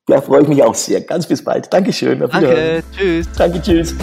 Ja, 0.10 0.22
freue 0.22 0.42
ich 0.42 0.48
mich 0.48 0.64
auch 0.64 0.76
sehr. 0.76 1.02
Ganz 1.02 1.28
bis 1.28 1.44
bald. 1.44 1.72
Dankeschön. 1.72 2.20
Danke. 2.20 2.84
Tschüss. 2.96 3.28
Danke. 3.38 3.62
Tschüss. 3.62 3.94